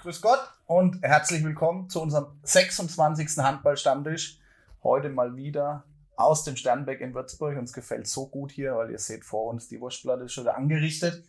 grüß 0.00 0.22
Gott 0.22 0.40
und 0.64 1.02
herzlich 1.02 1.44
willkommen 1.44 1.90
zu 1.90 2.00
unserem 2.00 2.28
26. 2.42 3.36
Handballstammtisch. 3.36 4.38
Heute 4.82 5.10
mal 5.10 5.36
wieder 5.36 5.84
aus 6.16 6.42
dem 6.42 6.56
Sternbeck 6.56 7.02
in 7.02 7.12
Würzburg. 7.12 7.58
Uns 7.58 7.74
gefällt 7.74 8.06
so 8.06 8.26
gut 8.26 8.50
hier, 8.50 8.74
weil 8.76 8.90
ihr 8.90 8.98
seht 8.98 9.26
vor 9.26 9.48
uns, 9.48 9.68
die 9.68 9.78
Wurstplatte 9.78 10.24
ist 10.24 10.32
schon 10.32 10.48
angerichtet. 10.48 11.22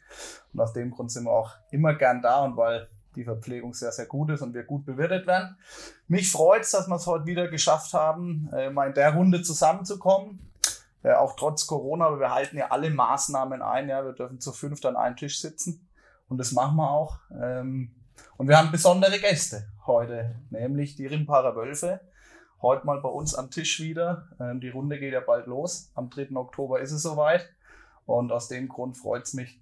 Und 0.53 0.61
aus 0.61 0.71
dem 0.71 0.91
Grund 0.91 1.11
sind 1.11 1.25
wir 1.25 1.33
auch 1.33 1.51
immer 1.71 1.95
gern 1.95 2.21
da 2.21 2.45
und 2.45 2.55
weil 2.55 2.87
die 3.17 3.25
Verpflegung 3.25 3.73
sehr, 3.73 3.91
sehr 3.91 4.05
gut 4.05 4.29
ist 4.29 4.41
und 4.41 4.53
wir 4.53 4.63
gut 4.63 4.85
bewirtet 4.85 5.27
werden. 5.27 5.57
Mich 6.07 6.31
freut 6.31 6.61
es, 6.61 6.71
dass 6.71 6.87
wir 6.87 6.95
es 6.95 7.07
heute 7.07 7.25
wieder 7.25 7.49
geschafft 7.49 7.93
haben, 7.93 8.49
äh, 8.53 8.69
mal 8.69 8.87
in 8.87 8.93
der 8.93 9.13
Runde 9.13 9.41
zusammenzukommen. 9.41 10.49
Äh, 11.03 11.11
auch 11.11 11.35
trotz 11.35 11.67
Corona, 11.67 12.05
aber 12.05 12.21
wir 12.21 12.33
halten 12.33 12.57
ja 12.57 12.71
alle 12.71 12.89
Maßnahmen 12.89 13.61
ein. 13.61 13.89
Ja, 13.89 14.05
wir 14.05 14.13
dürfen 14.13 14.39
zu 14.39 14.53
fünft 14.53 14.85
an 14.85 14.95
einem 14.95 15.17
Tisch 15.17 15.41
sitzen. 15.41 15.85
Und 16.29 16.37
das 16.37 16.53
machen 16.53 16.77
wir 16.77 16.89
auch. 16.89 17.17
Ähm, 17.37 17.91
und 18.37 18.47
wir 18.47 18.57
haben 18.57 18.71
besondere 18.71 19.19
Gäste 19.19 19.67
heute, 19.85 20.35
nämlich 20.49 20.95
die 20.95 21.07
Rimparer 21.07 21.55
Wölfe. 21.55 22.01
Heute 22.61 22.85
mal 22.85 23.01
bei 23.01 23.09
uns 23.09 23.33
am 23.33 23.49
Tisch 23.49 23.79
wieder. 23.79 24.29
Ähm, 24.39 24.61
die 24.61 24.69
Runde 24.69 24.99
geht 24.99 25.13
ja 25.13 25.19
bald 25.19 25.47
los. 25.47 25.91
Am 25.95 26.09
3. 26.09 26.35
Oktober 26.35 26.79
ist 26.79 26.91
es 26.91 27.01
soweit. 27.01 27.49
Und 28.05 28.31
aus 28.31 28.47
dem 28.47 28.67
Grund 28.67 28.97
freut 28.97 29.23
es 29.23 29.33
mich, 29.33 29.59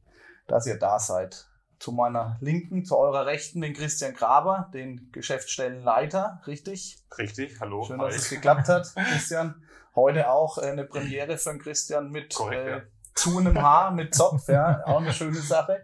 dass 0.48 0.66
ihr 0.66 0.78
da 0.78 1.00
seid. 1.00 1.48
Zu 1.80 1.94
meiner 1.94 2.38
Linken, 2.42 2.84
zu 2.84 2.98
eurer 2.98 3.26
Rechten, 3.26 3.62
den 3.62 3.74
Christian 3.74 4.14
Graber, 4.14 4.70
den 4.74 5.12
Geschäftsstellenleiter, 5.14 6.42
richtig? 6.46 6.98
Richtig, 7.18 7.62
hallo. 7.62 7.84
Schön, 7.84 8.00
dass 8.00 8.14
Hi. 8.14 8.20
es 8.20 8.30
geklappt 8.30 8.68
hat, 8.68 8.94
Christian. 8.96 9.64
Heute 9.96 10.30
auch 10.30 10.58
äh, 10.58 10.70
eine 10.72 10.84
Premiere 10.84 11.38
für 11.38 11.52
den 11.52 11.60
Christian 11.60 12.12
mit 12.12 12.36
Korrekt, 12.36 12.66
äh, 12.66 12.72
ja. 12.72 12.82
Zu 13.20 13.38
einem 13.38 13.62
Haar, 13.62 13.92
mit 13.92 14.16
Zopf, 14.16 14.48
ja, 14.48 14.82
auch 14.86 15.02
eine 15.02 15.14
schöne 15.14 15.36
Sache. 15.36 15.82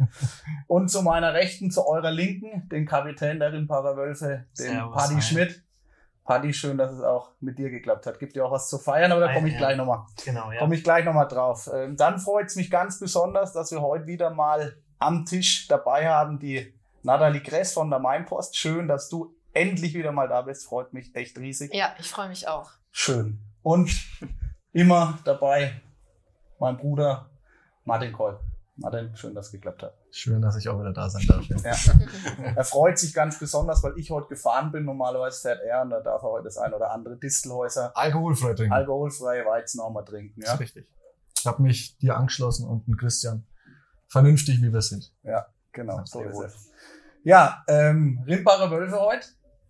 Und 0.68 0.90
zu 0.90 1.02
meiner 1.02 1.34
Rechten, 1.34 1.70
zu 1.70 1.86
eurer 1.88 2.12
Linken, 2.12 2.68
den 2.70 2.86
Kapitän 2.86 3.40
der 3.40 3.52
Rimparer 3.52 3.98
Wölfe, 3.98 4.46
den 4.58 4.74
Servus, 4.74 4.96
Paddy 4.96 5.16
hi. 5.16 5.22
Schmidt. 5.22 5.64
Paddy, 6.24 6.54
schön, 6.54 6.78
dass 6.78 6.92
es 6.92 7.02
auch 7.02 7.34
mit 7.40 7.60
dir 7.60 7.70
geklappt 7.70 8.08
hat. 8.08 8.18
Gibt 8.20 8.36
dir 8.36 8.46
auch 8.46 8.52
was 8.52 8.68
zu 8.70 8.80
feiern, 8.80 9.12
aber 9.12 9.22
da 9.22 9.34
komme 9.34 9.48
ich 9.48 9.54
ja. 9.54 9.60
gleich 9.60 9.78
nochmal. 9.78 10.06
Genau, 10.24 10.52
ja. 10.52 10.58
Komme 10.58 10.76
ich 10.76 10.84
gleich 10.84 11.06
nochmal 11.06 11.28
drauf. 11.28 11.70
Ähm, 11.72 11.98
dann 11.98 12.18
freut 12.20 12.48
es 12.48 12.56
mich 12.56 12.72
ganz 12.72 13.00
besonders, 13.00 13.54
dass 13.54 13.72
wir 13.72 13.82
heute 13.82 14.08
wieder 14.08 14.32
mal 14.32 14.76
am 14.98 15.26
Tisch 15.26 15.68
dabei 15.68 16.08
haben 16.08 16.40
die 16.40 16.74
Nathalie 17.04 17.42
Gress 17.42 17.74
von 17.74 17.92
der 17.92 18.00
Mainpost. 18.00 18.58
Schön, 18.58 18.88
dass 18.88 19.10
du 19.10 19.36
endlich 19.54 19.94
wieder 19.94 20.12
mal 20.12 20.28
da 20.28 20.42
bist. 20.42 20.66
Freut 20.66 20.94
mich 20.94 21.16
echt 21.16 21.38
riesig. 21.38 21.72
Ja, 21.74 21.94
ich 22.00 22.10
freue 22.10 22.30
mich 22.30 22.48
auch. 22.48 22.72
Schön. 22.92 23.40
Und 23.62 23.92
immer 24.72 25.20
dabei 25.26 25.82
mein 26.60 26.78
Bruder 26.78 27.30
Martin 27.84 28.14
Kolb. 28.14 28.40
Martin, 28.78 29.16
schön, 29.16 29.34
dass 29.34 29.46
es 29.48 29.52
geklappt 29.54 29.84
hat. 29.84 29.94
Schön, 30.12 30.42
dass 30.42 30.58
ich 30.58 30.68
auch 30.68 30.78
wieder 30.78 30.92
da 30.92 31.10
sein 31.10 31.26
darf. 31.28 31.46
Ja. 31.48 31.74
er 32.56 32.64
freut 32.66 33.00
sich 33.00 33.14
ganz 33.14 33.40
besonders, 33.40 33.82
weil 33.84 33.94
ich 33.98 34.12
heute 34.12 34.28
gefahren 34.28 34.72
bin. 34.72 34.84
Normalerweise 34.84 35.42
fährt 35.42 35.62
er 35.62 35.82
und 35.82 35.92
da 35.92 36.02
darf 36.02 36.24
er 36.24 36.30
heute 36.32 36.46
das 36.46 36.58
ein 36.58 36.74
oder 36.74 36.92
andere 36.92 37.16
Distelhäuser 37.16 37.96
alkoholfrei 37.96 38.54
trinken. 38.54 38.74
Alkoholfreie 38.74 39.46
Weizen 39.46 39.80
auch 39.80 39.92
mal 39.92 40.04
trinken. 40.04 40.42
Ja? 40.42 40.48
Das 40.48 40.54
ist 40.56 40.60
richtig. 40.60 40.92
Ich 41.40 41.46
habe 41.46 41.62
mich 41.62 41.98
dir 42.00 42.18
angeschlossen 42.18 42.68
und 42.68 42.86
einen 42.88 42.98
Christian 42.98 43.46
vernünftig, 44.08 44.62
wie 44.62 44.74
wir 44.74 44.82
sind. 44.82 45.14
Ja, 45.24 45.46
genau, 45.72 46.02
so 46.04 46.22
ist 46.24 46.40
es. 46.40 46.72
Ja, 47.24 47.64
ähm, 47.68 48.24
Rimbare 48.28 48.70
Wölfe 48.72 49.00
heute. 49.00 49.28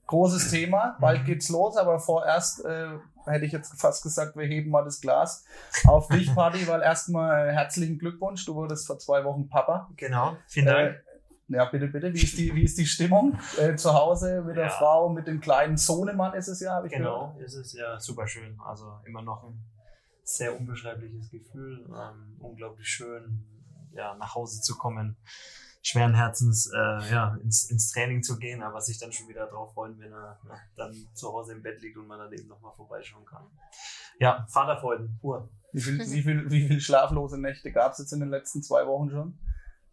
Großes 0.08 0.50
Thema. 0.50 0.97
Bald 1.00 1.22
mhm. 1.22 1.25
geht's 1.25 1.50
los, 1.50 1.78
aber 1.78 2.00
vorerst 2.00 2.66
äh, 2.66 2.97
hätte 3.25 3.45
ich 3.45 3.51
jetzt 3.51 3.79
fast 3.79 4.03
gesagt, 4.03 4.35
wir 4.35 4.45
heben 4.45 4.71
mal 4.71 4.83
das 4.83 5.01
Glas 5.01 5.45
auf 5.85 6.07
dich, 6.07 6.31
Party, 6.35 6.67
weil 6.67 6.81
erstmal 6.81 7.51
herzlichen 7.51 7.97
Glückwunsch. 8.00 8.45
Du 8.45 8.55
wurdest 8.55 8.88
vor 8.88 9.00
zwei 9.00 9.23
Wochen 9.23 9.50
Papa. 9.50 9.89
Genau, 9.97 10.38
vielen 10.47 10.66
Dank. 10.67 10.95
Äh, 10.95 11.01
ja, 11.47 11.66
bitte, 11.66 11.88
bitte. 11.88 12.13
Wie 12.13 12.23
ist 12.23 12.38
die, 12.38 12.55
wie 12.55 12.63
ist 12.63 12.77
die 12.77 12.85
Stimmung 12.88 13.38
äh, 13.59 13.75
zu 13.75 13.94
Hause 13.94 14.41
mit 14.41 14.55
der 14.57 14.66
ja. 14.66 14.72
Frau, 14.72 15.09
mit 15.09 15.27
dem 15.27 15.39
kleinen 15.41 15.77
Sohnemann 15.77 16.33
ist 16.33 16.47
es 16.47 16.59
ja, 16.59 16.73
habe 16.73 16.88
ich 16.88 16.94
Genau, 16.94 17.33
gehört. 17.33 17.45
ist 17.45 17.55
es 17.55 17.73
ja 17.73 18.00
super 18.00 18.27
schön. 18.27 18.59
Also 18.66 19.00
immer 19.05 19.22
noch 19.22 19.44
ein 19.44 19.63
sehr 20.23 20.57
unbeschreibliches 20.59 21.29
Gefühl. 21.29 21.85
Ähm, 21.88 22.38
unglaublich 22.39 22.88
schön, 22.88 23.45
ja, 23.91 24.16
nach 24.16 24.33
Hause 24.33 24.61
zu 24.61 24.75
kommen, 24.75 25.17
schweren 25.85 26.16
Herzens 26.16 26.66
äh, 26.73 27.12
ja, 27.12 27.38
ins, 27.44 27.69
ins 27.69 27.91
Training 27.91 28.23
zu 28.23 28.40
gehen, 28.40 28.63
aber 28.63 28.81
sich 28.81 28.97
dann 28.97 29.12
schon 29.12 29.28
wieder 29.28 29.46
darauf 29.46 29.73
freuen, 29.73 30.00
wenn 30.00 30.12
er 30.12 30.40
na, 30.47 30.56
dann 30.75 31.07
zu 31.13 31.31
Hause 31.31 31.53
im 31.53 31.62
Bett 31.62 31.79
liegt 31.79 31.96
und 31.97 32.07
man 32.07 32.18
dann 32.18 32.34
eben 32.34 32.47
nochmal 32.47 32.73
vorbeischauen 32.75 33.23
kann. 33.23 33.46
Ja, 34.19 34.47
Vaterfreuden, 34.50 35.19
pur. 35.22 35.47
Wie 35.74 35.81
viel, 35.81 36.00
wie 36.12 36.24
viel, 36.24 36.50
wie 36.50 36.68
viel 36.68 36.81
schlaflose 36.81 37.40
Nächte 37.40 37.72
gab 37.72 37.91
es 37.91 38.00
jetzt 38.00 38.13
in 38.13 38.19
den 38.19 38.29
letzten 38.29 38.63
zwei 38.63 38.88
Wochen 38.88 39.12
schon? 39.12 39.40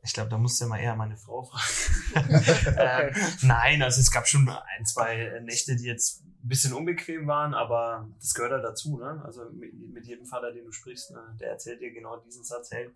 Ich 0.04 0.14
glaube, 0.14 0.30
da 0.30 0.38
musste 0.38 0.66
mal 0.66 0.80
eher 0.80 0.96
meine 0.96 1.16
Frau 1.16 1.44
fragen. 1.44 2.34
okay. 2.34 3.08
äh, 3.08 3.14
nein, 3.42 3.82
also 3.82 4.00
es 4.00 4.10
gab 4.10 4.26
schon 4.26 4.48
ein, 4.48 4.84
zwei 4.84 5.40
Nächte, 5.44 5.76
die 5.76 5.84
jetzt 5.84 6.24
ein 6.24 6.48
bisschen 6.48 6.72
unbequem 6.72 7.26
waren, 7.28 7.54
aber 7.54 8.08
das 8.20 8.34
gehört 8.34 8.52
halt 8.52 8.64
dazu. 8.64 8.98
Ne? 8.98 9.22
Also 9.24 9.44
mit, 9.52 9.72
mit 9.74 10.06
jedem 10.06 10.26
Vater, 10.26 10.52
den 10.52 10.64
du 10.64 10.72
sprichst, 10.72 11.12
ne, 11.12 11.36
der 11.40 11.50
erzählt 11.50 11.80
dir 11.80 11.92
genau 11.92 12.16
diesen 12.16 12.42
Satz, 12.42 12.70
hey, 12.72 12.90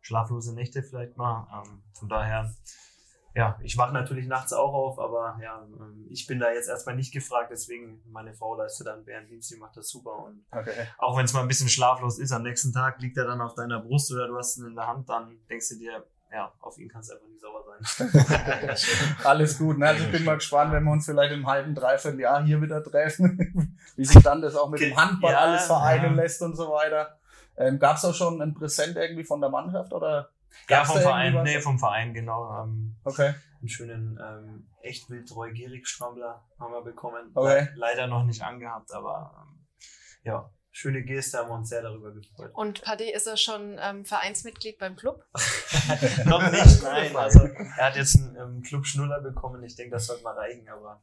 schlaflose 0.00 0.52
Nächte 0.52 0.82
vielleicht 0.82 1.16
mal. 1.16 1.46
Ähm, 1.64 1.82
von 1.96 2.08
daher, 2.08 2.52
ja, 3.36 3.56
ich 3.62 3.76
wache 3.78 3.92
natürlich 3.92 4.26
nachts 4.26 4.52
auch 4.52 4.72
auf, 4.72 4.98
aber 4.98 5.38
ja, 5.40 5.62
ähm, 5.62 6.08
ich 6.10 6.26
bin 6.26 6.40
da 6.40 6.50
jetzt 6.50 6.68
erstmal 6.68 6.96
nicht 6.96 7.12
gefragt, 7.12 7.50
deswegen 7.52 8.02
meine 8.10 8.34
Frau 8.34 8.56
leistet 8.56 8.88
dann 8.88 9.06
während 9.06 9.30
Dienst, 9.30 9.48
die 9.52 9.58
macht 9.58 9.76
das 9.76 9.88
super 9.88 10.24
und 10.24 10.44
okay. 10.50 10.88
auch 10.98 11.16
wenn 11.16 11.24
es 11.24 11.32
mal 11.32 11.42
ein 11.42 11.48
bisschen 11.48 11.68
schlaflos 11.68 12.18
ist, 12.18 12.32
am 12.32 12.42
nächsten 12.42 12.72
Tag 12.72 13.00
liegt 13.00 13.16
er 13.16 13.26
dann 13.26 13.40
auf 13.40 13.54
deiner 13.54 13.80
Brust 13.80 14.10
oder 14.12 14.26
du 14.26 14.36
hast 14.36 14.56
ihn 14.56 14.66
in 14.66 14.74
der 14.74 14.88
Hand, 14.88 15.08
dann 15.08 15.38
denkst 15.48 15.68
du 15.68 15.78
dir, 15.78 16.04
ja, 16.32 16.52
auf 16.60 16.78
ihn 16.78 16.88
kannst 16.88 17.10
du 17.10 17.14
einfach 17.14 17.28
nicht 17.28 17.40
sauer 17.40 17.64
sein. 17.64 18.76
Alles 19.24 19.58
gut. 19.58 19.78
Ne? 19.78 19.88
Also 19.88 20.04
ich 20.04 20.12
bin 20.12 20.24
mal 20.24 20.34
gespannt, 20.38 20.72
wenn 20.72 20.84
wir 20.84 20.92
uns 20.92 21.06
vielleicht 21.06 21.32
im 21.32 21.46
halben, 21.46 21.74
dreiviertel 21.74 22.20
Jahr 22.20 22.44
hier 22.44 22.60
wieder 22.60 22.82
treffen, 22.82 23.78
wie 23.96 24.04
sich 24.04 24.22
dann 24.22 24.42
das 24.42 24.54
auch 24.54 24.68
mit 24.68 24.80
dem 24.80 24.96
Handball 24.96 25.32
ja, 25.32 25.38
alles 25.38 25.66
vereinen 25.66 26.16
ja. 26.16 26.22
lässt 26.22 26.42
und 26.42 26.56
so 26.56 26.70
weiter. 26.70 27.18
Ähm, 27.56 27.78
Gab 27.78 27.96
es 27.96 28.04
auch 28.04 28.14
schon 28.14 28.40
ein 28.42 28.54
Präsent 28.54 28.96
irgendwie 28.96 29.24
von 29.24 29.40
der 29.40 29.50
Mannschaft 29.50 29.92
oder? 29.92 30.30
Ja, 30.68 30.84
vom 30.84 31.00
Verein, 31.00 31.42
nee, 31.42 31.60
vom 31.60 31.78
Verein, 31.78 32.14
genau. 32.14 32.62
Ähm, 32.62 32.96
okay. 33.04 33.34
Einen 33.60 33.68
schönen 33.68 34.18
ähm, 34.22 34.66
echt 34.82 35.10
wildtreu 35.10 35.52
gierig 35.52 35.86
Strammler 35.86 36.44
haben 36.58 36.72
wir 36.72 36.82
bekommen. 36.82 37.30
Okay. 37.34 37.68
Leider 37.74 38.06
noch 38.06 38.24
nicht 38.24 38.42
angehabt, 38.42 38.92
aber 38.92 39.32
ähm, 39.36 39.66
ja, 40.22 40.50
schöne 40.70 41.02
Geste, 41.02 41.38
haben 41.38 41.48
wir 41.48 41.54
uns 41.54 41.68
sehr 41.68 41.82
darüber 41.82 42.12
gefreut. 42.12 42.50
Und 42.54 42.82
Paddy, 42.82 43.10
ist 43.12 43.26
er 43.26 43.36
schon 43.36 43.76
ähm, 43.80 44.04
Vereinsmitglied 44.04 44.78
beim 44.78 44.96
Club? 44.96 45.24
Noch 46.24 46.50
nicht, 46.50 46.82
nein. 46.82 47.16
Also 47.16 47.40
er 47.40 47.86
hat 47.86 47.96
jetzt 47.96 48.16
einen 48.16 48.36
ähm, 48.36 48.62
Club 48.62 48.86
Schnuller 48.86 49.20
bekommen. 49.20 49.62
Ich 49.64 49.76
denke, 49.76 49.92
das 49.92 50.06
sollte 50.06 50.22
mal 50.22 50.34
reichen. 50.34 50.68
Aber 50.68 51.02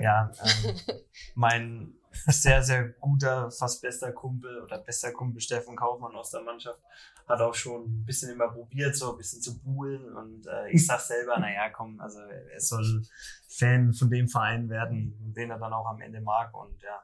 ja, 0.00 0.30
ähm, 0.44 0.76
mein 1.34 1.94
sehr, 2.26 2.62
sehr 2.62 2.88
guter, 3.00 3.50
fast 3.50 3.82
bester 3.82 4.12
Kumpel 4.12 4.62
oder 4.62 4.78
bester 4.78 5.12
Kumpel 5.12 5.40
Steffen 5.40 5.76
Kaufmann 5.76 6.14
aus 6.14 6.30
der 6.30 6.42
Mannschaft 6.42 6.80
hat 7.26 7.40
auch 7.40 7.54
schon 7.54 7.84
ein 7.84 8.04
bisschen 8.04 8.32
immer 8.32 8.48
probiert, 8.48 8.96
so 8.96 9.12
ein 9.12 9.18
bisschen 9.18 9.40
zu 9.40 9.58
buhlen. 9.62 10.14
Und 10.14 10.46
äh, 10.46 10.70
ich 10.70 10.86
sag 10.86 11.00
selber, 11.00 11.38
naja, 11.38 11.70
komm, 11.70 12.00
also 12.00 12.20
er 12.20 12.60
soll 12.60 13.02
Fan 13.48 13.92
von 13.94 14.10
dem 14.10 14.28
Verein 14.28 14.68
werden, 14.68 15.32
den 15.34 15.50
er 15.50 15.58
dann 15.58 15.72
auch 15.72 15.86
am 15.86 16.00
Ende 16.00 16.20
mag. 16.20 16.54
Und 16.54 16.82
ja, 16.82 17.02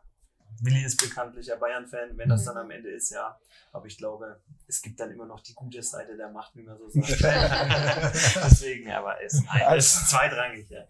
Willi 0.60 0.84
ist 0.84 1.00
bekanntlicher 1.00 1.56
Bayern-Fan, 1.56 2.16
wenn 2.16 2.28
das 2.28 2.44
dann 2.44 2.56
am 2.56 2.70
Ende 2.70 2.90
ist, 2.90 3.10
ja. 3.10 3.38
Aber 3.72 3.86
ich 3.86 3.96
glaube, 3.96 4.40
es 4.66 4.82
gibt 4.82 5.00
dann 5.00 5.10
immer 5.10 5.26
noch 5.26 5.40
die 5.40 5.54
gute 5.54 5.82
Seite 5.82 6.16
der 6.16 6.30
Macht, 6.30 6.54
wie 6.56 6.62
man 6.62 6.76
so 6.76 6.88
sagt. 6.88 7.22
Deswegen, 8.44 8.90
aber 8.90 9.22
es 9.22 9.34
ist, 9.34 9.44
ist 9.76 10.10
zweitrangig, 10.10 10.68
ja. 10.68 10.84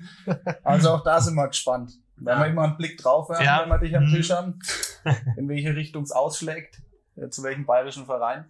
Also 0.65 0.91
auch 0.91 1.05
da 1.05 1.21
sind 1.21 1.35
wir 1.35 1.49
gespannt. 1.49 1.93
Wenn 2.17 2.37
ja. 2.37 2.41
wir 2.41 2.47
immer 2.49 2.65
einen 2.65 2.77
Blick 2.77 2.99
drauf 2.99 3.29
werfen, 3.29 3.45
ja. 3.45 3.63
wenn 3.63 3.69
wir 3.69 3.79
dich 3.79 3.97
am 3.97 4.05
mhm. 4.05 4.15
Tisch 4.15 4.31
haben, 4.31 4.59
in 5.37 5.49
welche 5.49 5.75
Richtung 5.75 6.03
es 6.03 6.13
ausschlägt, 6.13 6.83
zu 7.29 7.43
welchem 7.43 7.67
bayerischen 7.67 8.07
Verein. 8.07 8.47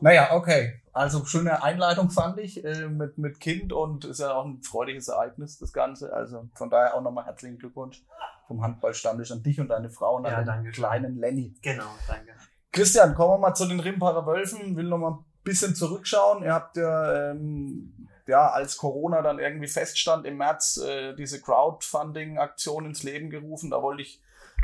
Naja, 0.00 0.32
okay. 0.32 0.80
Also 0.92 1.24
schöne 1.24 1.62
Einleitung 1.62 2.10
fand 2.10 2.38
ich 2.38 2.64
äh, 2.64 2.88
mit, 2.88 3.18
mit 3.18 3.40
Kind 3.40 3.72
und 3.72 4.04
ist 4.04 4.20
ja 4.20 4.34
auch 4.34 4.46
ein 4.46 4.62
freudiges 4.62 5.08
Ereignis, 5.08 5.58
das 5.58 5.72
Ganze. 5.72 6.12
Also 6.12 6.48
von 6.54 6.70
daher 6.70 6.94
auch 6.94 7.02
nochmal 7.02 7.26
herzlichen 7.26 7.58
Glückwunsch 7.58 8.02
vom 8.46 8.62
Handballstammtisch 8.62 9.32
an 9.32 9.42
dich 9.42 9.60
und 9.60 9.68
deine 9.68 9.90
Frau 9.90 10.16
und 10.16 10.24
ja, 10.24 10.36
an 10.36 10.64
den 10.64 10.72
kleinen 10.72 11.18
Lenny. 11.18 11.54
Genau, 11.62 11.84
danke. 12.06 12.32
Christian, 12.72 13.14
kommen 13.14 13.34
wir 13.34 13.38
mal 13.38 13.54
zu 13.54 13.66
den 13.66 13.80
Rimparer 13.80 14.26
Wölfen. 14.26 14.76
Will 14.76 14.84
noch 14.84 14.98
mal 14.98 15.12
ein 15.12 15.24
bisschen 15.42 15.74
zurückschauen. 15.74 16.44
Ihr 16.44 16.52
habt 16.52 16.76
ja, 16.76 17.30
ähm, 17.30 18.08
ja 18.26 18.50
als 18.50 18.76
Corona 18.76 19.22
dann 19.22 19.38
irgendwie 19.38 19.68
feststand 19.68 20.26
im 20.26 20.36
März 20.36 20.76
äh, 20.78 21.14
diese 21.14 21.40
Crowdfunding-Aktion 21.40 22.84
ins 22.84 23.02
Leben 23.02 23.30
gerufen. 23.30 23.70
Da 23.70 23.82
wollte 23.82 24.02
ich 24.02 24.20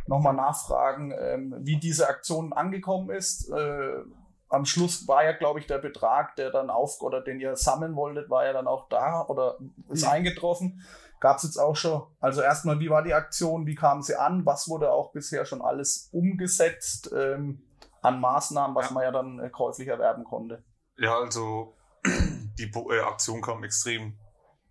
noch 0.07 0.21
mal 0.21 0.33
nachfragen, 0.33 1.13
ähm, 1.19 1.55
wie 1.61 1.79
diese 1.79 2.09
Aktion 2.09 2.53
angekommen 2.53 3.11
ist. 3.11 3.51
Äh, 3.51 4.03
am 4.49 4.67
Schluss 4.67 5.09
war 5.09 5.25
ja, 5.25 5.33
glaube 5.33 5.61
ich, 5.61 5.67
der 5.67 5.79
Betrag, 5.79 6.37
der 6.37 6.51
dann 6.51 6.69
auf 6.69 7.01
oder 7.01 7.23
den 7.23 7.41
ihr 7.41 7.57
sammeln 7.57 7.97
wolltet, 7.97 8.29
war 8.29 8.45
ja 8.45 8.53
dann 8.53 8.67
auch 8.67 8.89
da 8.89 9.25
oder 9.27 9.59
ist 9.89 10.03
ja. 10.03 10.11
eingetroffen. 10.11 10.83
Gab 11.21 11.39
es 11.39 11.45
jetzt 11.45 11.57
auch 11.57 11.77
schon, 11.77 12.03
also 12.21 12.43
erstmal, 12.43 12.81
wie 12.81 12.91
war 12.91 13.03
die 13.03 13.15
Aktion, 13.15 13.67
wie 13.67 13.77
kam 13.77 14.03
sie 14.03 14.17
an, 14.17 14.45
was 14.45 14.69
wurde 14.69 14.93
auch 14.93 15.13
bisher 15.13 15.47
schon 15.47 15.63
alles 15.63 16.11
umgesetzt 16.13 17.11
ähm, 17.17 17.63
an 18.03 18.21
Maßnahmen, 18.21 18.77
was 18.77 18.89
ja. 18.89 18.93
man 18.93 19.03
ja 19.05 19.11
dann 19.11 19.39
äh, 19.39 19.49
käuflich 19.49 19.89
erwerben 19.89 20.25
konnte? 20.25 20.65
Ja, 20.99 21.17
also 21.17 21.75
die 22.05 22.71
äh, 22.75 23.01
Aktion 23.01 23.41
kam 23.41 23.65
extrem 23.65 24.19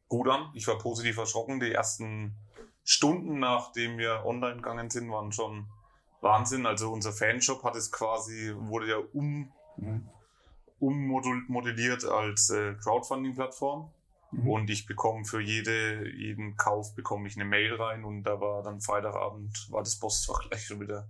gut 0.07 0.30
an. 0.30 0.51
Ich 0.54 0.68
war 0.68 0.78
positiv 0.78 1.18
erschrocken. 1.18 1.60
Die 1.60 1.72
ersten 1.72 2.36
Stunden, 2.83 3.39
nachdem 3.39 3.98
wir 3.98 4.25
online 4.25 4.57
gegangen 4.57 4.89
sind, 4.89 5.12
waren 5.12 5.31
schon 5.31 5.68
Wahnsinn. 6.22 6.66
Also 6.66 6.92
unser 6.92 7.12
Fanshop 7.12 7.63
hat 7.63 7.75
es 7.75 7.92
quasi, 7.92 8.54
wurde 8.56 8.89
ja 8.89 8.98
um, 9.13 9.51
Mhm. 9.78 10.10
ummodelliert 10.80 12.06
als 12.06 12.50
äh, 12.50 12.74
Crowdfunding-Plattform. 12.75 13.92
Mhm. 14.31 14.48
Und 14.48 14.69
ich 14.69 14.86
bekomme 14.86 15.25
für 15.25 15.42
jede, 15.42 16.10
jeden 16.10 16.56
Kauf 16.57 16.95
bekomme 16.95 17.28
ich 17.28 17.36
eine 17.36 17.45
Mail 17.45 17.75
rein 17.75 18.04
und 18.06 18.24
da 18.24 18.39
war 18.39 18.63
dann 18.63 18.81
Freitagabend, 18.81 19.68
war 19.69 19.83
das 19.83 20.00
Postfach 20.00 20.39
gleich 20.50 20.66
schon 20.66 20.80
wieder 20.80 21.07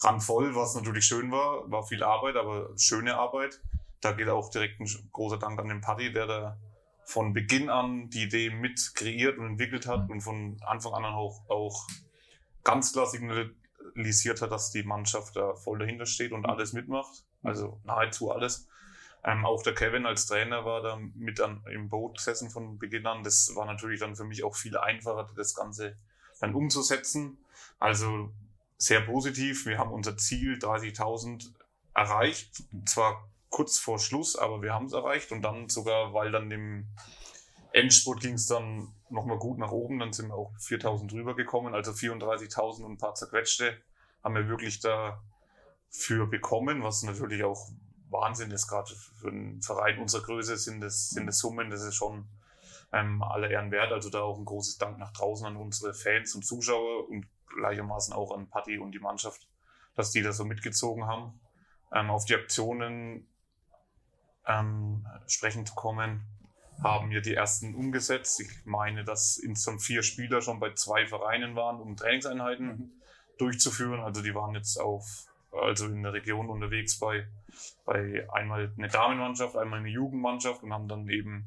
randvoll, 0.00 0.54
was 0.54 0.74
natürlich 0.74 1.04
schön 1.04 1.30
war, 1.30 1.70
war 1.70 1.84
viel 1.84 2.02
Arbeit, 2.02 2.36
aber 2.36 2.70
schöne 2.76 3.16
Arbeit. 3.16 3.60
Da 4.00 4.12
geht 4.12 4.28
auch 4.28 4.50
direkt 4.50 4.80
ein 4.80 4.88
großer 5.12 5.38
Dank 5.38 5.58
an 5.58 5.68
den 5.68 5.80
Paddy, 5.80 6.12
der 6.12 6.26
da 6.26 6.58
von 7.04 7.32
Beginn 7.32 7.68
an 7.70 8.10
die 8.10 8.24
Idee 8.24 8.50
mit 8.50 8.94
kreiert 8.94 9.38
und 9.38 9.46
entwickelt 9.46 9.86
hat 9.86 10.08
und 10.10 10.20
von 10.20 10.56
Anfang 10.66 10.94
an 10.94 11.04
auch, 11.04 11.48
auch 11.48 11.86
ganz 12.64 12.92
klar 12.92 13.06
signalisiert 13.06 14.40
hat, 14.40 14.50
dass 14.50 14.70
die 14.70 14.82
Mannschaft 14.82 15.36
da 15.36 15.54
voll 15.54 15.78
dahinter 15.78 16.06
steht 16.06 16.32
und 16.32 16.46
alles 16.46 16.72
mitmacht. 16.72 17.24
Also 17.42 17.80
nahezu 17.84 18.30
alles. 18.30 18.68
Ähm, 19.22 19.44
auch 19.44 19.62
der 19.62 19.74
Kevin 19.74 20.06
als 20.06 20.26
Trainer 20.26 20.64
war 20.64 20.82
da 20.82 20.98
mit 21.14 21.40
an, 21.40 21.62
im 21.70 21.88
Boot 21.88 22.18
gesessen 22.18 22.50
von 22.50 22.78
Beginn 22.78 23.06
an. 23.06 23.22
Das 23.22 23.54
war 23.54 23.64
natürlich 23.64 24.00
dann 24.00 24.16
für 24.16 24.24
mich 24.24 24.44
auch 24.44 24.54
viel 24.54 24.76
einfacher, 24.76 25.30
das 25.34 25.54
Ganze 25.54 25.96
dann 26.40 26.54
umzusetzen. 26.54 27.38
Also 27.78 28.30
sehr 28.76 29.00
positiv. 29.00 29.66
Wir 29.66 29.78
haben 29.78 29.92
unser 29.92 30.16
Ziel 30.16 30.58
30.000 30.58 31.52
erreicht. 31.94 32.64
Zwar 32.86 33.28
kurz 33.54 33.78
vor 33.78 34.00
Schluss, 34.00 34.34
aber 34.34 34.62
wir 34.62 34.74
haben 34.74 34.86
es 34.86 34.92
erreicht. 34.92 35.30
Und 35.30 35.42
dann 35.42 35.68
sogar, 35.68 36.12
weil 36.12 36.32
dann 36.32 36.50
im 36.50 36.88
Endspurt 37.72 38.20
ging 38.20 38.34
es 38.34 38.48
dann 38.48 38.92
nochmal 39.10 39.38
gut 39.38 39.58
nach 39.58 39.70
oben. 39.70 40.00
Dann 40.00 40.12
sind 40.12 40.28
wir 40.28 40.34
auch 40.34 40.52
4.000 40.58 41.08
drüber 41.08 41.36
gekommen. 41.36 41.72
Also 41.72 41.92
34.000 41.92 42.82
und 42.82 42.92
ein 42.92 42.98
paar 42.98 43.14
zerquetschte 43.14 43.80
haben 44.24 44.34
wir 44.34 44.48
wirklich 44.48 44.80
dafür 44.80 46.26
bekommen, 46.26 46.82
was 46.82 47.04
natürlich 47.04 47.44
auch 47.44 47.68
Wahnsinn 48.10 48.50
ist, 48.50 48.66
gerade 48.66 48.92
für 49.20 49.28
einen 49.28 49.62
Verein 49.62 50.00
unserer 50.00 50.22
Größe 50.22 50.56
sind 50.56 50.80
das, 50.80 51.10
sind 51.10 51.26
das 51.26 51.38
Summen, 51.38 51.70
das 51.70 51.82
ist 51.82 51.94
schon 51.94 52.26
ähm, 52.92 53.22
aller 53.22 53.50
Ehren 53.50 53.70
wert. 53.70 53.92
Also 53.92 54.10
da 54.10 54.22
auch 54.22 54.38
ein 54.38 54.44
großes 54.44 54.78
Dank 54.78 54.98
nach 54.98 55.12
draußen 55.12 55.46
an 55.46 55.56
unsere 55.56 55.94
Fans 55.94 56.34
und 56.34 56.44
Zuschauer 56.44 57.08
und 57.08 57.28
gleichermaßen 57.54 58.14
auch 58.14 58.32
an 58.32 58.48
Patti 58.48 58.78
und 58.78 58.92
die 58.92 58.98
Mannschaft, 58.98 59.48
dass 59.94 60.10
die 60.10 60.22
da 60.22 60.32
so 60.32 60.44
mitgezogen 60.44 61.06
haben. 61.06 61.38
Ähm, 61.92 62.10
auf 62.10 62.24
die 62.24 62.34
Aktionen 62.34 63.28
ähm, 64.46 65.06
sprechen 65.26 65.66
zu 65.66 65.74
kommen, 65.74 66.26
haben 66.82 67.10
wir 67.10 67.20
die 67.20 67.34
ersten 67.34 67.74
umgesetzt. 67.74 68.40
Ich 68.40 68.66
meine, 68.66 69.04
dass 69.04 69.38
insgesamt 69.38 69.82
vier 69.82 70.02
Spieler 70.02 70.42
schon 70.42 70.60
bei 70.60 70.72
zwei 70.74 71.06
Vereinen 71.06 71.54
waren, 71.54 71.80
um 71.80 71.96
Trainingseinheiten 71.96 73.00
durchzuführen. 73.38 74.00
Also 74.00 74.22
die 74.22 74.34
waren 74.34 74.54
jetzt 74.54 74.78
auf, 74.78 75.26
also 75.52 75.86
in 75.86 76.02
der 76.02 76.12
Region 76.12 76.48
unterwegs 76.48 76.98
bei, 76.98 77.26
bei 77.84 78.28
einmal 78.32 78.72
eine 78.76 78.88
Damenmannschaft, 78.88 79.56
einmal 79.56 79.80
eine 79.80 79.90
Jugendmannschaft 79.90 80.62
und 80.62 80.72
haben 80.72 80.88
dann 80.88 81.08
eben 81.08 81.46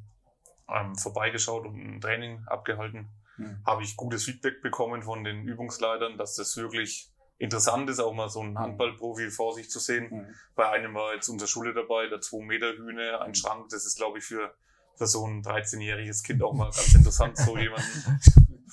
ähm, 0.70 0.96
vorbeigeschaut 0.96 1.66
und 1.66 1.80
ein 1.80 2.02
Training 2.02 2.44
abgehalten. 2.48 3.10
Mhm. 3.38 3.62
Habe 3.66 3.84
ich 3.84 3.96
gutes 3.96 4.24
Feedback 4.24 4.62
bekommen 4.62 5.04
von 5.04 5.24
den 5.24 5.44
Übungsleitern, 5.44 6.18
dass 6.18 6.36
das 6.36 6.58
wirklich 6.58 7.12
interessant 7.38 7.90
ist, 7.90 8.00
auch 8.00 8.14
mal 8.14 8.30
so 8.30 8.42
einen 8.42 8.58
Handballprofi 8.58 9.30
vor 9.30 9.54
sich 9.54 9.70
zu 9.70 9.80
sehen. 9.80 10.08
Mhm. 10.10 10.36
Bei 10.56 10.70
einem 10.70 10.94
war 10.94 11.14
jetzt 11.14 11.30
unser 11.30 11.48
Schule 11.48 11.74
dabei, 11.74 12.08
der 12.08 12.22
2 12.22 12.46
Meter 12.46 12.74
Hühne, 12.74 13.22
ein 13.22 13.36
Schrank. 13.36 13.70
Das 13.70 13.86
ist, 13.86 13.98
glaube 13.98 14.18
ich, 14.18 14.24
für, 14.24 14.54
für 14.96 15.08
so 15.08 15.26
ein 15.26 15.44
13-jähriges 15.44 16.24
Kind 16.24 16.42
auch 16.44 16.54
mal 16.54 16.72
ganz 16.72 16.94
interessant, 16.94 17.38
so 17.38 17.58
jemanden 17.58 18.20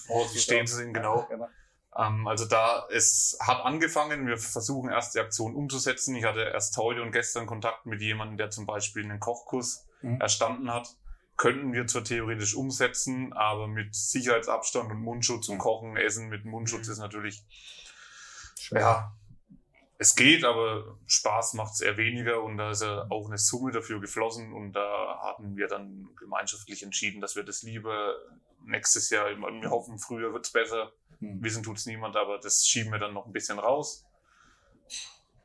vor 0.07 0.27
sich 0.29 0.43
stehen 0.43 0.67
zu 0.67 0.77
sehen. 0.77 0.95
Genau. 0.95 1.27
genau. 1.29 1.49
Ähm, 1.97 2.27
also 2.27 2.47
da, 2.47 2.87
es 2.91 3.39
hat 3.41 3.65
angefangen, 3.65 4.27
wir 4.27 4.39
versuchen 4.39 4.91
erst 4.91 5.15
die 5.15 5.21
Aktion 5.21 5.55
umzusetzen. 5.55 6.15
Ich 6.17 6.25
hatte 6.25 6.41
erst 6.41 6.77
heute 6.77 7.03
und 7.03 7.13
gestern 7.13 7.47
Kontakt 7.47 7.87
mit 7.87 8.01
jemandem, 8.01 8.37
der 8.37 8.51
zum 8.51 8.67
Beispiel 8.67 9.05
einen 9.05 9.21
Kochkurs 9.21 9.87
Mhm. 10.05 10.21
erstanden 10.21 10.73
hat. 10.73 10.97
Könnten 11.37 11.73
wir 11.73 11.87
zwar 11.89 12.05
theoretisch 12.05 12.55
umsetzen, 12.55 13.33
aber 13.33 13.67
mit 13.67 13.95
Sicherheitsabstand 13.95 14.93
und 14.93 15.01
Mundschutz 15.01 15.49
und 15.49 15.59
Kochen, 15.59 15.97
Essen 15.97 16.29
mit 16.29 16.45
Mundschutz 16.45 16.87
ist 16.87 16.99
natürlich, 16.99 17.43
ja, 18.71 19.13
es 19.99 20.17
geht, 20.17 20.45
aber 20.45 20.99
Spaß 21.07 21.55
macht 21.55 21.75
es 21.75 21.81
eher 21.81 21.97
weniger 21.97 22.43
und 22.43 22.57
da 22.57 22.71
ist 22.71 22.83
ja 22.83 23.07
auch 23.11 23.27
eine 23.27 23.39
Summe 23.39 23.73
dafür 23.73 24.01
geflossen 24.01 24.53
und 24.53 24.73
da 24.73 25.21
hatten 25.23 25.57
wir 25.57 25.69
dann 25.69 26.09
gemeinschaftlich 26.19 26.83
entschieden, 26.83 27.21
dass 27.21 27.37
wir 27.37 27.45
das 27.45 27.63
lieber 27.63 28.15
nächstes 28.65 29.11
Jahr, 29.11 29.27
wir 29.29 29.71
hoffen, 29.71 29.99
früher 29.99 30.33
wird's 30.33 30.51
besser, 30.51 30.93
Mhm. 31.21 31.43
wissen 31.43 31.63
tut's 31.63 31.87
niemand, 31.87 32.17
aber 32.17 32.39
das 32.39 32.67
schieben 32.67 32.93
wir 32.93 32.99
dann 32.99 33.15
noch 33.15 33.27
ein 33.27 33.33
bisschen 33.33 33.59
raus. 33.59 34.05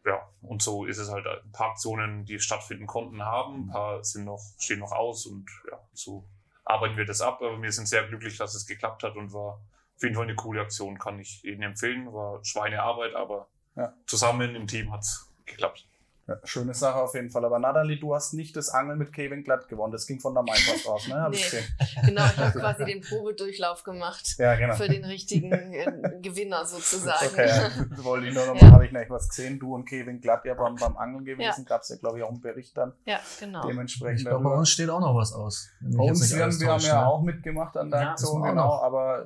Ja, 0.05 0.29
und 0.41 0.61
so 0.61 0.85
ist 0.85 0.97
es 0.97 1.09
halt 1.09 1.27
ein 1.27 1.51
paar 1.51 1.71
Aktionen, 1.71 2.25
die 2.25 2.39
stattfinden 2.39 2.87
konnten, 2.87 3.23
haben, 3.23 3.65
ein 3.65 3.69
paar 3.69 4.03
sind 4.03 4.25
noch, 4.25 4.41
stehen 4.57 4.79
noch 4.79 4.91
aus 4.91 5.25
und 5.25 5.49
ja, 5.69 5.79
so 5.93 6.27
arbeiten 6.63 6.97
wir 6.97 7.05
das 7.05 7.21
ab, 7.21 7.41
aber 7.41 7.61
wir 7.61 7.71
sind 7.71 7.87
sehr 7.87 8.07
glücklich, 8.07 8.37
dass 8.37 8.55
es 8.55 8.65
geklappt 8.65 9.03
hat 9.03 9.15
und 9.15 9.33
war 9.33 9.61
auf 9.99 10.03
jeden 10.03 10.15
Fall 10.15 10.23
eine 10.23 10.35
coole 10.35 10.61
Aktion, 10.61 10.97
kann 10.97 11.19
ich 11.19 11.43
Ihnen 11.43 11.61
empfehlen, 11.61 12.13
war 12.13 12.39
Schweinearbeit, 12.45 13.15
aber 13.15 13.47
Ja. 13.75 13.93
zusammen 14.07 14.55
im 14.55 14.65
Team 14.65 14.93
hat's 14.93 15.29
geklappt. 15.45 15.85
Ja, 16.27 16.35
schöne 16.43 16.75
Sache 16.75 17.01
auf 17.01 17.15
jeden 17.15 17.31
Fall. 17.31 17.43
Aber 17.43 17.57
Natalie, 17.57 17.97
du 17.99 18.13
hast 18.13 18.33
nicht 18.33 18.55
das 18.55 18.69
Angeln 18.69 18.99
mit 18.99 19.11
Kevin 19.11 19.43
Glatt 19.43 19.67
gewonnen. 19.67 19.91
Das 19.91 20.05
ging 20.05 20.19
von 20.19 20.35
der 20.35 20.43
Mainpass 20.43 20.85
aus, 20.85 21.07
ne? 21.07 21.15
Hab 21.19 21.33
ich 21.33 21.39
Nee. 21.51 21.59
gesehen. 21.59 21.75
Genau, 22.05 22.23
ich 22.27 22.37
habe 22.37 22.59
quasi 22.59 22.85
den 22.85 23.01
Probedurchlauf 23.01 23.83
gemacht 23.83 24.35
Ja, 24.37 24.53
genau. 24.55 24.75
für 24.75 24.87
den 24.87 25.03
richtigen 25.05 25.51
äh, 25.73 26.19
Gewinner 26.21 26.65
sozusagen. 26.65 27.25
Okay, 27.25 27.47
ja. 27.47 27.71
Wollte 28.03 28.27
ich 28.27 28.35
nur 28.35 28.45
noch 28.45 28.53
mal, 28.53 28.61
Ja. 28.67 28.71
habe 28.73 28.85
ich 28.85 28.91
nicht 28.91 29.09
was 29.09 29.27
gesehen. 29.27 29.57
Du 29.59 29.73
und 29.73 29.85
Kevin 29.85 30.21
Glatt 30.21 30.45
ja 30.45 30.53
beim, 30.53 30.75
beim 30.75 30.95
Angeln 30.97 31.25
gewesen. 31.25 31.65
Gab 31.65 31.81
es 31.81 31.89
ja, 31.89 31.95
glaube 31.97 32.19
ich, 32.19 32.23
auch 32.23 32.29
einen 32.29 32.41
Bericht 32.41 32.77
dann 32.77 32.93
Ja, 33.05 33.19
genau. 33.39 33.65
dementsprechend. 33.67 34.19
Ich 34.19 34.25
glaube, 34.27 34.43
bei 34.43 34.51
uns 34.55 34.69
steht 34.69 34.89
auch 34.91 34.99
noch 35.01 35.15
was 35.15 35.33
aus. 35.33 35.67
Bei 35.81 36.03
uns, 36.03 36.31
wir 36.31 36.43
haben, 36.43 36.81
ja 36.83 37.01
ne? 37.01 37.07
auch 37.07 37.23
mitgemacht 37.23 37.75
an 37.75 37.89
der 37.89 38.01
Ja, 38.01 38.11
Aktion, 38.11 38.43
genau, 38.43 38.75
aber 38.83 39.25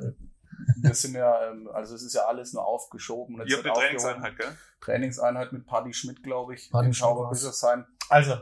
wir 0.77 0.93
sind 0.93 1.15
ja, 1.15 1.49
ähm, 1.51 1.69
also 1.73 1.95
es 1.95 2.03
ist 2.03 2.13
ja 2.13 2.21
alles 2.25 2.53
nur 2.53 2.65
aufgeschoben. 2.65 3.41
Ihr 3.45 3.57
habt 3.57 3.65
eine. 3.65 3.73
Trainingseinheit, 3.73 4.37
gell? 4.37 4.47
Trainingseinheit 4.81 5.51
mit 5.53 5.65
Paddy 5.65 5.93
Schmidt, 5.93 6.23
glaube 6.23 6.53
ich. 6.55 6.69
Paddy 6.71 6.93
Schauber 6.93 7.23
war's. 7.25 7.41
bis 7.41 7.49
es 7.49 7.59
sein. 7.59 7.85
Also, 8.09 8.35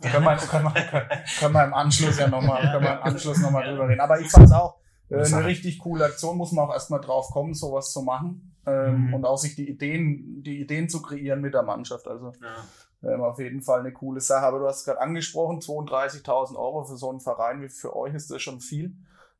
da 0.00 0.08
können 0.10 0.24
wir, 0.24 0.36
können, 0.36 0.64
wir, 0.64 1.20
können, 1.38 1.54
wir 1.54 1.64
im 1.64 1.74
Anschluss 1.74 2.18
ja 2.18 2.28
nochmal, 2.28 2.62
können 2.72 2.84
wir 2.84 2.92
im 2.94 3.02
Anschluss 3.02 3.38
noch 3.38 3.50
mal 3.50 3.64
drüber 3.68 3.88
reden. 3.88 4.00
Aber 4.00 4.18
ich 4.20 4.30
fand 4.30 4.46
es 4.46 4.52
auch 4.52 4.76
äh, 5.10 5.16
eine 5.24 5.44
richtig 5.44 5.78
coole 5.78 6.04
Aktion, 6.06 6.36
muss 6.36 6.52
man 6.52 6.66
auch 6.66 6.72
erstmal 6.72 7.00
drauf 7.00 7.30
kommen, 7.30 7.54
sowas 7.54 7.92
zu 7.92 8.02
machen. 8.02 8.50
Ähm, 8.66 9.08
Mhm. 9.08 9.14
Und 9.14 9.24
auch 9.26 9.36
sich 9.36 9.54
die 9.56 9.68
Ideen, 9.68 10.42
die 10.42 10.60
Ideen 10.62 10.88
zu 10.88 11.02
kreieren 11.02 11.42
mit 11.42 11.52
der 11.52 11.62
Mannschaft. 11.62 12.08
Also 12.08 12.32
Ja. 12.40 13.12
ähm, 13.12 13.20
auf 13.22 13.38
jeden 13.38 13.60
Fall 13.60 13.80
eine 13.80 13.92
coole 13.92 14.20
Sache. 14.20 14.46
Aber 14.46 14.58
du 14.58 14.66
hast 14.66 14.86
gerade 14.86 15.00
angesprochen, 15.02 15.60
32.000 15.60 16.56
Euro 16.56 16.82
für 16.84 16.96
so 16.96 17.10
einen 17.10 17.20
Verein 17.20 17.60
wie 17.60 17.68
für 17.68 17.94
euch 17.94 18.14
ist 18.14 18.30
das 18.30 18.40
schon 18.40 18.60
viel. 18.60 18.94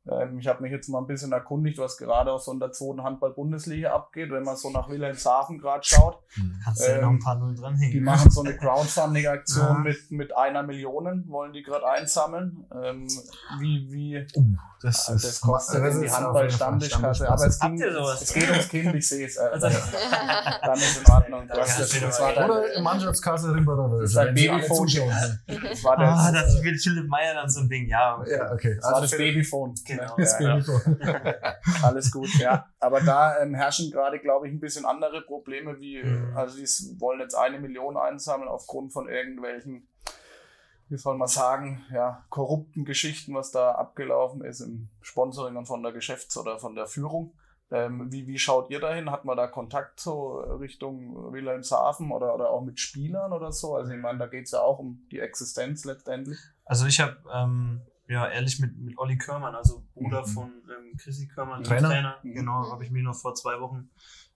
Ähm, 0.06 0.38
ich 0.38 0.46
habe 0.48 0.62
mich 0.62 0.70
jetzt 0.70 0.88
mal 0.88 0.98
ein 0.98 1.06
bisschen 1.06 1.32
erkundigt, 1.32 1.78
was 1.78 1.96
gerade 1.96 2.30
aus 2.30 2.44
so 2.44 2.52
in 2.52 2.60
der 2.60 2.72
zweiten 2.72 3.02
Handball-Bundesliga 3.02 3.92
abgeht. 3.94 4.30
Wenn 4.30 4.42
man 4.42 4.56
so 4.56 4.70
nach 4.70 4.88
Wilhelmshaven 4.90 5.58
gerade 5.58 5.82
schaut, 5.82 6.18
Kannst 6.62 6.82
du 6.82 6.90
ja 6.90 6.96
Ähm, 6.96 7.00
noch 7.02 7.10
ein 7.10 7.18
paar 7.20 7.36
Null 7.36 7.54
die 7.54 7.60
dranhängen. 7.60 8.04
machen 8.04 8.30
so 8.30 8.42
eine 8.42 8.54
Crowdfunding-Aktion 8.56 9.66
Ja. 9.66 9.74
mit, 9.78 10.10
mit 10.10 10.36
einer 10.36 10.62
Million, 10.62 11.24
wollen 11.28 11.52
die 11.54 11.62
gerade 11.62 11.88
einsammeln. 11.88 12.66
Ähm, 12.82 13.06
wie, 13.60 13.90
wie, 13.90 14.26
Uh, 14.36 14.44
das, 14.84 15.06
das, 15.06 15.24
ist, 15.24 15.40
kostet 15.40 15.82
das 15.82 16.00
die 16.00 16.10
Handball-Stammtischkasse. 16.10 17.28
Aber 17.28 17.46
es, 17.46 17.58
ging, 17.58 17.82
es 17.82 18.32
geht 18.34 18.50
ums 18.50 18.68
Kind, 18.68 18.94
ich 18.94 19.08
sehe 19.08 19.26
es. 19.26 19.38
Also- 19.38 19.68
dann 20.62 20.74
ist 20.78 20.98
in 20.98 21.12
Ordnung. 21.12 21.48
Ja, 21.48 21.60
hast 21.60 21.80
das, 21.80 22.00
das, 22.00 22.20
war 22.20 22.32
dein, 22.34 22.50
Oder 22.50 22.80
Mannschaftskasse 22.80 23.54
Rimbacher. 23.54 23.98
Das 24.00 24.10
ist 24.10 24.16
ein 24.16 24.36
sie 24.36 24.48
alle 24.50 24.60
Babyphone. 24.60 24.86
das 25.46 25.84
war 25.84 25.96
der, 25.96 26.08
Ah, 26.08 26.32
das 26.32 26.62
will 26.62 26.78
Philipp 26.78 27.08
Meyer 27.08 27.34
dann 27.34 27.48
so 27.48 27.60
ein 27.60 27.68
Ding, 27.68 27.88
ja. 27.88 28.22
Ja, 28.26 28.52
okay. 28.52 28.76
das, 28.80 28.92
war 28.92 29.00
das 29.00 29.10
Babyphone. 29.10 29.74
Genau. 29.86 30.14
Das 30.16 30.38
Ja, 30.38 30.46
ja. 30.48 30.54
Babyphone. 30.56 30.98
Alles 31.82 32.10
gut, 32.10 32.28
ja. 32.38 32.66
Aber 32.80 33.00
da 33.00 33.40
ähm, 33.40 33.54
herrschen 33.54 33.90
gerade, 33.90 34.18
glaube 34.20 34.46
ich, 34.48 34.52
ein 34.54 34.60
bisschen 34.60 34.84
andere 34.84 35.22
Probleme, 35.22 35.78
wie, 35.80 36.02
Mhm. 36.04 36.36
also 36.36 36.56
die 36.56 36.66
wollen 37.00 37.20
jetzt 37.20 37.34
eine 37.34 37.58
Million 37.58 37.96
einsammeln 37.96 38.48
aufgrund 38.48 38.92
von 38.92 39.08
irgendwelchen, 39.08 39.88
wie 40.94 40.98
soll 40.98 41.16
man 41.18 41.26
sagen, 41.26 41.84
ja, 41.92 42.24
korrupten 42.30 42.84
Geschichten, 42.84 43.34
was 43.34 43.50
da 43.50 43.72
abgelaufen 43.72 44.44
ist 44.44 44.60
im 44.60 44.90
Sponsoring 45.00 45.56
und 45.56 45.66
von 45.66 45.82
der 45.82 45.90
Geschäfts- 45.92 46.36
oder 46.38 46.60
von 46.60 46.76
der 46.76 46.86
Führung. 46.86 47.34
Ähm, 47.72 48.12
wie, 48.12 48.28
wie 48.28 48.38
schaut 48.38 48.70
ihr 48.70 48.78
dahin? 48.78 49.10
Hat 49.10 49.24
man 49.24 49.36
da 49.36 49.48
Kontakt 49.48 49.98
so 49.98 50.34
Richtung 50.38 51.32
Wilhelmshaven 51.32 52.12
oder, 52.12 52.32
oder 52.32 52.50
auch 52.50 52.60
mit 52.62 52.78
Spielern 52.78 53.32
oder 53.32 53.50
so? 53.50 53.74
Also 53.74 53.90
ich 53.90 54.00
meine, 54.00 54.20
da 54.20 54.28
geht 54.28 54.44
es 54.44 54.52
ja 54.52 54.60
auch 54.60 54.78
um 54.78 55.04
die 55.10 55.18
Existenz 55.18 55.84
letztendlich. 55.84 56.38
Also 56.64 56.86
ich 56.86 57.00
habe 57.00 57.16
ähm, 57.34 57.80
ja 58.06 58.28
ehrlich 58.28 58.60
mit, 58.60 58.78
mit 58.78 58.96
Olli 58.96 59.18
Körmann, 59.18 59.56
also 59.56 59.82
Bruder 59.94 60.20
Mhm. 60.20 60.26
von 60.26 60.44
ähm, 60.70 60.96
Chrissy 60.96 61.26
Körmann, 61.26 61.62
dem 61.62 61.66
Trainer? 61.66 61.88
Trainer, 61.88 62.16
Mhm. 62.22 62.34
genau, 62.34 62.70
habe 62.70 62.84
ich 62.84 62.92
mich 62.92 63.02
noch 63.02 63.16
vor 63.16 63.34
zwei 63.34 63.58
Wochen 63.60 63.90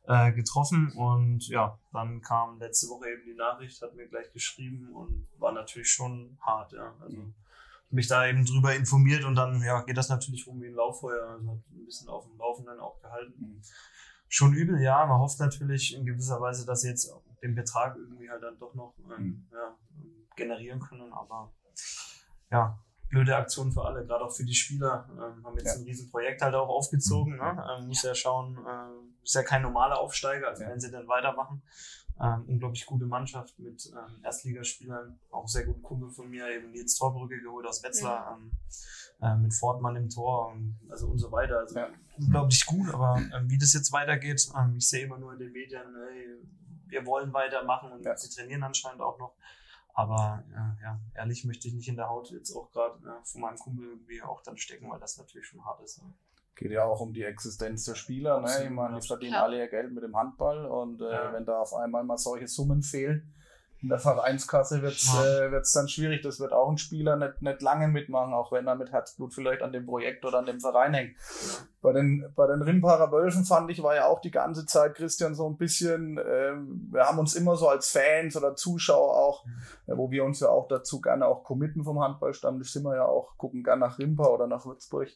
äh, 0.09 0.33
getroffen 0.33 0.91
und 0.93 1.47
ja, 1.49 1.79
dann 1.93 2.23
kam 2.23 2.59
letzte 2.59 2.89
Woche 2.89 3.11
eben 3.11 3.25
die 3.27 3.35
Nachricht, 3.35 3.81
hat 3.83 3.95
mir 3.95 4.09
gleich 4.09 4.33
geschrieben 4.33 4.89
und 4.95 5.29
war 5.39 5.53
natürlich 5.53 5.91
schon 5.91 6.39
hart, 6.41 6.73
ja. 6.73 6.95
Also 7.01 7.19
mich 7.91 8.09
da 8.09 8.27
eben 8.27 8.45
drüber 8.45 8.75
informiert 8.75 9.25
und 9.25 9.35
dann 9.35 9.63
ja, 9.63 9.83
geht 9.83 9.97
das 9.97 10.09
natürlich 10.09 10.47
rum 10.47 10.61
wie 10.63 10.69
ein 10.69 10.75
Lauffeuer. 10.75 11.29
Also 11.31 11.51
hat 11.51 11.59
ein 11.71 11.85
bisschen 11.85 12.09
auf 12.09 12.27
dem 12.27 12.39
Laufenden 12.39 12.81
auch 12.81 13.01
gehalten. 13.01 13.35
Mhm. 13.39 13.63
Schon 14.29 14.55
übel, 14.55 14.81
ja. 14.81 15.07
Man 15.07 15.21
hofft 15.21 15.41
natürlich 15.41 15.95
in 15.95 16.05
gewisser 16.05 16.41
Weise, 16.41 16.67
dass 16.67 16.83
sie 16.83 16.89
jetzt 16.89 17.11
den 17.43 17.55
Betrag 17.55 17.97
irgendwie 17.97 18.31
halt 18.31 18.43
dann 18.43 18.59
doch 18.59 18.75
noch 18.75 18.95
ähm, 19.17 19.47
ja, 19.53 19.75
generieren 20.37 20.81
können. 20.81 21.13
Aber 21.13 21.53
ja, 22.51 22.79
blöde 23.09 23.37
Aktion 23.37 23.73
für 23.73 23.85
alle, 23.85 24.05
gerade 24.05 24.25
auch 24.25 24.33
für 24.35 24.45
die 24.45 24.55
Spieler. 24.55 25.09
Ähm, 25.13 25.45
haben 25.45 25.57
jetzt 25.57 25.75
Ja. 25.75 25.81
ein 25.81 25.85
Riesenprojekt 25.85 26.43
halt 26.43 26.55
auch 26.55 26.69
aufgezogen. 26.69 27.37
Ne? 27.37 27.65
Ähm, 27.79 27.87
muss 27.89 28.03
ja 28.03 28.15
schauen, 28.15 28.59
äh, 28.67 29.23
ist 29.25 29.35
ja 29.35 29.43
kein 29.43 29.63
normaler 29.63 29.99
Aufsteiger, 30.01 30.49
also 30.49 30.63
Ja. 30.63 30.71
wenn 30.71 30.81
sie 30.81 30.91
dann 30.91 31.09
weitermachen. 31.09 31.63
Ähm, 32.21 32.45
unglaublich 32.49 32.85
gute 32.85 33.07
Mannschaft 33.07 33.57
mit 33.61 33.87
ähm, 33.93 34.25
Erstligaspielern, 34.25 35.21
auch 35.31 35.47
sehr 35.47 35.65
guten 35.65 35.83
Kumpel 35.83 36.11
von 36.11 36.29
mir, 36.29 36.49
eben 36.51 36.73
Nils 36.73 36.97
Torbrücke 36.97 37.41
geholt 37.41 37.65
aus 37.65 37.81
Wetzlar, 37.85 38.37
ähm, 38.37 38.51
äh, 39.23 39.37
mit 39.37 39.55
Fortmann 39.55 39.95
im 39.95 40.09
Tor, 40.11 40.53
ähm, 40.53 40.77
also 40.91 41.07
und 41.07 41.19
so 41.19 41.31
weiter. 41.31 41.59
Also 41.61 41.77
Ja. 41.79 41.89
unglaublich 42.17 42.67
gut, 42.67 42.93
aber 42.93 43.23
ähm, 43.35 43.49
wie 43.49 43.57
das 43.59 43.73
jetzt 43.73 43.93
weitergeht, 43.93 44.49
ähm, 44.59 44.75
ich 44.79 44.89
sehe 44.89 45.05
immer 45.07 45.17
nur 45.19 45.33
in 45.35 45.39
den 45.39 45.53
Medien, 45.53 45.83
hey, 46.09 46.27
wir 46.89 47.07
wollen 47.07 47.33
weitermachen 47.33 47.93
und 47.93 48.05
Ja. 48.05 48.17
sie 48.17 48.29
trainieren 48.35 48.65
anscheinend 48.65 49.01
auch 49.01 49.19
noch. 49.21 49.35
Aber 49.99 50.45
äh, 50.53 50.83
ja, 50.83 51.01
ehrlich 51.15 51.45
möchte 51.45 51.67
ich 51.67 51.75
nicht 51.75 51.89
in 51.89 51.97
der 51.97 52.09
Haut 52.09 52.31
jetzt 52.31 52.55
auch 52.55 52.71
gerade 52.71 52.99
äh, 53.05 53.25
von 53.25 53.41
meinem 53.41 53.57
Kumpel 53.59 53.85
irgendwie 53.87 54.23
auch 54.23 54.41
dann 54.43 54.57
stecken, 54.57 54.89
weil 54.91 55.01
das 55.01 55.19
natürlich 55.19 55.47
schon 55.49 55.65
hart 55.65 55.81
ist. 55.83 56.01
Ne? 56.03 56.13
Geht 56.55 56.71
ja 56.71 56.85
auch 56.85 57.01
um 57.01 57.13
die 57.13 57.23
Existenz 57.25 57.85
der 57.85 57.97
Spieler. 57.97 58.41
Ne? 58.41 58.65
Ich 58.65 58.71
meine, 58.71 59.01
die 59.01 59.07
verdienen 59.07 59.33
Klar. 59.33 59.45
alle 59.45 59.59
ihr 59.59 59.69
Geld 59.69 59.93
mit 59.93 60.05
dem 60.05 60.17
Handball 60.17 60.67
und 60.67 61.01
äh, 61.01 61.11
Ja. 61.11 61.33
wenn 61.33 61.45
da 61.45 61.61
auf 61.61 61.75
einmal 61.75 62.05
mal 62.05 62.17
solche 62.17 62.47
Summen 62.47 62.83
fehlen, 62.83 63.35
in 63.81 63.89
der 63.89 63.99
Vereinskasse 63.99 64.83
wird's 64.83 65.13
Ja. 65.13 65.47
äh, 65.47 65.53
wird's 65.53 65.73
dann 65.73 65.89
schwierig. 65.89 66.23
Das 66.23 66.41
wird 66.41 66.53
auch 66.53 66.69
ein 66.69 66.79
Spieler 66.79 67.17
nicht, 67.17 67.41
nicht 67.43 67.63
lange 67.63 67.87
mitmachen, 67.89 68.35
auch 68.35 68.51
wenn 68.51 68.67
er 68.67 68.75
mit 68.75 68.91
Herzblut 68.91 69.33
vielleicht 69.35 69.63
an 69.63 69.73
dem 69.73 69.87
Projekt 69.87 70.25
oder 70.25 70.39
an 70.39 70.47
dem 70.47 70.59
Verein 70.61 70.95
hängt. 70.95 71.17
Bei 71.81 71.93
den, 71.93 72.33
bei 72.35 72.49
den 72.49 72.61
Rimparer 72.61 73.13
Wölfen 73.13 73.45
fand 73.45 73.71
ich, 73.71 73.81
war 73.83 73.95
ja 73.95 74.07
auch 74.07 74.21
die 74.21 74.33
ganze 74.33 74.67
Zeit 74.67 74.97
Christian 74.97 75.37
so 75.37 75.49
ein 75.49 75.57
bisschen, 75.57 76.19
ähm, 76.19 76.89
wir 76.91 77.05
haben 77.05 77.21
uns 77.21 77.37
immer 77.37 77.55
so 77.55 77.69
als 77.69 77.91
Fans 77.91 78.37
oder 78.37 78.57
Zuschauer 78.57 79.17
auch, 79.17 79.47
äh, 79.87 79.97
wo 79.97 80.11
wir 80.11 80.25
uns 80.25 80.41
ja 80.41 80.49
auch 80.49 80.67
dazu 80.67 81.01
gerne 81.01 81.27
auch 81.27 81.45
committen 81.45 81.85
vom 81.85 82.01
Handballstammtisch, 82.01 82.73
sind 82.73 82.83
wir 82.83 82.97
ja 82.97 83.05
auch, 83.05 83.37
gucken 83.37 83.63
gerne 83.63 83.81
nach 83.81 83.99
Rimpa 84.01 84.27
oder 84.27 84.49
nach 84.49 84.67
Würzburg 84.67 85.09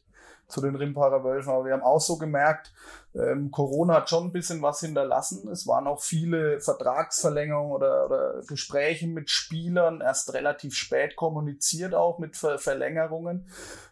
zu 0.48 0.60
den 0.60 0.76
Rimparer 0.76 1.24
Wölfen. 1.24 1.52
Aber 1.52 1.64
wir 1.64 1.72
haben 1.72 1.82
auch 1.82 2.00
so 2.00 2.18
gemerkt, 2.18 2.72
ähm, 3.14 3.50
Corona 3.50 3.94
hat 3.94 4.08
schon 4.08 4.24
ein 4.24 4.32
bisschen 4.32 4.62
was 4.62 4.80
hinterlassen. 4.80 5.48
Es 5.48 5.66
waren 5.66 5.86
auch 5.86 6.00
viele 6.00 6.60
Vertragsverlängerungen 6.60 7.72
oder, 7.72 8.06
oder 8.06 8.42
Gespräche 8.46 9.06
mit 9.06 9.30
Spielern, 9.30 10.00
erst 10.00 10.32
relativ 10.32 10.74
spät 10.74 11.16
kommuniziert 11.16 11.94
auch 11.94 12.18
mit 12.18 12.36
Ver 12.36 12.58
Verlängerungen. 12.58 13.46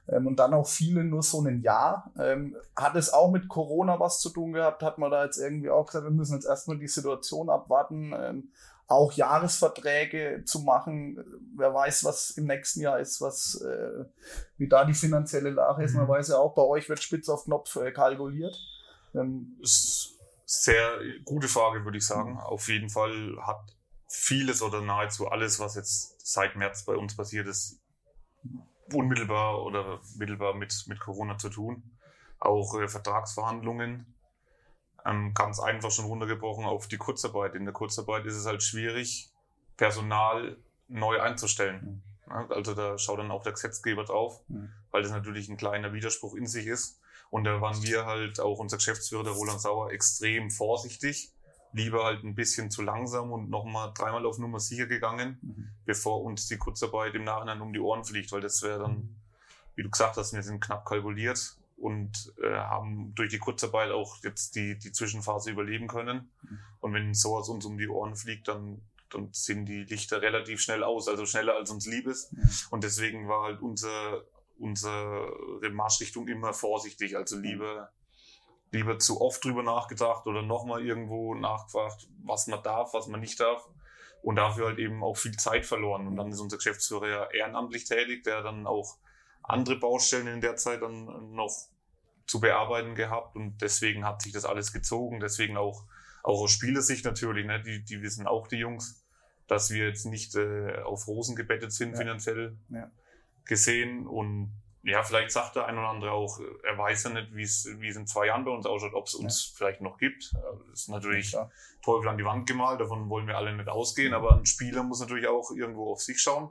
Ähm, 0.08 0.26
und 0.26 0.38
dann 0.38 0.54
auch 0.54 0.66
viele 0.66 1.04
nur 1.04 1.22
so 1.22 1.40
ein 1.42 1.60
Jahr. 1.60 2.10
Ähm, 2.18 2.56
hat 2.76 2.96
es 2.96 3.12
auch 3.12 3.30
mit 3.30 3.48
Corona 3.48 4.00
was 4.00 4.20
zu 4.20 4.30
tun 4.30 4.52
gehabt? 4.52 4.82
Hat 4.82 4.98
man 4.98 5.10
da 5.10 5.24
jetzt 5.24 5.38
irgendwie 5.38 5.70
auch 5.70 5.86
gesagt, 5.86 6.04
wir 6.04 6.10
müssen 6.10 6.34
jetzt 6.34 6.46
erstmal 6.46 6.78
die 6.78 6.88
Situation 6.88 7.50
abwarten, 7.50 8.14
ähm, 8.18 8.48
auch 8.90 9.12
Jahresverträge 9.12 10.42
zu 10.44 10.60
machen. 10.60 11.18
Wer 11.56 11.72
weiß, 11.72 12.04
was 12.04 12.30
im 12.30 12.46
nächsten 12.46 12.80
Jahr 12.80 12.98
ist, 12.98 13.20
was 13.20 13.60
äh, 13.62 14.04
wie 14.56 14.68
da 14.68 14.84
die 14.84 14.94
finanzielle 14.94 15.50
Lage 15.50 15.84
ist. 15.84 15.94
Man 15.94 16.04
Mhm. 16.04 16.08
weiß 16.08 16.28
ja 16.28 16.38
auch, 16.38 16.54
bei 16.54 16.62
euch 16.62 16.88
wird 16.88 17.02
spitz 17.02 17.28
auf 17.28 17.44
Knopf 17.44 17.76
äh, 17.76 17.92
kalkuliert. 17.92 18.58
Ähm, 19.14 19.56
sehr 19.62 20.98
gute 21.24 21.48
Frage, 21.48 21.84
würde 21.84 21.98
ich 21.98 22.06
sagen. 22.06 22.38
Auf 22.38 22.68
jeden 22.68 22.90
Fall 22.90 23.36
hat 23.42 23.76
vieles 24.08 24.60
oder 24.60 24.80
nahezu 24.80 25.28
alles, 25.28 25.60
was 25.60 25.76
jetzt 25.76 26.26
seit 26.26 26.56
März 26.56 26.84
bei 26.84 26.96
uns 26.96 27.16
passiert 27.16 27.46
ist, 27.46 27.80
unmittelbar 28.92 29.62
oder 29.62 30.00
mittelbar 30.16 30.54
mit, 30.54 30.84
mit 30.88 30.98
Corona 30.98 31.38
zu 31.38 31.48
tun. 31.48 31.84
Auch 32.40 32.74
äh, 32.80 32.88
Vertragsverhandlungen. 32.88 34.06
Ähm, 35.06 35.32
ganz 35.34 35.58
einfach 35.60 35.90
schon 35.90 36.04
runtergebrochen 36.06 36.64
auf 36.64 36.86
die 36.88 36.98
Kurzarbeit. 36.98 37.54
In 37.54 37.64
der 37.64 37.72
Kurzarbeit 37.72 38.26
ist 38.26 38.34
es 38.36 38.46
halt 38.46 38.62
schwierig, 38.62 39.30
Personal 39.76 40.56
neu 40.88 41.20
einzustellen. 41.20 42.02
Ja, 42.28 42.46
Also 42.50 42.74
da 42.74 42.98
schaut 42.98 43.18
dann 43.18 43.30
auch 43.30 43.42
der 43.42 43.52
Gesetzgeber 43.52 44.04
drauf, 44.04 44.42
Mhm. 44.48 44.70
weil 44.90 45.02
das 45.02 45.10
natürlich 45.10 45.48
ein 45.48 45.56
kleiner 45.56 45.92
Widerspruch 45.92 46.34
in 46.34 46.46
sich 46.46 46.66
ist. 46.66 47.00
Und 47.30 47.44
da 47.44 47.60
waren 47.60 47.82
wir 47.82 48.06
halt, 48.06 48.40
auch 48.40 48.58
unser 48.58 48.76
Geschäftsführer, 48.76 49.24
der 49.24 49.32
Roland 49.32 49.60
Sauer, 49.60 49.90
extrem 49.92 50.50
vorsichtig. 50.50 51.32
Lieber 51.72 52.04
halt 52.04 52.24
ein 52.24 52.34
bisschen 52.34 52.70
zu 52.70 52.82
langsam 52.82 53.30
und 53.32 53.48
nochmal 53.48 53.92
dreimal 53.94 54.26
auf 54.26 54.38
Nummer 54.38 54.58
sicher 54.58 54.86
gegangen, 54.86 55.38
Mhm. 55.40 55.68
bevor 55.86 56.22
uns 56.24 56.48
die 56.48 56.58
Kurzarbeit 56.58 57.14
im 57.14 57.22
Nachhinein 57.24 57.60
um 57.60 57.72
die 57.72 57.78
Ohren 57.80 58.04
fliegt, 58.04 58.32
weil 58.32 58.40
das 58.40 58.60
wäre 58.62 58.80
dann, 58.80 59.16
wie 59.76 59.84
du 59.84 59.90
gesagt 59.90 60.16
hast, 60.16 60.32
wir 60.34 60.42
sind 60.42 60.60
knapp 60.60 60.84
kalkuliert 60.84 61.56
und 61.80 62.34
äh, 62.42 62.52
haben 62.52 63.14
durch 63.14 63.30
die 63.30 63.38
Kurzarbeit 63.38 63.90
auch 63.90 64.18
jetzt 64.22 64.54
die, 64.54 64.78
die 64.78 64.92
Zwischenphase 64.92 65.50
überleben 65.50 65.88
können. 65.88 66.30
Mhm. 66.42 66.58
Und 66.80 66.92
wenn 66.94 67.14
sowas 67.14 67.48
uns 67.48 67.64
um 67.64 67.78
die 67.78 67.88
Ohren 67.88 68.16
fliegt, 68.16 68.48
dann, 68.48 68.82
dann 69.08 69.30
sind 69.32 69.64
die 69.64 69.84
Lichter 69.84 70.20
relativ 70.20 70.60
schnell 70.60 70.84
aus, 70.84 71.08
also 71.08 71.24
schneller 71.24 71.56
als 71.56 71.70
uns 71.70 71.86
lieb 71.86 72.06
ist. 72.06 72.32
Mhm. 72.32 72.50
Und 72.70 72.84
deswegen 72.84 73.28
war 73.28 73.44
halt 73.44 73.62
unser, 73.62 74.24
unsere 74.58 75.70
Marschrichtung 75.72 76.28
immer 76.28 76.52
vorsichtig, 76.52 77.16
also 77.16 77.38
lieber, 77.38 77.90
lieber 78.72 78.98
zu 78.98 79.22
oft 79.22 79.42
drüber 79.42 79.62
nachgedacht 79.62 80.26
oder 80.26 80.42
nochmal 80.42 80.84
irgendwo 80.84 81.34
nachgefragt, 81.34 82.08
was 82.22 82.46
man 82.46 82.62
darf, 82.62 82.92
was 82.92 83.06
man 83.06 83.20
nicht 83.20 83.40
darf. 83.40 83.66
Und 84.22 84.36
dafür 84.36 84.66
halt 84.66 84.78
eben 84.78 85.02
auch 85.02 85.16
viel 85.16 85.34
Zeit 85.38 85.64
verloren. 85.64 86.06
Und 86.06 86.16
dann 86.16 86.30
ist 86.30 86.40
unser 86.40 86.58
Geschäftsführer 86.58 87.08
ja 87.08 87.30
ehrenamtlich 87.30 87.84
tätig, 87.84 88.22
der 88.24 88.42
dann 88.42 88.66
auch 88.66 88.98
andere 89.52 89.76
Baustellen 89.76 90.26
in 90.28 90.40
der 90.40 90.56
Zeit 90.56 90.82
dann 90.82 91.32
noch 91.34 91.52
zu 92.26 92.40
bearbeiten 92.40 92.94
gehabt. 92.94 93.36
Und 93.36 93.60
deswegen 93.60 94.04
hat 94.04 94.22
sich 94.22 94.32
das 94.32 94.44
alles 94.44 94.72
gezogen. 94.72 95.20
Deswegen 95.20 95.56
auch, 95.56 95.84
auch 96.22 96.42
aus 96.42 96.52
Spielersicht 96.52 97.04
natürlich, 97.04 97.46
ne? 97.46 97.62
die, 97.62 97.84
die 97.84 98.02
wissen 98.02 98.26
auch 98.26 98.46
die 98.46 98.56
Jungs, 98.58 99.04
dass 99.46 99.70
wir 99.70 99.86
jetzt 99.88 100.06
nicht 100.06 100.34
äh, 100.36 100.80
auf 100.82 101.08
Rosen 101.08 101.34
gebettet 101.34 101.72
sind 101.72 101.92
Ja. 101.92 101.98
finanziell 101.98 102.56
Ja. 102.68 102.90
gesehen. 103.44 104.06
Und 104.06 104.52
ja, 104.82 105.02
vielleicht 105.02 105.32
sagt 105.32 105.56
der 105.56 105.66
ein 105.66 105.76
oder 105.76 105.88
andere 105.88 106.12
auch, 106.12 106.38
äh, 106.40 106.44
er 106.68 106.78
weiß 106.78 107.04
ja 107.04 107.10
nicht, 107.10 107.34
wie 107.34 107.42
es 107.42 107.66
in 107.66 108.06
zwei 108.06 108.26
Jahren 108.26 108.44
bei 108.44 108.50
uns 108.52 108.64
ausschaut, 108.64 108.94
ob 108.94 109.06
es 109.06 109.14
uns 109.14 109.42
vielleicht 109.56 109.80
noch 109.80 109.98
gibt. 109.98 110.32
Äh, 110.34 110.38
Das 110.70 110.82
ist 110.82 110.88
natürlich 110.88 111.32
Ja, 111.32 111.50
Teufel 111.82 112.08
an 112.08 112.16
die 112.18 112.24
Wand 112.24 112.46
gemalt, 112.46 112.80
davon 112.80 113.08
wollen 113.08 113.26
wir 113.26 113.36
alle 113.36 113.54
nicht 113.56 113.68
ausgehen, 113.68 114.14
aber 114.14 114.36
ein 114.36 114.46
Spieler 114.46 114.82
muss 114.84 115.00
natürlich 115.00 115.26
auch 115.26 115.50
irgendwo 115.50 115.90
auf 115.90 116.00
sich 116.00 116.20
schauen. 116.20 116.50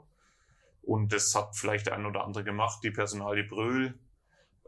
Und 0.90 1.12
das 1.12 1.34
hat 1.36 1.54
vielleicht 1.56 1.86
der 1.86 1.94
ein 1.94 2.04
oder 2.04 2.24
andere 2.24 2.42
gemacht. 2.42 2.80
Die 2.82 2.90
Personalie 2.90 3.44
Bröhl 3.44 3.98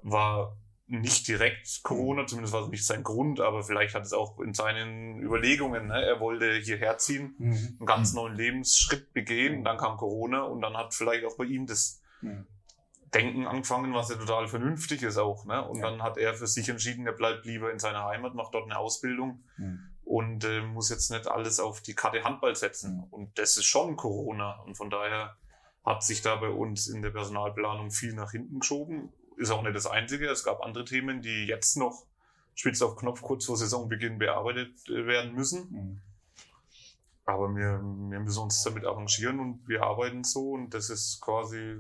war 0.03 0.57
nicht 0.87 1.27
direkt 1.27 1.81
Corona, 1.83 2.27
zumindest 2.27 2.55
war 2.55 2.63
es 2.63 2.69
nicht 2.69 2.87
sein 2.87 3.03
Grund, 3.03 3.41
aber 3.41 3.65
vielleicht 3.65 3.95
hat 3.97 4.05
es 4.05 4.13
auch 4.13 4.39
in 4.39 4.55
seinen 4.55 5.19
Überlegungen, 5.21 5.89
ne? 5.89 6.01
er 6.05 6.21
wollte 6.21 6.53
hierher 6.55 6.97
ziehen, 6.99 7.35
Mhm. 7.39 7.77
einen 7.81 7.87
ganz 7.87 8.13
neuen 8.13 8.37
Lebensschritt 8.37 9.13
begehen, 9.13 9.65
dann 9.65 9.79
kam 9.79 9.97
Corona 9.97 10.43
und 10.43 10.61
dann 10.61 10.77
hat 10.77 10.95
vielleicht 10.95 11.25
auch 11.25 11.37
bei 11.37 11.45
ihm 11.45 11.67
das 11.67 12.01
Mhm. 12.21 12.47
Denken 13.15 13.47
angefangen, 13.47 13.93
was 13.93 14.11
ja 14.11 14.17
total 14.17 14.47
vernünftig 14.49 15.03
ist 15.03 15.19
auch. 15.19 15.45
Ne? 15.45 15.63
Und 15.69 15.81
Ja. 15.81 15.91
dann 15.91 16.03
hat 16.03 16.19
er 16.19 16.35
für 16.35 16.47
sich 16.47 16.69
entschieden, 16.69 17.05
er 17.07 17.13
bleibt 17.15 17.45
lieber 17.47 17.73
in 17.73 17.79
seiner 17.81 18.05
Heimat, 18.05 18.35
macht 18.35 18.55
dort 18.55 18.65
eine 18.71 18.79
Ausbildung 18.79 19.43
Mhm. 19.57 19.81
und 20.05 20.45
äh, 20.45 20.61
muss 20.63 20.89
jetzt 20.91 21.11
nicht 21.11 21.27
alles 21.27 21.59
auf 21.59 21.81
die 21.83 21.95
Karte 21.95 22.23
Handball 22.23 22.55
setzen. 22.55 22.99
Mhm. 22.99 23.05
Und 23.11 23.39
das 23.39 23.57
ist 23.57 23.65
schon 23.67 23.97
Corona. 23.97 24.61
Und 24.61 24.77
von 24.77 24.89
daher 24.89 25.37
hat 25.85 26.03
sich 26.03 26.23
da 26.23 26.37
bei 26.37 26.49
uns 26.49 26.87
in 26.89 27.03
der 27.03 27.11
Personalplanung 27.11 27.91
viel 27.91 28.15
nach 28.15 28.31
hinten 28.33 28.61
geschoben. 28.61 29.13
Ist 29.37 29.51
auch 29.51 29.63
nicht 29.63 29.75
das 29.75 29.87
Einzige. 29.87 30.29
Es 30.29 30.45
gab 30.45 30.63
andere 30.63 30.85
Themen, 30.85 31.23
die 31.23 31.47
jetzt 31.47 31.77
noch 31.77 32.05
spitz 32.55 32.83
auf 32.83 32.97
Knopf 32.97 33.23
kurz 33.23 33.47
vor 33.47 33.57
Saisonbeginn 33.57 34.19
bearbeitet 34.19 34.89
äh, 34.89 35.07
werden 35.07 35.35
müssen. 35.35 35.71
Mhm. 35.71 36.01
Aber 37.25 37.55
wir, 37.55 37.81
wir 38.11 38.21
müssen 38.21 38.43
uns 38.43 38.63
damit 38.63 38.85
arrangieren 38.85 39.39
und 39.39 39.69
wir 39.69 39.83
arbeiten 39.85 40.25
so 40.25 40.53
und 40.53 40.75
das 40.75 40.91
ist 40.91 41.21
quasi 41.21 41.77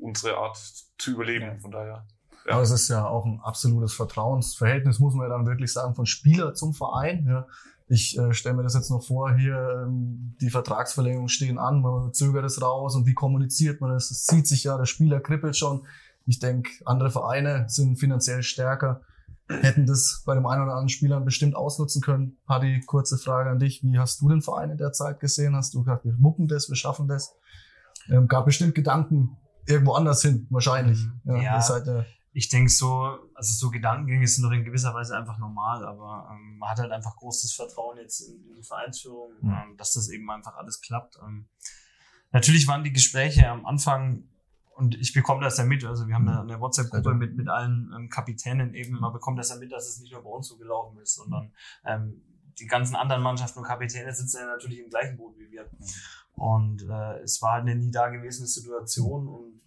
unsere 0.00 0.36
Art 0.36 0.58
zu 0.98 1.12
überleben. 1.12 1.46
Ja. 1.46 1.58
Von 1.58 1.70
daher. 1.70 2.06
Ja. 2.46 2.52
Aber 2.52 2.62
es 2.62 2.70
ist 2.70 2.88
ja 2.88 3.06
auch 3.06 3.24
ein 3.24 3.40
absolutes 3.40 3.94
Vertrauensverhältnis, 3.94 4.98
muss 4.98 5.14
man 5.14 5.28
ja 5.28 5.36
dann 5.36 5.46
wirklich 5.46 5.72
sagen, 5.72 5.94
von 5.94 6.06
Spieler 6.06 6.54
zum 6.54 6.74
Verein. 6.74 7.26
Ja. 7.28 7.46
Ich 7.92 8.16
äh, 8.16 8.32
stelle 8.32 8.54
mir 8.54 8.62
das 8.62 8.74
jetzt 8.74 8.88
noch 8.88 9.04
vor, 9.04 9.34
hier 9.34 9.84
ähm, 9.84 10.36
die 10.40 10.50
Vertragsverlängerungen 10.50 11.28
stehen 11.28 11.58
an, 11.58 11.82
man 11.82 12.12
zögert 12.12 12.44
es 12.44 12.62
raus 12.62 12.94
und 12.94 13.04
wie 13.04 13.14
kommuniziert 13.14 13.80
man 13.80 13.90
das? 13.90 14.12
Es 14.12 14.26
zieht 14.26 14.46
sich 14.46 14.62
ja, 14.62 14.78
der 14.78 14.86
Spieler 14.86 15.18
kribbelt 15.18 15.56
schon. 15.56 15.84
Ich 16.24 16.38
denke, 16.38 16.70
andere 16.84 17.10
Vereine 17.10 17.64
sind 17.66 17.98
finanziell 17.98 18.44
stärker, 18.44 19.00
hätten 19.48 19.86
das 19.86 20.22
bei 20.24 20.36
dem 20.36 20.46
einen 20.46 20.62
oder 20.62 20.72
anderen 20.72 20.88
Spieler 20.88 21.20
bestimmt 21.20 21.56
ausnutzen 21.56 22.00
können. 22.00 22.36
Paddy, 22.46 22.80
kurze 22.86 23.18
Frage 23.18 23.50
an 23.50 23.58
dich. 23.58 23.82
Wie 23.82 23.98
hast 23.98 24.20
du 24.20 24.28
den 24.28 24.40
Verein 24.40 24.70
in 24.70 24.78
der 24.78 24.92
Zeit 24.92 25.18
gesehen? 25.18 25.56
Hast 25.56 25.74
du 25.74 25.80
gesagt, 25.82 26.04
wir 26.04 26.14
wuppen 26.20 26.46
das, 26.46 26.68
wir 26.68 26.76
schaffen 26.76 27.08
das? 27.08 27.34
Ähm, 28.08 28.28
gab 28.28 28.44
bestimmt 28.44 28.76
Gedanken 28.76 29.36
irgendwo 29.66 29.94
anders 29.94 30.22
hin, 30.22 30.46
wahrscheinlich. 30.50 31.00
Ja, 31.24 31.42
Ja. 31.42 31.56
Ihr 31.56 31.62
seid 31.62 31.88
ja 31.88 32.04
Ich 32.32 32.48
denke 32.48 32.70
so, 32.70 33.18
also 33.34 33.54
so 33.54 33.70
Gedankengänge 33.70 34.26
sind 34.26 34.44
doch 34.44 34.52
in 34.52 34.64
gewisser 34.64 34.94
Weise 34.94 35.16
einfach 35.16 35.38
normal, 35.38 35.84
aber 35.84 36.28
ähm, 36.32 36.58
man 36.58 36.70
hat 36.70 36.78
halt 36.78 36.92
einfach 36.92 37.16
großes 37.16 37.52
Vertrauen 37.54 37.98
jetzt 37.98 38.20
in, 38.20 38.46
in 38.48 38.54
die 38.56 38.62
Vereinsführung, 38.62 39.32
Mhm. 39.40 39.50
ähm, 39.50 39.76
dass 39.76 39.94
das 39.94 40.08
eben 40.10 40.30
einfach 40.30 40.54
alles 40.56 40.80
klappt. 40.80 41.18
Ähm, 41.22 41.48
natürlich 42.30 42.68
waren 42.68 42.84
die 42.84 42.92
Gespräche 42.92 43.48
am 43.48 43.66
Anfang 43.66 44.28
und 44.76 44.94
ich 44.94 45.12
bekomme 45.12 45.42
das 45.42 45.58
ja 45.58 45.64
mit. 45.64 45.84
Also 45.84 46.06
wir 46.06 46.14
haben 46.14 46.28
eine, 46.28 46.40
eine 46.40 46.60
WhatsApp-Gruppe 46.60 47.14
mit, 47.14 47.36
mit 47.36 47.48
allen 47.48 47.92
ähm, 47.96 48.08
Kapitänen 48.08 48.74
eben. 48.74 48.98
Man 49.00 49.12
bekommt 49.12 49.38
das 49.38 49.50
ja 49.50 49.56
mit, 49.56 49.72
dass 49.72 49.88
es 49.88 50.00
nicht 50.00 50.12
nur 50.12 50.22
bei 50.22 50.30
uns 50.30 50.48
so 50.48 50.56
gelaufen 50.56 50.98
ist, 51.00 51.16
sondern 51.16 51.52
ähm, 51.84 52.22
die 52.58 52.66
ganzen 52.66 52.94
anderen 52.94 53.22
Mannschaften 53.22 53.58
und 53.58 53.64
Kapitäne 53.64 54.14
sitzen 54.14 54.38
ja 54.38 54.46
natürlich 54.46 54.78
im 54.78 54.90
gleichen 54.90 55.16
Boot 55.16 55.36
wie 55.38 55.50
wir. 55.50 55.68
Und 56.34 56.82
äh, 56.82 57.20
es 57.22 57.42
war 57.42 57.54
eine 57.54 57.74
nie 57.74 57.90
dagewesene 57.90 58.46
Situation 58.46 59.28
und 59.28 59.60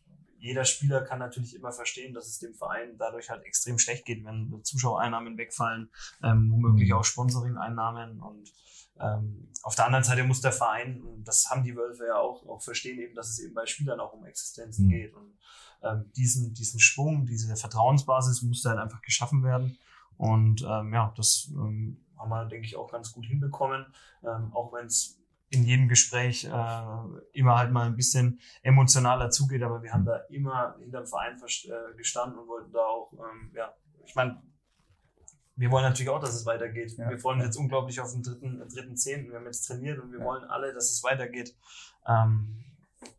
jeder 0.43 0.65
Spieler 0.65 1.01
kann 1.01 1.19
natürlich 1.19 1.55
immer 1.55 1.71
verstehen, 1.71 2.13
dass 2.13 2.27
es 2.27 2.39
dem 2.39 2.53
Verein 2.53 2.97
dadurch 2.97 3.29
halt 3.29 3.43
extrem 3.43 3.79
schlecht 3.79 4.05
geht, 4.05 4.25
wenn 4.25 4.61
Zuschauereinnahmen 4.63 5.37
wegfallen, 5.37 5.89
ähm, 6.21 6.51
womöglich 6.51 6.91
auch 6.93 7.05
Sponsoring-Einnahmen 7.05 8.19
und 8.19 8.51
ähm, 8.99 9.47
auf 9.63 9.75
der 9.75 9.85
anderen 9.85 10.03
Seite 10.03 10.25
muss 10.25 10.41
der 10.41 10.51
Verein, 10.51 11.01
und 11.01 11.23
das 11.23 11.49
haben 11.49 11.63
die 11.63 11.75
Wölfe 11.77 12.07
ja 12.07 12.17
auch, 12.17 12.45
auch 12.45 12.61
verstehen, 12.61 12.99
eben, 12.99 13.15
dass 13.15 13.29
es 13.29 13.39
eben 13.39 13.53
bei 13.53 13.65
Spielern 13.65 14.01
auch 14.01 14.11
um 14.11 14.25
Existenzen 14.25 14.85
mhm. 14.85 14.89
geht. 14.89 15.13
Und 15.13 15.33
ähm, 15.81 16.11
diesen, 16.15 16.53
diesen 16.53 16.79
Schwung, 16.79 17.25
diese 17.25 17.55
Vertrauensbasis 17.55 18.41
muss 18.41 18.61
dann 18.61 18.77
einfach 18.77 19.01
geschaffen 19.01 19.43
werden. 19.43 19.77
Und 20.17 20.61
ähm, 20.61 20.93
ja, 20.93 21.13
das 21.15 21.49
ähm, 21.53 22.03
haben 22.17 22.29
wir, 22.29 22.45
denke 22.45 22.67
ich, 22.67 22.75
auch 22.75 22.91
ganz 22.91 23.13
gut 23.13 23.25
hinbekommen. 23.25 23.85
Ähm, 24.23 24.53
auch 24.53 24.73
wenn 24.73 24.85
es 24.85 25.17
in 25.53 25.63
jedem 25.63 25.87
Gespräch 25.87 26.45
äh, 26.45 26.49
immer 27.33 27.57
halt 27.57 27.71
mal 27.71 27.85
ein 27.85 27.95
bisschen 27.95 28.39
emotionaler 28.63 29.29
zugeht, 29.29 29.61
aber 29.61 29.83
wir 29.83 29.93
haben 29.93 30.05
da 30.05 30.17
immer 30.29 30.75
hinterm 30.79 31.05
Verein 31.05 31.37
äh, 31.37 31.95
gestanden 31.95 32.39
und 32.39 32.47
wollten 32.47 32.71
da 32.71 32.79
auch, 32.79 33.13
ähm, 33.13 33.51
ja, 33.55 33.73
ich 34.05 34.15
meine, 34.15 34.41
wir 35.55 35.69
wollen 35.69 35.83
natürlich 35.83 36.09
auch, 36.09 36.19
dass 36.19 36.33
es 36.33 36.45
weitergeht. 36.47 36.97
Ja. 36.97 37.09
Wir 37.09 37.19
freuen 37.19 37.37
uns 37.37 37.45
jetzt 37.45 37.57
unglaublich 37.57 37.99
auf 38.01 38.11
den 38.11 38.23
dritten, 38.23 38.67
dritten 38.67 38.97
Zehnten. 38.97 39.29
Wir 39.29 39.37
haben 39.37 39.45
jetzt 39.45 39.67
trainiert 39.67 39.99
und 39.99 40.11
wir 40.11 40.19
ja. 40.19 40.25
wollen 40.25 40.43
alle, 40.45 40.73
dass 40.73 40.89
es 40.89 41.03
weitergeht. 41.03 41.55
Ähm, 42.07 42.63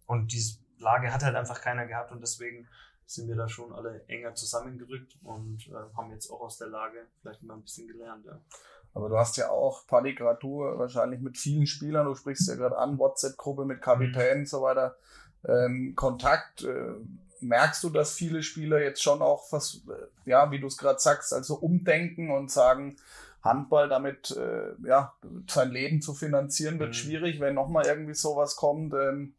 und 0.07 0.33
diese 0.33 0.59
Lage 0.79 1.13
hat 1.13 1.23
halt 1.23 1.37
einfach 1.37 1.61
keiner 1.61 1.87
gehabt 1.87 2.11
und 2.11 2.21
deswegen 2.21 2.67
sind 3.07 3.29
wir 3.29 3.37
da 3.37 3.49
schon 3.49 3.73
alle 3.73 4.05
enger 4.09 4.35
zusammengerückt 4.35 5.17
und 5.23 5.69
äh, 5.69 5.97
haben 5.97 6.11
jetzt 6.11 6.29
auch 6.31 6.41
aus 6.41 6.59
der 6.59 6.69
Lage 6.69 7.07
vielleicht 7.21 7.43
mal 7.43 7.55
ein 7.55 7.63
bisschen 7.63 7.87
gelernt. 7.87 8.25
Ja. 8.27 8.41
Aber 8.95 9.09
du 9.09 9.19
hast 9.19 9.37
ja 9.37 9.51
auch 9.51 9.87
Panikratur 9.87 10.79
wahrscheinlich 10.79 11.21
mit 11.21 11.37
vielen 11.37 11.67
Spielern, 11.67 12.07
du 12.07 12.15
sprichst 12.15 12.49
ja 12.49 12.55
gerade 12.55 12.79
an, 12.79 12.99
WhatsApp-Gruppe 12.99 13.65
mit 13.65 13.83
Kapitänen 13.83 14.35
mhm. 14.35 14.41
und 14.41 14.49
so 14.49 14.63
weiter, 14.63 14.97
ähm, 15.47 15.95
Kontakt. 15.97 16.63
Äh, 16.65 16.93
merkst 17.41 17.85
du, 17.85 17.91
dass 17.91 18.15
viele 18.15 18.43
Spieler 18.43 18.81
jetzt 18.81 19.03
schon 19.03 19.21
auch, 19.21 19.53
was, 19.53 19.83
äh, 19.89 20.31
ja, 20.31 20.51
wie 20.51 20.61
du 20.61 20.67
es 20.67 20.79
gerade 20.79 20.99
sagst, 20.99 21.33
also 21.33 21.57
umdenken 21.57 22.31
und 22.31 22.51
sagen, 22.51 22.97
Handball 23.43 23.89
damit 23.89 24.31
äh, 24.31 24.73
ja, 24.89 25.13
sein 25.49 25.71
Leben 25.71 26.01
zu 26.01 26.15
finanzieren 26.15 26.79
wird 26.79 26.91
mhm. 26.91 26.95
schwierig, 26.95 27.41
wenn 27.41 27.55
nochmal 27.55 27.87
irgendwie 27.87 28.15
sowas 28.15 28.57
kommt. 28.57 28.95
Ähm, 28.95 29.35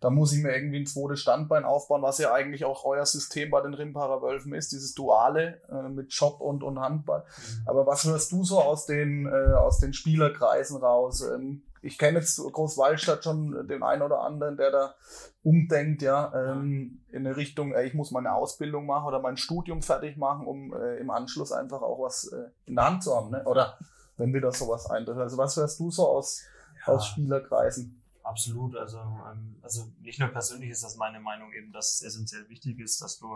da 0.00 0.08
muss 0.08 0.32
ich 0.32 0.42
mir 0.42 0.54
irgendwie 0.54 0.80
ein 0.80 0.86
zweites 0.86 1.20
Standbein 1.20 1.64
aufbauen, 1.64 2.02
was 2.02 2.18
ja 2.18 2.32
eigentlich 2.32 2.64
auch 2.64 2.84
euer 2.84 3.04
System 3.04 3.50
bei 3.50 3.60
den 3.60 3.74
Rimparer 3.74 4.22
Wölfen 4.22 4.54
ist, 4.54 4.72
dieses 4.72 4.94
Duale 4.94 5.60
äh, 5.70 5.88
mit 5.88 6.12
Job 6.12 6.40
und, 6.40 6.62
und 6.62 6.80
Handball. 6.80 7.20
Mhm. 7.20 7.68
Aber 7.68 7.86
was 7.86 8.04
hörst 8.04 8.32
du 8.32 8.42
so 8.42 8.60
aus 8.60 8.86
den, 8.86 9.26
äh, 9.26 9.52
aus 9.52 9.78
den 9.78 9.92
Spielerkreisen 9.92 10.78
raus? 10.78 11.22
Ähm, 11.22 11.62
ich 11.82 11.98
kenne 11.98 12.18
jetzt 12.18 12.38
Großwaldstadt 12.38 13.24
schon 13.24 13.66
den 13.68 13.82
einen 13.82 14.02
oder 14.02 14.20
anderen, 14.20 14.56
der 14.56 14.70
da 14.70 14.94
umdenkt, 15.42 16.02
ja, 16.02 16.32
ähm, 16.34 17.00
in 17.10 17.26
eine 17.26 17.36
Richtung, 17.36 17.72
äh, 17.72 17.84
ich 17.84 17.94
muss 17.94 18.10
meine 18.10 18.32
Ausbildung 18.32 18.86
machen 18.86 19.06
oder 19.06 19.20
mein 19.20 19.36
Studium 19.36 19.82
fertig 19.82 20.16
machen, 20.16 20.46
um 20.46 20.74
äh, 20.74 20.96
im 20.96 21.10
Anschluss 21.10 21.52
einfach 21.52 21.82
auch 21.82 22.02
was 22.02 22.28
äh, 22.32 22.50
in 22.66 22.76
der 22.76 22.86
Hand 22.86 23.04
zu 23.04 23.14
haben, 23.14 23.30
ne? 23.30 23.44
Oder 23.44 23.78
wenn 24.16 24.34
wieder 24.34 24.52
sowas 24.52 24.90
eintritt. 24.90 25.16
Also 25.16 25.38
was 25.38 25.56
hörst 25.56 25.80
du 25.80 25.90
so 25.90 26.06
aus, 26.06 26.42
ja. 26.86 26.92
aus 26.92 27.06
Spielerkreisen? 27.06 27.99
Absolut. 28.22 28.76
Also, 28.76 28.98
ähm, 28.98 29.58
also 29.62 29.90
nicht 30.00 30.18
nur 30.18 30.28
persönlich 30.28 30.70
ist 30.70 30.84
das 30.84 30.96
meine 30.96 31.20
Meinung 31.20 31.52
eben, 31.52 31.72
dass 31.72 31.94
es 31.94 32.02
essentiell 32.02 32.48
wichtig 32.48 32.78
ist, 32.78 33.00
dass 33.00 33.18
du 33.18 33.26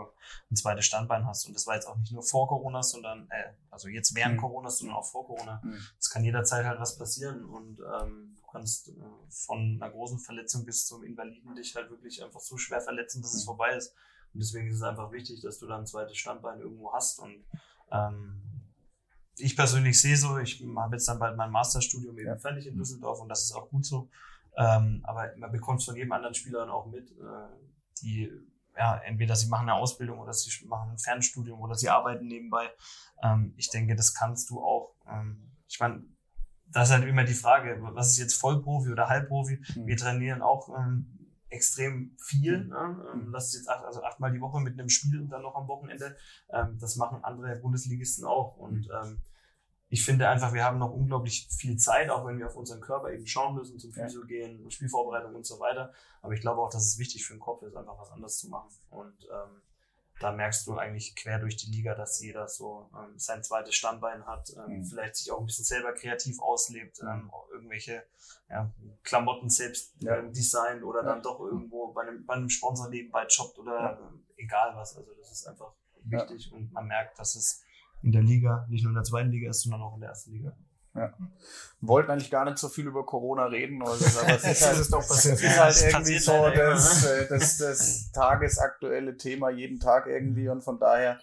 ein 0.51 0.55
zweites 0.55 0.85
Standbein 0.85 1.25
hast. 1.25 1.45
Und 1.47 1.53
das 1.53 1.67
war 1.67 1.75
jetzt 1.75 1.87
auch 1.87 1.97
nicht 1.97 2.11
nur 2.11 2.23
vor 2.23 2.47
Corona, 2.47 2.83
sondern 2.83 3.27
äh, 3.29 3.53
also 3.69 3.87
jetzt 3.87 4.15
während 4.15 4.35
mhm. 4.35 4.41
Corona, 4.41 4.69
sondern 4.69 4.97
auch 4.97 5.05
vor 5.05 5.25
Corona. 5.25 5.61
Mhm. 5.63 5.79
Es 5.99 6.09
kann 6.09 6.23
jederzeit 6.23 6.65
halt 6.65 6.79
was 6.79 6.97
passieren 6.97 7.45
und 7.45 7.79
ähm, 7.79 8.35
du 8.35 8.51
kannst 8.51 8.89
äh, 8.89 8.93
von 9.29 9.79
einer 9.81 9.91
großen 9.91 10.19
Verletzung 10.19 10.65
bis 10.65 10.85
zum 10.85 11.03
Invaliden 11.03 11.55
dich 11.55 11.75
halt 11.75 11.89
wirklich 11.89 12.23
einfach 12.23 12.39
so 12.39 12.57
schwer 12.57 12.81
verletzen, 12.81 13.21
dass 13.21 13.33
mhm. 13.33 13.39
es 13.39 13.45
vorbei 13.45 13.75
ist. 13.75 13.93
Und 14.33 14.41
deswegen 14.41 14.69
ist 14.69 14.77
es 14.77 14.83
einfach 14.83 15.11
wichtig, 15.11 15.41
dass 15.41 15.59
du 15.59 15.67
dann 15.67 15.81
ein 15.81 15.87
zweites 15.87 16.17
Standbein 16.17 16.59
irgendwo 16.59 16.93
hast 16.93 17.19
und 17.19 17.45
ähm, 17.91 18.41
ich 19.37 19.55
persönlich 19.55 19.99
sehe 19.99 20.15
so, 20.15 20.37
ich 20.37 20.63
habe 20.77 20.95
jetzt 20.95 21.07
dann 21.07 21.19
bald 21.19 21.35
mein 21.35 21.51
Masterstudium 21.51 22.17
eben 22.17 22.39
fertig 22.39 22.67
in 22.67 22.77
Düsseldorf 22.77 23.19
und 23.19 23.29
das 23.29 23.43
ist 23.43 23.53
auch 23.53 23.69
gut 23.69 23.85
so. 23.85 24.09
Ähm, 24.57 25.01
aber 25.03 25.31
man 25.37 25.51
bekommt 25.51 25.79
es 25.79 25.85
von 25.85 25.95
jedem 25.95 26.11
anderen 26.11 26.33
Spieler 26.35 26.59
dann 26.59 26.69
auch 26.69 26.85
mit, 26.85 27.11
äh, 27.11 27.47
die 28.01 28.31
ja, 28.77 28.97
entweder 29.05 29.35
sie 29.35 29.47
machen 29.47 29.69
eine 29.69 29.77
Ausbildung 29.77 30.19
oder 30.19 30.33
sie 30.33 30.65
machen 30.65 30.91
ein 30.91 30.97
Fernstudium 30.97 31.59
oder 31.61 31.75
sie 31.75 31.89
arbeiten 31.89 32.27
nebenbei. 32.27 32.69
Ähm, 33.23 33.53
ich 33.57 33.69
denke, 33.69 33.95
das 33.95 34.13
kannst 34.13 34.49
du 34.49 34.61
auch. 34.61 34.95
Ähm, 35.09 35.51
ich 35.67 35.79
meine, 35.79 36.03
das 36.67 36.89
ist 36.89 36.95
halt 36.95 37.05
immer 37.05 37.23
die 37.23 37.33
Frage, 37.33 37.77
was 37.79 38.11
ist 38.11 38.17
jetzt 38.17 38.33
Vollprofi 38.35 38.91
oder 38.91 39.07
Halbprofi? 39.07 39.61
Mhm. 39.75 39.87
Wir 39.87 39.97
trainieren 39.97 40.41
auch 40.41 40.69
ähm, 40.77 41.29
extrem 41.49 42.15
viel. 42.19 42.65
Mhm. 42.65 42.69
Ne? 42.69 43.05
Ähm, 43.13 43.31
das 43.31 43.47
ist 43.47 43.55
jetzt 43.59 43.69
acht, 43.69 43.85
also 43.85 44.03
achtmal 44.03 44.31
die 44.31 44.41
Woche 44.41 44.59
mit 44.59 44.73
einem 44.73 44.89
Spiel 44.89 45.21
und 45.21 45.29
dann 45.29 45.41
noch 45.41 45.55
am 45.55 45.67
Wochenende. 45.67 46.17
Ähm, 46.49 46.77
das 46.79 46.97
machen 46.97 47.23
andere 47.23 47.55
Bundesligisten 47.57 48.25
auch. 48.25 48.57
Und 48.57 48.89
ähm, 48.89 49.21
ich 49.89 50.03
finde 50.03 50.27
einfach, 50.27 50.53
wir 50.53 50.63
haben 50.63 50.79
noch 50.79 50.91
unglaublich 50.91 51.47
viel 51.51 51.77
Zeit, 51.77 52.09
auch 52.09 52.25
wenn 52.25 52.39
wir 52.39 52.47
auf 52.47 52.55
unseren 52.55 52.81
Körper 52.81 53.11
eben 53.11 53.27
schauen 53.27 53.55
müssen, 53.55 53.79
zum 53.79 53.93
Physio 53.93 54.21
ja. 54.21 54.27
gehen, 54.27 54.69
Spielvorbereitung 54.71 55.35
und 55.35 55.45
so 55.45 55.59
weiter. 55.59 55.93
Aber 56.21 56.33
ich 56.33 56.41
glaube 56.41 56.61
auch, 56.61 56.69
dass 56.69 56.85
es 56.85 56.97
wichtig 56.97 57.25
für 57.25 57.33
den 57.33 57.39
Kopf 57.39 57.61
ist, 57.61 57.75
einfach 57.75 57.97
was 57.99 58.11
anderes 58.11 58.37
zu 58.37 58.49
machen. 58.49 58.69
Und 58.89 59.23
ähm, 59.31 59.61
da 60.19 60.31
merkst 60.31 60.65
du 60.65 60.77
eigentlich 60.77 61.15
quer 61.15 61.39
durch 61.39 61.57
die 61.57 61.69
Liga, 61.69 61.93
dass 61.93 62.21
jeder 62.21 62.47
so 62.47 62.89
ähm, 62.97 63.17
sein 63.19 63.43
zweites 63.43 63.75
Standbein 63.75 64.25
hat, 64.25 64.49
ähm, 64.55 64.79
mhm. 64.79 64.85
vielleicht 64.85 65.17
sich 65.17 65.31
auch 65.31 65.39
ein 65.39 65.45
bisschen 65.45 65.65
selber 65.65 65.93
kreativ 65.93 66.39
auslebt, 66.39 67.01
mhm. 67.01 67.09
ähm, 67.09 67.31
irgendwelche 67.51 68.03
ja, 68.49 68.71
Klamotten 69.03 69.49
selbst 69.49 69.93
ja. 69.99 70.17
ähm, 70.17 70.31
designt 70.31 70.83
oder 70.83 71.03
ja. 71.03 71.09
dann 71.09 71.21
doch 71.21 71.39
irgendwo 71.39 71.91
bei 71.91 72.03
einem, 72.03 72.25
bei 72.25 72.35
einem 72.35 72.49
Sponsor 72.49 72.89
nebenbei 72.89 73.27
jobbt 73.27 73.59
oder 73.59 73.75
ja. 73.75 73.91
äh, 73.91 74.43
egal 74.43 74.75
was. 74.75 74.95
Also 74.95 75.11
das 75.13 75.31
ist 75.31 75.47
einfach 75.47 75.73
wichtig 76.03 76.51
und 76.53 76.71
man 76.71 76.87
merkt, 76.87 77.19
dass 77.19 77.35
es 77.35 77.64
in 78.01 78.11
der 78.11 78.23
Liga, 78.23 78.65
nicht 78.69 78.83
nur 78.83 78.91
in 78.91 78.95
der 78.95 79.03
zweiten 79.03 79.31
Liga 79.31 79.49
ist, 79.49 79.61
sondern 79.61 79.81
auch 79.81 79.95
in 79.95 80.01
der 80.01 80.09
ersten 80.09 80.31
Liga. 80.31 80.55
Ja. 80.95 81.13
Wollten 81.81 82.09
eigentlich 82.09 82.31
gar 82.31 82.45
nicht 82.45 82.57
so 82.57 82.69
viel 82.69 82.87
über 82.87 83.05
Corona 83.05 83.45
reden, 83.45 83.81
aber 83.81 83.93
es 83.95 84.01
ist, 84.01 84.65
halt, 84.65 84.79
ist, 84.79 84.93
doch 84.93 85.05
passiert. 85.05 85.41
ist 85.41 85.59
halt 85.59 85.81
irgendwie 85.81 86.19
so 86.19 86.49
das, 86.49 87.05
äh, 87.05 87.27
das, 87.27 87.57
das 87.57 88.11
tagesaktuelle 88.11 89.17
Thema 89.17 89.49
jeden 89.49 89.79
Tag 89.79 90.07
irgendwie 90.07 90.47
und 90.47 90.63
von 90.63 90.79
daher 90.79 91.19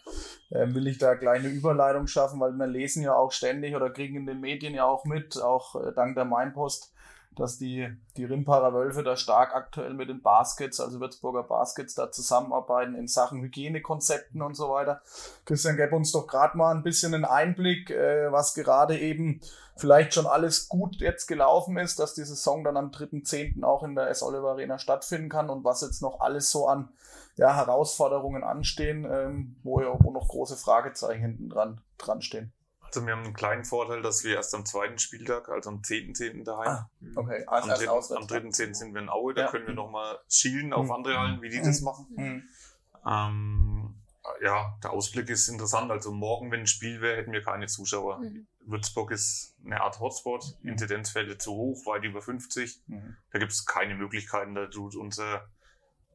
äh, 0.50 0.66
will 0.74 0.86
ich 0.86 0.98
da 0.98 1.14
gleich 1.14 1.40
eine 1.40 1.48
Überleitung 1.48 2.06
schaffen, 2.06 2.38
weil 2.38 2.52
wir 2.52 2.66
lesen 2.66 3.02
ja 3.02 3.14
auch 3.14 3.32
ständig 3.32 3.74
oder 3.74 3.90
kriegen 3.90 4.16
in 4.16 4.26
den 4.26 4.40
Medien 4.40 4.74
ja 4.74 4.84
auch 4.84 5.06
mit, 5.06 5.40
auch 5.40 5.74
äh, 5.76 5.92
dank 5.94 6.16
der 6.16 6.26
Mainpost, 6.26 6.92
dass 7.36 7.58
die, 7.58 7.88
die 8.16 8.24
Rimparer 8.24 8.74
Wölfe 8.74 9.02
da 9.02 9.16
stark 9.16 9.54
aktuell 9.54 9.94
mit 9.94 10.08
den 10.08 10.22
Baskets, 10.22 10.80
also 10.80 11.00
Würzburger 11.00 11.42
Baskets, 11.42 11.94
da 11.94 12.10
zusammenarbeiten 12.10 12.94
in 12.94 13.08
Sachen 13.08 13.42
Hygienekonzepten 13.42 14.42
und 14.42 14.54
so 14.54 14.70
weiter. 14.70 15.00
Christian, 15.44 15.76
gib 15.76 15.92
uns 15.92 16.12
doch 16.12 16.26
gerade 16.26 16.56
mal 16.56 16.74
ein 16.74 16.82
bisschen 16.82 17.14
einen 17.14 17.24
Einblick, 17.24 17.90
äh, 17.90 18.30
was 18.30 18.54
gerade 18.54 18.98
eben 18.98 19.40
vielleicht 19.76 20.14
schon 20.14 20.26
alles 20.26 20.68
gut 20.68 20.96
jetzt 20.96 21.26
gelaufen 21.26 21.76
ist, 21.78 21.98
dass 21.98 22.14
die 22.14 22.24
Saison 22.24 22.64
dann 22.64 22.76
am 22.76 22.90
3.10. 22.90 23.64
auch 23.64 23.82
in 23.82 23.94
der 23.94 24.08
S. 24.08 24.22
Oliver 24.22 24.50
Arena 24.50 24.78
stattfinden 24.78 25.28
kann 25.28 25.50
und 25.50 25.64
was 25.64 25.80
jetzt 25.80 26.02
noch 26.02 26.20
alles 26.20 26.50
so 26.50 26.66
an 26.68 26.90
ja, 27.36 27.54
Herausforderungen 27.54 28.44
anstehen, 28.44 29.06
ähm, 29.10 29.56
wo, 29.62 29.80
wo 30.00 30.10
noch 30.10 30.28
große 30.28 30.56
Fragezeichen 30.56 31.22
hinten 31.22 31.48
dran, 31.48 31.80
dran 31.98 32.20
stehen. 32.20 32.52
Also 32.94 33.06
wir 33.06 33.14
haben 33.14 33.24
einen 33.24 33.34
kleinen 33.34 33.64
Vorteil, 33.64 34.02
dass 34.02 34.22
wir 34.22 34.36
erst 34.36 34.54
am 34.54 34.66
zweiten 34.66 34.98
Spieltag, 34.98 35.48
also 35.48 35.70
am 35.70 35.76
10.10. 35.78 36.16
.10. 36.16 36.44
daheim. 36.44 36.68
Ah, 36.68 36.90
okay. 37.16 37.44
Also 37.46 38.16
am 38.16 38.24
3.10. 38.24 38.74
sind 38.74 38.94
wir 38.94 39.00
in 39.00 39.08
Aue, 39.08 39.32
da 39.32 39.42
ja. 39.42 39.50
können 39.50 39.66
wir 39.66 39.74
nochmal 39.74 40.18
schielen 40.28 40.72
auf 40.72 40.86
mhm. 40.86 40.92
andere 40.92 41.18
Hallen, 41.18 41.42
wie 41.42 41.48
die 41.48 41.60
mhm. 41.60 41.64
das 41.64 41.80
machen. 41.80 42.06
Mhm. 42.14 42.48
Ähm, 43.06 43.94
ja, 44.42 44.78
der 44.82 44.92
Ausblick 44.92 45.28
ist 45.30 45.48
interessant. 45.48 45.90
Also 45.90 46.12
morgen, 46.12 46.50
wenn 46.50 46.60
ein 46.60 46.66
Spiel 46.66 47.00
wäre, 47.00 47.16
hätten 47.16 47.32
wir 47.32 47.42
keine 47.42 47.66
Zuschauer. 47.66 48.18
Mhm. 48.18 48.46
Würzburg 48.60 49.10
ist 49.10 49.56
eine 49.64 49.80
Art 49.80 49.98
Hotspot, 49.98 50.44
mhm. 50.62 50.70
Inzidenzfälle 50.70 51.38
zu 51.38 51.52
hoch, 51.52 51.86
weit 51.86 52.04
über 52.04 52.22
50. 52.22 52.82
Mhm. 52.86 53.16
Da 53.32 53.38
gibt 53.38 53.52
es 53.52 53.66
keine 53.66 53.94
Möglichkeiten. 53.94 54.54
Da 54.54 54.66
tut 54.66 54.94
unser 54.94 55.48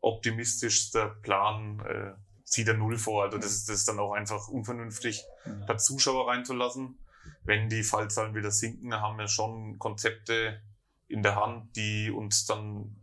optimistischster 0.02 1.10
Plan 1.22 1.80
äh, 1.82 2.14
sieht 2.50 2.70
er 2.70 2.76
null 2.76 2.98
vor. 2.98 3.24
Also 3.24 3.38
das, 3.38 3.66
das 3.66 3.80
ist 3.80 3.88
dann 3.90 4.00
auch 4.00 4.14
einfach 4.14 4.48
unvernünftig, 4.48 5.24
mhm. 5.46 5.66
da 5.68 5.78
Zuschauer 5.78 6.30
reinzulassen. 6.30 6.98
Wenn 7.44 7.68
die 7.68 7.84
Fallzahlen 7.84 8.36
wieder 8.36 8.52
sinken, 8.52 8.94
haben 8.94 9.18
wir 9.18 9.28
schon 9.28 9.78
Konzepte 9.80 10.62
in 11.10 11.24
der 11.24 11.36
Hand, 11.36 11.76
die 11.76 12.10
uns 12.10 12.46
dann 12.46 12.96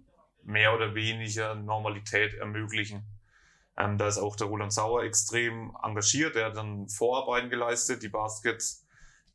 mehr 0.42 0.74
oder 0.74 0.94
weniger 0.94 1.54
Normalität 1.54 2.34
ermöglichen. 2.34 3.04
Ähm, 3.76 3.98
da 3.98 4.08
ist 4.08 4.18
auch 4.18 4.36
der 4.36 4.46
Roland 4.46 4.72
Sauer 4.72 5.02
extrem 5.02 5.76
engagiert. 5.82 6.36
Er 6.36 6.46
hat 6.46 6.56
dann 6.56 6.88
Vorarbeiten 6.88 7.50
geleistet, 7.50 8.02
die 8.02 8.08
Baskets, 8.08 8.86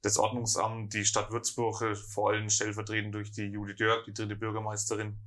das 0.02 0.18
Ordnungsamt, 0.18 0.94
die 0.94 1.06
Stadt 1.06 1.32
Würzburg, 1.32 1.96
vor 1.98 2.32
allem 2.32 2.50
stellvertretend 2.50 3.14
durch 3.14 3.32
die 3.32 3.46
Julie 3.46 3.76
Dörk, 3.76 4.06
die 4.06 4.14
dritte 4.14 4.36
Bürgermeisterin, 4.36 5.20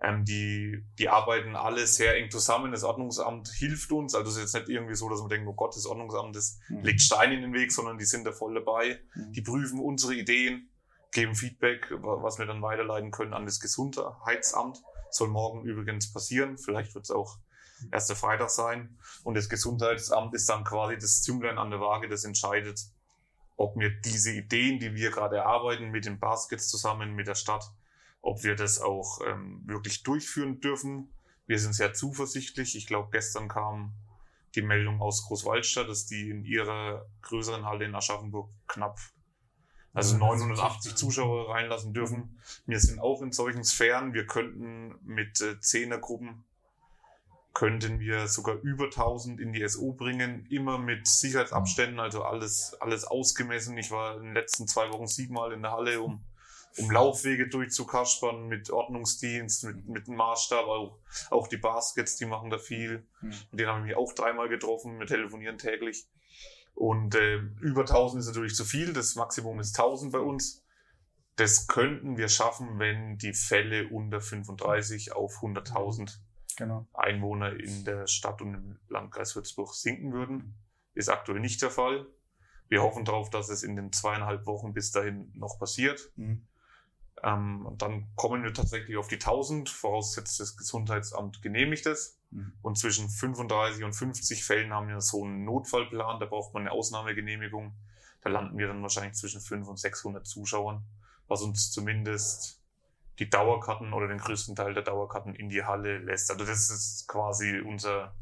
Ähm, 0.00 0.24
die, 0.24 0.84
die 0.98 1.08
arbeiten 1.08 1.56
alle 1.56 1.86
sehr 1.86 2.16
eng 2.16 2.30
zusammen. 2.30 2.72
Das 2.72 2.82
Ordnungsamt 2.84 3.48
hilft 3.48 3.90
uns. 3.92 4.14
Also 4.14 4.30
es 4.30 4.36
ist 4.36 4.54
jetzt 4.54 4.66
nicht 4.66 4.68
irgendwie 4.76 4.94
so, 4.96 5.08
dass 5.08 5.20
man 5.20 5.28
denkt, 5.30 5.46
oh 5.48 5.54
Gott, 5.54 5.74
das 5.76 5.86
Ordnungsamt 5.86 6.34
das 6.36 6.58
Mhm. 6.68 6.82
legt 6.82 7.00
Steine 7.00 7.34
in 7.34 7.42
den 7.42 7.52
Weg, 7.54 7.72
sondern 7.72 7.96
die 7.98 8.04
sind 8.04 8.24
da 8.26 8.32
voll 8.32 8.54
dabei. 8.54 9.00
Mhm. 9.14 9.32
Die 9.32 9.40
prüfen 9.42 9.78
unsere 9.80 10.14
Ideen, 10.14 10.68
geben 11.12 11.34
Feedback, 11.34 11.90
wa- 11.90 12.22
was 12.22 12.38
wir 12.38 12.46
dann 12.46 12.60
weiterleiten 12.60 13.12
können 13.12 13.32
an 13.34 13.46
das 13.46 13.60
Gesundheitsamt. 13.60 14.82
Soll 15.10 15.28
morgen 15.28 15.64
übrigens 15.64 16.12
passieren. 16.12 16.58
Vielleicht 16.58 16.94
wird 16.94 17.04
es 17.04 17.10
auch 17.10 17.38
erst 17.92 18.08
der 18.08 18.16
Freitag 18.16 18.50
sein. 18.50 18.98
Und 19.22 19.34
das 19.36 19.48
Gesundheitsamt 19.48 20.34
ist 20.34 20.48
dann 20.50 20.64
quasi 20.64 20.96
das 20.98 21.22
Zünglein 21.22 21.56
an 21.56 21.70
der 21.70 21.80
Waage, 21.80 22.08
das 22.08 22.24
entscheidet, 22.24 22.80
ob 23.56 23.76
wir 23.78 23.90
diese 24.00 24.32
Ideen, 24.32 24.80
die 24.80 24.94
wir 24.94 25.10
gerade 25.12 25.36
erarbeiten, 25.36 25.90
mit 25.90 26.04
den 26.04 26.18
Baskets 26.18 26.68
zusammen, 26.68 27.14
mit 27.14 27.28
der 27.28 27.36
Stadt, 27.36 27.64
ob 28.24 28.42
wir 28.42 28.56
das 28.56 28.80
auch 28.80 29.20
ähm, 29.26 29.60
wirklich 29.66 30.02
durchführen 30.02 30.58
dürfen. 30.60 31.12
Wir 31.46 31.58
sind 31.58 31.74
sehr 31.74 31.92
zuversichtlich. 31.92 32.74
Ich 32.74 32.86
glaube, 32.86 33.10
gestern 33.12 33.48
kam 33.48 33.92
die 34.54 34.62
Meldung 34.62 35.02
aus 35.02 35.26
Großwaldstadt, 35.26 35.88
dass 35.88 36.06
die 36.06 36.30
in 36.30 36.42
ihrer 36.42 37.06
größeren 37.20 37.66
Halle 37.66 37.84
in 37.84 37.94
Aschaffenburg 37.94 38.50
knapp, 38.66 38.98
also 39.92 40.16
980 40.16 40.94
Zuschauer 40.94 41.50
reinlassen 41.50 41.92
dürfen. 41.92 42.40
Wir 42.64 42.80
sind 42.80 42.98
auch 42.98 43.20
in 43.20 43.30
solchen 43.30 43.62
Sphären. 43.62 44.14
Wir 44.14 44.26
könnten 44.26 44.98
mit 45.02 45.40
äh, 45.42 45.60
Zehnergruppen 45.60 46.44
könnten 47.52 48.00
wir 48.00 48.26
sogar 48.26 48.56
über 48.62 48.86
1000 48.86 49.38
in 49.38 49.52
die 49.52 49.66
SO 49.68 49.92
bringen, 49.92 50.44
immer 50.50 50.76
mit 50.76 51.06
Sicherheitsabständen, 51.06 52.00
also 52.00 52.24
alles, 52.24 52.76
alles 52.80 53.04
ausgemessen. 53.04 53.78
Ich 53.78 53.92
war 53.92 54.16
in 54.16 54.24
den 54.24 54.34
letzten 54.34 54.66
zwei 54.66 54.90
Wochen 54.90 55.06
siebenmal 55.06 55.52
in 55.52 55.62
der 55.62 55.70
Halle, 55.70 56.00
um, 56.00 56.24
um 56.78 56.90
Laufwege 56.90 57.48
durchzukaspern, 57.48 58.48
mit 58.48 58.70
Ordnungsdienst, 58.70 59.64
mit, 59.64 59.88
mit 59.88 60.06
dem 60.06 60.16
Maßstab, 60.16 60.66
auch, 60.66 60.98
auch 61.30 61.48
die 61.48 61.56
Baskets, 61.56 62.16
die 62.16 62.26
machen 62.26 62.50
da 62.50 62.58
viel. 62.58 63.06
Mhm. 63.20 63.34
Mit 63.50 63.60
denen 63.60 63.68
habe 63.68 63.80
ich 63.80 63.86
mich 63.86 63.96
auch 63.96 64.12
dreimal 64.12 64.48
getroffen, 64.48 64.98
wir 64.98 65.06
telefonieren 65.06 65.58
täglich. 65.58 66.08
Und 66.74 67.14
äh, 67.14 67.36
über 67.60 67.82
1000 67.82 68.20
ist 68.20 68.26
natürlich 68.26 68.54
zu 68.54 68.64
viel, 68.64 68.92
das 68.92 69.14
Maximum 69.14 69.60
ist 69.60 69.78
1000 69.78 70.12
bei 70.12 70.18
uns. 70.18 70.64
Das 71.36 71.66
könnten 71.66 72.16
wir 72.16 72.28
schaffen, 72.28 72.78
wenn 72.78 73.18
die 73.18 73.32
Fälle 73.32 73.88
unter 73.88 74.20
35 74.20 75.12
auf 75.12 75.42
100.000 75.42 76.18
Genau. 76.56 76.86
Einwohner 76.92 77.58
in 77.58 77.84
der 77.84 78.06
Stadt 78.06 78.40
und 78.40 78.54
im 78.54 78.78
Landkreis 78.88 79.34
Würzburg 79.34 79.74
sinken 79.74 80.12
würden. 80.12 80.54
Ist 80.94 81.08
aktuell 81.08 81.40
nicht 81.40 81.60
der 81.62 81.70
Fall. 81.70 82.06
Wir 82.68 82.82
hoffen 82.82 83.04
darauf, 83.04 83.30
dass 83.30 83.48
es 83.48 83.62
in 83.62 83.76
den 83.76 83.92
zweieinhalb 83.92 84.46
Wochen 84.46 84.72
bis 84.72 84.90
dahin 84.92 85.32
noch 85.34 85.58
passiert. 85.58 86.12
Mhm. 86.16 86.46
Ähm, 87.22 87.66
und 87.66 87.82
dann 87.82 88.08
kommen 88.16 88.42
wir 88.42 88.52
tatsächlich 88.52 88.96
auf 88.96 89.08
die 89.08 89.16
1000, 89.16 89.70
voraussetzt 89.70 90.40
das 90.40 90.56
Gesundheitsamt 90.56 91.42
genehmigt 91.42 91.86
es. 91.86 92.18
Mhm. 92.30 92.52
Und 92.62 92.78
zwischen 92.78 93.08
35 93.08 93.84
und 93.84 93.92
50 93.92 94.44
Fällen 94.44 94.72
haben 94.72 94.88
wir 94.88 95.00
so 95.00 95.24
einen 95.24 95.44
Notfallplan, 95.44 96.20
da 96.20 96.26
braucht 96.26 96.54
man 96.54 96.62
eine 96.62 96.72
Ausnahmegenehmigung. 96.72 97.74
Da 98.20 98.30
landen 98.30 98.58
wir 98.58 98.68
dann 98.68 98.82
wahrscheinlich 98.82 99.14
zwischen 99.14 99.40
500 99.40 99.68
und 99.68 99.76
600 99.78 100.26
Zuschauern, 100.26 100.82
was 101.28 101.42
uns 101.42 101.70
zumindest 101.70 102.60
die 103.18 103.30
Dauerkarten 103.30 103.92
oder 103.92 104.08
den 104.08 104.18
größten 104.18 104.56
Teil 104.56 104.74
der 104.74 104.82
Dauerkarten 104.82 105.34
in 105.34 105.48
die 105.48 105.62
Halle 105.62 105.98
lässt. 105.98 106.30
Also 106.30 106.44
das 106.44 106.70
ist 106.70 107.06
quasi 107.06 107.60
unser, 107.60 108.14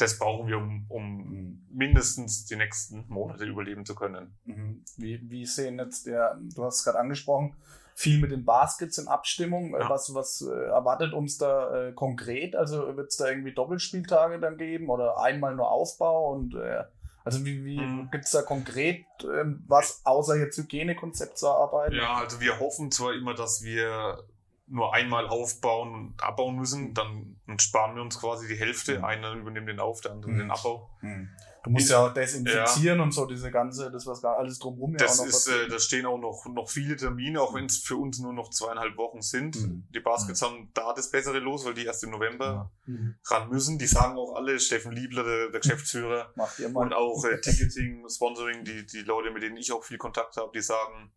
das 0.00 0.18
brauchen 0.18 0.48
wir, 0.48 0.58
um, 0.58 0.86
um 0.88 1.62
mindestens 1.70 2.46
die 2.46 2.56
nächsten 2.56 3.04
Monate 3.08 3.44
überleben 3.44 3.84
zu 3.84 3.94
können. 3.94 4.34
Mhm. 4.44 4.84
Wie, 4.96 5.20
wie 5.30 5.46
sehen 5.46 5.78
jetzt 5.78 6.06
der, 6.06 6.38
du 6.54 6.64
hast 6.64 6.78
es 6.78 6.84
gerade 6.84 6.98
angesprochen, 6.98 7.54
viel 7.94 8.18
mit 8.18 8.30
den 8.30 8.44
Baskets 8.44 8.96
in 8.98 9.08
Abstimmung. 9.08 9.74
Äh, 9.74 9.80
Ja. 9.80 9.90
Was, 9.90 10.14
was 10.14 10.40
äh, 10.42 10.50
erwartet 10.50 11.12
uns 11.12 11.36
da 11.38 11.88
äh, 11.88 11.92
konkret? 11.92 12.56
Also 12.56 12.96
wird 12.96 13.10
es 13.10 13.16
da 13.16 13.28
irgendwie 13.28 13.52
Doppelspieltage 13.52 14.40
dann 14.40 14.56
geben 14.56 14.88
oder 14.88 15.20
einmal 15.20 15.54
nur 15.54 15.70
Aufbau 15.70 16.32
und 16.32 16.54
äh, 16.54 16.84
also 17.24 17.44
wie, 17.44 17.62
wie 17.64 17.78
Mhm. 17.78 18.08
gibt 18.10 18.24
es 18.24 18.30
da 18.30 18.40
konkret 18.40 19.04
ähm, 19.22 19.62
was 19.68 20.00
außer 20.04 20.36
jetzt 20.36 20.56
Hygienekonzept 20.56 21.36
zu 21.36 21.46
erarbeiten? 21.46 21.94
Ja, 21.94 22.14
also 22.14 22.40
wir 22.40 22.58
hoffen 22.58 22.90
zwar 22.90 23.12
immer, 23.12 23.34
dass 23.34 23.62
wir 23.62 24.24
nur 24.70 24.94
einmal 24.94 25.26
aufbauen 25.28 25.94
und 25.94 26.22
abbauen 26.22 26.56
müssen, 26.56 26.94
dann, 26.94 27.40
dann 27.46 27.58
sparen 27.58 27.96
wir 27.96 28.02
uns 28.02 28.18
quasi 28.20 28.46
die 28.48 28.54
Hälfte. 28.56 28.98
Mhm. 28.98 29.04
Einer 29.04 29.32
übernimmt 29.32 29.68
den 29.68 29.80
Auf, 29.80 30.00
der 30.00 30.12
andere 30.12 30.30
Mhm. 30.30 30.38
den 30.38 30.50
Abbau. 30.50 30.88
Hm. 31.00 31.28
Du 31.62 31.68
musst 31.68 31.90
ja 31.90 32.06
auch 32.06 32.14
desinfizieren 32.14 33.00
und 33.00 33.12
so 33.12 33.26
diese 33.26 33.50
ganze, 33.50 33.90
das 33.90 34.06
was 34.06 34.22
gar 34.22 34.38
alles 34.38 34.58
drumherum 34.60 34.92
ja 34.92 34.96
Das 34.98 35.20
auch 35.20 35.24
noch 35.26 35.28
ist, 35.30 35.46
äh, 35.48 35.68
da 35.68 35.78
stehen 35.78 36.06
auch 36.06 36.16
noch, 36.16 36.46
noch 36.46 36.70
viele 36.70 36.96
Termine, 36.96 37.42
auch 37.42 37.52
wenn 37.52 37.66
es 37.66 37.78
für 37.78 37.96
uns 37.96 38.18
nur 38.18 38.32
noch 38.32 38.48
zweieinhalb 38.48 38.96
Wochen 38.96 39.20
sind. 39.20 39.56
Mhm. 39.60 39.86
Die 39.94 40.00
Baskets 40.00 40.40
haben 40.40 40.70
da 40.72 40.94
das 40.94 41.10
Bessere 41.10 41.38
los, 41.38 41.66
weil 41.66 41.74
die 41.74 41.84
erst 41.84 42.02
im 42.04 42.12
November 42.12 42.70
Mhm. 42.86 43.16
ran 43.26 43.50
müssen. 43.50 43.78
Die 43.78 43.86
sagen 43.86 44.16
auch 44.16 44.36
alle, 44.36 44.58
Steffen 44.58 44.92
Liebler, 44.92 45.22
der, 45.22 45.50
der 45.50 45.60
Geschäftsführer, 45.60 46.32
Macht 46.34 46.58
ihr 46.60 46.70
mal. 46.70 46.80
und 46.80 46.94
auch 46.94 47.22
äh, 47.26 47.38
Ticketing, 47.42 48.06
Sponsoring, 48.08 48.64
die, 48.64 48.86
die 48.86 49.00
Leute, 49.02 49.30
mit 49.30 49.42
denen 49.42 49.58
ich 49.58 49.70
auch 49.72 49.84
viel 49.84 49.98
Kontakt 49.98 50.38
habe, 50.38 50.50
die 50.54 50.62
sagen, 50.62 51.12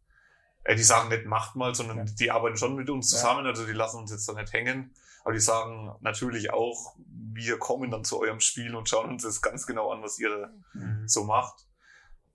äh, 0.64 0.76
die 0.76 0.84
sagen 0.84 1.10
nicht 1.10 1.26
macht 1.26 1.56
mal, 1.56 1.74
sondern 1.76 1.98
Ja. 2.00 2.04
die 2.06 2.32
arbeiten 2.32 2.58
schon 2.58 2.76
mit 2.76 2.90
uns 2.90 3.12
Ja. 3.12 3.18
zusammen, 3.20 3.46
also 3.46 3.66
die 3.66 3.74
lassen 3.74 3.98
uns 3.98 4.12
jetzt 4.12 4.28
da 4.28 4.34
nicht 4.34 4.54
hängen. 4.54 4.94
Aber 5.24 5.34
die 5.34 5.40
sagen 5.40 5.92
natürlich 6.02 6.52
auch, 6.52 6.96
wir 7.34 7.58
kommen 7.58 7.92
dann 7.92 8.04
zu 8.04 8.20
eurem 8.20 8.42
Spiel 8.42 8.76
und 8.76 8.90
schauen 8.90 9.10
uns 9.10 9.24
das 9.24 9.42
ganz 9.42 9.66
genau 9.66 9.92
an, 9.92 10.02
was 10.04 10.20
ihr 10.20 10.30
da 10.30 10.50
Mhm. 10.74 11.08
so 11.08 11.24
macht. 11.24 11.66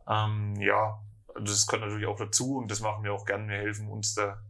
Ähm, 0.09 0.57
ja, 0.57 0.99
das 1.41 1.67
gehört 1.67 1.87
natürlich 1.87 2.07
auch 2.09 2.17
dazu 2.19 2.57
und 2.57 2.71
das 2.71 2.81
machen 2.81 3.05
wir 3.05 3.13
auch 3.13 3.27
gern. 3.27 3.49
Wir 3.49 3.59
helfen 3.59 3.89
uns 3.91 4.15
da 4.15 4.41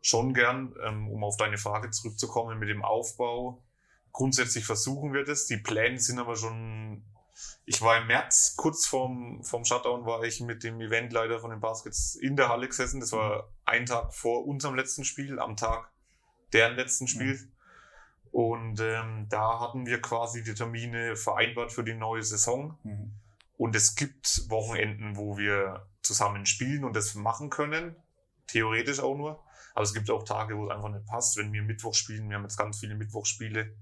schon 0.00 0.32
gern, 0.34 0.74
ähm, 0.82 1.08
um 1.08 1.22
auf 1.22 1.36
deine 1.36 1.58
Frage 1.58 1.90
zurückzukommen 1.90 2.58
mit 2.58 2.68
dem 2.68 2.82
Aufbau. 2.84 3.62
Grundsätzlich 4.10 4.64
versuchen 4.64 5.12
wir 5.12 5.24
das. 5.24 5.46
Die 5.46 5.56
Pläne 5.58 5.98
sind 6.00 6.18
aber 6.18 6.36
schon. 6.36 7.04
Ich 7.64 7.80
war 7.80 7.98
im 7.98 8.08
März, 8.08 8.54
kurz 8.56 8.86
vorm, 8.86 9.42
vorm 9.44 9.64
Shutdown, 9.64 10.04
war 10.04 10.24
ich 10.24 10.40
mit 10.40 10.64
dem 10.64 10.80
Eventleiter 10.80 11.38
von 11.38 11.50
den 11.50 11.60
Baskets 11.60 12.16
in 12.16 12.36
der 12.36 12.48
Halle 12.48 12.66
gesessen. 12.66 13.00
Das 13.00 13.12
war 13.12 13.48
ein 13.64 13.86
Tag 13.86 14.12
vor 14.12 14.46
unserem 14.46 14.74
letzten 14.74 15.04
Spiel, 15.04 15.38
am 15.38 15.56
Tag 15.56 15.90
deren 16.52 16.76
letzten 16.76 17.06
Spiel. 17.06 17.52
Und 18.32 18.80
ähm, 18.80 19.26
da 19.28 19.60
hatten 19.60 19.86
wir 19.86 20.00
quasi 20.00 20.42
die 20.42 20.54
Termine 20.54 21.16
vereinbart 21.16 21.70
für 21.70 21.84
die 21.84 21.94
neue 21.94 22.22
Saison. 22.22 22.78
Mhm. 22.82 23.12
Und 23.58 23.76
es 23.76 23.94
gibt 23.94 24.50
Wochenenden, 24.50 25.16
wo 25.16 25.36
wir 25.36 25.86
zusammen 26.00 26.46
spielen 26.46 26.84
und 26.84 26.96
das 26.96 27.14
machen 27.14 27.50
können. 27.50 27.94
Theoretisch 28.48 29.00
auch 29.00 29.16
nur. 29.16 29.44
Aber 29.74 29.84
es 29.84 29.94
gibt 29.94 30.10
auch 30.10 30.24
Tage, 30.24 30.56
wo 30.56 30.66
es 30.66 30.70
einfach 30.70 30.88
nicht 30.88 31.06
passt. 31.06 31.36
Wenn 31.36 31.52
wir 31.52 31.62
Mittwoch 31.62 31.94
spielen, 31.94 32.28
wir 32.28 32.36
haben 32.36 32.42
jetzt 32.42 32.56
ganz 32.56 32.80
viele 32.80 32.94
Mittwochspiele. 32.94 33.76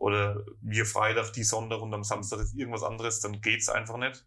Oder 0.00 0.46
wir 0.62 0.86
Freitag, 0.86 1.34
die 1.34 1.44
Sonntag 1.44 1.82
und 1.82 1.92
am 1.92 2.04
Samstag 2.04 2.40
ist 2.40 2.54
irgendwas 2.54 2.82
anderes, 2.82 3.20
dann 3.20 3.42
geht's 3.42 3.68
einfach 3.68 3.98
nicht. 3.98 4.24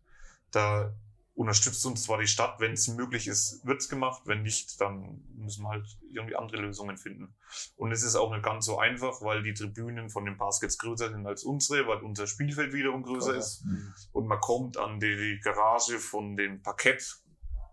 Da 0.52 0.94
unterstützt 1.34 1.84
uns 1.88 2.04
zwar 2.04 2.20
die 2.20 2.28
Stadt, 2.28 2.60
wenn 2.60 2.74
es 2.74 2.88
möglich 2.90 3.28
ist, 3.28 3.66
wird's 3.66 3.90
gemacht. 3.90 4.22
Wenn 4.26 4.44
nicht, 4.44 4.80
dann 4.80 5.24
müssen 5.36 5.64
wir 5.64 5.70
halt 5.70 5.88
irgendwie 6.12 6.36
andere 6.36 6.62
Lösungen 6.62 6.96
finden. 6.96 7.34
Und 7.76 7.92
es 7.92 8.04
ist 8.04 8.16
auch 8.16 8.32
nicht 8.32 8.44
ganz 8.44 8.68
so 8.68 8.78
einfach, 8.78 9.24
weil 9.24 9.42
die 9.42 9.56
Tribünen 9.56 10.12
von 10.12 10.26
den 10.26 10.38
Baskets 10.38 10.78
größer 10.78 11.10
sind 11.10 11.26
als 11.26 11.44
unsere, 11.44 11.88
weil 11.88 12.04
unser 12.04 12.28
Spielfeld 12.28 12.72
wiederum 12.72 13.02
größer 13.02 13.34
ist 13.36 13.66
Mhm. 13.66 13.94
und 14.12 14.28
man 14.28 14.40
kommt 14.42 14.78
an 14.78 15.00
die, 15.00 15.16
die 15.16 15.40
Garage 15.40 15.98
von 15.98 16.38
dem 16.38 16.62
Parkett 16.62 17.18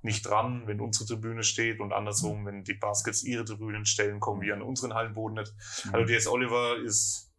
nicht 0.01 0.25
dran, 0.25 0.63
wenn 0.67 0.81
unsere 0.81 1.05
Tribüne 1.05 1.43
steht 1.43 1.81
und 1.81 1.93
andersrum, 1.93 2.47
wenn 2.47 2.65
die 2.65 2.73
Baskets 2.73 3.23
ihre 3.25 3.45
Tribünen 3.45 3.85
stellen, 3.85 4.21
kommen 4.21 4.41
wir 4.41 4.55
an 4.55 4.63
unseren 4.63 4.95
Hallenboden 4.95 5.37
nicht. 5.37 5.55
Also 5.93 6.07
DS 6.07 6.27
Oliver 6.29 6.79
ist 6.79 7.30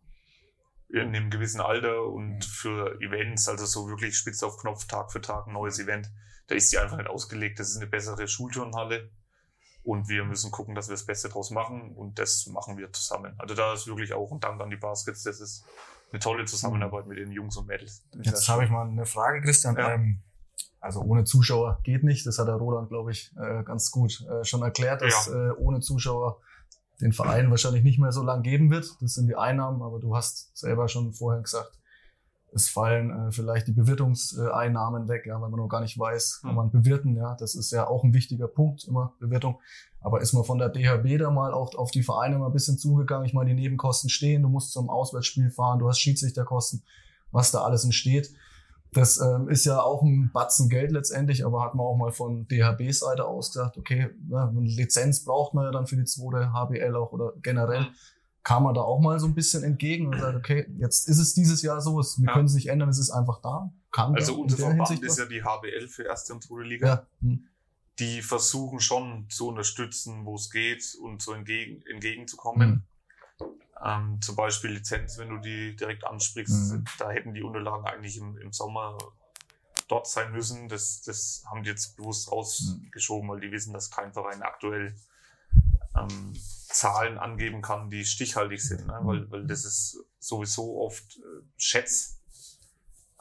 in 0.93 1.15
einem 1.15 1.29
gewissen 1.29 1.61
Alter 1.61 2.05
und 2.05 2.35
Mhm. 2.35 2.41
für 2.41 3.01
Events, 3.01 3.47
also 3.47 3.65
so 3.65 3.87
wirklich 3.87 4.17
spitz 4.17 4.43
auf 4.43 4.57
Knopf, 4.57 4.85
Tag 4.87 5.11
für 5.11 5.21
Tag, 5.21 5.47
ein 5.47 5.53
neues 5.53 5.79
Event, 5.79 6.11
da 6.47 6.55
ist 6.55 6.71
die 6.71 6.77
einfach 6.77 6.97
nicht 6.97 7.09
ausgelegt. 7.09 7.59
Das 7.59 7.69
ist 7.69 7.77
eine 7.77 7.87
bessere 7.87 8.27
Schulturnhalle 8.27 9.09
und 9.83 10.09
wir 10.09 10.25
müssen 10.25 10.51
gucken, 10.51 10.75
dass 10.75 10.89
wir 10.89 10.93
das 10.93 11.05
Beste 11.05 11.29
draus 11.29 11.49
machen 11.49 11.95
und 11.95 12.19
das 12.19 12.45
machen 12.47 12.77
wir 12.77 12.91
zusammen. 12.91 13.35
Also 13.37 13.55
da 13.55 13.73
ist 13.73 13.87
wirklich 13.87 14.13
auch 14.13 14.31
ein 14.31 14.39
Dank 14.39 14.59
an 14.61 14.69
die 14.69 14.75
Baskets, 14.77 15.23
das 15.23 15.39
ist 15.39 15.65
eine 16.11 16.19
tolle 16.19 16.43
Zusammenarbeit 16.45 17.07
mit 17.07 17.17
den 17.17 17.31
Jungs 17.31 17.55
und 17.55 17.67
Mädels. 17.67 18.05
Jetzt 18.21 18.47
ja 18.47 18.53
habe 18.53 18.65
ich 18.65 18.69
mal 18.69 18.85
eine 18.85 19.05
Frage, 19.05 19.41
Christian. 19.41 19.77
Ja. 19.77 19.93
Ähm, 19.93 20.21
also 20.81 20.99
ohne 21.01 21.23
Zuschauer 21.23 21.79
geht 21.83 22.03
nicht. 22.03 22.25
Das 22.25 22.37
hat 22.37 22.47
der 22.47 22.55
Roland, 22.55 22.89
glaube 22.89 23.11
ich, 23.11 23.31
äh, 23.37 23.63
ganz 23.63 23.91
gut 23.91 24.19
äh, 24.29 24.43
schon 24.43 24.61
erklärt, 24.61 25.01
dass 25.01 25.27
äh, 25.27 25.51
ohne 25.57 25.79
Zuschauer 25.79 26.41
den 27.01 27.13
Verein 27.13 27.49
wahrscheinlich 27.49 27.83
nicht 27.83 27.99
mehr 27.99 28.11
so 28.11 28.23
lang 28.23 28.43
geben 28.43 28.69
wird. 28.69 28.95
Das 29.01 29.15
sind 29.15 29.27
die 29.27 29.35
Einnahmen, 29.35 29.81
aber 29.81 29.99
du 29.99 30.15
hast 30.15 30.55
selber 30.57 30.87
schon 30.87 31.13
vorher 31.13 31.41
gesagt, 31.41 31.77
es 32.53 32.67
fallen 32.69 33.11
äh, 33.11 33.31
vielleicht 33.31 33.67
die 33.67 33.71
Bewirtungseinnahmen 33.71 35.07
weg, 35.07 35.25
ja, 35.25 35.41
weil 35.41 35.49
man 35.49 35.59
noch 35.59 35.69
gar 35.69 35.81
nicht 35.81 35.97
weiß, 35.97 36.41
kann 36.41 36.51
Hm. 36.51 36.55
man 36.55 36.71
bewirten, 36.71 37.15
ja. 37.15 37.35
Das 37.35 37.55
ist 37.55 37.71
ja 37.71 37.87
auch 37.87 38.03
ein 38.03 38.13
wichtiger 38.13 38.47
Punkt, 38.47 38.83
immer 38.87 39.13
Bewirtung. 39.19 39.59
Aber 40.01 40.21
ist 40.21 40.33
man 40.33 40.43
von 40.43 40.57
der 40.57 40.69
DHB 40.69 41.17
da 41.19 41.29
mal 41.31 41.53
auch 41.53 41.75
auf 41.75 41.91
die 41.91 42.03
Vereine 42.03 42.37
mal 42.37 42.47
ein 42.47 42.53
bisschen 42.53 42.77
zugegangen? 42.77 43.25
Ich 43.25 43.33
meine, 43.33 43.51
die 43.51 43.61
Nebenkosten 43.61 44.09
stehen, 44.09 44.41
du 44.41 44.49
musst 44.49 44.73
zum 44.73 44.89
Auswärtsspiel 44.89 45.49
fahren, 45.49 45.79
du 45.79 45.87
hast 45.87 45.99
Schiedsrichterkosten, 45.99 46.83
was 47.31 47.51
da 47.51 47.61
alles 47.61 47.85
entsteht. 47.85 48.31
Das 48.93 49.19
ähm, 49.21 49.47
ist 49.47 49.63
ja 49.65 49.81
auch 49.81 50.01
ein 50.03 50.31
Batzen 50.33 50.67
Geld 50.67 50.91
letztendlich, 50.91 51.45
aber 51.45 51.63
hat 51.63 51.75
man 51.75 51.85
auch 51.85 51.95
mal 51.95 52.11
von 52.11 52.45
DHB-Seite 52.49 53.25
aus 53.25 53.53
gesagt, 53.53 53.77
okay, 53.77 54.09
ja, 54.29 54.49
eine 54.49 54.59
Lizenz 54.61 55.23
braucht 55.23 55.53
man 55.53 55.63
ja 55.65 55.71
dann 55.71 55.87
für 55.87 55.95
die 55.95 56.03
zweite 56.03 56.51
HBL 56.51 56.95
auch 56.97 57.11
oder 57.13 57.33
generell. 57.41 57.87
kam 58.43 58.63
man 58.63 58.73
da 58.73 58.81
auch 58.81 58.99
mal 58.99 59.19
so 59.19 59.27
ein 59.27 59.35
bisschen 59.35 59.63
entgegen 59.63 60.07
und 60.07 60.19
sagt, 60.19 60.35
okay, 60.35 60.65
jetzt 60.79 61.07
ist 61.07 61.19
es 61.19 61.33
dieses 61.35 61.61
Jahr 61.61 61.79
so, 61.79 61.99
es, 61.99 62.19
wir 62.19 62.25
Ja. 62.27 62.33
können 62.33 62.45
es 62.47 62.53
nicht 62.55 62.67
ändern, 62.69 62.89
es 62.89 62.97
ist 62.97 63.11
einfach 63.11 63.39
da. 63.41 63.71
Kann 63.91 64.15
Also 64.15 64.41
unser 64.41 64.57
Verband 64.57 64.87
Hinsicht 64.87 65.03
ist 65.03 65.11
was- 65.11 65.17
ja 65.19 65.25
die 65.25 65.43
HBL 65.43 65.87
für 65.87 66.03
erste 66.03 66.33
und 66.33 66.43
zweite 66.43 66.67
Liga. 66.67 66.87
ja. 66.87 67.07
hm. 67.21 67.45
Die 67.99 68.21
versuchen 68.23 68.79
schon 68.79 69.27
zu 69.29 69.47
unterstützen, 69.49 70.25
wo 70.25 70.35
es 70.35 70.49
geht 70.49 70.97
und 71.03 71.21
so 71.21 71.33
entgegen, 71.33 71.83
entgegenzukommen. 71.85 72.69
Hm. 72.69 72.81
Ähm, 73.83 74.19
zum 74.21 74.35
Beispiel 74.35 74.71
Lizenz, 74.71 75.17
wenn 75.17 75.29
du 75.29 75.37
die 75.39 75.75
direkt 75.75 76.05
ansprichst, 76.05 76.71
Mhm. 76.73 76.85
da 76.99 77.09
hätten 77.09 77.33
die 77.33 77.41
Unterlagen 77.43 77.85
eigentlich 77.85 78.17
im, 78.17 78.37
im 78.37 78.51
Sommer 78.53 78.97
dort 79.87 80.07
sein 80.07 80.31
müssen. 80.31 80.69
Das, 80.69 81.01
das 81.01 81.43
haben 81.49 81.63
die 81.63 81.69
jetzt 81.69 81.97
bewusst 81.97 82.31
rausgeschoben, 82.31 83.27
weil 83.29 83.39
die 83.39 83.51
wissen, 83.51 83.73
dass 83.73 83.89
kein 83.89 84.13
Verein 84.13 84.41
aktuell 84.43 84.95
ähm, 85.97 86.33
Zahlen 86.69 87.17
angeben 87.17 87.61
kann, 87.61 87.89
die 87.89 88.05
stichhaltig 88.05 88.61
sind, 88.61 88.87
ne? 88.87 88.99
weil, 89.01 89.29
weil 89.31 89.45
das 89.45 89.65
ist 89.65 89.97
sowieso 90.19 90.79
oft 90.81 91.17
äh, 91.17 91.21
Schätz. 91.57 92.17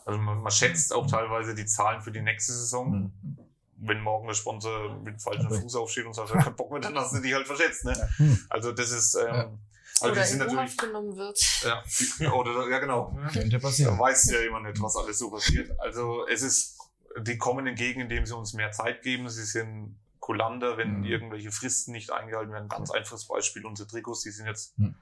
Also 0.05 0.19
man, 0.21 0.39
man 0.43 0.53
schätzt 0.53 0.93
auch 0.93 1.07
teilweise 1.07 1.55
die 1.55 1.67
Zahlen 1.67 2.01
für 2.03 2.13
die 2.13 2.21
nächste 2.23 2.53
Saison 2.53 2.93
Hm. 2.93 3.39
wenn 3.77 4.01
morgen 4.03 4.29
der 4.29 4.35
Sponsor 4.35 4.95
mit 5.01 5.17
Okay. 5.27 5.61
Fuß 5.61 5.75
aufsteht 5.77 6.05
und 6.07 6.15
sagt, 6.15 6.31
er 6.31 6.37
hat 6.37 6.45
keinen 6.45 6.57
Bock 6.57 6.71
mehr, 6.71 6.81
dann 6.81 6.97
hast 6.97 7.15
du 7.15 7.21
die 7.21 7.35
halt 7.35 7.47
verschätzt. 7.47 7.85
Ne? 7.85 8.11
Hm. 8.17 8.39
Also 8.51 8.73
das 8.73 8.91
ist, 8.91 9.15
ähm. 9.15 9.59
Also 10.03 10.13
Oder 10.13 10.23
die 10.23 10.29
sind 10.29 10.41
in 10.43 10.47
natürlich, 10.55 10.77
genommen 10.77 11.17
wird. 11.17 11.63
ja, 11.63 12.33
oder, 12.33 12.69
ja 12.71 12.79
genau, 12.79 13.17
Könnte 13.33 13.49
da 13.49 13.59
passieren. 13.59 13.99
weiß 13.99 14.31
ja 14.31 14.41
immer 14.41 14.61
nicht, 14.61 14.81
was 14.83 14.97
alles 14.97 15.19
so 15.19 15.31
passiert. 15.31 15.79
Also 15.81 16.27
es 16.27 16.43
ist, 16.43 16.79
die 17.19 17.39
kommen 17.39 17.67
entgegen, 17.67 18.01
indem 18.03 18.25
sie 18.27 18.37
uns 18.37 18.53
mehr 18.55 18.73
Zeit 18.73 19.03
geben. 19.03 19.29
Sie 19.29 19.45
sind 19.45 19.99
kulanter, 20.21 20.77
wenn 20.77 20.99
Mhm. 21.01 21.05
irgendwelche 21.05 21.51
Fristen 21.51 21.93
nicht 21.93 22.11
eingehalten 22.13 22.53
werden. 22.53 22.69
Ganz 22.69 22.91
einfaches 22.91 23.27
Beispiel, 23.27 23.65
unsere 23.67 23.89
Trikots, 23.89 24.23
die 24.23 24.31
sind 24.31 24.47
jetzt 24.47 24.79
Mhm. 24.79 24.95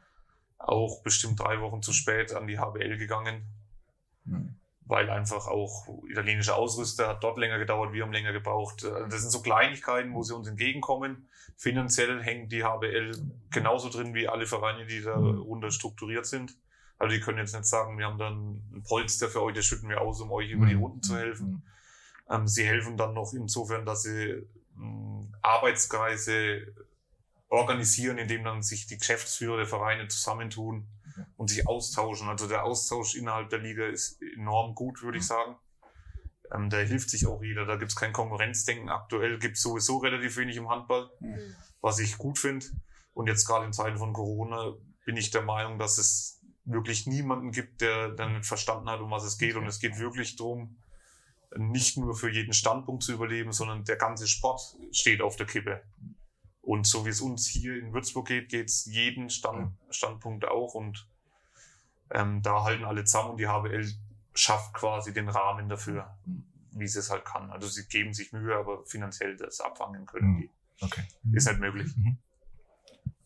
auch 0.58 1.02
bestimmt 1.02 1.38
drei 1.40 1.60
Wochen 1.60 1.82
zu 1.82 1.92
spät 1.92 2.32
an 2.32 2.46
die 2.46 2.58
HBL 2.58 2.96
gegangen 2.98 3.44
Hm. 4.26 4.56
Weil 4.88 5.10
einfach 5.10 5.46
auch 5.46 5.86
italienische 6.08 6.54
Ausrüster 6.54 7.08
hat 7.08 7.22
dort 7.22 7.38
länger 7.38 7.58
gedauert, 7.58 7.92
wir 7.92 8.02
haben 8.02 8.12
länger 8.12 8.32
gebraucht. 8.32 8.82
Äh, 8.84 9.08
Das 9.08 9.20
sind 9.20 9.30
so 9.30 9.42
Kleinigkeiten, 9.42 10.14
wo 10.14 10.22
sie 10.22 10.34
uns 10.34 10.48
entgegenkommen. 10.48 11.28
Finanziell 11.56 12.22
hängt 12.22 12.50
die 12.52 12.64
HBL 12.64 13.12
genauso 13.50 13.90
drin 13.90 14.14
wie 14.14 14.28
alle 14.28 14.46
Vereine, 14.46 14.86
die 14.86 15.02
da 15.02 15.16
Mhm. 15.16 15.38
runter 15.42 15.70
strukturiert 15.70 16.26
sind. 16.26 16.56
Also 16.98 17.14
die 17.14 17.20
können 17.20 17.38
jetzt 17.38 17.54
nicht 17.54 17.66
sagen, 17.66 17.96
wir 17.98 18.06
haben 18.06 18.18
dann 18.18 18.62
ein 18.74 18.82
Polster 18.82 19.28
für 19.28 19.42
euch, 19.42 19.54
das 19.54 19.66
schütten 19.66 19.88
wir 19.88 20.00
aus, 20.00 20.20
um 20.20 20.32
euch 20.32 20.50
über 20.50 20.66
die 20.66 20.74
Hm. 20.74 20.82
Runden 20.82 21.02
zu 21.02 21.16
helfen. 21.16 21.46
Hm. 21.46 21.62
Ähm, 22.30 22.48
sie 22.48 22.66
helfen 22.66 22.96
dann 22.96 23.14
noch 23.14 23.32
insofern, 23.34 23.84
dass 23.86 24.02
sie 24.02 24.42
mh, 24.74 25.26
Arbeitskreise 25.42 26.74
organisieren, 27.48 28.18
indem 28.18 28.44
dann 28.44 28.62
sich 28.62 28.86
die 28.86 28.98
Geschäftsführer 28.98 29.58
der 29.58 29.66
Vereine 29.66 30.08
zusammentun 30.08 30.86
und 31.36 31.48
sich 31.48 31.66
austauschen. 31.66 32.28
Also 32.28 32.46
der 32.48 32.64
Austausch 32.64 33.14
innerhalb 33.14 33.50
der 33.50 33.58
Liga 33.60 33.86
ist 33.86 34.20
enorm 34.36 34.74
gut, 34.74 35.02
würde 35.02 35.18
ich 35.18 35.26
sagen. 35.26 35.56
Ähm, 36.54 36.70
da 36.70 36.78
hilft 36.78 37.10
sich 37.10 37.26
auch 37.26 37.42
jeder. 37.42 37.66
Da 37.66 37.76
gibt 37.76 37.90
es 37.90 37.96
kein 37.96 38.12
Konkurrenzdenken. 38.12 38.88
Aktuell 38.88 39.38
gibt 39.38 39.56
es 39.56 39.62
sowieso 39.62 39.98
relativ 39.98 40.36
wenig 40.36 40.56
im 40.56 40.68
Handball, 40.68 41.10
Mhm. 41.20 41.54
was 41.80 41.98
ich 41.98 42.16
gut 42.18 42.38
finde. 42.38 42.66
Und 43.12 43.26
jetzt 43.26 43.46
gerade 43.46 43.66
in 43.66 43.72
Zeiten 43.72 43.98
von 43.98 44.12
Corona 44.12 44.72
bin 45.04 45.16
ich 45.16 45.30
der 45.30 45.42
Meinung, 45.42 45.78
dass 45.78 45.98
es 45.98 46.40
wirklich 46.64 47.06
niemanden 47.06 47.50
gibt, 47.50 47.80
der 47.80 48.10
dann 48.10 48.34
nicht 48.34 48.46
verstanden 48.46 48.88
hat, 48.88 49.00
um 49.00 49.10
was 49.10 49.24
es 49.24 49.38
geht. 49.38 49.56
Und 49.56 49.66
es 49.66 49.80
geht 49.80 49.98
wirklich 49.98 50.36
darum, 50.36 50.78
nicht 51.56 51.96
nur 51.96 52.14
für 52.14 52.30
jeden 52.30 52.52
Standpunkt 52.52 53.02
zu 53.02 53.12
überleben, 53.14 53.52
sondern 53.52 53.84
der 53.84 53.96
ganze 53.96 54.28
Sport 54.28 54.60
steht 54.92 55.22
auf 55.22 55.36
der 55.36 55.46
Kippe. 55.46 55.82
Und 56.68 56.86
so 56.86 57.06
wie 57.06 57.08
es 57.08 57.22
uns 57.22 57.46
hier 57.46 57.78
in 57.78 57.94
Würzburg 57.94 58.26
geht, 58.26 58.50
geht 58.50 58.68
es 58.68 58.84
jeden 58.84 59.30
Stand, 59.30 59.72
Standpunkt 59.88 60.46
auch. 60.46 60.74
Und 60.74 61.08
ähm, 62.10 62.42
da 62.42 62.62
halten 62.64 62.84
alle 62.84 63.04
zusammen 63.04 63.30
und 63.30 63.36
die 63.38 63.48
HBL 63.48 63.90
schafft 64.34 64.74
quasi 64.74 65.14
den 65.14 65.30
Rahmen 65.30 65.70
dafür, 65.70 66.14
wie 66.72 66.86
sie 66.86 66.98
es 66.98 67.10
halt 67.10 67.24
kann. 67.24 67.50
Also 67.50 67.68
sie 67.68 67.88
geben 67.88 68.12
sich 68.12 68.34
Mühe, 68.34 68.54
aber 68.54 68.84
finanziell 68.84 69.34
das 69.38 69.62
abfangen 69.62 70.04
können 70.04 70.32
Mhm. 70.32 70.38
die. 70.40 70.50
Okay. 70.82 71.04
Ist 71.32 71.48
nicht 71.48 71.58
möglich. 71.58 71.90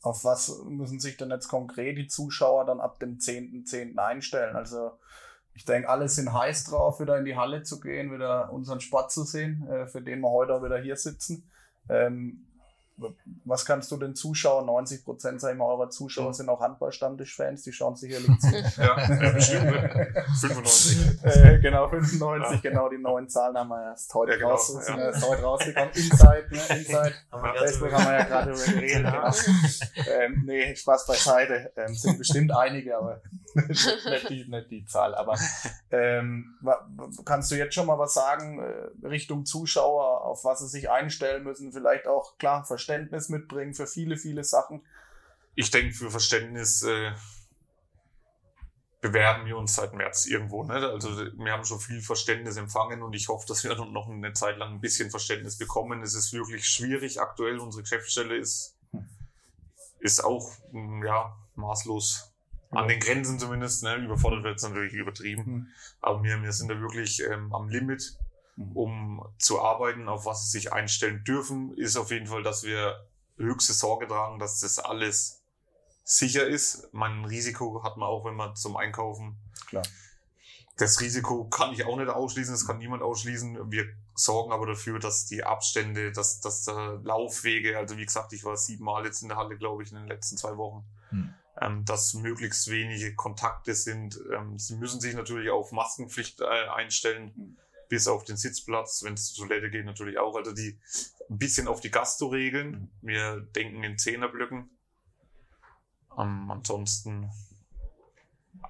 Auf 0.02 0.22
was 0.22 0.62
müssen 0.68 1.00
sich 1.00 1.16
denn 1.16 1.30
jetzt 1.30 1.48
konkret 1.48 1.98
die 1.98 2.06
Zuschauer 2.06 2.64
dann 2.64 2.80
ab 2.80 3.00
dem 3.00 3.18
10.10. 3.18 3.98
einstellen? 3.98 4.54
Also 4.54 5.00
ich 5.54 5.64
denke, 5.64 5.88
alle 5.88 6.08
sind 6.08 6.32
heiß 6.32 6.66
drauf, 6.66 7.00
wieder 7.00 7.18
in 7.18 7.24
die 7.24 7.34
Halle 7.34 7.64
zu 7.64 7.80
gehen, 7.80 8.12
wieder 8.12 8.52
unseren 8.52 8.80
Sport 8.80 9.10
zu 9.10 9.24
sehen, 9.24 9.66
äh, 9.66 9.88
für 9.88 10.00
den 10.00 10.20
wir 10.20 10.30
heute 10.30 10.54
auch 10.54 10.62
wieder 10.62 10.80
hier 10.80 10.96
sitzen. 10.96 11.50
Ähm, 11.88 12.46
was 13.44 13.64
kannst 13.64 13.90
du 13.90 13.96
den 13.96 14.14
Zuschauern, 14.14 14.66
90 14.66 15.04
Prozent 15.04 15.40
sag 15.40 15.52
ich 15.52 15.58
mal, 15.58 15.66
eurer 15.66 15.90
Zuschauer 15.90 16.32
sind 16.34 16.48
auch 16.48 16.60
Handball-Stammtisch-Fans, 16.60 17.62
die 17.62 17.72
schauen 17.72 17.96
sicherlich 17.96 18.38
zu. 18.40 18.80
Ja, 18.80 18.96
ja 19.08 19.30
bestimmt. 19.32 19.64
ne? 19.64 20.24
95. 20.40 21.24
äh, 21.24 21.58
genau, 21.60 21.88
95, 21.88 22.62
genau, 22.62 22.88
die 22.88 22.98
neuen 22.98 23.28
Zahlen 23.28 23.56
haben 23.56 23.68
wir 23.68 23.82
erst 23.90 24.12
heute 24.14 24.32
Ja, 24.32 24.38
genau, 24.38 24.50
raus, 24.50 24.68
sind 24.68 24.96
ja. 24.98 25.04
erst 25.04 25.28
heute 25.28 25.42
rausgekommen. 25.42 25.90
Inside, 25.94 26.46
ne, 26.50 26.76
Inside. 26.78 27.14
Facebook 27.58 27.92
haben 27.92 28.04
wir 28.04 28.12
ja 28.12 28.24
gerade 28.24 28.52
drüber 28.52 28.72
geredet. 28.72 28.96
Genau. 29.04 29.12
Genau. 29.12 30.20
Ähm, 30.20 30.42
nee, 30.46 30.74
Spaß 30.74 31.06
beiseite. 31.06 31.72
Ähm, 31.76 31.94
sind 31.94 32.18
bestimmt 32.18 32.52
einige, 32.54 32.96
aber 32.96 33.20
nicht, 33.54 34.28
die, 34.28 34.44
nicht 34.48 34.70
die 34.70 34.84
Zahl. 34.84 35.14
Aber 35.14 35.38
ähm, 35.90 36.58
kannst 37.24 37.50
du 37.50 37.56
jetzt 37.56 37.74
schon 37.74 37.86
mal 37.86 37.98
was 37.98 38.14
sagen 38.14 38.60
äh, 38.60 39.06
Richtung 39.06 39.44
Zuschauer, 39.44 40.22
auf 40.22 40.44
was 40.44 40.60
sie 40.60 40.68
sich 40.68 40.90
einstellen 40.90 41.44
müssen? 41.44 41.72
Vielleicht 41.72 42.06
auch 42.06 42.38
klar 42.38 42.64
Verständnis 42.64 43.28
mitbringen 43.28 43.74
für 43.74 43.86
viele, 43.86 44.16
viele 44.16 44.44
Sachen. 44.44 44.82
Ich 45.54 45.70
denke, 45.70 45.94
für 45.94 46.10
Verständnis 46.10 46.82
äh, 46.82 47.12
bewerben 49.02 49.46
wir 49.46 49.58
uns 49.58 49.74
seit 49.74 49.92
März 49.94 50.26
irgendwo. 50.26 50.62
Ne? 50.62 50.74
Also 50.74 51.10
wir 51.16 51.52
haben 51.52 51.64
schon 51.64 51.80
viel 51.80 52.00
Verständnis 52.00 52.56
empfangen 52.56 53.02
und 53.02 53.14
ich 53.14 53.28
hoffe, 53.28 53.46
dass 53.48 53.64
wir 53.64 53.74
noch 53.74 54.08
eine 54.08 54.32
Zeit 54.32 54.56
lang 54.58 54.74
ein 54.74 54.80
bisschen 54.80 55.10
Verständnis 55.10 55.58
bekommen. 55.58 56.02
Es 56.02 56.14
ist 56.14 56.32
wirklich 56.32 56.66
schwierig 56.66 57.20
aktuell. 57.20 57.58
Unsere 57.58 57.82
Geschäftsstelle 57.82 58.36
ist, 58.36 58.76
ist 59.98 60.24
auch 60.24 60.52
mm, 60.70 61.04
ja, 61.04 61.36
maßlos 61.56 62.31
an 62.72 62.88
den 62.88 63.00
Grenzen 63.00 63.38
zumindest. 63.38 63.82
Ne? 63.82 63.96
Überfordert 63.96 64.44
wird 64.44 64.56
es 64.56 64.62
natürlich 64.62 64.94
übertrieben. 64.94 65.44
Hm. 65.44 65.66
Aber 66.00 66.22
wir, 66.22 66.42
wir 66.42 66.52
sind 66.52 66.68
da 66.68 66.80
wirklich 66.80 67.22
ähm, 67.22 67.54
am 67.54 67.68
Limit, 67.68 68.16
um 68.74 69.24
zu 69.38 69.60
arbeiten, 69.60 70.08
auf 70.08 70.26
was 70.26 70.44
sie 70.44 70.58
sich 70.58 70.72
einstellen 70.72 71.24
dürfen, 71.24 71.76
ist 71.76 71.96
auf 71.96 72.10
jeden 72.10 72.26
Fall, 72.26 72.42
dass 72.42 72.64
wir 72.64 73.06
höchste 73.36 73.72
Sorge 73.72 74.06
tragen, 74.06 74.38
dass 74.38 74.60
das 74.60 74.78
alles 74.78 75.42
sicher 76.04 76.46
ist. 76.46 76.88
Mein 76.92 77.24
Risiko 77.24 77.82
hat 77.82 77.96
man 77.96 78.08
auch, 78.08 78.24
wenn 78.24 78.34
man 78.34 78.56
zum 78.56 78.76
Einkaufen. 78.76 79.38
Klar. 79.66 79.84
Das 80.78 81.00
Risiko 81.00 81.44
kann 81.48 81.72
ich 81.74 81.84
auch 81.84 81.96
nicht 81.96 82.08
ausschließen, 82.08 82.54
das 82.54 82.66
kann 82.66 82.78
niemand 82.78 83.02
ausschließen. 83.02 83.70
Wir 83.70 83.84
sorgen 84.14 84.52
aber 84.52 84.66
dafür, 84.66 84.98
dass 84.98 85.26
die 85.26 85.44
Abstände, 85.44 86.12
dass, 86.12 86.40
dass 86.40 86.64
der 86.64 87.00
Laufwege, 87.04 87.76
also 87.76 87.96
wie 87.98 88.06
gesagt, 88.06 88.32
ich 88.32 88.44
war 88.44 88.56
siebenmal 88.56 89.04
jetzt 89.04 89.22
in 89.22 89.28
der 89.28 89.36
Halle, 89.36 89.56
glaube 89.56 89.82
ich, 89.82 89.92
in 89.92 89.98
den 89.98 90.08
letzten 90.08 90.36
zwei 90.36 90.56
Wochen, 90.56 90.84
Hm. 91.12 91.34
Ähm, 91.60 91.84
dass 91.84 92.14
möglichst 92.14 92.70
wenige 92.70 93.14
Kontakte 93.14 93.74
sind. 93.74 94.18
Ähm, 94.32 94.58
sie 94.58 94.76
müssen 94.76 95.00
sich 95.00 95.14
natürlich 95.14 95.50
auf 95.50 95.72
Maskenpflicht 95.72 96.40
äh, 96.40 96.44
einstellen, 96.44 97.32
Hm. 97.34 97.56
bis 97.88 98.08
auf 98.08 98.24
den 98.24 98.36
Sitzplatz, 98.36 99.02
wenn 99.02 99.14
es 99.14 99.34
zur 99.34 99.46
Toilette 99.46 99.70
geht 99.70 99.84
natürlich 99.84 100.18
auch. 100.18 100.34
Also 100.36 100.52
die 100.52 100.78
ein 101.28 101.38
bisschen 101.38 101.68
auf 101.68 101.80
die 101.80 101.90
Gasto-Regeln. 101.90 102.90
Wir 103.02 103.40
denken 103.40 103.82
in 103.82 103.98
Zehnerblöcken. 103.98 104.70
Ähm, 106.18 106.50
ansonsten 106.50 107.30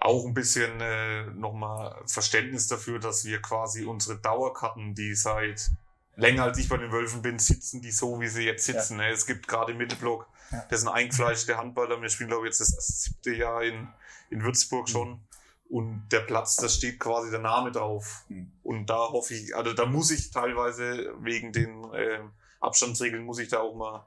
auch 0.00 0.26
ein 0.26 0.34
bisschen 0.34 0.80
äh, 0.80 1.26
nochmal 1.26 2.02
Verständnis 2.06 2.66
dafür, 2.66 2.98
dass 2.98 3.24
wir 3.24 3.40
quasi 3.40 3.84
unsere 3.84 4.18
Dauerkarten, 4.18 4.94
die 4.94 5.14
seit 5.14 5.70
länger 6.16 6.44
als 6.44 6.58
ich 6.58 6.68
bei 6.68 6.76
den 6.76 6.92
Wölfen 6.92 7.22
bin, 7.22 7.38
sitzen 7.38 7.80
die 7.80 7.90
so, 7.90 8.20
wie 8.20 8.28
sie 8.28 8.44
jetzt 8.44 8.64
sitzen. 8.64 8.98
Ne? 8.98 9.10
Es 9.10 9.26
gibt 9.26 9.48
gerade 9.48 9.72
im 9.72 9.78
Mittelblock, 9.78 10.26
Ja. 10.50 10.64
das 10.70 10.80
sind 10.80 10.88
eingefleischte 10.90 11.56
Handballer. 11.56 12.00
Wir 12.00 12.08
spielen, 12.08 12.28
glaube 12.28 12.46
ich, 12.46 12.58
jetzt 12.58 12.60
das 12.60 13.02
siebte 13.02 13.34
Jahr 13.34 13.62
in, 13.62 13.88
in 14.30 14.42
Würzburg 14.42 14.88
schon. 14.88 15.20
Und 15.68 16.06
der 16.12 16.20
Platz, 16.20 16.56
da 16.56 16.68
steht 16.68 17.00
quasi 17.00 17.30
der 17.30 17.40
Name 17.40 17.72
drauf. 17.72 18.24
Mhm. 18.28 18.52
Und 18.62 18.86
da 18.90 18.98
hoffe 18.98 19.34
ich, 19.34 19.56
also 19.56 19.72
da 19.72 19.86
muss 19.86 20.10
ich 20.10 20.30
teilweise 20.30 21.14
wegen 21.20 21.52
den 21.52 21.84
äh, 21.94 22.20
Abstandsregeln, 22.60 23.24
muss 23.24 23.38
ich 23.38 23.48
da 23.48 23.60
auch 23.60 23.74
mal 23.74 24.06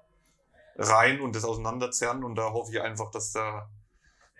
rein 0.77 1.19
und 1.21 1.35
das 1.35 1.43
auseinanderzerren. 1.43 2.23
Und 2.23 2.35
da 2.35 2.51
hoffe 2.51 2.71
ich 2.71 2.81
einfach, 2.81 3.09
dass 3.09 3.31
da, 3.31 3.67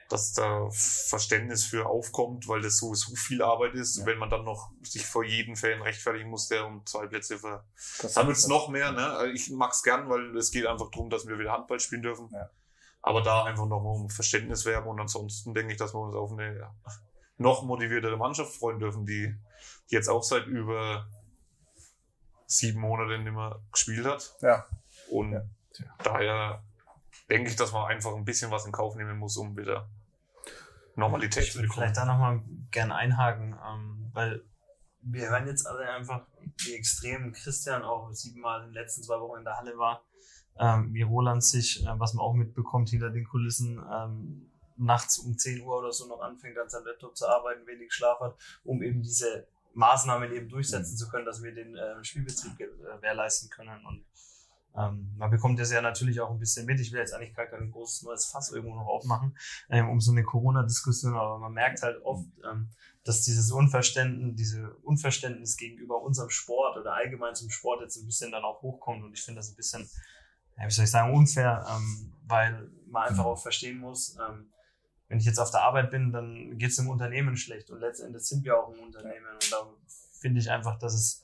dass 0.10 0.34
da 0.34 0.70
Verständnis 0.72 1.66
für 1.66 1.88
aufkommt, 1.88 2.48
weil 2.48 2.62
das 2.62 2.78
sowieso 2.78 3.16
viel 3.16 3.42
Arbeit 3.42 3.74
ist. 3.74 3.98
Ja. 3.98 4.06
Wenn 4.06 4.20
man 4.20 4.30
dann 4.30 4.44
noch 4.44 4.72
sich 4.84 5.06
vor 5.06 5.24
jedem 5.24 5.56
Fan 5.56 5.82
rechtfertigen 5.82 6.30
muss, 6.30 6.48
der 6.48 6.66
um 6.66 6.86
zwei 6.86 7.08
Plätze 7.08 7.40
ver 7.40 7.66
Das 8.02 8.14
dann 8.14 8.28
wird's 8.28 8.48
noch 8.48 8.70
mehr, 8.70 8.92
ne? 8.92 9.08
Also 9.10 9.34
Ich 9.34 9.50
mag's 9.52 9.82
gern, 9.82 10.10
weil 10.10 10.38
es 10.38 10.52
geht 10.52 10.68
einfach 10.68 10.92
darum, 10.92 11.10
dass 11.10 11.26
wir 11.28 11.40
wieder 11.40 11.52
Handball 11.54 11.80
spielen 11.80 12.04
dürfen. 12.04 12.30
Ja. 12.32 12.50
Aber 13.02 13.22
da 13.22 13.44
einfach 13.44 13.66
nochmal 13.66 13.96
um 13.96 14.10
Verständnis 14.10 14.66
werben 14.66 14.88
und 14.88 15.00
ansonsten 15.00 15.54
denke 15.54 15.74
ich, 15.74 15.78
dass 15.80 15.94
wir 15.94 16.00
uns 16.00 16.16
auf 16.16 16.32
eine 16.32 16.72
noch 17.38 17.64
motiviertere 17.64 18.18
Mannschaft 18.18 18.56
freuen 18.56 18.80
dürfen, 18.80 19.06
die 19.06 19.36
jetzt 19.88 20.08
auch 20.08 20.24
seit 20.24 20.46
über 20.46 21.08
sieben 22.48 22.80
Monaten 22.82 23.24
nicht 23.24 23.34
mehr 23.34 23.60
gespielt 23.72 24.06
hat. 24.06 24.36
Ja. 24.42 24.66
Und 25.10 25.34
Ja. 25.34 25.42
daher 26.04 26.64
denke 27.30 27.50
ich, 27.50 27.56
dass 27.56 27.72
man 27.72 27.88
einfach 27.88 28.14
ein 28.16 28.26
bisschen 28.26 28.52
was 28.52 28.66
in 28.66 28.72
Kauf 28.72 28.96
nehmen 28.96 29.18
muss, 29.18 29.38
um 29.38 29.56
wieder 29.58 29.88
Normalität 30.96 31.44
Ich 31.44 31.52
zu 31.52 31.58
bekommen. 31.62 31.74
vielleicht 31.80 31.98
da 31.98 32.06
nochmal 32.06 32.42
gern 32.72 32.92
einhaken, 32.92 33.56
ähm, 33.68 34.10
weil 34.14 34.44
wir 35.02 35.30
hören 35.30 35.46
jetzt 35.48 35.68
alle 35.68 35.90
einfach, 35.90 36.26
wie 36.60 36.74
extrem 36.74 37.32
Christian 37.34 37.84
auch 37.84 38.12
siebenmal 38.12 38.62
in 38.62 38.68
den 38.68 38.74
letzten 38.74 39.04
zwei 39.04 39.20
Wochen 39.20 39.40
in 39.40 39.44
der 39.44 39.58
Halle 39.58 39.78
war, 39.78 40.04
ähm, 40.58 40.94
wie 40.94 41.02
Roland 41.02 41.44
sich, 41.44 41.86
äh, 41.86 42.00
was 42.00 42.14
man 42.14 42.24
auch 42.26 42.34
mitbekommt 42.34 42.90
hinter 42.90 43.10
den 43.10 43.26
Kulissen, 43.26 43.84
ähm, 43.92 44.50
nachts 44.78 45.20
um 45.20 45.38
10 45.38 45.62
Uhr 45.62 45.78
oder 45.80 45.92
so 45.92 46.08
noch 46.08 46.22
anfängt, 46.22 46.58
an 46.58 46.70
seinem 46.70 46.86
Laptop 46.88 47.16
zu 47.16 47.28
arbeiten, 47.28 47.66
wenig 47.68 47.94
Schlaf 47.94 48.20
hat, 48.20 48.36
um 48.64 48.82
eben 48.82 49.02
diese 49.02 49.48
Maßnahmen 49.74 50.32
eben 50.32 50.50
durchsetzen 50.50 50.96
zu 50.98 51.08
können, 51.10 51.26
dass 51.26 51.44
wir 51.44 51.54
den 51.54 51.76
äh, 51.76 52.04
Spielbetrieb 52.04 52.58
ge- 52.58 52.68
äh, 52.68 52.96
gewährleisten 52.98 53.50
können. 53.50 53.86
Und 53.86 54.06
ähm, 54.78 55.14
man 55.18 55.32
bekommt 55.32 55.60
das 55.60 55.72
ja 55.72 55.82
natürlich 55.82 56.20
auch 56.20 56.32
ein 56.32 56.40
bisschen 56.40 56.66
mit. 56.66 56.80
Ich 56.80 56.92
will 56.92 57.00
jetzt 57.00 57.14
eigentlich 57.14 57.34
gar 57.34 57.46
kein 57.46 57.72
großes 57.72 58.04
neues 58.04 58.26
Fass 58.26 58.52
irgendwo 58.52 58.76
noch 58.76 58.88
aufmachen, 58.88 59.38
ähm, 59.70 59.90
um 59.90 60.02
so 60.02 60.12
eine 60.12 60.24
Corona-Diskussion, 60.24 61.16
aber 61.16 61.38
man 61.40 61.54
merkt 61.54 61.82
halt 61.82 62.04
oft, 62.04 62.26
ähm, 62.50 62.70
dass 63.06 63.22
dieses 63.22 63.52
Unverständnis, 63.52 64.36
diese 64.36 64.74
Unverständnis 64.78 65.58
gegenüber 65.58 66.02
unserem 66.02 66.32
Sport 66.32 66.78
oder 66.78 66.94
allgemein 66.94 67.36
zum 67.36 67.52
Sport 67.52 67.82
jetzt 67.82 67.98
ein 67.98 68.06
bisschen 68.06 68.32
dann 68.32 68.44
auch 68.44 68.62
hochkommt. 68.64 69.04
Und 69.04 69.14
ich 69.14 69.22
finde 69.22 69.40
das 69.40 69.52
ein 69.52 69.56
bisschen, 69.56 69.88
ja, 70.58 70.66
wie 70.66 70.72
soll 70.72 70.86
ich 70.86 70.92
sagen, 70.92 71.14
unfair, 71.14 71.66
ähm, 71.70 72.14
weil 72.26 72.70
man 72.88 73.10
einfach 73.10 73.26
auch 73.26 73.42
verstehen 73.42 73.78
muss, 73.78 74.18
ähm, 74.28 74.50
wenn 75.08 75.20
ich 75.20 75.26
jetzt 75.26 75.40
auf 75.40 75.52
der 75.52 75.62
Arbeit 75.62 75.92
bin, 75.92 76.12
dann 76.12 76.58
geht 76.58 76.72
es 76.72 76.78
dem 76.78 76.90
Unternehmen 76.90 77.38
schlecht. 77.38 77.70
Und 77.70 77.80
letztendlich 77.80 78.24
sind 78.24 78.44
wir 78.44 78.58
auch 78.58 78.74
ein 78.74 78.80
Unternehmen. 78.80 79.34
Und 79.34 79.52
da 79.52 79.58
finde 80.20 80.40
ich 80.40 80.50
einfach, 80.50 80.80
dass 80.80 80.96
es, 80.96 81.24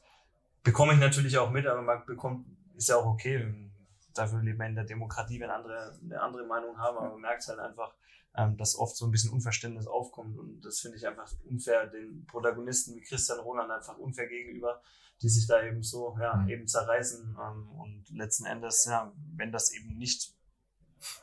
bekomme 0.62 0.94
ich 0.94 1.00
natürlich 1.00 1.40
auch 1.40 1.50
mit, 1.50 1.66
aber 1.66 1.82
man 1.82 2.06
bekommt, 2.06 2.46
ist 2.76 2.90
ja 2.90 2.98
auch 2.98 3.06
okay. 3.06 3.70
Dafür 4.14 4.42
leben 4.42 4.60
wir 4.60 4.66
in 4.68 4.76
der 4.76 4.84
Demokratie, 4.84 5.40
wenn 5.40 5.50
andere 5.50 5.98
eine 6.04 6.22
andere 6.22 6.46
Meinung 6.46 6.78
haben, 6.78 6.98
aber 6.98 7.12
man 7.12 7.22
merkt 7.22 7.48
halt 7.48 7.60
einfach, 7.60 7.94
ähm, 8.36 8.58
dass 8.58 8.76
oft 8.78 8.96
so 8.96 9.06
ein 9.06 9.12
bisschen 9.12 9.32
Unverständnis 9.32 9.88
aufkommt. 9.88 10.38
Und 10.38 10.62
das 10.62 10.80
finde 10.80 10.98
ich 10.98 11.08
einfach 11.08 11.32
unfair, 11.50 11.88
den 11.88 12.26
Protagonisten 12.26 12.96
wie 12.96 13.02
Christian 13.02 13.40
Roland 13.40 13.72
einfach 13.72 13.98
unfair 13.98 14.28
gegenüber, 14.28 14.82
die 15.22 15.30
sich 15.30 15.48
da 15.48 15.64
eben 15.64 15.82
so, 15.84 16.18
ja, 16.20 16.36
Mhm. 16.36 16.50
eben 16.50 16.68
zerreißen. 16.68 17.38
Ähm, 17.42 17.70
und 17.72 18.10
letzten 18.10 18.46
Endes, 18.46 18.86
ja, 18.86 19.14
wenn 19.36 19.52
das 19.52 19.72
eben 19.74 19.98
nicht 19.98 20.34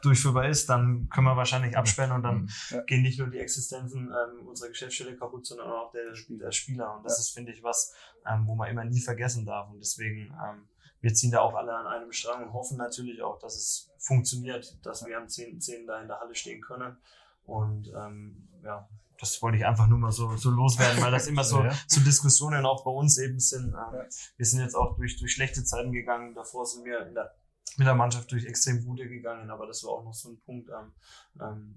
durchführbar 0.02 0.48
ist, 0.48 0.68
dann 0.68 1.08
können 1.08 1.26
wir 1.26 1.36
wahrscheinlich 1.36 1.76
absperren 1.76 2.12
und 2.12 2.22
dann 2.22 2.50
Ja. 2.70 2.80
gehen 2.82 3.02
nicht 3.02 3.18
nur 3.18 3.28
die 3.28 3.38
Existenzen 3.38 4.10
ähm, 4.12 4.46
unserer 4.46 4.68
Geschäftsstelle 4.70 5.16
kaputt, 5.16 5.46
sondern 5.46 5.70
auch 5.70 5.92
der, 5.92 6.12
der 6.28 6.52
Spieler. 6.52 6.96
Und 6.96 7.04
das 7.04 7.16
Ja. 7.16 7.20
ist, 7.20 7.30
finde 7.30 7.52
ich, 7.52 7.62
was, 7.62 7.94
ähm, 8.26 8.46
wo 8.46 8.54
man 8.54 8.70
immer 8.70 8.84
nie 8.84 9.00
vergessen 9.00 9.44
darf. 9.46 9.70
Und 9.70 9.78
deswegen, 9.78 10.34
ähm, 10.44 10.68
wir 11.00 11.14
ziehen 11.14 11.30
da 11.30 11.40
auch 11.40 11.54
alle 11.54 11.74
an 11.74 11.86
einem 11.86 12.12
Strang 12.12 12.44
und 12.44 12.52
hoffen 12.52 12.76
natürlich 12.76 13.22
auch, 13.22 13.38
dass 13.38 13.56
es 13.56 13.90
funktioniert, 13.98 14.78
dass 14.84 15.04
wir 15.04 15.16
am 15.16 15.26
10.10. 15.26 15.86
da 15.86 16.00
in 16.00 16.08
der 16.08 16.20
Halle 16.20 16.34
stehen 16.34 16.60
können. 16.60 16.96
Und 17.44 17.88
ähm, 17.96 18.48
ja, 18.62 18.88
das 19.18 19.40
wollte 19.42 19.58
ich 19.58 19.66
einfach 19.66 19.86
nur 19.86 19.98
mal 19.98 20.12
so, 20.12 20.36
so 20.36 20.50
loswerden, 20.50 21.02
weil 21.02 21.10
das 21.10 21.26
immer 21.26 21.44
so, 21.44 21.62
Ja. 21.64 21.74
so 21.86 22.00
Diskussionen 22.00 22.64
auch 22.66 22.84
bei 22.84 22.90
uns 22.90 23.18
eben 23.18 23.38
sind. 23.40 23.74
Ähm. 23.74 24.06
Wir 24.36 24.46
sind 24.46 24.60
jetzt 24.60 24.74
auch 24.74 24.96
durch, 24.96 25.18
durch 25.18 25.32
schlechte 25.32 25.64
Zeiten 25.64 25.92
gegangen. 25.92 26.34
Davor 26.34 26.66
sind 26.66 26.84
wir 26.84 27.06
in 27.06 27.14
der, 27.14 27.34
mit 27.76 27.86
der 27.86 27.94
Mannschaft 27.94 28.30
durch 28.30 28.44
extrem 28.44 28.84
gute 28.84 29.08
gegangen, 29.08 29.50
aber 29.50 29.66
das 29.66 29.82
war 29.84 29.92
auch 29.92 30.04
noch 30.04 30.14
so 30.14 30.30
ein 30.30 30.40
Punkt, 30.40 30.68
ähm, 30.70 30.92
ähm, 31.40 31.74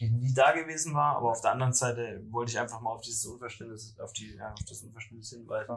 die 0.00 0.10
nie 0.10 0.32
da 0.34 0.52
gewesen 0.52 0.94
war. 0.94 1.16
Aber 1.16 1.30
auf 1.30 1.40
der 1.40 1.52
anderen 1.52 1.72
Seite 1.72 2.22
wollte 2.30 2.52
ich 2.52 2.58
einfach 2.58 2.80
mal 2.80 2.90
auf 2.90 3.02
dieses 3.02 3.24
Unverständnis, 3.26 3.94
auf 3.98 4.12
die, 4.12 4.34
ja, 4.34 4.52
auf 4.52 4.64
das 4.68 4.82
Unverständnis 4.82 5.30
hinweisen. 5.30 5.76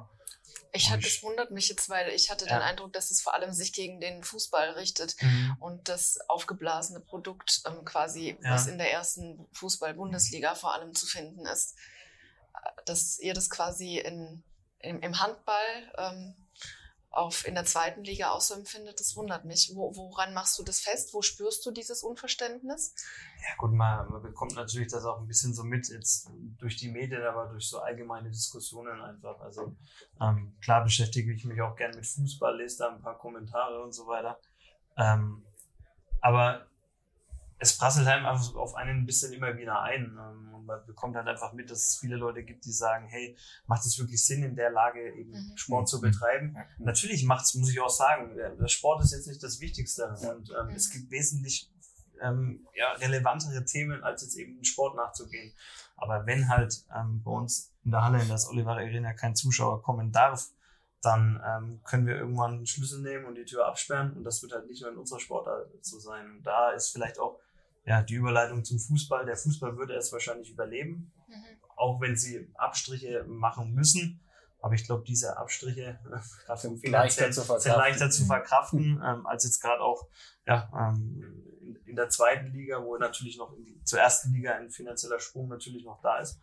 Ich 0.73 0.89
hatte, 0.91 1.07
es 1.07 1.21
wundert 1.23 1.51
mich 1.51 1.69
jetzt, 1.69 1.89
weil 1.89 2.09
ich 2.09 2.29
hatte 2.31 2.45
Ja. 2.45 2.57
den 2.57 2.61
Eindruck, 2.63 2.93
dass 2.93 3.11
es 3.11 3.21
vor 3.21 3.33
allem 3.33 3.53
sich 3.53 3.73
gegen 3.73 3.99
den 3.99 4.23
Fußball 4.23 4.71
richtet 4.71 5.15
und 5.59 5.87
das 5.89 6.19
aufgeblasene 6.29 6.99
Produkt 6.99 7.61
ähm, 7.65 7.83
quasi, 7.85 8.37
Ja. 8.41 8.51
was 8.53 8.67
in 8.67 8.77
der 8.77 8.91
ersten 8.91 9.47
Fußball-Bundesliga 9.53 10.55
vor 10.55 10.73
allem 10.73 10.93
zu 10.93 11.05
finden 11.05 11.45
ist, 11.45 11.75
äh, 12.53 12.69
dass 12.85 13.19
ihr 13.19 13.33
das 13.33 13.49
quasi 13.49 13.97
in, 13.99 14.43
im, 14.79 15.01
im 15.01 15.19
Handball 15.19 15.93
ähm, 15.97 16.35
auf, 17.09 17.47
in 17.47 17.55
der 17.55 17.65
zweiten 17.65 18.03
Liga 18.03 18.31
auch 18.31 18.41
so 18.41 18.53
empfindet, 18.53 18.99
das 18.99 19.15
wundert 19.15 19.45
mich. 19.45 19.71
Wo, 19.73 19.95
woran 19.95 20.33
machst 20.33 20.59
du 20.59 20.63
das 20.63 20.79
fest? 20.79 21.13
Wo 21.13 21.21
spürst 21.21 21.65
du 21.65 21.71
dieses 21.71 22.03
Unverständnis? 22.03 22.93
Ja 23.41 23.55
gut, 23.57 23.71
man, 23.71 24.09
man 24.09 24.21
bekommt 24.21 24.55
natürlich 24.55 24.91
das 24.91 25.05
auch 25.05 25.19
ein 25.19 25.27
bisschen 25.27 25.53
so 25.53 25.63
mit, 25.63 25.87
jetzt 25.89 26.29
durch 26.57 26.75
die 26.77 26.89
Medien, 26.89 27.23
aber 27.23 27.47
durch 27.47 27.67
so 27.67 27.79
allgemeine 27.79 28.29
Diskussionen 28.29 29.01
einfach. 29.01 29.39
Also 29.39 29.75
ähm, 30.21 30.55
klar 30.61 30.83
beschäftige 30.83 31.33
ich 31.33 31.45
mich 31.45 31.61
auch 31.61 31.75
gern 31.75 31.95
mit 31.95 32.05
Fußball, 32.05 32.57
lese 32.57 32.79
da 32.79 32.89
ein 32.89 33.01
paar 33.01 33.17
Kommentare 33.17 33.81
und 33.81 33.93
so 33.93 34.05
weiter. 34.07 34.39
Ähm, 34.97 35.43
aber 36.21 36.67
es 37.59 37.77
prasselt 37.77 38.07
halt 38.07 38.23
einfach 38.23 38.55
auf 38.55 38.75
einen 38.75 38.99
ein 39.01 39.05
bisschen 39.05 39.33
immer 39.33 39.57
wieder 39.57 39.81
ein. 39.81 40.17
Ähm, 40.19 40.53
und 40.53 40.65
man 40.65 40.85
bekommt 40.85 41.15
halt 41.15 41.27
einfach 41.27 41.53
mit, 41.53 41.69
dass 41.71 41.89
es 41.89 41.97
viele 41.99 42.15
Leute 42.15 42.43
gibt, 42.43 42.65
die 42.65 42.71
sagen, 42.71 43.07
hey, 43.07 43.37
macht 43.65 43.85
es 43.85 43.97
wirklich 43.97 44.23
Sinn, 44.25 44.43
in 44.43 44.55
der 44.55 44.69
Lage 44.71 45.13
eben 45.15 45.31
Mhm. 45.31 45.51
Sport 45.57 45.89
zu 45.89 45.99
betreiben? 46.01 46.55
Natürlich 46.77 47.25
macht's, 47.25 47.55
muss 47.55 47.71
ich 47.71 47.79
auch 47.79 47.89
sagen, 47.89 48.35
der 48.35 48.55
der 48.55 48.67
Sport 48.67 49.03
ist 49.03 49.11
jetzt 49.13 49.27
nicht 49.27 49.41
das 49.41 49.59
Wichtigste. 49.59 50.07
Und 50.07 50.49
ähm, 50.51 50.67
Mhm. 50.67 50.75
es 50.75 50.89
gibt 50.91 51.09
wesentlich 51.11 51.71
ähm, 52.21 52.67
ja, 52.73 52.91
relevantere 52.93 53.63
Themen, 53.65 54.03
als 54.03 54.23
jetzt 54.23 54.35
eben 54.37 54.63
Sport 54.63 54.95
nachzugehen. 54.95 55.53
Aber 55.97 56.25
wenn 56.25 56.47
halt 56.49 56.85
ähm, 56.95 57.21
bei 57.23 57.31
uns 57.31 57.73
in 57.83 57.91
der 57.91 58.03
Halle 58.03 58.21
in 58.21 58.29
das 58.29 58.47
Oliver 58.49 58.71
Arena 58.73 59.13
kein 59.13 59.35
Zuschauer 59.35 59.81
kommen 59.81 60.11
darf, 60.11 60.49
dann 61.01 61.41
ähm, 61.45 61.81
können 61.83 62.07
wir 62.07 62.15
irgendwann 62.15 62.55
einen 62.55 62.65
Schlüssel 62.65 63.01
nehmen 63.01 63.25
und 63.25 63.35
die 63.35 63.45
Tür 63.45 63.67
absperren. 63.67 64.13
Und 64.13 64.23
das 64.23 64.41
wird 64.41 64.51
halt 64.51 64.67
nicht 64.67 64.81
nur 64.81 64.91
in 64.91 64.97
unserer 64.97 65.19
Sportart 65.19 65.69
so 65.81 65.99
sein. 65.99 66.25
Und 66.31 66.43
da 66.43 66.71
ist 66.71 66.89
vielleicht 66.89 67.19
auch 67.19 67.39
ja, 67.87 68.03
die 68.03 68.15
Überleitung 68.15 68.63
zum 68.63 68.79
Fußball. 68.79 69.25
Der 69.25 69.37
Fußball 69.37 69.77
würde 69.77 69.95
es 69.95 70.11
wahrscheinlich 70.11 70.51
überleben, 70.51 71.11
auch 71.75 71.99
wenn 72.01 72.15
sie 72.15 72.51
Abstriche 72.55 73.23
machen 73.27 73.73
müssen. 73.73 74.19
Aber 74.59 74.73
ich 74.73 74.83
glaube, 74.85 75.03
diese 75.05 75.37
Abstriche 75.37 75.99
äh, 76.11 76.19
gerade 76.45 76.89
leichter 76.89 77.31
zu 77.31 77.41
sind 77.41 77.45
verkraften. 77.45 77.71
leichter 77.77 78.09
zu 78.09 78.25
verkraften, 78.25 79.01
ähm, 79.05 79.25
als 79.25 79.43
jetzt 79.45 79.61
gerade 79.61 79.81
auch 79.81 80.07
ja, 80.45 80.69
ähm, 80.75 81.23
in, 81.61 81.75
in 81.85 81.95
der 81.95 82.09
zweiten 82.09 82.47
Liga, 82.51 82.83
wo 82.83 82.97
natürlich 82.97 83.37
noch 83.37 83.53
in 83.55 83.63
die, 83.63 83.81
zur 83.83 83.99
ersten 83.99 84.33
Liga 84.33 84.55
ein 84.55 84.69
finanzieller 84.69 85.19
Sprung 85.19 85.47
natürlich 85.47 85.85
noch 85.85 86.01
da 86.01 86.17
ist. 86.19 86.39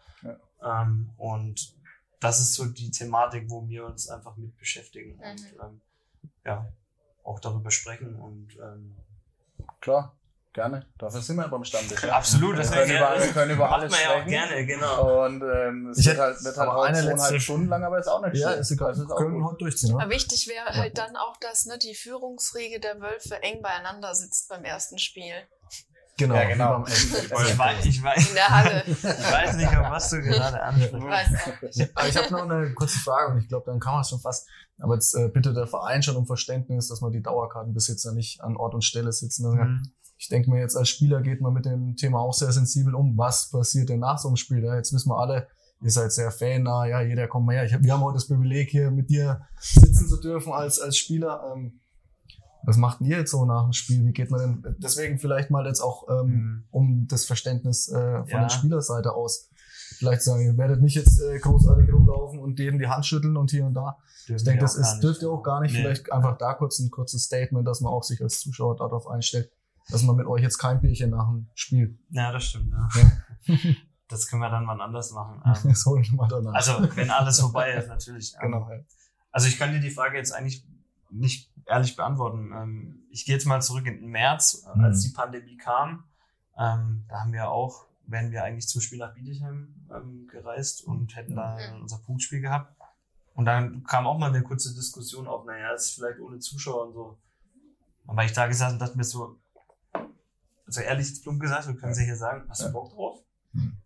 Ähm, 0.62 1.10
und 1.18 1.76
das 2.20 2.40
ist 2.40 2.54
so 2.54 2.64
die 2.66 2.90
Thematik, 2.90 3.50
wo 3.50 3.68
wir 3.68 3.84
uns 3.84 4.08
einfach 4.08 4.36
mit 4.36 4.56
beschäftigen 4.56 5.18
und 5.18 5.42
Mhm. 5.42 5.60
ähm, 5.62 5.80
ja, 6.46 6.72
auch 7.24 7.40
darüber 7.40 7.70
sprechen 7.70 8.14
und 8.16 8.56
ähm, 8.62 8.96
Klar, 9.80 10.16
gerne. 10.54 10.86
Dafür 10.98 11.20
sind 11.20 11.36
wir 11.36 11.48
beim 11.48 11.64
Stammtisch. 11.64 12.02
Ja. 12.02 12.12
absolut, 12.16 12.52
Wir 12.52 12.62
das 12.62 12.70
können 12.72 12.90
über, 12.96 13.18
wir 13.18 13.32
können 13.32 13.50
über 13.50 13.70
alles 13.72 13.90
man 13.90 14.00
ja 14.00 14.06
auch 14.08 14.12
sprechen. 14.20 14.28
gerne, 14.30 14.66
genau. 14.66 15.24
Und 15.26 15.42
ähm, 15.42 15.88
es 15.90 15.98
Ich 15.98 16.06
wird 16.06 16.18
halt, 16.18 16.42
wird 16.42 16.56
halt 16.56 16.70
eine 16.96 17.00
letzte- 17.02 17.40
Stunden 17.40 17.68
lang, 17.68 17.84
aber 17.84 17.98
ist 17.98 18.08
auch 18.08 18.24
nicht 18.24 18.36
Ja, 18.40 18.48
schlimm. 18.50 18.60
ist 18.60 18.70
egal. 18.70 18.88
Das 18.90 18.98
ist 19.00 19.10
auch 19.10 19.16
Können 19.16 19.34
wir 19.34 19.40
gut. 19.40 19.50
heute 19.50 19.58
durchziehen, 19.58 19.94
Aber 19.94 20.06
ne? 20.06 20.10
wichtig 20.14 20.48
wäre 20.48 20.74
halt 20.74 20.96
dann 20.96 21.16
auch, 21.16 21.36
dass 21.38 21.66
ne, 21.66 21.76
die 21.78 21.94
Führungsriege 21.94 22.80
der 22.80 23.00
Wölfe 23.00 23.42
eng 23.42 23.60
beieinander 23.60 24.14
sitzt 24.14 24.48
beim 24.48 24.64
ersten 24.64 24.98
Spiel. 24.98 25.34
Genau, 26.16 26.36
Ja, 26.36 26.44
genau. 26.44 26.84
wie 26.86 27.28
beim 27.28 27.42
Essen. 27.42 27.46
Ich 27.52 27.58
weiß, 27.58 27.84
ich 27.86 28.02
weiß, 28.02 28.28
In 28.28 28.34
der 28.36 28.48
Halle. 28.48 28.84
ich 28.86 29.02
weiß 29.04 29.56
nicht, 29.56 29.76
auf 29.76 29.90
was 29.90 30.10
du 30.10 30.20
gerade 30.22 30.62
ansprichst. 30.62 30.94
Weiß 30.94 31.28
auch 31.34 31.62
nicht. 31.62 31.90
Aber 31.96 32.06
ich 32.08 32.16
habe 32.16 32.30
noch 32.30 32.42
eine 32.48 32.72
kurze 32.74 32.98
Frage 33.00 33.32
und 33.32 33.38
ich 33.40 33.48
glaube, 33.48 33.66
dann 33.66 33.80
kann 33.80 33.94
man 33.94 34.02
es 34.02 34.10
schon 34.10 34.20
fast. 34.20 34.48
Aber 34.78 34.94
jetzt 34.94 35.14
äh, 35.14 35.28
bitte 35.28 35.52
der 35.52 35.66
Verein 35.66 36.04
schon 36.04 36.14
um 36.14 36.24
Verständnis, 36.26 36.86
dass 36.88 37.00
man 37.00 37.10
die 37.10 37.20
Dauerkartenbesitzer 37.22 38.12
nicht 38.12 38.40
an 38.42 38.56
Ort 38.56 38.74
und 38.74 38.82
Stelle 38.82 39.10
sitzen 39.12 39.44
lassen 39.44 39.58
kann. 39.58 39.68
Mhm. 39.72 39.92
Ich 40.16 40.28
denke 40.28 40.50
mir 40.50 40.60
jetzt 40.60 40.76
als 40.76 40.88
Spieler 40.88 41.20
geht 41.22 41.40
man 41.40 41.52
mit 41.52 41.64
dem 41.66 41.96
Thema 41.96 42.20
auch 42.20 42.32
sehr 42.34 42.52
sensibel 42.52 42.94
um. 42.94 43.16
Was 43.18 43.50
passiert 43.50 43.88
denn 43.88 44.00
nach 44.00 44.18
so 44.18 44.28
einem 44.28 44.36
Spiel? 44.36 44.62
Ja, 44.64 44.76
jetzt 44.76 44.92
wissen 44.92 45.10
wir 45.10 45.18
alle, 45.18 45.48
ihr 45.82 45.90
seid 45.90 46.12
sehr 46.12 46.30
fannah, 46.30 46.86
ja, 46.86 47.02
jeder 47.02 47.26
kommt 47.28 47.46
mal 47.46 47.56
her. 47.56 47.70
Hab, 47.70 47.82
wir 47.82 47.92
haben 47.92 48.02
heute 48.02 48.14
das 48.14 48.28
Privileg, 48.28 48.70
hier 48.70 48.90
mit 48.90 49.10
dir 49.10 49.42
sitzen 49.60 50.08
zu 50.08 50.18
dürfen 50.20 50.52
als, 50.52 50.80
als 50.80 50.96
Spieler. 50.96 51.42
Ähm, 51.54 51.80
was 52.66 52.76
macht 52.78 53.00
denn 53.00 53.08
ihr 53.08 53.18
jetzt 53.18 53.32
so 53.32 53.44
nach 53.44 53.64
dem 53.64 53.72
Spiel? 53.74 54.06
Wie 54.06 54.12
geht 54.12 54.30
man 54.30 54.62
denn? 54.62 54.76
Deswegen 54.78 55.18
vielleicht 55.18 55.50
mal 55.50 55.66
jetzt 55.66 55.80
auch 55.80 56.08
ähm, 56.08 56.26
Mhm. 56.26 56.64
um 56.70 57.06
das 57.08 57.26
Verständnis 57.26 57.88
äh, 57.88 58.20
von 58.22 58.28
Ja. 58.28 58.42
der 58.42 58.48
Spielerseite 58.48 59.12
aus. 59.12 59.50
Vielleicht 59.98 60.22
sagen, 60.22 60.42
ihr 60.44 60.56
werdet 60.56 60.80
nicht 60.80 60.94
jetzt 60.94 61.20
äh, 61.20 61.38
großartig 61.38 61.92
rumlaufen 61.92 62.38
und 62.38 62.58
denen 62.58 62.78
die 62.78 62.88
Hand 62.88 63.04
schütteln 63.04 63.36
und 63.36 63.50
hier 63.50 63.66
und 63.66 63.74
da. 63.74 63.98
Dürfen 64.26 64.36
Ich 64.36 64.44
denke, 64.44 64.60
das 64.62 64.76
ist, 64.76 65.00
dürft 65.00 65.20
ihr 65.22 65.30
auch 65.30 65.42
gar 65.42 65.60
nicht. 65.60 65.72
Nee. 65.74 65.80
Vielleicht 65.82 66.10
einfach 66.10 66.38
da 66.38 66.54
kurz 66.54 66.78
ein 66.78 66.90
kurzes 66.90 67.24
Statement, 67.24 67.68
dass 67.68 67.80
man 67.82 67.92
auch 67.92 68.02
sich 68.02 68.22
als 68.22 68.40
Zuschauer 68.40 68.76
darauf 68.76 69.06
einstellt, 69.08 69.50
dass 69.90 70.02
man 70.02 70.16
mit 70.16 70.26
euch 70.26 70.42
jetzt 70.42 70.58
kein 70.58 70.80
Bierchen 70.80 71.10
nach 71.10 71.26
dem 71.28 71.48
Spiel. 71.54 71.98
Ja, 72.10 72.32
das 72.32 72.44
stimmt. 72.44 72.72
Ja. 72.72 73.54
Das 74.06 74.28
können 74.28 74.42
wir 74.42 74.50
dann 74.50 74.66
mal 74.66 74.80
anders 74.80 75.12
machen. 75.12 75.40
Ähm, 75.46 75.70
Das 75.70 75.86
holen 75.86 76.04
wir 76.04 76.14
mal 76.14 76.28
danach. 76.28 76.52
Also, 76.54 76.72
wenn 76.94 77.10
alles 77.10 77.40
vorbei 77.40 77.72
ist, 77.72 77.88
natürlich. 77.88 78.34
Ähm, 78.34 78.52
genau. 78.52 78.70
Ja. 78.70 78.78
Also 79.32 79.48
ich 79.48 79.58
kann 79.58 79.72
dir 79.72 79.80
die 79.80 79.90
Frage 79.90 80.18
jetzt 80.18 80.32
eigentlich 80.32 80.64
nicht 81.10 81.50
ehrlich 81.66 81.96
beantworten. 81.96 82.52
Ähm, 82.54 83.06
Ich 83.10 83.24
gehe 83.24 83.34
jetzt 83.34 83.46
mal 83.46 83.62
zurück 83.62 83.86
in 83.86 84.00
den 84.00 84.10
März, 84.10 84.64
äh, 84.66 84.78
als 84.80 84.98
Mhm. 85.02 85.08
die 85.08 85.14
Pandemie 85.14 85.56
kam. 85.56 86.04
Ähm, 86.58 87.04
Da 87.08 87.20
haben 87.20 87.32
wir 87.32 87.50
auch, 87.50 87.86
wären 88.06 88.30
wir 88.30 88.44
eigentlich 88.44 88.68
zum 88.68 88.82
Spiel 88.82 88.98
nach 88.98 89.14
Bietigheim 89.14 89.74
ähm, 89.90 90.28
gereist 90.30 90.84
und 90.84 91.16
hätten 91.16 91.34
da 91.34 91.56
Mhm. 91.56 91.80
unser 91.82 91.98
Punktspiel 91.98 92.40
gehabt. 92.42 92.76
Und 93.34 93.46
dann 93.46 93.84
kam 93.84 94.06
auch 94.06 94.18
mal 94.18 94.28
eine 94.28 94.42
kurze 94.42 94.74
Diskussion 94.74 95.26
auf, 95.26 95.44
naja, 95.46 95.72
ist 95.72 95.94
vielleicht 95.94 96.20
ohne 96.20 96.38
Zuschauer 96.40 96.88
und 96.88 96.92
so. 96.92 97.18
Und 98.06 98.16
weil 98.16 98.26
ich 98.26 98.32
da 98.34 98.46
gesagt 98.46 98.72
habe, 98.72 98.78
dachte 98.84 98.96
mir 98.98 99.04
so, 99.04 99.38
also 100.66 100.80
ehrlich 100.80 101.08
jetzt 101.08 101.22
plump 101.22 101.40
gesagt, 101.40 101.66
wir 101.66 101.76
können 101.76 101.92
es 101.92 101.98
ja 101.98 102.04
hier 102.04 102.16
sagen, 102.16 102.46
hast 102.48 102.62
du. 102.62 102.72
Bock 102.72 102.90
drauf? 102.92 103.20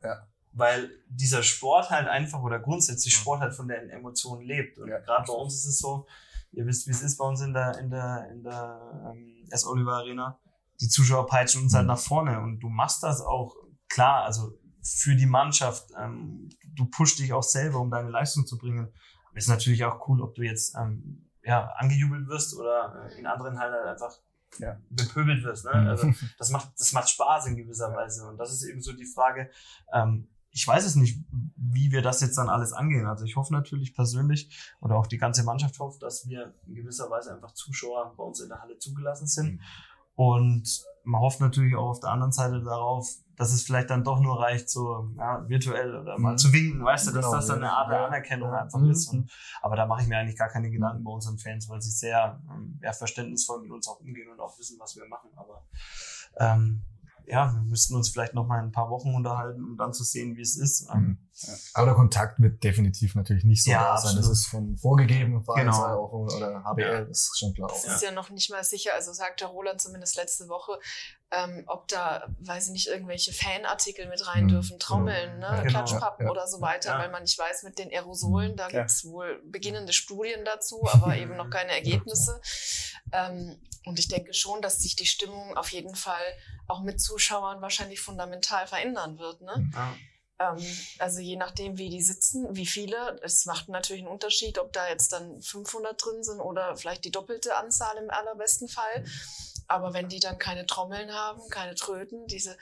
Ja. 0.02 0.26
Weil 0.52 0.90
dieser 1.08 1.42
Sport 1.42 1.90
halt 1.90 2.08
einfach 2.08 2.42
oder 2.42 2.58
grundsätzlich 2.58 3.14
Sport 3.14 3.40
halt 3.40 3.54
von 3.54 3.68
den 3.68 3.90
Emotionen 3.90 4.42
lebt. 4.42 4.78
Und 4.78 4.88
Ja. 4.88 4.98
gerade 4.98 5.24
bei 5.26 5.32
uns 5.34 5.54
ist 5.54 5.66
es 5.66 5.78
so, 5.78 6.06
ihr 6.52 6.66
wisst, 6.66 6.86
wie 6.86 6.90
es 6.92 7.02
ist 7.02 7.16
bei 7.18 7.24
uns 7.24 7.40
in 7.40 7.52
der, 7.52 7.78
in 7.78 7.90
der, 7.90 8.28
in 8.32 8.42
der 8.42 9.10
ähm, 9.12 9.46
S. 9.50 9.66
Oliver 9.66 9.96
Arena. 9.98 10.38
Die 10.80 10.88
Zuschauer 10.88 11.26
peitschen 11.26 11.62
uns 11.62 11.74
halt 11.74 11.86
nach 11.86 11.98
vorne 11.98 12.40
und 12.40 12.60
du 12.60 12.68
machst 12.68 13.02
das 13.02 13.20
auch 13.20 13.56
klar, 13.88 14.24
also 14.24 14.52
für 14.82 15.16
die 15.16 15.26
Mannschaft. 15.26 15.90
Ähm, 15.98 16.48
du 16.74 16.86
pushst 16.86 17.18
dich 17.18 17.32
auch 17.32 17.42
selber, 17.42 17.80
um 17.80 17.90
deine 17.90 18.10
Leistung 18.10 18.46
zu 18.46 18.56
bringen. 18.56 18.92
Aber 19.28 19.36
ist 19.36 19.48
natürlich 19.48 19.84
auch 19.84 20.08
cool, 20.08 20.22
ob 20.22 20.34
du 20.34 20.42
jetzt 20.42 20.74
ähm, 20.76 21.28
ja, 21.42 21.66
angejubelt 21.76 22.28
wirst 22.28 22.56
oder 22.56 23.08
äh, 23.10 23.18
in 23.18 23.26
anderen 23.26 23.58
halt, 23.58 23.72
halt 23.72 23.86
einfach 23.86 24.16
Ja. 24.58 24.78
bepöbelt 24.90 25.44
wirst. 25.44 25.64
Ne? 25.66 25.72
Also 25.72 26.12
das 26.38 26.50
macht, 26.50 26.70
das 26.78 26.92
macht 26.92 27.10
Spaß 27.10 27.46
in 27.46 27.56
gewisser 27.56 27.94
Weise. 27.94 28.26
Und 28.26 28.38
das 28.38 28.52
ist 28.52 28.64
eben 28.64 28.80
so 28.80 28.92
die 28.92 29.06
Frage, 29.06 29.50
ähm, 29.92 30.28
ich 30.50 30.66
weiß 30.66 30.84
es 30.84 30.96
nicht, 30.96 31.24
wie 31.56 31.92
wir 31.92 32.02
das 32.02 32.20
jetzt 32.20 32.38
dann 32.38 32.48
alles 32.48 32.72
angehen. 32.72 33.06
Also 33.06 33.24
ich 33.24 33.36
hoffe 33.36 33.52
natürlich 33.52 33.94
persönlich 33.94 34.72
oder 34.80 34.96
auch 34.96 35.06
die 35.06 35.18
ganze 35.18 35.44
Mannschaft 35.44 35.78
hofft, 35.78 36.02
dass 36.02 36.26
wir 36.26 36.54
in 36.66 36.74
gewisser 36.74 37.10
Weise 37.10 37.32
einfach 37.32 37.52
Zuschauer 37.52 38.14
bei 38.16 38.24
uns 38.24 38.40
in 38.40 38.48
der 38.48 38.60
Halle 38.60 38.78
zugelassen 38.78 39.26
sind. 39.26 39.60
Und 40.14 40.84
man 41.04 41.20
hofft 41.20 41.40
natürlich 41.40 41.76
auch 41.76 41.90
auf 41.90 42.00
der 42.00 42.10
anderen 42.10 42.32
Seite 42.32 42.62
darauf, 42.62 43.08
dass 43.38 43.52
es 43.52 43.62
vielleicht 43.62 43.88
dann 43.90 44.04
doch 44.04 44.20
nur 44.20 44.40
reicht, 44.40 44.68
so 44.68 45.08
ja, 45.16 45.48
virtuell 45.48 45.94
oder 45.96 46.18
mal 46.18 46.32
Mhm. 46.32 46.38
zu 46.38 46.52
winken, 46.52 46.84
weißt 46.84 47.06
du, 47.08 47.12
dass 47.12 47.24
Genau, 47.24 47.36
das 47.36 47.46
dann 47.46 47.58
eine 47.58 47.72
Art 47.72 47.90
der 47.90 48.00
ja. 48.00 48.06
Anerkennung 48.06 48.50
Ja. 48.52 48.62
einfach 48.64 48.78
Mhm. 48.80 48.90
ist. 48.90 49.08
Und, 49.08 49.30
aber 49.62 49.76
da 49.76 49.86
mache 49.86 50.02
ich 50.02 50.08
mir 50.08 50.18
eigentlich 50.18 50.36
gar 50.38 50.48
keine 50.48 50.70
Gedanken 50.70 51.04
bei 51.04 51.10
unseren 51.12 51.38
Fans, 51.38 51.68
weil 51.68 51.80
sie 51.80 51.90
sehr 51.90 52.42
ähm, 52.50 52.78
ja, 52.82 52.92
verständnisvoll 52.92 53.62
mit 53.62 53.70
uns 53.70 53.86
auch 53.88 54.00
umgehen 54.00 54.28
und 54.30 54.40
auch 54.40 54.58
wissen, 54.58 54.76
was 54.80 54.96
wir 54.96 55.06
machen. 55.06 55.30
Aber 55.36 55.64
ähm, 56.38 56.82
ja, 57.30 57.52
wir 57.52 57.60
müssten 57.60 57.94
uns 57.94 58.08
vielleicht 58.08 58.32
noch 58.32 58.46
mal 58.46 58.58
in 58.60 58.66
ein 58.66 58.72
paar 58.72 58.88
Wochen 58.88 59.14
unterhalten, 59.14 59.62
um 59.62 59.76
dann 59.76 59.92
zu 59.92 60.02
sehen, 60.02 60.34
wie 60.36 60.40
es 60.40 60.56
ist. 60.56 60.88
Ähm, 60.94 61.18
Aber 61.74 61.84
der 61.84 61.94
Kontakt 61.94 62.40
wird 62.40 62.64
definitiv 62.64 63.14
natürlich 63.14 63.44
nicht 63.44 63.62
so 63.62 63.70
Ja, 63.70 63.82
da 63.92 63.96
sein. 63.98 64.16
Das 64.16 64.30
absolut. 64.30 64.32
ist 64.32 64.46
von 64.46 64.76
vorgegebenen 64.78 65.44
Vereinen 65.44 65.70
Genau. 65.70 66.06
oder 66.10 66.64
HBL, 66.64 67.06
das 67.06 67.24
ist 67.24 67.38
schon 67.38 67.52
klar. 67.52 67.70
Es 67.70 67.84
Auch. 67.86 67.94
ist 67.96 68.02
ja 68.02 68.12
noch 68.12 68.30
nicht 68.30 68.50
mal 68.50 68.64
sicher, 68.64 68.92
also 68.94 69.12
sagte 69.12 69.44
Roland 69.44 69.78
zumindest 69.80 70.16
letzte 70.16 70.48
Woche, 70.48 70.78
ähm, 71.30 71.64
ob 71.66 71.86
da, 71.88 72.26
weiß 72.40 72.66
ich 72.66 72.72
nicht, 72.72 72.86
irgendwelche 72.86 73.32
Fanartikel 73.32 74.08
mit 74.08 74.26
rein 74.26 74.44
Mhm, 74.44 74.48
dürfen, 74.48 74.78
Trommeln, 74.78 75.34
genau. 75.34 75.50
ne, 75.50 75.56
Ja, 75.58 75.62
genau. 75.62 75.70
Klatschpappen 75.84 76.24
Ja, 76.26 76.30
oder 76.32 76.46
so 76.46 76.60
weiter, 76.60 76.90
Ja. 76.92 76.98
weil 76.98 77.10
man 77.10 77.22
nicht 77.22 77.38
weiß 77.38 77.64
mit 77.64 77.78
den 77.78 77.90
Aerosolen, 77.90 78.56
da 78.56 78.68
Ja. 78.70 78.78
gibt's 78.80 79.04
wohl 79.04 79.40
beginnende 79.44 79.92
Studien 79.92 80.44
dazu, 80.44 80.82
aber 80.88 81.16
eben 81.16 81.36
noch 81.36 81.50
keine 81.50 81.72
Ergebnisse. 81.72 82.40
Ähm, 83.12 83.60
und 83.84 83.98
ich 83.98 84.08
denke 84.08 84.32
schon, 84.34 84.62
dass 84.62 84.78
sich 84.80 84.96
die 84.96 85.06
Stimmung 85.06 85.56
auf 85.56 85.70
jeden 85.70 85.94
Fall 85.94 86.16
auch 86.66 86.80
mit 86.80 87.00
Zuschauern 87.00 87.60
wahrscheinlich 87.62 88.00
fundamental 88.00 88.66
verändern 88.66 89.18
wird. 89.18 89.40
Ne? 89.42 89.70
ja. 89.74 89.96
Ähm, 90.40 90.64
also 90.98 91.18
je 91.20 91.36
nachdem, 91.36 91.78
wie 91.78 91.90
die 91.90 92.02
sitzen, 92.02 92.54
wie 92.54 92.66
viele, 92.66 93.18
es 93.22 93.44
macht 93.44 93.68
natürlich 93.68 94.02
einen 94.02 94.10
Unterschied, 94.12 94.58
ob 94.58 94.72
da 94.72 94.88
jetzt 94.88 95.12
dann 95.12 95.42
500 95.42 96.02
drin 96.02 96.22
sind 96.22 96.40
oder 96.40 96.76
vielleicht 96.76 97.04
die 97.04 97.10
doppelte 97.10 97.56
Anzahl 97.56 97.96
im 97.96 98.08
allerbesten 98.08 98.68
Fall. 98.68 99.04
Aber 99.68 99.92
wenn 99.92 100.08
die 100.08 100.18
dann 100.18 100.38
keine 100.38 100.66
Trommeln 100.66 101.12
haben, 101.12 101.48
keine 101.50 101.74
Tröten, 101.74 102.26
diese, 102.26 102.56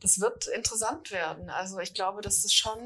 das 0.00 0.20
wird 0.20 0.46
interessant 0.46 1.10
werden. 1.10 1.50
Also 1.50 1.78
ich 1.80 1.94
glaube, 1.94 2.22
dass 2.22 2.42
das 2.42 2.54
schon 2.54 2.78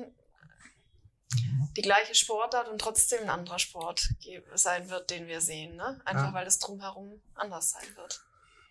die 1.76 1.82
gleiche 1.82 2.14
Sportart 2.14 2.68
und 2.68 2.80
trotzdem 2.80 3.22
ein 3.22 3.30
anderer 3.30 3.58
Sport 3.58 4.08
sein 4.54 4.88
wird, 4.88 5.10
den 5.10 5.26
wir 5.28 5.40
sehen. 5.40 5.76
Ne? 5.76 6.00
Einfach 6.04 6.28
Ja. 6.28 6.34
weil 6.34 6.44
das 6.44 6.58
drumherum 6.58 7.20
anders 7.34 7.70
sein 7.70 7.86
wird. 7.96 8.24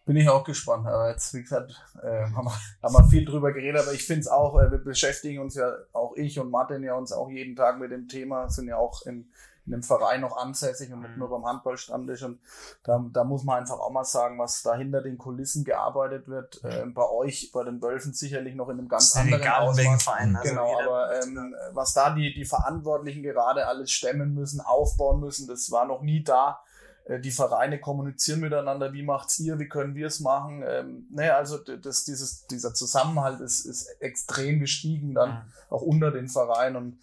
Bin 0.05 0.15
ich 0.15 0.29
auch 0.29 0.43
gespannt. 0.43 0.87
Aber 0.87 1.09
jetzt, 1.09 1.33
wie 1.33 1.41
gesagt, 1.41 1.71
äh, 2.01 2.23
haben, 2.31 2.45
wir, 2.45 2.59
haben 2.81 2.93
wir 2.93 3.09
viel 3.09 3.25
drüber 3.25 3.51
geredet, 3.51 3.81
aber 3.81 3.93
ich 3.93 4.05
finde 4.05 4.21
es 4.21 4.27
auch, 4.27 4.57
äh, 4.59 4.71
wir 4.71 4.79
beschäftigen 4.79 5.39
uns 5.39 5.55
ja, 5.55 5.71
auch 5.93 6.15
ich 6.15 6.39
und 6.39 6.49
Martin 6.49 6.81
ja 6.81 6.95
uns 6.95 7.11
auch 7.11 7.29
jeden 7.29 7.55
Tag 7.55 7.77
mit 7.77 7.91
dem 7.91 8.07
Thema, 8.07 8.49
sind 8.49 8.67
ja 8.67 8.77
auch 8.77 9.05
in, 9.05 9.31
in 9.67 9.71
dem 9.73 9.83
Verein 9.83 10.21
noch 10.21 10.35
ansässig 10.37 10.91
und 10.91 11.01
nicht 11.01 11.11
Mhm. 11.13 11.19
nur 11.19 11.29
beim 11.29 11.45
Handballstammtisch. 11.45 12.23
Und 12.23 12.39
da, 12.83 13.03
da 13.11 13.23
muss 13.23 13.43
man 13.43 13.59
einfach 13.59 13.79
auch 13.79 13.91
mal 13.91 14.03
sagen, 14.05 14.39
was 14.39 14.63
da 14.63 14.73
hinter 14.75 15.01
den 15.01 15.17
Kulissen 15.17 15.63
gearbeitet 15.65 16.27
wird. 16.27 16.63
Äh, 16.63 16.85
bei 16.87 17.07
euch, 17.07 17.51
bei 17.53 17.63
den 17.63 17.81
Wölfen 17.81 18.13
sicherlich 18.13 18.55
noch 18.55 18.69
in 18.69 18.79
einem 18.79 18.87
ganz 18.87 19.15
anderen 19.15 19.41
egal, 19.41 19.67
Ausmaß. 19.67 20.03
Verein. 20.03 20.35
Also 20.35 20.49
genau, 20.49 20.79
aber 20.79 21.21
ähm, 21.21 21.53
was 21.73 21.93
da 21.93 22.09
die, 22.15 22.33
die 22.33 22.45
Verantwortlichen 22.45 23.21
gerade 23.23 23.67
alles 23.67 23.91
stemmen 23.91 24.33
müssen, 24.33 24.61
aufbauen 24.61 25.19
müssen, 25.19 25.47
das 25.47 25.69
war 25.69 25.85
noch 25.85 26.01
nie 26.01 26.23
da. 26.23 26.61
Äh, 27.07 27.19
Die 27.19 27.31
Vereine 27.31 27.79
kommunizieren 27.79 28.39
miteinander, 28.41 28.93
wie 28.93 29.03
macht's 29.03 29.39
ihr, 29.39 29.59
wie 29.59 29.67
können 29.67 29.95
wir 29.95 30.07
es 30.07 30.19
machen. 30.19 30.63
Ähm, 30.67 31.07
ne, 31.09 31.35
also 31.35 31.57
das, 31.57 32.05
dieses, 32.05 32.45
dieser 32.47 32.73
Zusammenhalt 32.73 33.39
ist, 33.39 33.65
ist 33.65 33.87
extrem 33.99 34.59
gestiegen 34.59 35.13
dann 35.13 35.29
Mhm. 35.29 35.51
auch 35.69 35.81
unter 35.81 36.11
den 36.11 36.27
Vereinen 36.27 36.75
und 36.75 36.99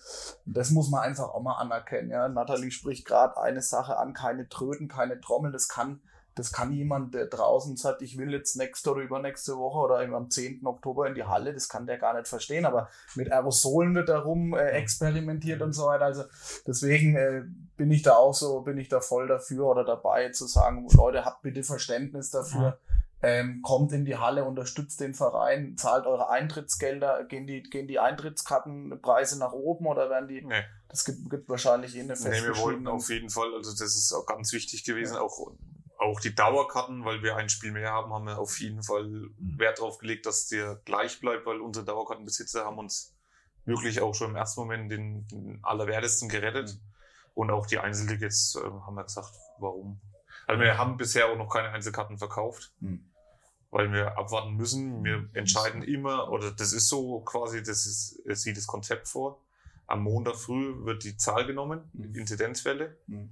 das 0.46 0.70
muss 0.70 0.90
man 0.90 1.00
einfach 1.02 1.28
auch 1.34 1.42
mal 1.42 1.57
anerkennen. 1.57 2.11
Ja. 2.11 2.28
Nathalie 2.28 2.70
spricht 2.70 3.07
gerade 3.07 3.40
eine 3.40 3.62
Sache 3.62 3.96
an, 3.96 4.12
keine 4.14 4.48
Tröten, 4.48 4.88
keine 4.88 5.20
Trommeln, 5.20 5.52
das 5.52 5.68
kann 5.68 6.00
das 6.36 6.50
kann 6.50 6.72
jemand, 6.72 7.14
der 7.14 7.26
draußen 7.26 7.76
sagt, 7.76 8.02
ich 8.02 8.18
will 8.18 8.32
jetzt 8.32 8.57
nächste 8.57 8.90
oder 8.90 9.02
übernächste 9.02 9.57
Woche 9.57 9.78
oder 9.78 10.00
am 10.00 10.30
10. 10.30 10.66
Oktober 10.66 11.07
in 11.07 11.14
die 11.14 11.22
Halle, 11.22 11.55
das 11.55 11.68
kann 11.68 11.86
der 11.86 11.96
gar 11.96 12.14
nicht 12.14 12.26
verstehen. 12.26 12.66
Aber 12.66 12.88
mit 13.14 13.30
Aerosolen 13.30 13.94
wird 13.94 14.09
darum 14.09 14.52
äh, 14.52 14.70
experimentiert 14.70 15.62
und 15.62 15.74
so 15.74 15.86
weiter. 15.86 16.07
Also 16.07 16.24
deswegen 16.66 17.14
äh, 17.14 17.44
bin 17.77 17.91
ich 17.91 18.03
da 18.03 18.16
auch 18.16 18.35
so, 18.35 18.61
bin 18.61 18.79
ich 18.79 18.89
da 18.89 19.01
voll 19.01 19.27
dafür 19.27 19.66
oder 19.66 19.85
dabei 19.85 20.31
zu 20.31 20.47
sagen, 20.47 20.87
Leute, 20.95 21.25
habt 21.25 21.43
bitte 21.43 21.62
Verständnis 21.62 22.31
dafür. 22.31 22.79
Ähm, 23.22 23.62
kommt 23.62 23.93
in 23.93 24.05
die 24.05 24.18
Halle, 24.18 24.45
unterstützt 24.45 25.01
den 25.01 25.14
Verein, 25.14 25.79
zahlt 25.79 26.05
eure 26.07 26.29
Eintrittsgelder, 26.29 27.25
gehen 27.25 27.47
die, 27.47 27.62
gehen 27.62 27.89
die 27.89 27.99
Eintrittskartenpreise 27.99 29.39
nach 29.39 29.53
oben 29.53 29.87
oder 29.87 30.11
werden 30.11 30.29
die, 30.29 30.45
Nee. 30.45 30.62
das 30.89 31.07
gibt, 31.07 31.31
gibt 31.31 31.49
wahrscheinlich 31.49 31.97
eh 31.97 32.01
eine 32.01 32.12
Nee, 32.12 32.43
wir 32.43 32.57
wollten 32.59 32.87
auf 32.87 33.09
jeden 33.09 33.31
Fall, 33.31 33.55
also 33.55 33.70
das 33.70 33.81
ist 33.81 34.12
auch 34.12 34.27
ganz 34.27 34.53
wichtig 34.53 34.85
gewesen, 34.85 35.16
auch, 35.16 35.53
auch 35.97 36.20
die 36.20 36.35
Dauerkarten, 36.35 37.07
weil 37.07 37.22
wir 37.22 37.37
ein 37.37 37.49
Spiel 37.49 37.72
mehr 37.72 37.93
haben, 37.93 38.12
haben 38.12 38.27
wir 38.27 38.39
auf 38.39 38.61
jeden 38.61 38.83
Fall 38.83 39.31
Wert 39.39 39.81
drauf 39.81 39.97
gelegt, 39.99 40.27
dass 40.27 40.49
der 40.49 40.83
gleich 40.85 41.18
bleibt, 41.18 41.47
weil 41.47 41.62
unsere 41.62 41.87
Dauerkartenbesitzer 41.87 42.66
haben 42.66 42.79
uns 42.79 43.14
wirklich 43.64 44.03
auch 44.03 44.14
schon 44.14 44.33
im 44.33 44.37
ersten 44.37 44.61
Moment 44.61 44.93
den, 44.93 45.27
den 45.29 45.61
Allerwertesten 45.62 46.29
gerettet. 46.29 46.79
Und 47.35 47.51
auch 47.51 47.66
die 47.66 47.78
Einzeltickets 47.78 48.55
äh, 48.57 48.61
haben 48.64 48.95
wir 48.95 49.05
gesagt, 49.05 49.32
warum. 49.59 50.01
Also 50.47 50.61
wir 50.62 50.78
haben 50.78 50.97
bisher 50.97 51.26
auch 51.28 51.37
noch 51.37 51.49
keine 51.49 51.70
Einzelkarten 51.70 52.18
verkauft, 52.18 52.72
Hm. 52.80 53.11
weil 53.70 53.93
wir 53.93 54.16
abwarten 54.18 54.55
müssen. 54.57 55.03
Wir 55.05 55.28
entscheiden 55.32 55.82
immer, 55.82 56.30
oder 56.30 56.51
das 56.53 56.72
ist 56.72 56.89
so 56.89 57.20
quasi, 57.20 57.62
das 57.62 57.87
ist, 57.87 58.20
es 58.26 58.43
sieht 58.43 58.57
das 58.57 58.66
Konzept 58.66 59.09
vor. 59.09 59.41
Am 59.87 60.03
Montag 60.03 60.37
früh 60.37 60.85
wird 60.85 61.05
die 61.05 61.16
Zahl 61.16 61.47
genommen, 61.47 61.91
Mhm. 61.93 62.12
die 62.12 62.20
Inzidenzwelle. 62.20 62.97
Hm. 63.07 63.30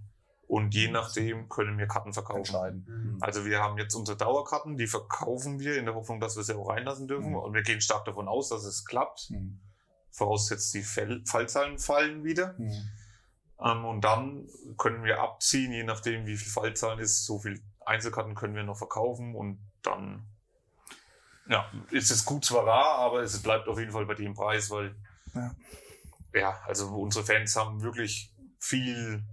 Und 0.48 0.74
je 0.74 0.90
nachdem 0.90 1.48
können 1.48 1.78
wir 1.78 1.86
Karten 1.86 2.12
verkaufen. 2.12 2.38
entscheiden. 2.40 2.84
Mhm. 2.86 3.18
Also 3.22 3.44
wir 3.46 3.60
haben 3.60 3.78
jetzt 3.78 3.94
unsere 3.94 4.18
Dauerkarten, 4.18 4.76
die 4.76 4.86
verkaufen 4.86 5.60
wir 5.60 5.78
in 5.78 5.86
der 5.86 5.94
Hoffnung, 5.94 6.20
dass 6.20 6.36
wir 6.36 6.42
sie 6.42 6.54
auch 6.54 6.68
reinlassen 6.68 7.08
dürfen. 7.08 7.30
Mhm. 7.30 7.36
Und 7.36 7.54
wir 7.54 7.62
gehen 7.62 7.80
stark 7.80 8.04
davon 8.04 8.28
aus, 8.28 8.48
dass 8.50 8.64
es 8.64 8.84
klappt. 8.84 9.28
Hm. 9.30 9.60
Voraussetzt 10.10 10.74
die 10.74 10.82
Fäll 10.82 11.22
Fallzahlen 11.24 11.78
fallen 11.78 12.22
wieder. 12.24 12.56
Hm. 12.58 12.70
Ähm, 13.64 13.84
und 13.84 14.00
dann 14.02 14.48
können 14.78 15.04
wir 15.04 15.20
abziehen, 15.20 15.72
je 15.72 15.84
nachdem 15.84 16.26
wie 16.26 16.36
viel 16.36 16.50
Fallzahlen 16.50 16.98
ist, 16.98 17.24
so 17.26 17.38
viel 17.38 17.62
Einzelkarten 17.84 18.34
können 18.34 18.54
wir 18.54 18.62
noch 18.62 18.76
verkaufen 18.78 19.34
und 19.34 19.58
dann 19.82 20.26
ja, 21.48 21.66
ist 21.90 22.10
es 22.10 22.24
gut 22.24 22.44
zwar 22.44 22.66
rar, 22.66 22.98
aber 22.98 23.22
es 23.22 23.42
bleibt 23.42 23.68
auf 23.68 23.78
jeden 23.78 23.90
Fall 23.92 24.06
bei 24.06 24.14
dem 24.14 24.34
Preis, 24.34 24.70
weil 24.70 24.94
Ja. 25.34 25.54
ja, 26.32 26.60
also 26.66 26.88
unsere 26.88 27.24
Fans 27.24 27.56
haben 27.56 27.82
wirklich 27.82 28.32
viel 28.58 29.24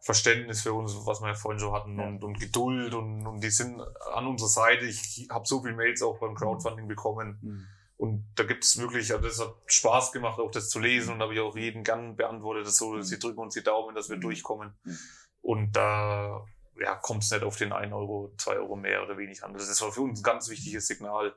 Verständnis 0.00 0.62
für 0.62 0.72
uns, 0.72 0.94
was 1.06 1.20
wir 1.20 1.28
ja 1.28 1.34
vorhin 1.34 1.60
schon 1.60 1.72
hatten, 1.72 1.98
Ja. 1.98 2.06
und, 2.06 2.24
und 2.24 2.40
Geduld 2.40 2.94
und, 2.94 3.26
und 3.26 3.40
die 3.42 3.50
sind 3.50 3.80
an 4.14 4.26
unserer 4.26 4.48
Seite. 4.48 4.86
Ich 4.86 5.28
habe 5.30 5.46
so 5.46 5.62
viele 5.62 5.76
Mails 5.76 6.02
auch 6.02 6.18
beim 6.18 6.34
Crowdfunding 6.34 6.88
bekommen. 6.88 7.38
Hm. 7.40 7.66
Und 8.02 8.26
da 8.34 8.42
gibt's 8.42 8.78
wirklich, 8.78 9.12
also 9.12 9.28
das 9.28 9.38
hat 9.38 9.54
Spaß 9.66 10.10
gemacht, 10.10 10.40
auch 10.40 10.50
das 10.50 10.70
zu 10.70 10.80
lesen 10.80 11.12
und 11.12 11.18
da 11.20 11.26
habe 11.26 11.34
ich 11.34 11.40
auch 11.40 11.54
jeden 11.56 11.84
gern 11.84 12.16
beantwortet, 12.16 12.66
das 12.66 12.76
so, 12.76 13.00
sie 13.00 13.20
drücken 13.20 13.38
uns 13.38 13.54
die 13.54 13.62
Daumen, 13.62 13.94
dass 13.94 14.08
wir 14.08 14.16
Mhm. 14.16 14.22
durchkommen. 14.22 14.72
Mhm. 14.82 14.98
Und 15.40 15.76
da 15.76 16.44
ja, 16.80 16.96
kommt 16.96 17.22
es 17.22 17.30
nicht 17.30 17.44
auf 17.44 17.56
den 17.56 17.72
1 17.72 17.92
Euro, 17.92 18.32
2 18.38 18.56
Euro 18.56 18.74
mehr 18.74 19.04
oder 19.04 19.16
wenig 19.18 19.44
an. 19.44 19.52
Das 19.52 19.80
war 19.80 19.92
für 19.92 20.00
uns 20.00 20.18
ein 20.18 20.22
ganz 20.24 20.48
wichtiges 20.48 20.88
Signal. 20.88 21.32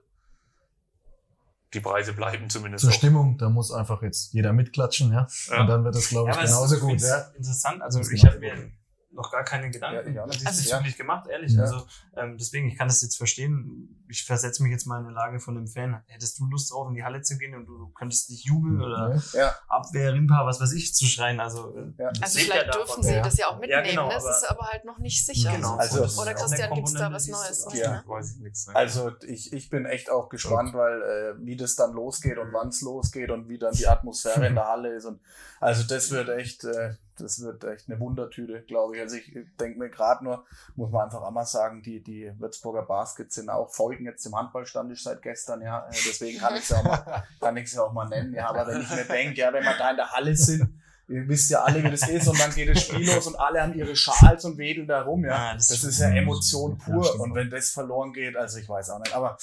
Die 1.76 1.82
Preise 1.82 2.14
bleiben 2.14 2.50
zumindest 2.50 2.86
Zur 2.86 2.94
auch. 2.94 2.98
Stimmung, 2.98 3.38
da 3.38 3.50
muss 3.50 3.72
einfach 3.72 4.02
jetzt 4.02 4.34
jeder 4.34 4.52
mitklatschen, 4.52 5.12
ja. 5.12 5.28
Ja. 5.50 5.62
Und 5.62 5.68
dann 5.68 5.84
wird 5.84 5.94
das, 5.94 6.10
glaube 6.10 6.32
ich, 6.32 6.38
es 6.38 6.50
genauso 6.50 6.80
gut, 6.80 7.00
ja. 7.00 7.32
Interessant, 7.38 7.84
also 7.84 8.00
ich 8.00 8.26
habe 8.26 8.40
mir 8.40 8.56
gut. 8.56 8.72
Noch 9.16 9.32
gar 9.32 9.44
keine 9.44 9.72
Gedanken 9.72 10.06
Ja, 10.06 10.12
ich 10.12 10.20
auch 10.20 10.26
nicht. 10.28 10.42
diesbezüglich 10.48 10.98
gemacht, 10.98 11.28
ehrlich. 11.28 11.54
Ja. 11.54 11.62
Also 11.62 11.88
ähm, 12.16 12.38
deswegen, 12.38 12.68
ich 12.68 12.78
kann 12.78 12.88
das 12.88 13.02
jetzt 13.02 13.16
verstehen. 13.18 13.90
ich 14.08 14.24
versetze 14.24 14.62
mich 14.62 14.72
jetzt 14.72 14.86
mal 14.86 15.00
in 15.02 15.08
die 15.08 15.14
Lage 15.14 15.40
von 15.40 15.58
einem 15.58 15.68
Fan. 15.68 16.04
Hättest 16.08 16.38
du 16.40 16.46
Lust 16.46 16.72
drauf, 16.72 16.88
in 16.90 16.94
die 16.96 17.04
Halle 17.04 17.22
zu 17.22 17.38
gehen 17.38 17.56
und 17.56 17.66
du 17.66 17.88
könntest 17.90 18.30
nicht 18.30 18.46
jubeln 18.46 18.82
oder 18.82 19.20
Ja. 19.34 19.56
Abwehr, 19.68 20.14
Rimpa, 20.14 20.46
was 20.46 20.60
weiß 20.62 20.74
ich, 20.74 20.94
zu 20.94 21.06
schreien? 21.06 21.40
Also, 21.40 21.76
äh, 21.76 21.92
Ja. 21.98 22.10
Also 22.22 22.38
ja 22.40 22.46
vielleicht 22.46 22.68
davon. 22.68 22.86
dürfen 22.86 23.04
sie 23.04 23.14
Ja. 23.14 23.22
das 23.24 23.38
ja 23.38 23.48
auch 23.48 23.54
Ja, 23.54 23.60
mitnehmen. 23.60 23.84
genau, 23.90 24.10
das 24.10 24.26
ist 24.26 24.50
aber 24.50 24.68
halt 24.68 24.86
noch 24.86 25.00
nicht 25.00 25.26
sicher. 25.26 25.52
Genau. 25.56 25.76
Also- 25.78 26.02
Das 26.02 26.12
ist 26.14 26.20
Oder 26.20 26.30
eine 26.32 26.40
Christian, 26.40 26.74
gibt's 26.76 26.94
da 26.94 27.00
Komponente, 27.10 27.16
was 27.16 27.28
Neues? 27.64 27.80
Ja. 27.80 27.92
ne? 27.94 28.04
Weiß 28.06 28.36
ich 28.36 28.42
nichts. 28.42 28.68
Ne? 28.68 28.76
Also 28.76 29.12
ich, 29.26 29.54
ich 29.54 29.70
bin 29.70 29.86
echt 29.86 30.12
auch 30.12 30.30
gespannt, 30.30 30.74
weil 30.74 31.02
äh, 31.02 31.46
wie 31.46 31.56
das 31.56 31.76
dann 31.76 31.94
losgeht 31.94 32.38
und 32.38 32.54
wann 32.54 32.68
es 32.70 32.82
losgeht 32.82 33.32
und 33.32 33.50
wie 33.50 33.58
dann 33.58 33.74
die 33.74 33.88
Atmosphäre 33.88 34.46
in 34.48 34.56
der 34.56 34.66
Halle 34.68 34.94
ist. 34.96 35.06
Und 35.06 35.20
also 35.60 35.84
das 35.84 36.12
wird 36.12 36.30
echt, 36.30 36.64
äh, 36.66 36.94
das 37.18 37.42
wird 37.42 37.64
echt 37.64 37.90
eine 37.90 38.00
Wundertüte, 38.00 38.62
glaube 38.64 38.96
ich. 38.96 39.02
Also 39.02 39.16
ich 39.16 39.34
denke 39.60 39.80
mir 39.80 39.90
gerade 39.90 40.24
nur, 40.24 40.46
muss 40.76 40.92
man 40.92 41.06
einfach 41.06 41.22
auch 41.22 41.32
mal 41.32 41.46
sagen, 41.46 41.82
die, 41.82 42.02
die 42.04 42.32
Würzburger 42.40 42.84
Baskets 42.84 43.36
sind 43.36 43.50
auch 43.50 43.70
folgen 43.74 44.06
jetzt 44.06 44.26
dem 44.26 44.36
Handballstammtisch 44.36 45.04
seit 45.04 45.22
gestern, 45.22 45.62
ja. 45.62 45.88
Äh, 45.88 45.92
Deswegen 45.92 46.40
kann 46.40 46.56
ich 46.56 46.62
es 46.64 46.70
ja 46.70 46.78
auch 46.78 46.84
mal, 46.84 47.24
kann 47.40 47.58
ich 47.58 47.72
ja 47.74 47.82
auch 47.82 47.94
mal 47.94 48.08
nennen. 48.10 48.34
Ja, 48.34 48.50
aber 48.50 48.68
wenn 48.68 48.82
ich 48.82 48.90
mir 48.90 49.06
denke, 49.06 49.40
ja, 49.40 49.52
wenn 49.54 49.64
wir 49.64 49.78
da 49.78 49.92
in 49.92 49.98
der 49.98 50.12
Halle 50.12 50.36
sind, 50.36 50.70
ihr 51.08 51.28
wisst 51.28 51.52
ja 51.52 51.64
alle, 51.64 51.84
wie 51.84 51.92
das 51.92 52.08
ist, 52.10 52.28
und 52.28 52.40
dann 52.40 52.52
geht 52.54 52.68
das 52.70 52.82
Spiel 52.84 53.06
los 53.06 53.28
und 53.28 53.36
alle 53.40 53.62
haben 53.62 53.74
ihre 53.76 53.96
Schals 53.96 54.44
und 54.44 54.58
wedeln 54.58 54.88
da 54.88 55.04
rum, 55.04 55.24
ja. 55.24 55.54
Das 55.54 55.68
Das 55.68 55.78
ist- 55.78 55.84
ist 55.86 56.00
ja 56.00 56.10
Emotion 56.10 56.78
pur. 56.78 57.20
Und 57.20 57.36
wenn 57.36 57.50
das 57.50 57.70
verloren 57.70 58.12
geht, 58.12 58.36
also 58.36 58.58
ich 58.58 58.68
weiß 58.68 58.90
auch 58.90 59.00
nicht. 59.00 59.14
Aber 59.14 59.38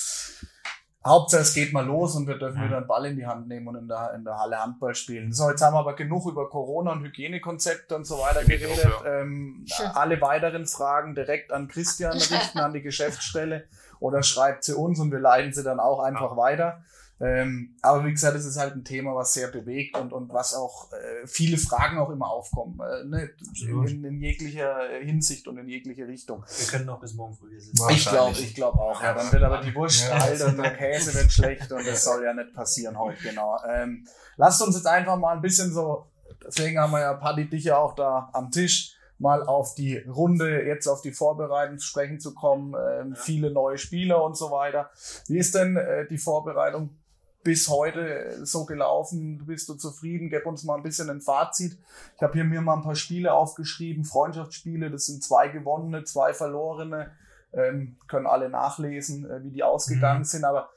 Hauptsache 1.05 1.42
es 1.42 1.55
geht 1.55 1.72
mal 1.72 1.84
los 1.84 2.14
und 2.14 2.26
wir 2.28 2.38
dürfen 2.38 2.59
Ja. 2.61 2.66
wieder 2.66 2.76
einen 2.78 2.86
Ball 2.86 3.07
in 3.07 3.16
die 3.16 3.26
Hand 3.26 3.48
nehmen 3.48 3.66
und 3.68 3.76
in 3.76 3.88
der, 3.88 4.12
in 4.14 4.24
der 4.24 4.38
Halle 4.38 4.62
Handball 4.62 4.94
spielen. 4.94 5.32
So, 5.32 5.50
jetzt 5.50 5.61
haben 5.61 5.74
wir 5.74 5.80
aber 5.80 5.94
genug 5.96 6.26
über 6.26 6.48
Corona 6.48 6.92
und 6.92 7.03
Hygienekonzepte 7.03 7.96
und 7.96 8.05
so 8.07 8.18
weiter 8.18 8.44
geredet. 8.44 8.86
auch, 8.86 9.05
ähm, 9.05 9.64
alle 9.94 10.20
weiteren 10.20 10.66
Fragen 10.66 11.14
direkt 11.14 11.53
an 11.53 11.66
Christian 11.68 12.12
richten, 12.16 12.59
an 12.61 12.72
die 12.72 12.82
Geschäftsstelle 12.82 13.64
oder 14.00 14.22
schreibt 14.22 14.64
sie 14.64 14.74
uns 14.76 15.00
und 15.00 15.11
wir 15.11 15.18
leiten 15.20 15.53
sie 15.53 15.62
dann 15.64 15.80
auch 15.80 16.00
einfach 16.00 16.36
weiter. 16.36 16.82
Ähm, 17.22 17.76
aber 17.82 18.04
wie 18.04 18.10
gesagt, 18.10 18.36
es 18.36 18.44
ist 18.44 18.58
halt 18.58 18.74
ein 18.74 18.82
Thema, 18.82 19.14
was 19.14 19.32
sehr 19.32 19.46
bewegt 19.46 19.96
und, 19.96 20.12
und 20.12 20.32
was 20.32 20.54
auch 20.54 20.90
äh, 20.92 21.24
viele 21.24 21.56
Fragen 21.56 21.98
auch 21.98 22.10
immer 22.10 22.28
aufkommen. 22.28 22.80
Äh, 22.80 23.04
ne? 23.04 23.30
In, 23.60 24.04
in 24.04 24.20
jeglicher 24.20 24.76
Hinsicht 25.00 25.46
und 25.46 25.56
in 25.56 25.68
jegliche 25.68 26.08
Richtung. 26.08 26.44
Wir 26.58 26.66
können 26.66 26.86
noch 26.86 26.98
bis 26.98 27.14
morgen 27.14 27.36
früh 27.36 27.50
hier 27.50 27.60
sitzen. 27.60 27.86
Ich 27.90 28.08
glaube, 28.08 28.36
ich 28.36 28.54
glaube 28.56 28.80
auch. 28.80 29.00
Ja, 29.00 29.14
dann 29.14 29.32
wird 29.32 29.42
aber 29.44 29.60
die 29.60 29.72
Wurst 29.72 30.04
Ja. 30.08 30.46
und 30.46 30.56
der 30.58 30.74
Käse 30.76 31.14
wird 31.14 31.30
schlecht 31.30 31.70
und 31.70 31.86
das 31.86 32.02
soll 32.02 32.24
ja 32.24 32.34
nicht 32.34 32.54
passieren 32.54 32.98
heute, 32.98 33.22
genau. 33.22 33.56
Ähm, 33.68 34.04
lasst 34.36 34.60
uns 34.60 34.74
jetzt 34.74 34.88
einfach 34.88 35.16
mal 35.16 35.36
ein 35.36 35.42
bisschen 35.42 35.72
so, 35.72 36.06
deswegen 36.44 36.80
haben 36.80 36.90
wir 36.90 37.00
ja 37.00 37.14
Paddy 37.14 37.48
dich 37.48 37.64
ja 37.64 37.76
auch 37.76 37.94
da 37.94 38.30
am 38.32 38.50
Tisch, 38.50 38.96
mal 39.18 39.44
auf 39.46 39.76
die 39.76 39.98
Runde, 39.98 40.64
jetzt 40.64 40.88
auf 40.88 41.02
die 41.02 41.12
Vorbereitung 41.12 41.78
zu 41.78 41.86
sprechen 41.86 42.18
zu 42.18 42.34
kommen, 42.34 42.74
ähm, 42.74 43.14
viele 43.14 43.52
neue 43.52 43.78
Spieler 43.78 44.24
und 44.24 44.36
so 44.36 44.50
weiter. 44.50 44.90
Wie 45.28 45.38
ist 45.38 45.54
denn 45.54 45.76
äh, 45.76 46.08
die 46.08 46.18
Vorbereitung 46.18 46.98
bis 47.45 47.68
heute 47.68 48.45
so 48.47 48.64
gelaufen? 48.64 49.45
Bist 49.47 49.68
du 49.68 49.74
zufrieden? 49.74 50.30
Gib 50.30 50.47
uns 50.47 50.64
mal 50.64 50.76
ein 50.76 50.82
bisschen 50.82 51.11
ein 51.11 51.20
Fazit. 51.20 51.78
Ich 52.16 52.22
habe 52.22 52.32
hier 52.34 52.45
mir 52.45 52.61
mal 52.61 52.74
ein 52.76 52.82
paar 52.82 52.95
Spiele 52.95 53.32
aufgeschrieben, 53.34 54.05
Freundschaftsspiele, 54.05 54.90
das 54.90 55.07
sind 55.07 55.22
zwei 55.24 55.49
gewonnene, 55.49 56.05
zwei 56.05 56.32
verlorene 56.34 57.11
ähm, 57.55 57.99
können 58.09 58.26
alle 58.26 58.49
nachlesen, 58.49 59.28
äh, 59.30 59.43
wie 59.43 59.51
die 59.51 59.62
ausgegangen 59.62 60.20
Mhm. 60.20 60.24
sind. 60.24 60.45
Aber 60.45 60.70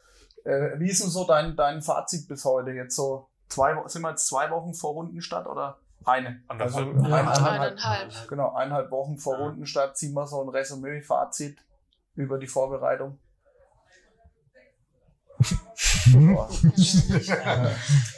äh, 0.43 0.78
wie 0.80 0.89
ist 0.89 1.01
denn 1.01 1.09
so 1.09 1.24
dein, 1.26 1.55
dein 1.55 1.82
Fazit 1.82 2.28
bis 2.28 2.43
heute? 2.43 2.72
Jetzt 2.72 2.95
so 2.95 3.30
zwei 3.47 3.76
sind 3.88 4.01
wir 4.01 4.09
jetzt 4.09 4.28
zwei 4.28 4.49
Wochen 4.51 4.74
vor 4.74 4.91
Rundenstart 4.93 5.47
oder 5.47 5.78
eine? 6.03 6.41
Also 6.49 6.80
Ja, 6.82 6.86
eineinhalb, 6.86 7.78
Eineinhalb. 7.78 8.28
genau, 8.28 8.53
eineinhalb 8.53 8.91
Wochen 8.91 9.18
vor 9.18 9.38
Ja. 9.39 9.45
Rundenstart 9.45 9.95
ziehen 9.97 10.13
wir 10.13 10.28
so 10.28 10.41
ein 10.41 10.49
Resümee, 10.49 11.01
Fazit 11.01 11.59
über 12.16 12.38
die 12.38 12.47
Vorbereitung. 12.47 13.20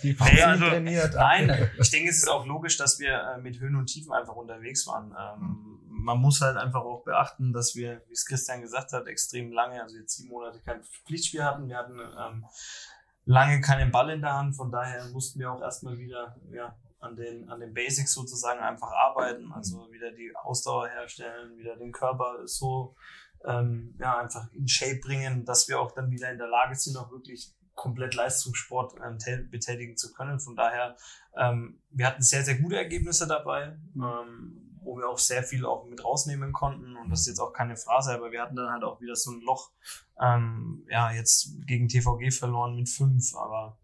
Die 0.03 0.17
Nee, 0.19 0.41
also, 0.41 0.65
trainiert. 0.65 1.13
Nein, 1.15 1.69
ich 1.79 1.89
denke, 1.89 2.09
es 2.09 2.17
ist 2.17 2.29
auch 2.29 2.45
logisch, 2.45 2.77
dass 2.77 2.99
wir 2.99 3.13
äh, 3.13 3.41
mit 3.41 3.59
Höhen 3.59 3.75
und 3.75 3.87
Tiefen 3.87 4.13
einfach 4.13 4.35
unterwegs 4.35 4.85
waren. 4.87 5.15
Ähm, 5.17 5.79
man 5.89 6.19
muss 6.19 6.41
halt 6.41 6.57
einfach 6.57 6.81
auch 6.81 7.03
beachten, 7.03 7.53
dass 7.53 7.75
wir, 7.75 8.01
wie 8.07 8.13
es 8.13 8.25
Christian 8.25 8.61
gesagt 8.61 8.93
hat, 8.93 9.07
extrem 9.07 9.51
lange, 9.51 9.81
also 9.81 9.97
jetzt 9.97 10.15
sieben 10.15 10.29
Monate 10.29 10.59
kein 10.59 10.83
Pflichtspiel 10.83 11.43
hatten. 11.43 11.67
Wir 11.67 11.77
hatten 11.77 11.99
ähm, 11.99 12.45
lange 13.25 13.61
keinen 13.61 13.91
Ball 13.91 14.09
in 14.11 14.21
der 14.21 14.33
Hand, 14.33 14.55
von 14.55 14.71
daher 14.71 15.05
mussten 15.09 15.39
wir 15.39 15.51
auch 15.51 15.61
erstmal 15.61 15.97
wieder 15.97 16.37
ja, 16.51 16.75
an, 16.99 17.15
den, 17.15 17.49
an 17.49 17.59
den 17.59 17.73
Basics 17.73 18.13
sozusagen 18.13 18.59
einfach 18.59 18.91
arbeiten, 18.91 19.51
also 19.51 19.91
wieder 19.91 20.11
die 20.11 20.35
Ausdauer 20.35 20.87
herstellen, 20.87 21.57
wieder 21.57 21.75
den 21.75 21.91
Körper 21.91 22.45
so 22.45 22.95
ähm, 23.45 23.95
ja, 23.99 24.17
einfach 24.19 24.51
in 24.53 24.67
Shape 24.67 24.99
bringen, 24.99 25.45
dass 25.45 25.67
wir 25.67 25.79
auch 25.79 25.91
dann 25.91 26.11
wieder 26.11 26.31
in 26.31 26.37
der 26.37 26.47
Lage 26.47 26.75
sind, 26.75 26.97
auch 26.97 27.11
wirklich 27.11 27.53
komplett 27.75 28.15
Leistungssport 28.15 28.95
ähm, 29.05 29.17
tä- 29.17 29.49
betätigen 29.49 29.95
zu 29.97 30.11
können. 30.13 30.39
Von 30.39 30.55
daher, 30.55 30.95
ähm, 31.37 31.79
wir 31.91 32.07
hatten 32.07 32.23
sehr, 32.23 32.43
sehr 32.43 32.57
gute 32.57 32.75
Ergebnisse 32.77 33.27
dabei, 33.27 33.77
ähm, 33.95 34.63
wo 34.81 34.97
wir 34.97 35.07
auch 35.09 35.19
sehr 35.19 35.43
viel 35.43 35.65
auch 35.65 35.85
mit 35.85 36.03
rausnehmen 36.03 36.53
konnten. 36.53 36.95
Und 36.95 37.09
das 37.09 37.21
ist 37.21 37.27
jetzt 37.27 37.39
auch 37.39 37.53
keine 37.53 37.75
Phrase, 37.77 38.13
aber 38.13 38.31
wir 38.31 38.41
hatten 38.41 38.55
dann 38.55 38.71
halt 38.71 38.83
auch 38.83 38.99
wieder 39.01 39.15
so 39.15 39.31
ein 39.31 39.41
Loch, 39.41 39.71
ähm, 40.19 40.85
ja, 40.89 41.11
jetzt 41.11 41.51
gegen 41.67 41.87
TVG 41.87 42.31
verloren 42.31 42.75
mit 42.75 42.89
fünf, 42.89 43.35
aber 43.35 43.77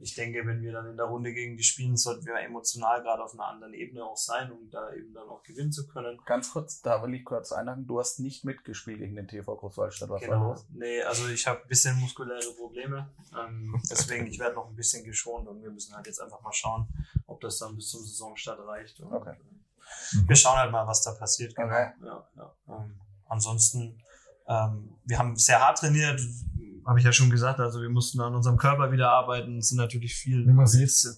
ich 0.00 0.14
denke, 0.14 0.46
wenn 0.46 0.60
wir 0.62 0.72
dann 0.72 0.90
in 0.90 0.96
der 0.96 1.06
Runde 1.06 1.32
gegen 1.32 1.56
die 1.56 1.62
spielen, 1.62 1.96
sollten 1.96 2.26
wir 2.26 2.38
emotional 2.40 3.02
gerade 3.02 3.22
auf 3.24 3.32
einer 3.34 3.46
anderen 3.46 3.72
Ebene 3.74 4.04
auch 4.04 4.16
sein, 4.16 4.52
um 4.52 4.68
da 4.70 4.92
eben 4.92 5.14
dann 5.14 5.28
auch 5.28 5.42
gewinnen 5.42 5.72
zu 5.72 5.86
können. 5.86 6.20
Ganz 6.26 6.50
kurz, 6.52 6.82
da 6.82 7.02
will 7.02 7.14
ich 7.14 7.24
kurz 7.24 7.50
einhaken. 7.52 7.86
Du 7.86 7.98
hast 7.98 8.20
nicht 8.20 8.44
mitgespielt 8.44 8.98
gegen 8.98 9.16
den 9.16 9.26
TV 9.28 9.56
Großwaldstadt. 9.56 10.10
Was 10.10 10.20
war 10.22 10.28
Genau. 10.28 10.48
los? 10.50 10.66
Nee, 10.70 11.02
also 11.02 11.28
ich 11.28 11.46
habe 11.46 11.62
ein 11.62 11.68
bisschen 11.68 11.98
muskuläre 11.98 12.40
Probleme. 12.58 13.08
Ähm, 13.38 13.80
deswegen, 13.90 14.26
ich 14.26 14.38
werde 14.38 14.56
noch 14.56 14.68
ein 14.68 14.76
bisschen 14.76 15.04
geschont 15.04 15.48
und 15.48 15.62
wir 15.62 15.70
müssen 15.70 15.94
halt 15.96 16.06
jetzt 16.06 16.20
einfach 16.20 16.42
mal 16.42 16.52
schauen, 16.52 16.86
ob 17.26 17.40
das 17.40 17.58
dann 17.58 17.74
bis 17.76 17.88
zum 17.88 18.00
Saisonstart 18.04 18.60
reicht. 18.66 19.00
Und, 19.00 19.12
Okay. 19.14 19.30
äh, 19.32 20.28
Wir 20.28 20.36
schauen 20.36 20.56
halt 20.58 20.72
mal, 20.72 20.86
was 20.86 21.02
da 21.02 21.12
passiert. 21.12 21.54
Genau. 21.56 21.68
Okay. 21.68 21.90
Ja, 22.04 22.26
ja. 22.36 22.54
Ähm, 22.68 23.00
ansonsten, 23.28 24.00
ähm, 24.46 24.94
wir 25.04 25.18
haben 25.18 25.36
sehr 25.36 25.60
hart 25.60 25.78
trainiert, 25.78 26.20
habe 26.86 26.98
ich 26.98 27.04
ja 27.04 27.12
schon 27.12 27.30
gesagt. 27.30 27.60
Also 27.60 27.80
wir 27.80 27.88
mussten 27.88 28.20
an 28.20 28.34
unserem 28.34 28.56
Körper 28.56 28.92
wieder 28.92 29.10
arbeiten. 29.10 29.58
Es 29.58 29.68
sind 29.68 29.78
natürlich 29.78 30.14
viel 30.14 30.46
Wie 30.46 30.52
man 30.52 30.66
sieht. 30.66 30.90
zu 30.90 31.16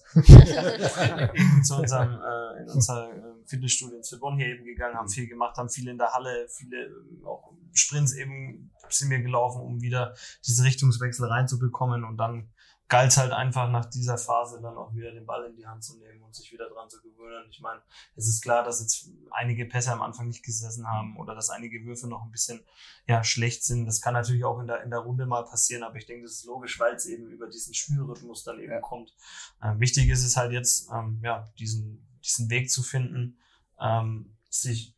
unserem 1.75 2.13
äh, 2.13 2.61
in 2.61 2.69
unser 2.69 3.09
äh, 3.09 3.21
Fitnessstudio 3.45 3.97
in 3.97 4.03
Zwiebonn 4.03 4.37
hier 4.37 4.47
eben 4.47 4.65
gegangen, 4.65 4.95
haben 4.95 5.09
viel 5.09 5.27
gemacht, 5.27 5.57
haben 5.57 5.69
viel 5.69 5.87
in 5.87 5.97
der 5.97 6.13
Halle, 6.13 6.47
viele 6.49 6.85
äh, 6.85 7.25
auch 7.25 7.53
Sprints 7.73 8.15
eben 8.15 8.71
sind 8.89 9.09
wir 9.09 9.19
gelaufen, 9.19 9.61
um 9.61 9.81
wieder 9.81 10.15
diese 10.45 10.63
Richtungswechsel 10.63 11.27
reinzubekommen 11.27 12.03
und 12.03 12.17
dann 12.17 12.49
galt 12.89 13.11
es 13.11 13.17
halt 13.17 13.31
einfach 13.31 13.69
nach 13.69 13.85
dieser 13.85 14.17
Phase 14.17 14.61
dann 14.61 14.77
auch 14.77 14.93
wieder 14.93 15.11
den 15.11 15.25
Ball 15.25 15.45
in 15.45 15.55
die 15.55 15.67
Hand 15.67 15.83
zu 15.83 15.97
nehmen 15.97 16.21
und 16.21 16.35
sich 16.35 16.51
wieder 16.51 16.69
dran 16.69 16.89
zu 16.89 17.01
gewöhnen. 17.01 17.47
Ich 17.49 17.59
meine, 17.59 17.81
es 18.15 18.27
ist 18.27 18.41
klar, 18.41 18.63
dass 18.63 18.79
jetzt 18.79 19.09
einige 19.31 19.65
Pässe 19.65 19.91
am 19.91 20.01
Anfang 20.01 20.27
nicht 20.27 20.43
gesessen 20.43 20.87
haben 20.87 21.17
oder 21.17 21.35
dass 21.35 21.49
einige 21.49 21.83
Würfe 21.85 22.07
noch 22.07 22.23
ein 22.23 22.31
bisschen 22.31 22.65
ja, 23.05 23.23
schlecht 23.23 23.63
sind. 23.63 23.85
Das 23.85 24.01
kann 24.01 24.13
natürlich 24.13 24.45
auch 24.45 24.59
in 24.59 24.67
der, 24.67 24.83
in 24.83 24.89
der 24.89 24.99
Runde 24.99 25.25
mal 25.25 25.43
passieren, 25.43 25.83
aber 25.83 25.97
ich 25.97 26.05
denke, 26.05 26.23
das 26.23 26.33
ist 26.33 26.45
logisch, 26.45 26.79
weil 26.79 26.95
es 26.95 27.05
eben 27.05 27.27
über 27.27 27.47
diesen 27.47 27.73
Spielrhythmus 27.73 28.43
dann 28.43 28.59
eben 28.59 28.71
Ja. 28.71 28.79
kommt. 28.79 29.13
Ähm, 29.61 29.79
wichtig 29.79 30.07
ist 30.09 30.23
es 30.23 30.37
halt 30.37 30.51
jetzt, 30.53 30.89
ähm, 30.91 31.19
ja, 31.23 31.51
diesen, 31.59 32.07
diesen 32.23 32.49
Weg 32.49 32.71
zu 32.71 32.83
finden, 32.83 33.37
ähm, 33.79 34.37
sich 34.49 34.96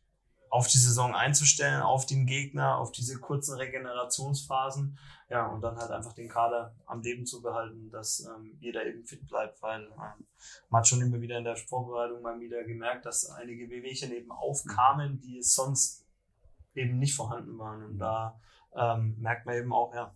auf 0.50 0.66
die 0.66 0.78
Saison 0.78 1.14
einzustellen, 1.14 1.80
auf 1.80 2.06
den 2.06 2.26
Gegner, 2.26 2.78
auf 2.78 2.92
diese 2.92 3.18
kurzen 3.18 3.56
Regenerationsphasen, 3.56 4.98
ja, 5.30 5.46
und 5.46 5.60
dann 5.60 5.76
halt 5.76 5.92
einfach 5.92 6.12
den 6.12 6.28
Kader 6.28 6.74
am 6.86 7.02
Leben 7.02 7.24
zu 7.24 7.40
behalten, 7.40 7.88
dass 7.90 8.26
ähm, 8.26 8.56
jeder 8.58 8.84
eben 8.84 9.04
fit 9.04 9.26
bleibt, 9.28 9.62
weil 9.62 9.84
ähm, 9.84 10.26
man 10.68 10.80
hat 10.80 10.88
schon 10.88 11.00
immer 11.02 11.20
wieder 11.20 11.38
in 11.38 11.44
der 11.44 11.56
Vorbereitung 11.56 12.20
mal 12.20 12.40
wieder 12.40 12.64
gemerkt, 12.64 13.06
dass 13.06 13.30
einige 13.30 13.70
Wehwehchen 13.70 14.12
eben 14.12 14.32
aufkamen, 14.32 15.20
die 15.20 15.40
sonst 15.40 16.04
eben 16.74 16.98
nicht 16.98 17.14
vorhanden 17.14 17.56
waren. 17.58 17.84
Und 17.84 17.98
da 17.98 18.40
ähm, 18.74 19.14
merkt 19.20 19.46
man 19.46 19.54
eben 19.54 19.72
auch, 19.72 19.94
ja, 19.94 20.12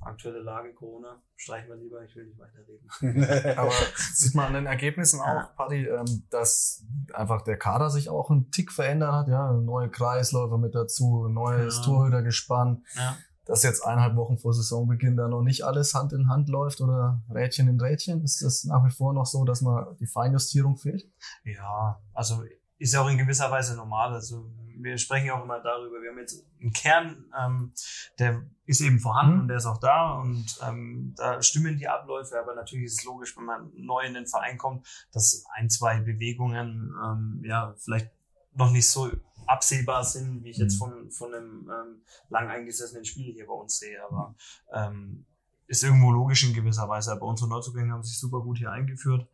aktuelle 0.00 0.40
Lage 0.40 0.72
Corona, 0.74 1.20
streichen 1.36 1.68
wir 1.68 1.76
lieber, 1.76 2.02
ich 2.02 2.14
will 2.14 2.26
nicht 2.26 2.38
weiterreden. 2.38 3.56
Aber 3.58 3.72
sieht 4.14 4.34
man 4.34 4.46
an 4.46 4.54
den 4.54 4.66
Ergebnissen 4.66 5.20
auch, 5.20 5.54
Paddy, 5.56 5.86
ähm, 5.86 6.26
dass 6.30 6.84
einfach 7.12 7.42
der 7.42 7.58
Kader 7.58 7.90
sich 7.90 8.08
auch 8.08 8.30
einen 8.30 8.50
Tick 8.50 8.72
verändert 8.72 9.12
hat. 9.12 9.28
Ja, 9.28 9.52
neue 9.52 9.90
Kreisläufer 9.90 10.58
mit 10.58 10.74
dazu, 10.74 11.28
neues 11.28 11.78
Ja. 11.78 11.82
Torhütergespann. 11.84 12.84
Ja. 12.94 13.16
Dass 13.44 13.62
jetzt 13.62 13.80
eineinhalb 13.84 14.14
Wochen 14.16 14.36
vor 14.36 14.52
Saisonbeginn 14.52 15.16
da 15.16 15.26
noch 15.26 15.40
nicht 15.42 15.64
alles 15.64 15.94
Hand 15.94 16.12
in 16.12 16.28
Hand 16.28 16.50
läuft 16.50 16.82
oder 16.82 17.22
Rädchen 17.30 17.66
in 17.68 17.80
Rädchen. 17.80 18.22
Ist 18.22 18.42
das 18.42 18.64
nach 18.64 18.84
wie 18.84 18.90
vor 18.90 19.14
noch 19.14 19.24
so, 19.24 19.44
dass 19.44 19.62
man 19.62 19.96
die 19.98 20.06
Feinjustierung 20.06 20.76
fehlt? 20.76 21.10
Ja, 21.44 21.98
also 22.12 22.44
ist 22.76 22.92
ja 22.92 23.00
auch 23.00 23.08
in 23.08 23.16
gewisser 23.16 23.50
Weise 23.50 23.74
normal. 23.74 24.12
Also 24.12 24.50
wir 24.80 24.98
sprechen 24.98 25.26
ja 25.26 25.38
auch 25.38 25.44
immer 25.44 25.60
darüber. 25.60 26.00
Wir 26.00 26.10
haben 26.10 26.18
jetzt 26.18 26.46
einen 26.60 26.72
Kern, 26.72 27.24
ähm, 27.38 27.72
der 28.18 28.42
ist 28.64 28.80
eben 28.80 29.00
vorhanden 29.00 29.34
Mhm. 29.34 29.40
und 29.42 29.48
der 29.48 29.56
ist 29.56 29.66
auch 29.66 29.78
da 29.78 30.12
und 30.20 30.58
ähm, 30.66 31.14
da 31.16 31.42
stimmen 31.42 31.78
die 31.78 31.88
Abläufe. 31.88 32.38
Aber 32.38 32.54
natürlich 32.54 32.86
ist 32.86 33.00
es 33.00 33.04
logisch, 33.04 33.36
wenn 33.36 33.44
man 33.44 33.70
neu 33.74 34.02
in 34.02 34.14
den 34.14 34.26
Verein 34.26 34.58
kommt, 34.58 34.86
dass 35.12 35.44
ein, 35.56 35.68
zwei 35.70 36.00
Bewegungen 36.00 36.94
ähm, 37.04 37.42
ja 37.44 37.74
vielleicht 37.78 38.10
noch 38.54 38.70
nicht 38.70 38.88
so 38.88 39.10
absehbar 39.46 40.04
sind, 40.04 40.44
wie 40.44 40.50
ich 40.50 40.58
jetzt 40.58 40.78
von, 40.78 41.10
von 41.10 41.34
einem 41.34 41.70
ähm, 41.70 42.02
lang 42.28 42.48
eingesessenen 42.48 43.04
Spieler 43.04 43.32
hier 43.32 43.46
bei 43.46 43.54
uns 43.54 43.78
sehe. 43.78 44.02
Aber 44.04 44.34
ähm, 44.72 45.24
ist 45.66 45.84
irgendwo 45.84 46.10
logisch 46.10 46.44
in 46.44 46.54
gewisser 46.54 46.88
Weise. 46.88 47.12
Aber 47.12 47.26
unsere 47.26 47.48
Neuzugänge 47.48 47.92
haben 47.92 48.02
sich 48.02 48.18
super 48.18 48.40
gut 48.40 48.58
hier 48.58 48.70
eingeführt. 48.72 49.28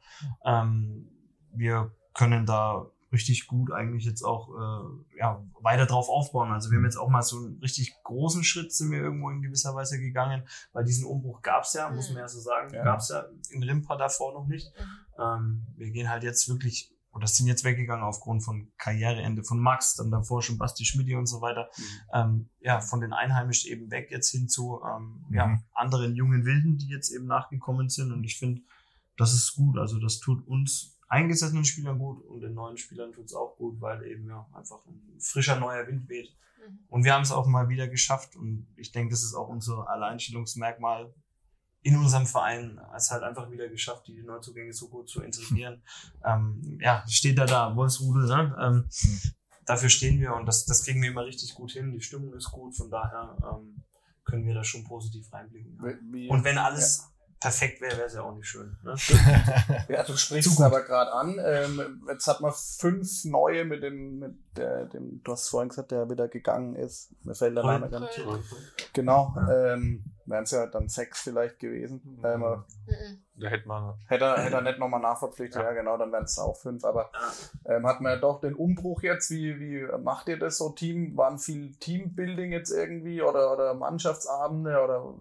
Ähm, 0.45 1.09
wir 1.53 1.95
können 2.13 2.47
da 2.47 2.91
richtig 3.15 3.47
gut 3.47 3.73
eigentlich 3.73 4.05
jetzt 4.05 4.23
auch 4.23 4.51
äh, 4.55 5.19
ja, 5.19 5.43
weiter 5.63 5.87
drauf 5.87 6.09
aufbauen. 6.11 6.53
Also 6.53 6.71
wir 6.71 6.77
haben 6.77 6.85
jetzt 6.85 6.99
auch 6.99 7.09
mal 7.09 7.23
so 7.23 7.39
einen 7.39 7.59
richtig 7.61 7.95
großen 8.05 8.45
Schritt 8.45 8.73
sind 8.73 8.91
wir 8.91 8.99
irgendwo 8.99 9.31
in 9.31 9.41
gewisser 9.41 9.75
Weise 9.75 9.99
gegangen, 9.99 10.43
weil 10.75 10.85
diesen 10.85 11.07
Umbruch 11.07 11.41
gab's 11.41 11.73
ja, 11.73 11.89
muss 11.91 12.11
man 12.11 12.19
ja 12.19 12.29
so 12.29 12.41
sagen, 12.41 12.75
Ja. 12.75 12.85
gab's 12.85 13.09
ja 13.09 13.25
in 13.51 13.63
Rimpa 13.63 13.97
davor 13.97 14.35
noch 14.35 14.47
nicht. 14.47 14.71
Mhm. 14.77 15.23
Ähm, 15.23 15.67
wir 15.77 15.91
gehen 15.91 16.11
halt 16.11 16.23
jetzt 16.25 16.49
wirklich, 16.49 16.91
oder 17.13 17.27
sind 17.29 17.47
jetzt 17.47 17.63
weggegangen 17.65 18.05
aufgrund 18.05 18.43
von 18.45 18.73
Karriereende 18.77 19.45
von 19.45 19.61
Max, 19.61 19.95
dann 19.95 20.11
davor 20.11 20.43
schon 20.43 20.59
Basti 20.59 20.85
Schmidti 20.85 21.15
und 21.15 21.27
so 21.27 21.41
weiter. 21.41 21.71
Ähm, 22.13 22.51
ja, 22.61 22.81
von 22.81 23.01
den 23.01 23.13
Einheimischen 23.13 23.71
eben 23.71 23.91
weg 23.91 24.11
jetzt 24.11 24.31
hin 24.31 24.49
zu 24.49 24.81
ähm, 24.85 25.25
ja, 25.31 25.47
Mhm. 25.47 25.63
anderen 25.73 26.17
jungen 26.17 26.45
Wilden, 26.45 26.77
die 26.77 26.89
jetzt 26.89 27.11
eben 27.11 27.27
nachgekommen 27.27 27.89
sind. 27.89 28.11
Und 28.13 28.25
ich 28.25 28.37
finde, 28.39 28.63
das 29.17 29.33
ist 29.33 29.55
gut. 29.55 29.79
Also 29.79 30.01
das 30.01 30.19
tut 30.19 30.45
uns 30.49 30.94
eingesessenen 31.15 31.65
Spielern 31.65 31.99
gut 31.99 32.25
und 32.27 32.41
den 32.41 32.55
neuen 32.55 32.77
Spielern 32.77 33.13
tut's 33.13 33.35
auch 33.35 33.57
gut, 33.57 33.81
weil 33.81 34.05
eben 34.05 34.29
ja 34.29 34.47
einfach 34.53 34.85
ein 34.87 35.21
frischer 35.21 35.59
neuer 35.59 35.87
Wind 35.87 36.09
weht. 36.09 36.35
Mhm. 36.59 36.79
Und 36.89 37.05
wir 37.05 37.15
haben 37.15 37.23
es 37.23 37.33
auch 37.33 37.47
mal 37.47 37.69
wieder 37.69 37.89
geschafft 37.89 38.37
und 38.37 38.67
ich 38.77 38.93
denke, 38.93 39.13
das 39.13 39.23
ist 39.23 39.35
auch 39.35 39.49
unser 39.49 39.89
Alleinstellungsmerkmal 39.89 41.13
in 41.83 41.97
unserem 41.97 42.27
Verein. 42.27 42.81
Es 42.97 43.11
halt 43.11 43.23
einfach 43.23 43.51
wieder 43.51 43.69
geschafft, 43.69 44.09
die 44.09 44.23
Neuzugänge 44.23 44.73
so 44.73 44.89
gut 44.89 45.09
zu 45.09 45.23
integrieren. 45.23 45.83
ähm, 46.25 46.79
ja, 46.81 47.05
steht 47.07 47.39
da 47.39 47.47
da, 47.47 47.77
Wolfsrudel, 47.77 48.27
ne? 48.27 48.57
Ähm, 48.61 48.89
Dafür 49.67 49.89
stehen 49.89 50.21
wir 50.21 50.35
und 50.35 50.45
das, 50.47 50.67
das 50.67 50.85
kriegen 50.85 51.01
wir 51.01 51.11
immer 51.11 51.25
richtig 51.25 51.55
gut 51.55 51.73
hin. 51.73 51.93
Die 51.93 52.01
Stimmung 52.03 52.35
ist 52.35 52.51
gut, 52.51 52.77
von 52.77 52.91
daher 52.91 53.37
ähm, 53.43 53.83
können 54.25 54.47
wir 54.47 54.55
da 54.55 54.63
schon 54.63 54.85
positiv 54.85 55.33
reinblicken. 55.33 55.79
Ja. 55.83 56.31
Und 56.31 56.45
wenn 56.45 56.59
alles 56.59 57.09
perfekt 57.45 57.81
wäre, 57.81 57.97
wäre 57.97 58.07
es 58.07 58.15
ja 58.15 58.23
auch 58.23 58.35
nicht 58.35 58.47
schön. 58.49 58.77
Ne? 58.83 58.95
Ja, 59.89 60.03
du 60.03 60.17
sprichst 60.17 60.51
es 60.53 60.61
aber 60.61 60.83
gerade 60.83 61.13
an. 61.13 61.39
Ähm, 61.45 62.03
jetzt 62.09 62.27
hat 62.27 62.41
man 62.41 62.53
fünf 62.55 63.25
neue 63.25 63.65
mit 63.65 63.83
dem, 63.83 64.19
mit 64.19 64.35
der, 64.57 64.87
dem, 64.87 65.23
du 65.23 65.33
hast 65.33 65.49
vorhin 65.49 65.69
gesagt, 65.69 65.91
der 65.91 66.09
wieder 66.11 66.29
gegangen 66.29 66.75
ist. 66.77 67.11
Mir 67.25 67.35
fällt 67.35 67.57
der 67.57 67.65
Name 67.65 67.89
gar 67.91 68.01
nicht. 68.01 68.21
Genau. 68.93 69.35
Ähm, 69.51 70.05
Wären 70.27 70.45
es 70.45 70.53
ja 70.53 70.67
dann 70.67 70.89
sechs 70.89 71.21
vielleicht 71.21 71.59
gewesen. 71.59 72.19
Ähm, 72.25 72.41
Mhm. 72.87 73.21
Da 73.37 73.49
hätte 73.49 73.67
man 73.67 73.95
hätte, 74.07 74.25
er- 74.27 74.43
hätte 74.45 74.55
er 74.57 74.61
nicht 74.63 74.79
nochmal 74.79 75.01
nachverpflichtet, 75.01 75.61
ja. 75.61 75.73
genau, 75.73 75.97
dann 75.97 76.13
wären 76.13 76.23
es 76.25 76.39
auch 76.39 76.57
fünf. 76.57 76.85
Aber 76.85 77.11
ähm, 77.67 77.85
hat 77.87 78.01
man 78.01 78.13
ja 78.13 78.19
doch 78.21 78.41
den 78.41 78.55
Umbruch 78.55 79.03
jetzt. 79.03 79.31
Wie, 79.31 79.59
wie 79.59 79.87
macht 80.03 80.29
ihr 80.29 80.39
das 80.39 80.59
so? 80.59 80.71
Team, 80.71 81.17
waren 81.17 81.39
viel 81.39 81.75
Teambuilding 81.77 82.53
jetzt 82.53 82.71
irgendwie 82.71 83.21
oder, 83.23 83.53
oder 83.53 83.75
Mannschaftsabende 83.75 84.81
oder 84.83 85.15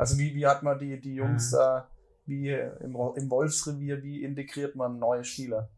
also 0.00 0.18
wie, 0.18 0.34
wie 0.34 0.46
hat 0.46 0.62
man 0.62 0.78
die, 0.78 1.00
die 1.00 1.14
Jungs 1.14 1.50
Mhm. 1.52 1.56
da, 1.56 1.90
wie 2.26 2.48
im, 2.50 2.96
im 3.16 3.30
Wolfsrevier, 3.30 4.02
wie 4.02 4.22
integriert 4.24 4.74
man 4.76 4.98
neue 4.98 5.24
Spieler? 5.24 5.68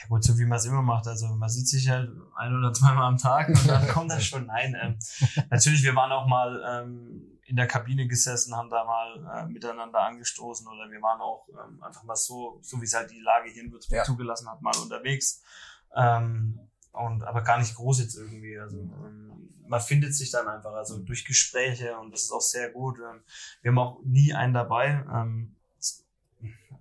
Ja 0.00 0.06
gut, 0.08 0.22
so 0.22 0.38
wie 0.38 0.44
man 0.44 0.58
es 0.58 0.66
immer 0.66 0.82
macht. 0.82 1.06
Also 1.08 1.26
man 1.34 1.48
sieht 1.48 1.66
sich 1.68 1.88
halt 1.88 2.10
ein 2.36 2.56
oder 2.56 2.72
zweimal 2.72 3.04
am 3.04 3.16
Tag 3.18 3.48
und 3.48 3.68
dann 3.68 3.86
kommt 3.94 4.10
das 4.12 4.24
schon. 4.24 4.46
Nein, 4.46 4.76
ähm, 4.80 4.98
natürlich, 5.50 5.82
wir 5.82 5.94
waren 5.96 6.12
auch 6.12 6.26
mal 6.26 6.62
ähm, 6.66 7.38
in 7.44 7.56
der 7.56 7.66
Kabine 7.66 8.06
gesessen, 8.06 8.54
haben 8.54 8.70
da 8.70 8.84
mal 8.84 9.08
äh, 9.34 9.46
miteinander 9.50 10.00
angestoßen 10.00 10.66
oder 10.68 10.88
wir 10.90 11.02
waren 11.02 11.20
auch 11.20 11.48
ähm, 11.48 11.82
einfach 11.82 12.04
mal 12.04 12.14
so, 12.14 12.60
so 12.62 12.80
wie 12.80 12.84
es 12.84 12.94
halt 12.94 13.10
die 13.10 13.20
Lage 13.20 13.50
hier 13.50 13.64
in 13.64 13.72
Würzburg 13.72 13.96
Ja. 13.98 14.04
zugelassen 14.04 14.48
hat, 14.48 14.62
mal 14.62 14.76
unterwegs. 14.80 15.42
Ähm, 15.96 16.60
und 16.92 17.24
aber 17.24 17.42
gar 17.42 17.58
nicht 17.58 17.74
groß 17.74 18.00
jetzt 18.00 18.16
irgendwie. 18.16 18.58
Also 18.58 18.78
ähm, 18.78 19.27
man 19.68 19.80
findet 19.80 20.14
sich 20.14 20.30
dann 20.30 20.48
einfach, 20.48 20.72
also 20.72 20.98
durch 20.98 21.24
Gespräche 21.24 21.96
und 21.98 22.10
das 22.12 22.24
ist 22.24 22.32
auch 22.32 22.40
sehr 22.40 22.70
gut. 22.70 22.98
Ähm, 22.98 23.20
wir 23.62 23.70
haben 23.70 23.78
auch 23.78 24.00
nie 24.04 24.32
einen 24.34 24.54
dabei. 24.54 25.04
Ähm, 25.12 25.54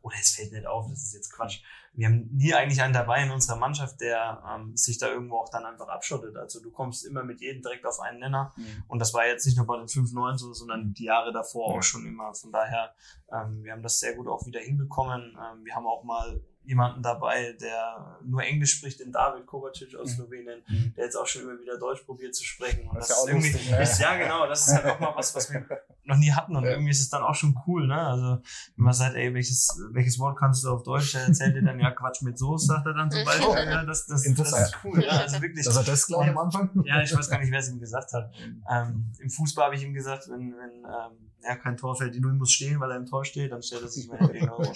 oder 0.01 0.15
es 0.21 0.35
fällt 0.35 0.53
nicht 0.53 0.65
auf, 0.65 0.87
das 0.89 1.03
ist 1.03 1.13
jetzt 1.15 1.33
Quatsch. 1.33 1.61
Wir 1.93 2.07
haben 2.07 2.29
nie 2.31 2.53
eigentlich 2.53 2.81
einen 2.81 2.93
dabei 2.93 3.23
in 3.23 3.31
unserer 3.31 3.57
Mannschaft, 3.57 3.99
der 3.99 4.41
ähm, 4.47 4.77
sich 4.77 4.99
da 4.99 5.07
irgendwo 5.09 5.37
auch 5.39 5.49
dann 5.49 5.65
einfach 5.65 5.87
abschottet. 5.87 6.37
Also 6.37 6.61
du 6.61 6.69
kommst 6.71 7.05
immer 7.05 7.23
mit 7.23 7.41
jedem 7.41 7.61
direkt 7.61 7.85
auf 7.85 7.99
einen 7.99 8.19
Nenner. 8.19 8.53
Und 8.87 8.99
das 8.99 9.13
war 9.13 9.25
jetzt 9.25 9.45
nicht 9.45 9.57
nur 9.57 9.65
bei 9.65 9.77
den 9.77 9.87
5-9 9.87 10.37
so, 10.37 10.53
sondern 10.53 10.93
die 10.93 11.05
Jahre 11.05 11.33
davor 11.33 11.71
Ja. 11.73 11.79
auch 11.79 11.83
schon 11.83 12.05
immer. 12.05 12.33
Von 12.35 12.51
daher, 12.51 12.93
ähm, 13.33 13.63
wir 13.63 13.71
haben 13.73 13.81
das 13.83 13.99
sehr 13.99 14.13
gut 14.15 14.27
auch 14.27 14.45
wieder 14.45 14.59
hinbekommen. 14.59 15.35
Ähm, 15.35 15.65
wir 15.65 15.75
haben 15.75 15.87
auch 15.87 16.03
mal 16.03 16.39
jemanden 16.67 17.01
dabei, 17.01 17.53
der 17.53 18.19
nur 18.23 18.43
Englisch 18.43 18.73
spricht, 18.75 18.99
den 18.99 19.11
David 19.11 19.45
Kovacic 19.47 19.95
aus 19.95 20.11
Mhm. 20.11 20.15
Slowenien, 20.15 20.63
Mhm. 20.67 20.93
der 20.95 21.05
jetzt 21.05 21.15
auch 21.15 21.25
schon 21.25 21.43
immer 21.43 21.59
wieder 21.59 21.77
Deutsch 21.79 22.03
probiert 22.03 22.35
zu 22.35 22.43
sprechen. 22.43 22.87
Und 22.87 22.95
Das 22.97 23.07
das, 23.07 23.09
ist 23.09 23.15
ja 23.17 23.21
auch 23.23 23.27
ist 23.27 23.45
irgendwie, 23.45 23.51
lustig, 23.51 23.71
ne? 23.71 23.81
ist, 23.81 23.99
ja 24.01 24.17
genau, 24.17 24.47
das 24.47 24.67
ist 24.67 24.73
halt 24.75 24.85
auch 24.85 24.99
mal 24.99 25.13
was, 25.15 25.33
was 25.33 25.51
wir 25.51 25.65
noch 26.07 26.17
nie 26.17 26.31
hatten 26.31 26.55
und 26.55 26.63
Ja. 26.63 26.71
irgendwie 26.71 26.91
ist 26.91 27.01
es 27.01 27.09
dann 27.09 27.21
auch 27.23 27.35
schon 27.35 27.57
cool, 27.67 27.85
ne? 27.87 27.99
Also 27.99 28.41
wenn 28.75 28.85
man 28.85 28.93
sagt, 28.93 29.15
ey, 29.15 29.33
welches, 29.33 29.67
welches 29.91 30.17
Wort 30.19 30.37
kannst 30.37 30.63
du 30.63 30.69
auf 30.71 30.83
Deutsch? 30.83 31.13
Der 31.13 31.23
erzählt 31.23 31.55
dir 31.55 31.63
dann 31.63 31.79
ja 31.79 31.91
Quatsch 31.91 32.21
mit 32.21 32.37
Soße, 32.39 32.65
sagt 32.67 32.85
er 32.87 32.93
dann 32.93 33.11
zum 33.11 33.23
Beispiel. 33.25 33.47
Ja, 33.55 33.83
das, 33.83 34.05
das, 34.05 34.21
das 34.21 34.25
Interessant. 34.25 34.65
ist 34.67 34.77
cool, 34.83 35.03
ja, 35.03 35.11
also 35.11 35.41
wirklich. 35.41 35.65
Dass 35.65 35.75
er 35.75 35.83
das 35.83 36.07
gleich 36.07 36.29
am 36.29 36.37
Anfang? 36.37 36.69
Ja, 36.85 37.01
ich 37.01 37.15
weiß 37.15 37.29
gar 37.29 37.39
nicht, 37.39 37.51
wer 37.51 37.59
es 37.59 37.69
ihm 37.69 37.79
gesagt 37.79 38.13
hat. 38.13 38.31
Ähm, 38.71 39.11
Im 39.19 39.29
Fußball 39.29 39.65
habe 39.65 39.75
ich 39.75 39.83
ihm 39.83 39.93
gesagt, 39.93 40.27
wenn, 40.29 40.53
wenn 40.57 40.71
ähm, 40.85 41.29
ja, 41.43 41.55
kein 41.55 41.77
Tor 41.77 41.95
fällt, 41.95 42.15
die 42.15 42.19
Null 42.19 42.33
muss 42.33 42.51
stehen, 42.51 42.79
weil 42.79 42.89
er 42.91 42.97
im 42.97 43.05
Tor 43.05 43.23
steht, 43.23 43.51
dann 43.51 43.61
stellt 43.61 43.83
er 43.83 43.87
sich 43.87 44.07
mal 44.07 44.17
den 44.27 44.49
Euro. 44.49 44.63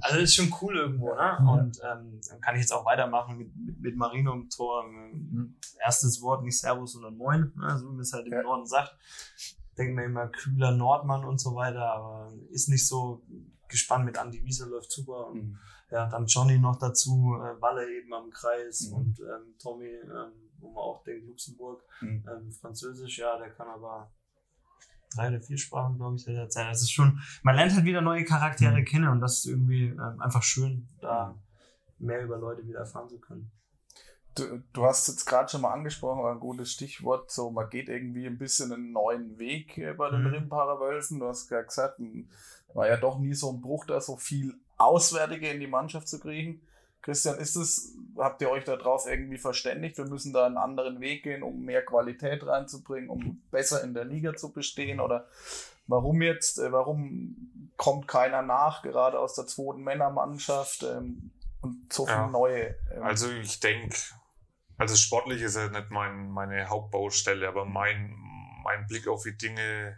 Also 0.00 0.14
das 0.20 0.22
ist 0.24 0.34
schon 0.34 0.52
cool 0.60 0.76
irgendwo, 0.76 1.14
ne? 1.14 1.38
Und 1.50 1.78
ähm, 1.82 2.20
dann 2.28 2.40
kann 2.40 2.54
ich 2.56 2.62
jetzt 2.62 2.72
auch 2.72 2.84
weitermachen 2.84 3.36
mit, 3.38 3.54
mit, 3.56 3.80
mit 3.80 3.96
Marino 3.96 4.32
im 4.32 4.48
Tor. 4.50 4.84
Ähm, 4.86 5.56
Erstes 5.84 6.20
Wort 6.22 6.42
nicht 6.42 6.58
Servus, 6.58 6.92
sondern 6.94 7.16
Moin, 7.16 7.52
ne? 7.56 7.78
so 7.78 7.86
wie 7.88 7.92
man 7.92 8.00
es 8.00 8.12
halt 8.12 8.26
im 8.26 8.32
Ja. 8.32 8.42
Norden 8.42 8.66
sagt. 8.66 8.96
Denkt 9.78 9.94
man 9.94 10.04
immer 10.04 10.26
kühler 10.28 10.72
Nordmann 10.72 11.24
und 11.24 11.40
so 11.40 11.54
weiter, 11.54 11.92
aber 11.92 12.32
ist 12.50 12.68
nicht 12.68 12.86
so 12.86 13.22
gespannt 13.68 14.04
mit 14.04 14.18
Andi 14.18 14.42
Wiese, 14.44 14.68
läuft 14.68 14.90
super. 14.90 15.28
Und 15.28 15.58
ja, 15.90 16.06
dann 16.08 16.26
Johnny 16.26 16.58
noch 16.58 16.76
dazu, 16.76 17.34
äh, 17.36 17.60
Walle 17.62 17.88
eben 17.90 18.12
am 18.12 18.30
Kreis 18.30 18.88
Mhm. 18.90 18.94
und 18.96 19.20
ähm, 19.20 19.54
Tommy, 19.58 19.86
ähm, 19.86 20.32
wo 20.58 20.68
man 20.70 20.82
auch 20.82 21.02
denkt, 21.04 21.26
Luxemburg, 21.26 21.82
Mhm. 22.00 22.24
ähm, 22.28 22.50
Französisch, 22.52 23.18
ja, 23.18 23.38
der 23.38 23.50
kann 23.50 23.68
aber 23.68 24.10
drei 25.14 25.28
oder 25.28 25.40
vier 25.40 25.56
Sprachen, 25.56 25.96
glaube 25.96 26.16
ich, 26.16 26.24
derzeit. 26.24 26.70
Das 26.70 26.82
ist 26.82 26.90
schon, 26.92 27.20
man 27.42 27.54
lernt 27.56 27.72
halt 27.74 27.84
wieder 27.84 28.00
neue 28.02 28.24
Charaktere 28.24 28.80
Mhm. 28.80 28.84
kennen 28.84 29.08
und 29.08 29.20
das 29.20 29.38
ist 29.38 29.46
irgendwie 29.46 29.86
ähm, 29.86 30.20
einfach 30.20 30.42
schön, 30.42 30.88
da 31.00 31.34
mehr 31.98 32.22
über 32.24 32.36
Leute 32.38 32.66
wieder 32.66 32.80
erfahren 32.80 33.08
zu 33.08 33.18
können. 33.18 33.50
Du, 34.38 34.62
du 34.72 34.84
hast 34.84 35.08
jetzt 35.08 35.24
gerade 35.26 35.48
schon 35.48 35.60
mal 35.62 35.72
angesprochen, 35.72 36.22
war 36.22 36.32
ein 36.32 36.40
gutes 36.40 36.72
Stichwort, 36.72 37.30
so 37.30 37.50
man 37.50 37.68
geht 37.70 37.88
irgendwie 37.88 38.26
ein 38.26 38.38
bisschen 38.38 38.72
einen 38.72 38.92
neuen 38.92 39.38
Weg 39.38 39.76
äh, 39.78 39.92
bei 39.94 40.10
den 40.10 40.22
Mhm. 40.22 40.26
Rimparer 40.28 40.80
Wölfen. 40.80 41.20
Du 41.20 41.28
hast 41.28 41.50
ja 41.50 41.62
gesagt, 41.62 41.98
m, 41.98 42.28
war 42.74 42.88
ja 42.88 42.96
doch 42.96 43.18
nie 43.18 43.34
so 43.34 43.50
ein 43.52 43.60
Bruch, 43.60 43.86
da 43.86 44.00
so 44.00 44.16
viel 44.16 44.54
Auswärtige 44.76 45.48
in 45.48 45.60
die 45.60 45.66
Mannschaft 45.66 46.08
zu 46.08 46.20
kriegen. 46.20 46.62
Christian, 47.02 47.38
ist 47.38 47.56
es, 47.56 47.94
habt 48.16 48.42
ihr 48.42 48.50
euch 48.50 48.64
da 48.64 48.76
drauf 48.76 49.06
irgendwie 49.08 49.38
verständigt? 49.38 49.98
Wir 49.98 50.06
müssen 50.06 50.32
da 50.32 50.46
einen 50.46 50.56
anderen 50.58 51.00
Weg 51.00 51.22
gehen, 51.22 51.42
um 51.42 51.62
mehr 51.64 51.84
Qualität 51.84 52.46
reinzubringen, 52.46 53.08
um 53.08 53.40
besser 53.50 53.82
in 53.82 53.94
der 53.94 54.04
Liga 54.04 54.34
zu 54.36 54.52
bestehen? 54.52 55.00
Oder 55.00 55.26
warum 55.86 56.20
jetzt, 56.22 56.58
äh, 56.58 56.70
warum 56.72 57.70
kommt 57.76 58.08
keiner 58.08 58.42
nach, 58.42 58.82
gerade 58.82 59.18
aus 59.18 59.34
der 59.34 59.46
zweiten 59.46 59.82
Männermannschaft 59.82 60.82
ähm, 60.82 61.30
und 61.62 61.92
so 61.92 62.04
viele 62.04 62.18
Ja. 62.18 62.28
neue? 62.28 62.74
Ähm, 62.92 63.02
Also 63.02 63.30
ich 63.30 63.60
denke, 63.60 63.96
also 64.78 64.96
sportlich 64.96 65.42
ist 65.42 65.56
ja 65.56 65.68
nicht 65.68 65.90
mein, 65.90 66.30
meine 66.30 66.68
Hauptbaustelle, 66.68 67.46
aber 67.48 67.64
mein, 67.64 68.14
mein 68.62 68.86
Blick 68.86 69.06
auf 69.08 69.24
die 69.24 69.36
Dinge 69.36 69.96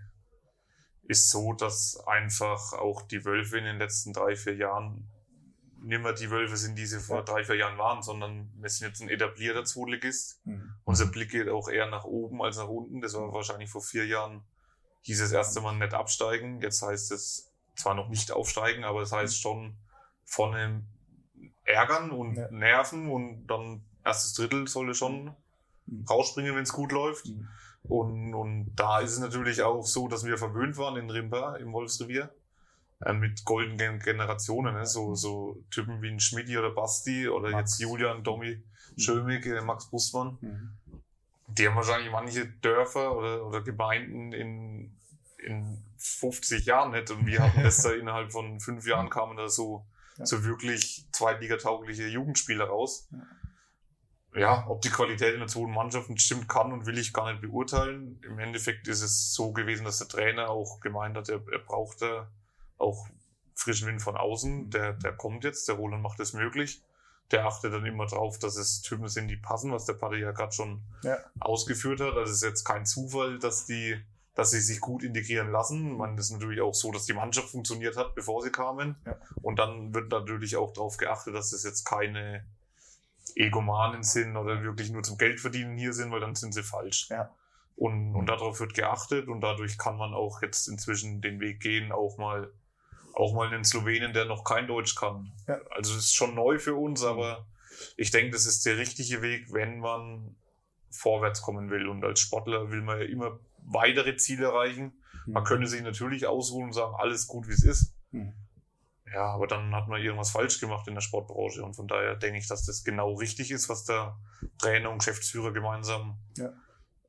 ist 1.05 1.31
so, 1.31 1.53
dass 1.53 2.03
einfach 2.07 2.73
auch 2.73 3.03
die 3.03 3.25
Wölfe 3.25 3.59
in 3.59 3.65
den 3.65 3.79
letzten 3.79 4.13
drei, 4.13 4.37
vier 4.37 4.57
Jahren 4.57 5.09
nicht 5.83 6.03
mehr 6.03 6.13
die 6.13 6.31
Wölfe 6.31 6.57
sind, 6.57 6.77
die 6.77 6.87
sie 6.87 7.01
vor 7.01 7.25
drei, 7.25 7.43
vier 7.43 7.57
Jahren 7.57 7.79
waren, 7.79 8.03
sondern 8.03 8.53
wir 8.57 8.69
sind 8.69 8.89
jetzt 8.89 9.01
ein 9.01 9.09
etablierter 9.09 9.65
Zweitligist. 9.65 10.41
Mhm. 10.45 10.75
Unser 10.85 11.07
Blick 11.07 11.31
geht 11.31 11.49
auch 11.49 11.69
eher 11.69 11.87
nach 11.87 12.05
oben 12.05 12.43
als 12.43 12.59
nach 12.59 12.69
unten. 12.69 13.01
Das 13.01 13.15
war 13.15 13.33
wahrscheinlich 13.33 13.71
vor 13.71 13.81
vier 13.83 14.07
Jahren, 14.07 14.43
hieß 15.03 15.21
es 15.21 15.33
erst 15.33 15.57
einmal 15.57 15.77
nicht 15.77 15.95
absteigen. 15.95 16.61
Jetzt 16.61 16.83
heißt 16.83 17.13
es 17.13 17.51
zwar 17.77 17.95
noch 17.95 18.09
nicht 18.09 18.31
aufsteigen, 18.31 18.85
aber 18.85 19.01
es 19.01 19.13
heißt 19.13 19.41
schon 19.41 19.77
vorne 20.25 20.85
ärgern 21.65 22.11
und 22.11 22.37
Ja. 22.37 22.51
nerven 22.51 23.11
und 23.11 23.47
dann 23.47 23.85
erstes 24.05 24.35
Drittel 24.35 24.67
sollte 24.69 24.95
schon 24.95 25.35
Mhm. 25.87 26.05
rausspringen, 26.09 26.55
wenn 26.55 26.63
es 26.63 26.73
gut 26.73 26.93
läuft. 26.93 27.27
Mhm. 27.27 27.49
Und, 27.83 28.35
und 28.35 28.73
da 28.77 29.01
ist 29.01 29.13
es 29.13 29.19
natürlich 29.19 29.63
auch 29.63 29.85
so, 29.85 30.07
dass 30.09 30.25
wir 30.25 30.37
verwöhnt 30.39 30.77
waren 30.77 30.97
in 30.97 31.11
Rimba 31.11 31.57
im 31.57 31.73
Wolfsrevier 31.73 32.31
äh, 33.05 33.13
mit 33.15 33.45
goldenen 33.45 33.99
Generationen, 33.99 34.75
ne? 34.75 34.87
so, 34.87 35.15
so 35.15 35.57
Typen 35.71 36.01
wie 36.03 36.11
ein 36.11 36.21
Schmidti 36.21 36.57
oder 36.59 36.71
Basti 36.71 37.29
oder 37.29 37.51
Max. 37.51 37.73
jetzt 37.73 37.81
Julian, 37.81 38.23
Domi, 38.23 38.63
Schömig, 38.99 39.47
äh, 39.47 39.63
Max 39.63 39.87
Brustmann. 39.89 40.37
Mhm. 40.43 40.71
Die 41.49 41.67
haben 41.67 41.75
wahrscheinlich 41.77 42.13
manche 42.13 42.47
Dörfer 42.47 43.17
oder, 43.17 43.45
oder 43.47 43.63
Gemeinden 43.63 44.33
in, 44.33 44.95
in 45.39 45.83
50 45.97 46.67
Jahren 46.67 46.93
nicht. 46.93 47.11
Und 47.11 47.27
wir 47.27 47.43
hatten 47.43 47.63
das 47.65 47.83
da 47.83 47.91
innerhalb 47.95 48.31
von 48.31 48.61
fünf 48.61 48.87
Jahren 48.87 49.09
kamen 49.09 49.37
da 49.37 49.49
so, 49.49 49.85
Ja. 50.19 50.27
so 50.27 50.45
wirklich 50.45 51.07
zweitligataugliche 51.11 52.07
Jugendspieler 52.07 52.67
raus. 52.67 53.09
Ja. 53.11 53.19
Ja, 54.35 54.65
ob 54.69 54.81
die 54.83 54.91
Qualität 54.91 55.35
in 55.35 55.41
der 55.41 55.49
zweiten 55.49 55.73
Mannschaft 55.73 56.09
stimmt, 56.21 56.49
kann 56.49 56.73
und 56.73 56.87
will 56.87 56.99
ich 56.99 57.13
gar 57.13 57.31
nicht 57.31 57.43
beurteilen. 57.43 58.21
Im 58.25 58.39
Endeffekt 58.39 58.87
ist 58.89 59.03
es 59.03 59.35
so 59.35 59.53
gewesen, 59.53 59.85
dass 59.85 59.99
der 59.99 60.09
Trainer 60.09 60.51
auch 60.51 60.81
gemeint 60.81 61.17
hat, 61.17 61.29
er, 61.29 61.41
er 61.51 61.59
brauchte 61.59 62.29
auch 62.79 63.09
frischen 63.55 63.89
Wind 63.89 64.03
von 64.03 64.17
außen. 64.17 64.71
Der, 64.71 64.93
der 64.95 65.13
kommt 65.13 65.45
jetzt, 65.45 65.69
der 65.69 65.75
Roland 65.75 66.03
macht 66.03 66.21
es 66.21 66.33
möglich. 66.33 66.83
Der 67.31 67.47
achtet 67.47 67.73
dann 67.73 67.85
immer 67.87 68.07
drauf, 68.07 68.39
dass 68.39 68.57
es 68.57 68.83
Typen 68.83 69.09
sind, 69.09 69.29
die 69.29 69.37
passen, 69.37 69.73
was 69.73 69.85
der 69.85 69.95
Paddy 69.95 70.19
ja 70.21 70.33
gerade 70.33 70.53
schon 70.53 70.83
Ja. 71.03 71.17
ausgeführt 71.39 72.01
hat. 72.01 72.15
Also 72.15 72.23
es 72.31 72.39
ist 72.39 72.43
jetzt 72.43 72.65
kein 72.65 72.87
Zufall, 72.87 73.39
dass 73.39 73.67
die, 73.67 74.01
dass 74.35 74.51
sie 74.51 74.61
sich 74.61 74.81
gut 74.81 75.03
integrieren 75.05 75.51
lassen. 75.51 75.97
Man 75.97 76.17
ist 76.19 76.31
natürlich 76.31 76.61
auch 76.61 76.75
so, 76.75 76.91
dass 76.91 77.05
die 77.05 77.13
Mannschaft 77.13 77.51
funktioniert 77.51 77.97
hat, 77.97 78.15
bevor 78.15 78.43
sie 78.43 78.51
kamen. 78.51 78.97
Ja. 79.07 79.17
Und 79.43 79.59
dann 79.59 79.93
wird 79.95 80.11
natürlich 80.11 80.57
auch 80.57 80.73
darauf 80.73 80.97
geachtet, 80.97 81.35
dass 81.35 81.53
es 81.53 81.63
jetzt 81.65 81.85
keine 81.85 82.45
Egomanen 83.37 84.03
sind 84.03 84.37
oder 84.37 84.63
wirklich 84.63 84.91
nur 84.91 85.03
zum 85.03 85.19
Geld 85.19 85.41
verdienen 85.41 85.77
hier 85.77 85.93
sind, 85.93 86.11
weil 86.11 86.21
dann 86.21 86.35
sind 86.35 86.53
sie 86.53 86.63
falsch. 86.63 87.09
Ja. 87.11 87.35
Und, 87.77 88.15
und 88.15 88.27
darauf 88.27 88.61
wird 88.61 88.75
geachtet 88.75 89.29
und 89.29 89.41
dadurch 89.41 89.79
kann 89.79 89.97
man 89.97 90.13
auch 90.13 90.43
jetzt 90.43 90.69
inzwischen 90.69 91.23
den 91.23 91.41
Weg 91.41 91.61
gehen, 91.61 91.93
auch 91.93 92.19
mal, 92.19 92.53
auch 93.15 93.35
mal 93.35 93.49
einen 93.49 93.65
Slowenen, 93.65 94.13
der 94.13 94.27
noch 94.27 94.45
kein 94.45 94.67
Deutsch 94.67 94.95
kann. 94.95 95.33
Ja. 95.49 95.61
Also 95.71 95.95
es 95.95 96.07
ist 96.07 96.15
schon 96.15 96.35
neu 96.35 96.59
für 96.59 96.75
uns, 96.75 97.03
aber 97.03 97.47
ich 97.97 98.11
denke, 98.11 98.33
das 98.33 98.45
ist 98.45 98.67
der 98.67 98.77
richtige 98.77 99.23
Weg, 99.23 99.53
wenn 99.53 99.79
man 99.79 100.37
vorwärts 100.91 101.41
kommen 101.41 101.71
will. 101.71 101.89
Und 101.89 102.05
als 102.05 102.21
Sportler 102.21 102.71
will 102.71 102.83
man 102.83 102.99
ja 102.99 103.07
immer 103.07 103.39
weitere 103.59 104.17
Ziele 104.17 104.47
erreichen. 104.47 104.93
Man 105.27 105.45
könnte 105.45 105.67
sich 105.67 105.83
natürlich 105.83 106.27
ausruhen 106.27 106.67
und 106.67 106.73
sagen, 106.73 106.95
alles 106.99 107.27
gut, 107.27 107.49
wie 107.49 107.53
es 107.53 107.65
ist. 107.65 107.95
Mhm. 108.11 108.35
Ja, 109.13 109.25
aber 109.27 109.47
dann 109.47 109.75
hat 109.75 109.89
man 109.89 110.01
irgendwas 110.01 110.31
falsch 110.31 110.61
gemacht 110.61 110.87
in 110.89 110.95
der 110.95 111.01
Sportbranche. 111.01 111.63
Und 111.63 111.75
von 111.75 111.89
daher 111.89 112.17
denke 112.17 112.39
ich, 112.39 112.47
dass 112.47 112.65
das 112.65 112.85
genau 112.85 113.15
richtig 113.15 113.51
ist, 113.51 113.69
was 113.69 113.85
der 113.85 114.17
Trainer 114.59 114.91
und 114.91 114.99
Geschäftsführer 114.99 115.53
gemeinsam 115.53 116.19
Ja. 116.37 116.53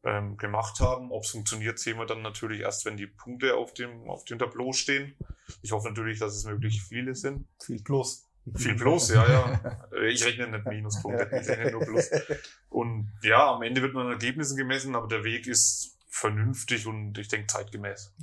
ähm, 0.03 0.35
gemacht 0.37 0.79
haben. 0.79 1.11
Ob 1.11 1.23
es 1.23 1.31
funktioniert, 1.31 1.77
sehen 1.77 1.97
wir 1.97 2.05
dann 2.07 2.21
natürlich 2.23 2.61
erst, 2.61 2.85
wenn 2.85 2.97
die 2.97 3.07
Punkte 3.07 3.55
auf 3.55 3.73
dem, 3.73 4.09
auf 4.09 4.25
dem 4.25 4.39
Tableau 4.39 4.73
stehen. 4.73 5.15
Ich 5.61 5.71
hoffe 5.71 5.89
natürlich, 5.89 6.17
dass 6.19 6.33
es 6.35 6.45
möglichst 6.45 6.87
viele 6.87 7.13
sind. 7.13 7.47
Viel 7.63 7.83
plus. 7.83 8.27
Viel 8.55 8.75
plus, 8.75 9.09
ja, 9.13 9.29
ja. 9.29 9.87
Ich 10.07 10.25
rechne 10.25 10.47
nicht 10.47 10.65
Minuspunkte, 10.65 11.25
ich 11.39 11.47
rechne 11.47 11.71
nur 11.71 11.81
plus. 11.81 12.09
Und 12.69 13.11
ja, 13.21 13.53
am 13.53 13.61
Ende 13.61 13.83
wird 13.83 13.93
man 13.93 14.07
an 14.07 14.13
Ergebnissen 14.13 14.57
gemessen, 14.57 14.95
aber 14.95 15.07
der 15.07 15.23
Weg 15.23 15.45
ist 15.45 15.95
vernünftig 16.09 16.87
und 16.87 17.17
ich 17.19 17.27
denke 17.27 17.47
zeitgemäß. 17.47 18.13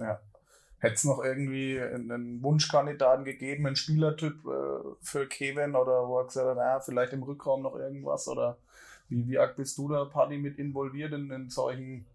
Hätte 0.80 0.94
es 0.94 1.04
noch 1.04 1.24
irgendwie 1.24 1.80
einen 1.80 2.42
Wunschkandidaten 2.42 3.24
gegeben, 3.24 3.66
einen 3.66 3.76
Spielertyp 3.76 4.44
äh, 4.46 4.96
für 5.00 5.26
Kevin 5.26 5.74
oder 5.74 6.06
wo 6.06 6.20
er 6.20 6.26
gesagt 6.26 6.46
hat, 6.46 6.56
naja, 6.56 6.80
vielleicht 6.80 7.12
im 7.12 7.24
Rückraum 7.24 7.62
noch 7.62 7.74
irgendwas 7.74 8.28
oder 8.28 8.58
wie, 9.08 9.26
wie 9.26 9.38
arg 9.38 9.56
bist 9.56 9.76
du 9.78 9.88
da, 9.88 10.04
Paddy, 10.04 10.38
mit 10.38 10.58
involviert 10.58 11.12
in, 11.12 11.30
in 11.30 11.50
solchen 11.50 12.06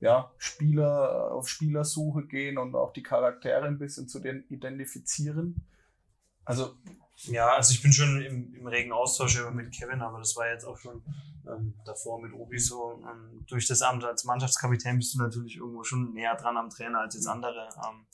ja, 0.00 0.30
Spieler, 0.36 1.32
auf 1.32 1.48
Spielersuche 1.48 2.26
gehen 2.26 2.58
und 2.58 2.74
auch 2.74 2.92
die 2.92 3.02
Charaktere 3.02 3.64
ein 3.64 3.78
bisschen 3.78 4.08
zu 4.08 4.20
den 4.20 4.44
identifizieren? 4.50 5.64
Also, 6.44 6.74
Ja, 7.24 7.48
also 7.54 7.72
ich 7.72 7.82
bin 7.82 7.92
schon 7.92 8.22
im, 8.22 8.54
im 8.54 8.66
regen 8.66 8.92
Austausch 8.92 9.38
immer 9.38 9.50
mit 9.50 9.72
Kevin, 9.72 10.02
aber 10.02 10.18
das 10.18 10.36
war 10.36 10.50
jetzt 10.50 10.64
auch 10.64 10.76
schon 10.76 11.02
ähm, 11.48 11.74
davor 11.84 12.20
mit 12.20 12.32
Obi 12.32 12.58
so. 12.58 13.02
Ähm, 13.04 13.44
durch 13.46 13.66
das 13.66 13.82
Amt 13.82 14.04
als 14.04 14.24
Mannschaftskapitän 14.24 14.98
bist 14.98 15.14
du 15.14 15.18
natürlich 15.18 15.56
irgendwo 15.56 15.82
schon 15.82 16.12
näher 16.12 16.36
dran 16.36 16.56
am 16.56 16.70
Trainer 16.70 17.00
als 17.00 17.14
jetzt 17.14 17.26
andere. 17.26 17.68
Ähm, 17.76 18.06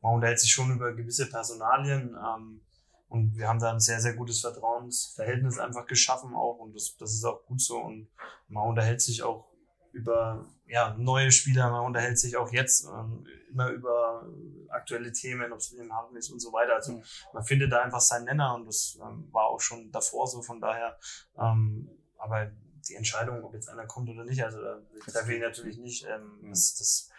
man 0.00 0.14
unterhält 0.14 0.40
sich 0.40 0.52
schon 0.52 0.72
über 0.72 0.94
gewisse 0.94 1.28
Personalien 1.28 2.16
ähm, 2.16 2.60
und 3.08 3.36
wir 3.36 3.48
haben 3.48 3.58
da 3.58 3.72
ein 3.72 3.80
sehr, 3.80 4.00
sehr 4.00 4.14
gutes 4.14 4.40
Vertrauensverhältnis 4.40 5.58
einfach 5.58 5.86
geschaffen 5.86 6.34
auch 6.34 6.58
und 6.58 6.74
das, 6.74 6.96
das 6.96 7.12
ist 7.12 7.24
auch 7.24 7.44
gut 7.46 7.60
so 7.60 7.78
und 7.78 8.08
man 8.48 8.68
unterhält 8.68 9.00
sich 9.00 9.22
auch 9.22 9.48
über 9.96 10.46
ja, 10.66 10.94
neue 10.98 11.30
Spieler, 11.30 11.70
man 11.70 11.84
unterhält 11.86 12.18
sich 12.18 12.36
auch 12.36 12.52
jetzt 12.52 12.86
ähm, 12.86 13.26
immer 13.50 13.70
über 13.70 14.28
aktuelle 14.68 15.12
Themen, 15.12 15.52
ob 15.52 15.58
es 15.60 15.72
in 15.72 15.78
den 15.78 15.92
Hafen 15.92 16.16
ist 16.16 16.30
und 16.30 16.40
so 16.40 16.52
weiter. 16.52 16.74
Also 16.74 16.92
Mhm. 16.92 17.02
man 17.32 17.44
findet 17.44 17.72
da 17.72 17.82
einfach 17.82 18.00
seinen 18.00 18.24
Nenner 18.24 18.54
und 18.54 18.66
das 18.66 18.98
ähm, 19.00 19.28
war 19.32 19.46
auch 19.46 19.60
schon 19.60 19.90
davor 19.92 20.26
so, 20.26 20.42
von 20.42 20.60
daher, 20.60 20.98
ähm, 21.38 21.88
aber 22.18 22.50
die 22.88 22.94
Entscheidung, 22.94 23.42
ob 23.42 23.54
jetzt 23.54 23.68
einer 23.68 23.86
kommt 23.86 24.08
oder 24.08 24.24
nicht, 24.24 24.42
also 24.44 24.60
da 24.60 24.78
treffe 25.08 25.34
ich 25.34 25.40
natürlich 25.40 25.78
nicht. 25.78 26.04
Ähm, 26.08 26.38
Mhm. 26.40 26.50
das, 26.50 26.74
das 26.78 27.10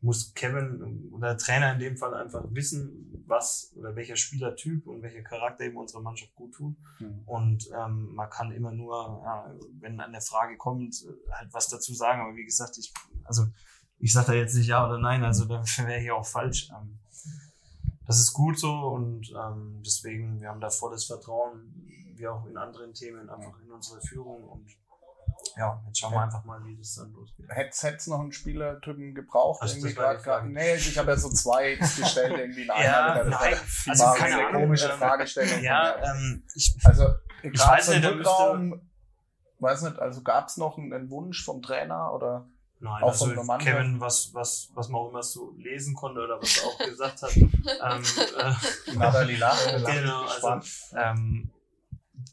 muss 0.00 0.34
Kevin 0.34 1.10
oder 1.12 1.28
der 1.28 1.38
Trainer 1.38 1.72
in 1.72 1.78
dem 1.78 1.96
Fall 1.96 2.14
einfach 2.14 2.44
wissen, 2.50 3.24
was 3.26 3.72
oder 3.76 3.96
welcher 3.96 4.16
Spielertyp 4.16 4.86
und 4.86 5.02
welcher 5.02 5.22
Charakter 5.22 5.64
eben 5.64 5.76
unserer 5.76 6.02
Mannschaft 6.02 6.34
gut 6.34 6.54
tut. 6.54 6.76
Und 7.26 7.68
ähm, 7.74 8.14
man 8.14 8.30
kann 8.30 8.52
immer 8.52 8.72
nur, 8.72 9.22
ja, 9.24 9.54
wenn 9.80 10.00
eine 10.00 10.20
Frage 10.20 10.56
kommt, 10.56 10.94
äh, 11.02 11.32
halt 11.32 11.52
was 11.52 11.68
dazu 11.68 11.94
sagen. 11.94 12.20
Aber 12.20 12.36
wie 12.36 12.44
gesagt, 12.44 12.78
ich, 12.78 12.92
also 13.24 13.46
ich 13.98 14.12
sage 14.12 14.28
da 14.28 14.32
jetzt 14.34 14.54
nicht 14.54 14.66
ja 14.66 14.86
oder 14.86 14.98
nein, 14.98 15.24
also 15.24 15.44
da 15.44 15.62
wäre 15.78 16.00
ich 16.00 16.10
auch 16.10 16.26
falsch. 16.26 16.70
Ähm, 16.70 16.98
das 18.06 18.20
ist 18.20 18.32
gut 18.32 18.58
so 18.58 18.72
und 18.72 19.32
ähm, 19.36 19.82
deswegen, 19.84 20.40
wir 20.40 20.48
haben 20.48 20.60
da 20.60 20.70
volles 20.70 21.06
Vertrauen, 21.06 21.74
wie 22.14 22.28
auch 22.28 22.46
in 22.46 22.56
anderen 22.56 22.94
Themen, 22.94 23.28
einfach 23.28 23.58
in 23.60 23.70
unsere 23.72 24.00
Führung 24.00 24.44
und 24.44 24.66
ja, 25.56 25.82
jetzt 25.86 25.98
schauen 25.98 26.12
wir 26.12 26.22
einfach 26.22 26.44
mal, 26.44 26.62
wie 26.64 26.76
das 26.76 26.94
dann 26.96 27.12
losgeht. 27.12 27.46
hätte 27.48 27.96
es 27.96 28.06
noch 28.06 28.20
einen 28.20 28.32
Spielertypen 28.32 29.14
gebraucht? 29.14 29.62
Also, 29.62 29.76
irgendwie 29.76 29.94
grad- 29.94 30.22
grad- 30.22 30.44
nee, 30.46 30.74
ich 30.74 30.98
habe 30.98 31.12
ja 31.12 31.16
so 31.16 31.30
zwei 31.30 31.74
gestellt, 31.76 32.38
irgendwie 32.38 32.62
in 32.64 32.70
einer. 32.70 32.84
Ja, 32.84 33.24
nein, 33.24 33.54
also 33.88 34.04
war 34.04 34.14
keine 34.16 34.34
eine 34.36 34.46
Ahnung, 34.48 34.62
komische 34.62 34.88
ähm, 34.90 34.98
Fragestellung. 34.98 35.62
Ja, 35.62 35.96
ähm, 36.14 36.42
ich, 36.54 36.76
Also, 36.84 37.06
Ich 37.42 37.58
weiß 37.58 37.88
nicht, 37.88 38.04
Rückraum, 38.04 38.80
weiß 39.58 39.82
nicht, 39.82 39.98
also 39.98 40.22
gab 40.22 40.48
es 40.48 40.56
noch 40.58 40.76
einen, 40.76 40.92
einen 40.92 41.10
Wunsch 41.10 41.42
vom 41.44 41.62
Trainer 41.62 42.12
oder? 42.12 42.46
Nein, 42.78 43.02
Auch 43.02 43.08
also? 43.08 43.24
Kevin, 43.58 43.98
was, 44.00 44.34
was, 44.34 44.68
was 44.74 44.88
man 44.90 45.00
auch 45.00 45.08
immer 45.08 45.22
so 45.22 45.54
lesen 45.56 45.94
konnte 45.94 46.20
oder 46.20 46.38
was 46.38 46.58
er 46.58 46.66
auch 46.68 46.78
gesagt 46.78 47.22
hat. 47.22 47.34
ähm, 47.36 48.02
äh, 48.38 48.92
Nathalie 48.94 49.38
lacht, 49.38 49.66
genau, 49.86 50.26
also, 50.26 50.60
ähm, 50.94 51.50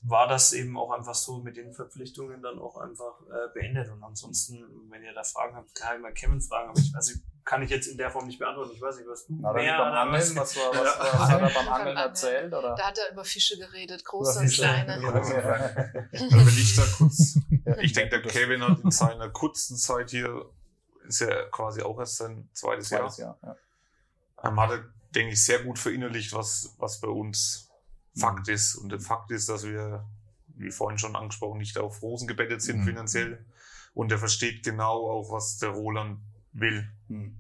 war 0.06 0.28
das 0.28 0.52
eben 0.52 0.78
auch 0.78 0.92
einfach 0.92 1.16
so 1.16 1.38
mit 1.40 1.56
den 1.56 1.72
Verpflichtungen 1.74 2.42
dann 2.42 2.60
auch 2.60 2.78
einfach 2.78 3.22
äh, 3.22 3.54
beendet. 3.54 3.90
Und 3.90 4.04
ansonsten, 4.04 4.64
wenn 4.90 5.02
ihr 5.04 5.14
da 5.14 5.24
Fragen 5.24 5.56
habt, 5.56 5.74
kann 5.76 5.96
ich 5.96 6.02
mal 6.02 6.14
Kevin 6.14 6.42
fragen. 6.42 6.70
Aber 6.72 6.80
ich, 6.80 6.94
also 6.96 7.14
kann 7.46 7.62
ich 7.62 7.70
jetzt 7.70 7.88
in 7.88 7.98
der 7.98 8.10
Form 8.12 8.26
nicht 8.28 8.40
beantworten. 8.40 8.72
Ich 8.74 8.82
weiß 8.82 8.98
nicht, 8.98 9.08
was 9.08 9.26
du 9.28 9.34
Nathalie 9.36 9.66
mehr 9.66 9.78
beim 9.78 9.94
Angeln, 9.94 10.22
was- 10.22 10.36
was, 10.36 10.56
war, 10.58 10.72
was, 10.74 10.98
was, 11.00 11.30
hat 11.30 11.42
er 11.42 11.48
beim 11.50 11.54
Beim 11.66 11.74
Angeln 11.74 11.98
erzählt? 11.98 12.54
Oder? 12.54 12.76
Da 12.76 12.88
hat 12.88 12.98
er 12.98 13.12
über 13.14 13.24
Fische 13.24 13.58
geredet, 13.58 14.04
große 14.06 14.40
und 14.40 14.52
kleine. 14.52 15.02
Ja. 15.02 15.10
Also 15.10 15.34
wenn 16.12 16.48
ich 16.48 16.76
da 16.76 16.84
kurz, 16.98 17.40
ich 17.82 17.94
denke, 17.94 18.20
der 18.20 18.22
Kevin 18.32 18.62
hat 18.62 18.80
in 18.80 18.92
seiner 18.92 19.30
kurzen 19.30 19.78
Zeit 19.78 20.10
hier, 20.10 20.46
ist 21.08 21.22
ja 21.22 21.44
quasi 21.50 21.82
auch 21.82 22.00
erst 22.00 22.18
sein 22.18 22.50
zweites 22.54 22.90
Jahr, 22.90 23.02
Zweites 23.02 23.18
Jahr. 23.18 23.38
Ja. 23.44 23.56
ähm, 24.44 24.60
hat 24.60 24.72
er, 24.72 24.84
denke 25.16 25.34
ich, 25.34 25.44
sehr 25.44 25.64
gut 25.64 25.80
verinnerlicht, 25.80 26.34
was, 26.34 26.76
was 26.78 27.00
bei 27.02 27.10
uns 27.10 27.70
Fakt 28.16 28.48
Mhm. 28.48 28.54
ist. 28.54 28.76
Und 28.76 28.90
der 28.90 29.00
Fakt 29.00 29.32
ist, 29.32 29.50
dass 29.50 29.64
wir, 29.66 30.06
wie 30.56 30.72
vorhin 30.72 30.98
schon 30.98 31.16
angesprochen, 31.16 31.58
nicht 31.58 31.78
auf 31.78 32.02
Rosen 32.02 32.28
gebettet 32.28 32.62
sind 32.62 32.82
Mhm. 32.82 32.86
finanziell. 32.86 33.46
Und 33.94 34.12
er 34.12 34.18
versteht 34.18 34.64
genau 34.64 35.10
auch, 35.10 35.32
was 35.32 35.58
der 35.58 35.70
Roland 35.70 36.20
will. 36.52 36.90
Hm. 37.10 37.38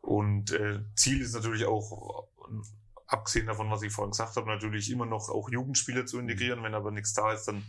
Und 0.00 0.52
äh, 0.52 0.80
Ziel 0.96 1.20
ist 1.20 1.34
natürlich 1.34 1.66
auch, 1.66 2.26
abgesehen 3.06 3.46
davon, 3.46 3.70
was 3.70 3.82
ich 3.82 3.92
vorhin 3.92 4.12
gesagt 4.12 4.36
habe, 4.36 4.46
natürlich 4.46 4.90
immer 4.90 5.06
noch 5.06 5.28
auch 5.28 5.50
Jugendspieler 5.50 6.06
zu 6.06 6.18
integrieren. 6.18 6.62
Wenn 6.62 6.74
aber 6.74 6.90
nichts 6.90 7.12
da 7.12 7.32
ist, 7.32 7.48
dann 7.48 7.62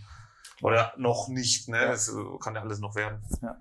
oder 0.61 0.93
noch 0.97 1.27
nicht, 1.27 1.67
ne? 1.67 1.77
Ja. 1.77 1.87
Das 1.87 2.07
äh, 2.09 2.13
kann 2.39 2.55
ja 2.55 2.61
alles 2.61 2.79
noch 2.79 2.95
werden. 2.95 3.21
Ja. 3.41 3.57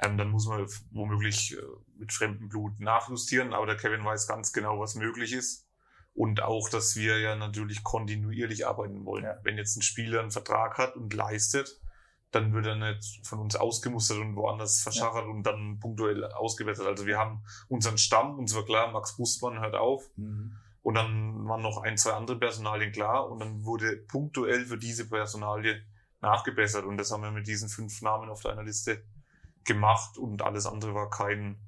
Ähm, 0.00 0.16
dann 0.16 0.30
muss 0.30 0.46
man 0.46 0.66
womöglich 0.92 1.56
äh, 1.56 1.62
mit 1.98 2.12
fremdem 2.12 2.48
Blut 2.48 2.80
nachjustieren, 2.80 3.52
aber 3.52 3.66
der 3.66 3.76
Kevin 3.76 4.04
weiß 4.04 4.26
ganz 4.26 4.52
genau, 4.52 4.78
was 4.80 4.94
möglich 4.94 5.32
ist. 5.32 5.67
Und 6.18 6.42
auch, 6.42 6.68
dass 6.68 6.96
wir 6.96 7.20
ja 7.20 7.36
natürlich 7.36 7.84
kontinuierlich 7.84 8.66
arbeiten 8.66 9.04
wollen. 9.04 9.22
Ja. 9.22 9.38
Wenn 9.44 9.56
jetzt 9.56 9.76
ein 9.76 9.82
Spieler 9.82 10.18
einen 10.18 10.32
Vertrag 10.32 10.76
hat 10.76 10.96
und 10.96 11.14
leistet, 11.14 11.80
dann 12.32 12.52
wird 12.52 12.66
er 12.66 12.74
nicht 12.74 13.24
von 13.24 13.38
uns 13.38 13.54
ausgemustert 13.54 14.18
und 14.18 14.34
woanders 14.34 14.82
verschachert 14.82 15.26
und 15.26 15.44
dann 15.44 15.78
punktuell 15.78 16.24
ausgebessert. 16.24 16.88
Also 16.88 17.06
wir 17.06 17.18
haben 17.18 17.44
unseren 17.68 17.98
Stamm, 17.98 18.36
uns 18.36 18.52
war 18.56 18.64
klar, 18.64 18.90
Max 18.90 19.16
Bustmann 19.16 19.60
hört 19.60 19.76
auf. 19.76 20.10
Mhm. 20.16 20.56
Und 20.82 20.94
dann 20.94 21.46
waren 21.46 21.62
noch 21.62 21.82
ein, 21.84 21.96
zwei 21.96 22.14
andere 22.14 22.36
Personalien 22.36 22.90
klar 22.90 23.30
und 23.30 23.38
dann 23.38 23.64
wurde 23.64 23.98
punktuell 24.08 24.66
für 24.66 24.76
diese 24.76 25.08
Personalie 25.08 25.84
nachgebessert. 26.20 26.84
Und 26.84 26.96
das 26.96 27.12
haben 27.12 27.22
wir 27.22 27.30
mit 27.30 27.46
diesen 27.46 27.68
fünf 27.68 28.02
Namen 28.02 28.28
auf 28.28 28.42
deiner 28.42 28.64
Liste 28.64 29.04
gemacht 29.64 30.18
und 30.18 30.42
alles 30.42 30.66
andere 30.66 30.94
war 30.94 31.10
kein 31.10 31.60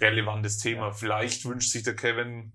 relevantes 0.00 0.58
Thema. 0.58 0.88
Ja. 0.88 0.92
Vielleicht 0.92 1.44
wünscht 1.44 1.70
sich 1.70 1.84
der 1.84 1.94
Kevin, 1.94 2.54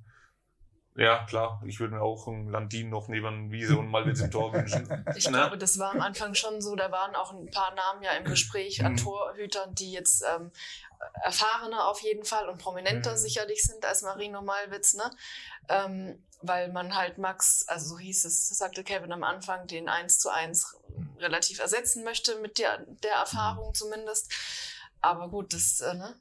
ja 0.95 1.25
klar, 1.25 1.61
ich 1.65 1.79
würde 1.79 1.95
mir 1.95 2.01
auch 2.01 2.27
einen 2.27 2.49
Landin 2.49 2.89
noch 2.89 3.07
neben 3.07 3.51
Wiese 3.51 3.77
und 3.77 3.87
Malwitz 3.89 4.19
im 4.21 4.31
Tor 4.31 4.53
wünschen. 4.53 4.87
Ich 5.15 5.25
Ne? 5.27 5.37
glaube, 5.37 5.57
das 5.57 5.79
war 5.79 5.91
am 5.91 6.01
Anfang 6.01 6.35
schon 6.35 6.61
so. 6.61 6.75
Da 6.75 6.91
waren 6.91 7.15
auch 7.15 7.31
ein 7.31 7.49
paar 7.51 7.73
Namen 7.75 8.01
ja 8.03 8.11
im 8.13 8.25
Gespräch 8.25 8.83
an 8.85 8.93
Mhm. 8.93 8.97
Torhütern, 8.97 9.75
die 9.75 9.91
jetzt 9.91 10.23
ähm, 10.23 10.51
erfahrener 11.23 11.87
auf 11.87 12.01
jeden 12.01 12.25
Fall 12.25 12.49
und 12.49 12.57
prominenter 12.59 13.11
Mhm. 13.13 13.17
sicherlich 13.17 13.63
sind 13.63 13.85
als 13.85 14.01
Marino 14.01 14.41
Malwitz, 14.41 14.93
ne? 14.95 15.09
Ähm, 15.69 16.25
weil 16.41 16.71
man 16.71 16.95
halt 16.95 17.17
Max, 17.17 17.65
also 17.67 17.89
so 17.95 17.99
hieß 17.99 18.25
es, 18.25 18.47
sagte 18.49 18.83
Kevin 18.83 19.11
am 19.11 19.23
Anfang, 19.23 19.67
den 19.67 19.89
1 19.89 20.19
zu 20.19 20.29
1 20.29 20.77
relativ 21.17 21.59
ersetzen 21.59 22.03
möchte 22.05 22.35
mit 22.39 22.57
der, 22.59 22.79
der 23.03 23.13
Erfahrung 23.15 23.73
zumindest. 23.73 24.31
Aber 25.01 25.29
gut, 25.29 25.53
das, 25.53 25.79
äh, 25.81 25.93
ne? 25.93 26.15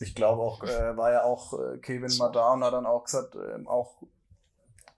Ich 0.00 0.14
glaube 0.14 0.42
auch, 0.42 0.62
äh, 0.64 0.96
war 0.96 1.12
ja 1.12 1.22
auch 1.24 1.52
äh, 1.58 1.78
Kevin 1.78 2.16
mal 2.18 2.30
da 2.30 2.52
und 2.52 2.64
hat 2.64 2.72
dann 2.72 2.86
auch 2.86 3.04
gesagt, 3.04 3.36
äh, 3.36 3.64
auch, 3.66 4.02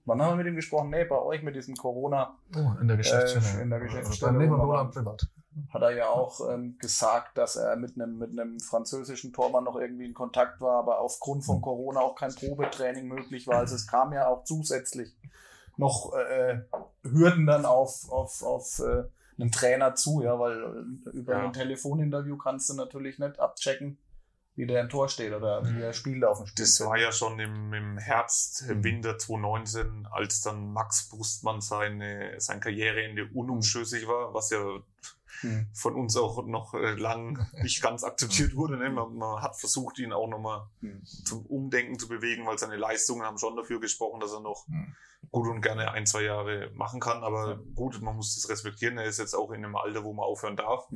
wann 0.05 0.23
haben 0.23 0.33
wir 0.33 0.37
mit 0.45 0.47
ihm 0.47 0.57
gesprochen? 0.57 0.91
Nee, 0.91 1.05
bei 1.05 1.19
euch 1.21 1.43
mit 1.43 1.55
diesem 1.55 1.77
Corona, 1.77 2.37
Oh, 2.57 2.73
in 2.81 2.89
der 2.89 2.97
Geschäftsstelle. 2.97 3.59
Äh, 3.59 3.63
in 3.63 3.71
der 3.71 3.79
Oder 3.79 3.87
Geschäftsstelle, 3.87 4.33
Nebenbuhler 4.33 4.63
wo 4.69 4.73
man- 4.73 4.91
privat. 4.91 5.29
hat 5.73 5.83
er 5.83 5.91
ja 5.91 6.09
auch 6.09 6.49
ähm, 6.51 6.77
gesagt, 6.79 7.37
dass 7.39 7.57
er 7.57 7.77
mit 7.77 7.95
einem 7.97 8.19
mit 8.19 8.31
einem 8.31 8.59
französischen 8.61 9.33
Tormann 9.33 9.65
noch 9.65 9.77
irgendwie 9.77 10.05
in 10.07 10.15
Kontakt 10.15 10.61
war, 10.61 10.79
aber 10.79 11.01
aufgrund 11.01 11.45
von 11.45 11.61
Corona 11.61 12.01
auch 12.01 12.15
kein 12.15 12.35
Probetraining 12.35 13.07
möglich 13.07 13.47
war. 13.47 13.59
Also 13.59 13.75
es 13.75 13.87
kam 13.87 14.13
ja 14.13 14.29
auch 14.29 14.45
zusätzlich 14.45 15.15
noch 15.79 16.15
äh, 16.15 16.61
Hürden 17.03 17.47
dann 17.47 17.65
auf 17.67 18.11
auf 18.11 18.43
auf 18.43 18.79
äh, 18.81 19.05
einen 19.39 19.51
Trainer 19.53 19.95
zu, 19.95 20.23
ja, 20.23 20.39
weil 20.39 20.63
äh, 20.63 21.11
über 21.11 21.35
Ja. 21.35 21.45
ein 21.45 21.53
Telefoninterview 21.53 22.37
kannst 22.39 22.69
du 22.71 22.75
natürlich 22.75 23.19
nicht 23.19 23.39
abchecken, 23.39 23.99
wie 24.57 24.67
der 24.67 24.81
im 24.81 24.89
Tor 24.89 25.09
steht 25.09 25.33
oder 25.33 25.63
wie 25.65 25.83
er 25.83 25.93
spielt 25.93 26.25
auf 26.25 26.39
dem 26.43 26.51
Das 26.57 26.81
war 26.81 26.99
ja 26.99 27.13
schon 27.13 27.39
im, 27.39 27.73
im 27.75 27.99
Herbst, 27.99 28.63
im 28.69 28.83
Winter 28.83 29.19
2019, 29.19 30.09
als 30.11 30.41
dann 30.41 30.73
Max 30.73 31.09
Brustmann 31.11 31.61
seine, 31.61 32.41
sein 32.41 32.61
Karriereende 32.61 33.29
unumschlüssig 33.35 34.09
war, 34.09 34.33
was 34.33 34.51
ja 34.51 34.59
Hm. 35.41 35.67
von 35.73 35.95
uns 35.95 36.17
auch 36.17 36.45
noch 36.47 36.75
äh, 36.75 36.93
lang 36.95 37.47
nicht 37.63 37.83
ganz 37.83 38.05
akzeptiert 38.05 38.55
wurde. 38.57 38.77
Ne? 38.77 38.91
Man, 38.91 39.15
man 39.17 39.43
hat 39.43 39.57
versucht, 39.57 39.99
ihn 39.99 40.13
auch 40.13 40.29
nochmal 40.29 40.67
Hm. 40.81 41.05
zum 41.05 41.45
Umdenken 41.47 41.99
zu 41.99 42.09
bewegen, 42.09 42.47
weil 42.47 42.59
seine 42.59 42.77
Leistungen 42.77 43.23
haben 43.23 43.39
schon 43.39 43.57
dafür 43.57 43.81
gesprochen, 43.81 44.21
dass 44.21 44.33
er 44.33 44.41
noch 44.41 44.67
Hm. 44.69 44.95
gut 45.31 45.49
und 45.49 45.61
gerne 45.61 45.91
ein, 45.93 46.07
zwei 46.07 46.23
Jahre 46.23 46.71
machen 46.75 47.01
kann. 47.01 47.23
Aber 47.25 47.59
gut, 47.75 48.01
man 48.01 48.15
muss 48.17 48.35
das 48.37 48.49
respektieren. 48.49 48.97
Er 48.99 49.05
ist 49.07 49.19
jetzt 49.19 49.35
auch 49.35 49.51
in 49.51 49.65
einem 49.65 49.75
Alter, 49.77 50.05
wo 50.05 50.13
man 50.13 50.25
aufhören 50.25 50.57
darf. 50.57 50.87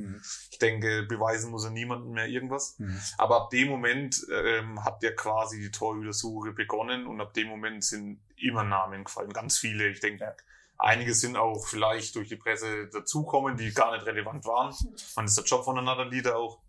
Ich 0.51 0.57
denke, 0.59 1.03
beweisen 1.03 1.51
muss 1.51 1.65
er 1.65 1.71
niemandem 1.71 2.11
mehr 2.13 2.27
irgendwas. 2.27 2.77
Aber 3.17 3.41
ab 3.41 3.49
dem 3.49 3.67
Moment 3.69 4.25
ähm, 4.31 4.83
hat 4.83 5.01
der 5.03 5.15
quasi 5.15 5.59
die 5.59 5.71
Torhütersuche 5.71 6.51
begonnen 6.53 7.07
und 7.07 7.19
ab 7.19 7.33
dem 7.33 7.47
Moment 7.49 7.83
sind 7.83 8.19
immer 8.37 8.63
Namen 8.63 9.03
gefallen, 9.03 9.33
ganz 9.33 9.57
viele. 9.57 9.87
Ich 9.89 9.99
denke, 9.99 10.23
Ja. 10.23 10.33
Einige 10.81 11.13
sind 11.13 11.37
auch 11.37 11.65
vielleicht 11.65 12.15
durch 12.15 12.27
die 12.27 12.35
Presse 12.35 12.87
dazukommen, 12.87 13.55
die 13.55 13.73
gar 13.73 13.93
nicht 13.93 14.05
relevant 14.05 14.45
waren. 14.45 14.75
Man 15.15 15.25
ist 15.25 15.37
der 15.37 15.45
Job 15.45 15.63
von 15.63 15.77
einer 15.77 16.05
Lieder 16.05 16.37
auch 16.37 16.59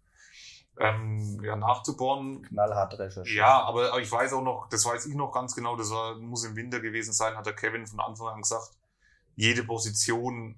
ähm, 0.78 1.40
ja, 1.42 1.56
nachzubohren. 1.56 2.42
Knallhart 2.42 2.98
recherchiert. 2.98 3.36
Ja, 3.36 3.62
aber 3.62 3.98
ich 4.00 4.10
weiß 4.10 4.32
auch 4.34 4.42
noch, 4.42 4.68
das 4.68 4.84
weiß 4.84 5.06
ich 5.06 5.14
noch 5.14 5.32
ganz 5.32 5.54
genau, 5.54 5.76
das 5.76 5.90
war, 5.90 6.16
muss 6.16 6.44
im 6.44 6.56
Winter 6.56 6.80
gewesen 6.80 7.12
sein, 7.12 7.36
hat 7.36 7.46
der 7.46 7.54
Kevin 7.54 7.86
von 7.86 8.00
Anfang 8.00 8.28
an 8.28 8.42
gesagt, 8.42 8.70
jede 9.34 9.64
Position 9.64 10.56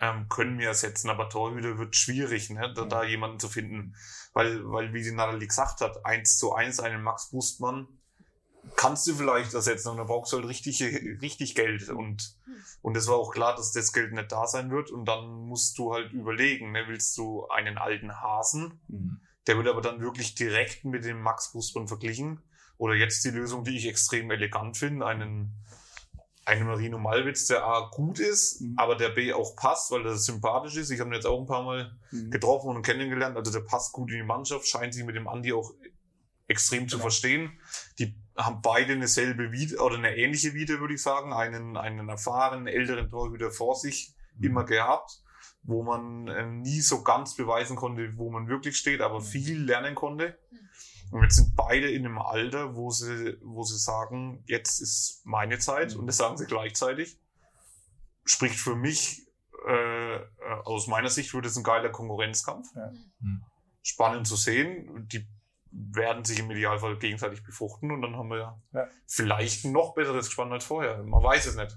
ähm, 0.00 0.28
können 0.28 0.58
wir 0.58 0.68
ersetzen, 0.68 1.10
aber 1.10 1.28
Torhüter 1.28 1.78
wird 1.78 1.96
schwierig, 1.96 2.50
ne, 2.50 2.72
da, 2.74 2.84
da 2.84 3.04
jemanden 3.04 3.38
zu 3.38 3.48
finden. 3.48 3.94
Weil, 4.32 4.60
weil, 4.70 4.92
wie 4.92 5.02
die 5.02 5.12
Natalie 5.12 5.46
gesagt 5.46 5.80
hat, 5.80 6.04
eins 6.04 6.38
zu 6.38 6.54
eins 6.54 6.80
einen 6.80 7.02
Max 7.02 7.30
Bustmann 7.30 7.86
kannst 8.76 9.06
du 9.06 9.14
vielleicht 9.14 9.54
ersetzen, 9.54 9.88
und 9.90 9.96
da 9.98 10.04
brauchst 10.04 10.32
du 10.32 10.36
halt 10.38 10.48
richtig, 10.48 10.82
richtig 11.22 11.54
Geld. 11.54 11.88
Und, 11.88 12.36
und 12.82 12.96
es 12.96 13.06
war 13.08 13.16
auch 13.16 13.32
klar, 13.32 13.54
dass 13.56 13.72
das 13.72 13.92
Geld 13.92 14.12
nicht 14.12 14.30
da 14.32 14.46
sein 14.46 14.70
wird. 14.70 14.90
Und 14.90 15.06
dann 15.06 15.28
musst 15.46 15.78
du 15.78 15.92
halt 15.94 16.12
überlegen, 16.12 16.72
ne, 16.72 16.84
willst 16.88 17.16
du 17.16 17.46
einen 17.48 17.78
alten 17.78 18.20
Hasen, 18.20 18.80
Hm. 18.88 19.20
der 19.46 19.56
wird 19.56 19.68
aber 19.68 19.80
dann 19.80 20.00
wirklich 20.00 20.34
direkt 20.34 20.84
mit 20.84 21.04
dem 21.04 21.20
Max 21.20 21.52
Brustmann 21.52 21.88
verglichen. 21.88 22.40
Oder 22.76 22.94
jetzt 22.94 23.24
die 23.24 23.30
Lösung, 23.30 23.64
die 23.64 23.76
ich 23.76 23.86
extrem 23.86 24.30
elegant 24.30 24.76
finde, 24.76 25.06
einen, 25.06 25.64
einen 26.44 26.66
Marino 26.66 26.98
Malwitz, 26.98 27.46
der 27.46 27.64
A 27.64 27.88
gut 27.90 28.18
ist, 28.18 28.60
Mhm. 28.60 28.74
aber 28.76 28.96
der 28.96 29.10
B 29.10 29.32
auch 29.32 29.54
passt, 29.56 29.90
weil 29.92 30.04
er 30.04 30.16
sympathisch 30.16 30.76
ist. 30.76 30.90
Ich 30.90 31.00
habe 31.00 31.10
ihn 31.10 31.14
jetzt 31.14 31.26
auch 31.26 31.40
ein 31.40 31.46
paar 31.46 31.62
Mal 31.62 31.96
Hm. 32.10 32.30
getroffen 32.30 32.70
und 32.74 32.82
kennengelernt. 32.82 33.36
Also 33.36 33.52
der 33.52 33.60
passt 33.60 33.92
gut 33.92 34.10
in 34.10 34.16
die 34.18 34.22
Mannschaft, 34.24 34.66
scheint 34.66 34.92
sich 34.94 35.04
mit 35.04 35.14
dem 35.16 35.28
Andi 35.28 35.52
auch 35.52 35.72
extrem 36.48 36.88
zu 36.88 36.96
Genau. 36.96 37.04
verstehen. 37.04 37.58
Die 37.98 38.14
haben 38.36 38.60
beide 38.62 38.92
eine 38.92 39.08
selbe 39.08 39.52
Vita 39.52 39.82
oder 39.82 39.96
eine 39.96 40.16
ähnliche 40.16 40.54
Vita, 40.54 40.80
würde 40.80 40.94
ich 40.94 41.02
sagen. 41.02 41.32
Einen, 41.32 41.76
einen 41.76 42.08
erfahrenen, 42.08 42.66
älteren 42.66 43.08
Torhüter 43.08 43.50
vor 43.50 43.76
sich 43.76 44.14
immer 44.40 44.64
gehabt, 44.64 45.22
wo 45.62 45.82
man 45.82 46.26
äh, 46.28 46.44
nie 46.46 46.80
so 46.80 47.02
ganz 47.02 47.36
beweisen 47.36 47.76
konnte, 47.76 48.16
wo 48.16 48.30
man 48.30 48.48
wirklich 48.48 48.76
steht, 48.76 49.00
aber 49.00 49.20
viel 49.20 49.62
lernen 49.62 49.94
konnte. 49.94 50.38
Und 51.10 51.22
jetzt 51.22 51.36
sind 51.36 51.54
beide 51.54 51.88
in 51.90 52.04
einem 52.04 52.18
Alter, 52.18 52.74
wo 52.74 52.90
sie, 52.90 53.38
wo 53.42 53.62
sie 53.62 53.78
sagen, 53.78 54.42
jetzt 54.46 54.80
ist 54.80 55.20
meine 55.24 55.58
Zeit, 55.58 55.94
Mhm. 55.94 56.00
und 56.00 56.06
das 56.08 56.16
sagen 56.16 56.36
sie 56.36 56.46
gleichzeitig. 56.46 57.20
Spricht 58.24 58.58
für 58.58 58.74
mich, 58.74 59.26
äh, 59.68 60.16
äh, 60.16 60.22
aus 60.64 60.86
meiner 60.88 61.10
Sicht 61.10 61.32
wird 61.34 61.46
es 61.46 61.56
ein 61.56 61.62
geiler 61.62 61.90
Konkurrenzkampf. 61.90 62.68
Ja. 62.74 62.90
Mhm. 63.20 63.44
Spannend 63.82 64.26
zu 64.26 64.34
sehen. 64.36 65.06
Die 65.12 65.26
werden 65.76 66.24
sich 66.24 66.38
im 66.38 66.50
Idealfall 66.50 66.98
gegenseitig 66.98 67.42
befruchten 67.42 67.90
und 67.90 68.02
dann 68.02 68.16
haben 68.16 68.30
wir 68.30 68.58
Ja. 68.72 68.88
vielleicht 69.06 69.64
ein 69.64 69.72
noch 69.72 69.94
besseres 69.94 70.26
Gespann 70.26 70.52
als 70.52 70.64
vorher. 70.64 71.02
Man 71.02 71.22
weiß 71.22 71.46
es 71.46 71.56
nicht. 71.56 71.76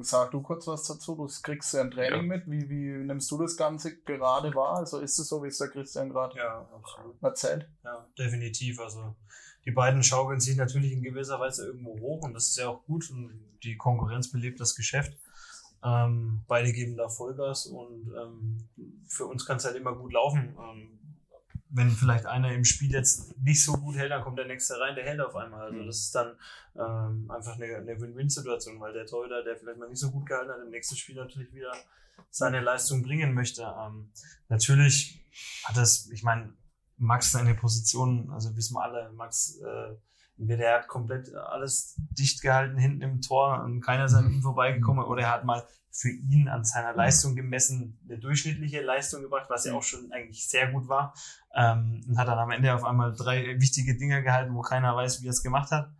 Sag 0.00 0.32
du 0.32 0.42
kurz 0.42 0.66
was 0.66 0.84
dazu. 0.84 1.14
Du 1.14 1.28
kriegst 1.42 1.72
ja 1.74 1.80
ein 1.82 1.90
Training 1.92 2.26
mit. 2.26 2.50
Wie, 2.50 2.68
wie 2.68 2.88
nimmst 3.06 3.30
du 3.30 3.38
das 3.38 3.56
Ganze 3.56 4.00
gerade 4.02 4.52
wahr? 4.54 4.78
Also 4.78 4.98
ist 4.98 5.18
es 5.18 5.28
so, 5.28 5.42
wie 5.44 5.48
es 5.48 5.58
der 5.58 5.68
Christian 5.68 6.10
gerade 6.10 6.36
Ja, 6.36 6.68
absolut. 6.74 7.22
erzählt? 7.22 7.68
Ja, 7.84 8.06
definitiv. 8.18 8.80
Also 8.80 9.14
die 9.64 9.70
beiden 9.70 10.02
schaukeln 10.02 10.40
sich 10.40 10.56
natürlich 10.56 10.92
in 10.92 11.02
gewisser 11.02 11.38
Weise 11.38 11.66
irgendwo 11.66 11.98
hoch 12.00 12.22
und 12.24 12.34
das 12.34 12.48
ist 12.48 12.56
ja 12.56 12.68
auch 12.68 12.84
gut 12.84 13.08
und 13.10 13.44
die 13.62 13.76
Konkurrenz 13.76 14.30
belebt 14.32 14.58
das 14.60 14.74
Geschäft. 14.74 15.16
Ähm, 15.84 16.42
beide 16.48 16.72
geben 16.72 16.96
da 16.96 17.08
Vollgas 17.08 17.66
und 17.66 18.12
ähm, 18.14 18.68
für 19.06 19.26
uns 19.26 19.46
kann 19.46 19.56
es 19.58 19.64
halt 19.64 19.76
immer 19.76 19.94
gut 19.94 20.12
laufen. 20.12 20.56
Ähm, 20.60 20.99
wenn 21.72 21.90
vielleicht 21.90 22.26
einer 22.26 22.52
im 22.52 22.64
Spiel 22.64 22.90
jetzt 22.90 23.36
nicht 23.38 23.64
so 23.64 23.74
gut 23.74 23.96
hält, 23.96 24.10
dann 24.10 24.22
kommt 24.22 24.38
der 24.38 24.46
nächste 24.46 24.78
rein, 24.80 24.94
der 24.94 25.04
hält 25.04 25.20
auf 25.20 25.36
einmal. 25.36 25.62
Also 25.66 25.78
Mhm. 25.80 25.86
das 25.86 25.98
ist 25.98 26.14
dann 26.14 26.36
ähm, 26.76 27.30
einfach 27.30 27.54
eine, 27.54 27.76
eine 27.76 28.00
Win-Win-Situation, 28.00 28.80
weil 28.80 28.92
der 28.92 29.06
Torhüter, 29.06 29.42
der 29.44 29.56
vielleicht 29.56 29.78
mal 29.78 29.88
nicht 29.88 30.00
so 30.00 30.10
gut 30.10 30.26
gehalten 30.26 30.50
hat, 30.50 30.60
im 30.62 30.70
nächsten 30.70 30.96
Spiel 30.96 31.14
natürlich 31.16 31.52
wieder 31.52 31.72
seine 32.30 32.60
Leistung 32.60 33.02
bringen 33.02 33.34
möchte. 33.34 33.62
Ähm, 33.62 34.10
natürlich 34.48 35.24
hat 35.64 35.76
das, 35.76 36.08
ich 36.10 36.22
meine, 36.22 36.52
Max 36.96 37.32
seine 37.32 37.54
Position, 37.54 38.30
also 38.30 38.54
wissen 38.56 38.74
wir 38.74 38.82
alle, 38.82 39.10
Max, 39.12 39.58
äh, 39.60 39.94
entweder 40.40 40.64
er 40.64 40.78
hat 40.80 40.88
komplett 40.88 41.34
alles 41.34 41.94
dicht 41.98 42.42
gehalten 42.42 42.78
hinten 42.78 43.02
im 43.02 43.20
Tor 43.20 43.62
und 43.62 43.80
keiner 43.80 44.06
ist 44.06 44.14
an 44.14 44.32
ihm 44.32 44.42
vorbeigekommen 44.42 45.04
oder 45.04 45.22
er 45.22 45.32
hat 45.32 45.44
mal 45.44 45.66
für 45.92 46.10
ihn 46.10 46.48
an 46.48 46.64
seiner 46.64 46.94
Leistung 46.94 47.34
gemessen 47.34 48.00
eine 48.04 48.18
durchschnittliche 48.18 48.80
Leistung 48.80 49.22
gebracht, 49.22 49.50
was 49.50 49.64
ja 49.64 49.74
auch 49.74 49.82
schon 49.82 50.12
eigentlich 50.12 50.48
sehr 50.48 50.70
gut 50.70 50.88
war 50.88 51.14
ähm, 51.54 52.04
und 52.08 52.16
hat 52.16 52.28
dann 52.28 52.38
am 52.38 52.50
Ende 52.50 52.74
auf 52.74 52.84
einmal 52.84 53.14
drei 53.14 53.60
wichtige 53.60 53.96
Dinge 53.96 54.22
gehalten, 54.22 54.54
wo 54.54 54.62
keiner 54.62 54.94
weiß, 54.94 55.20
wie 55.20 55.26
er 55.26 55.32
es 55.32 55.42
gemacht 55.42 55.70
hat. 55.72 55.92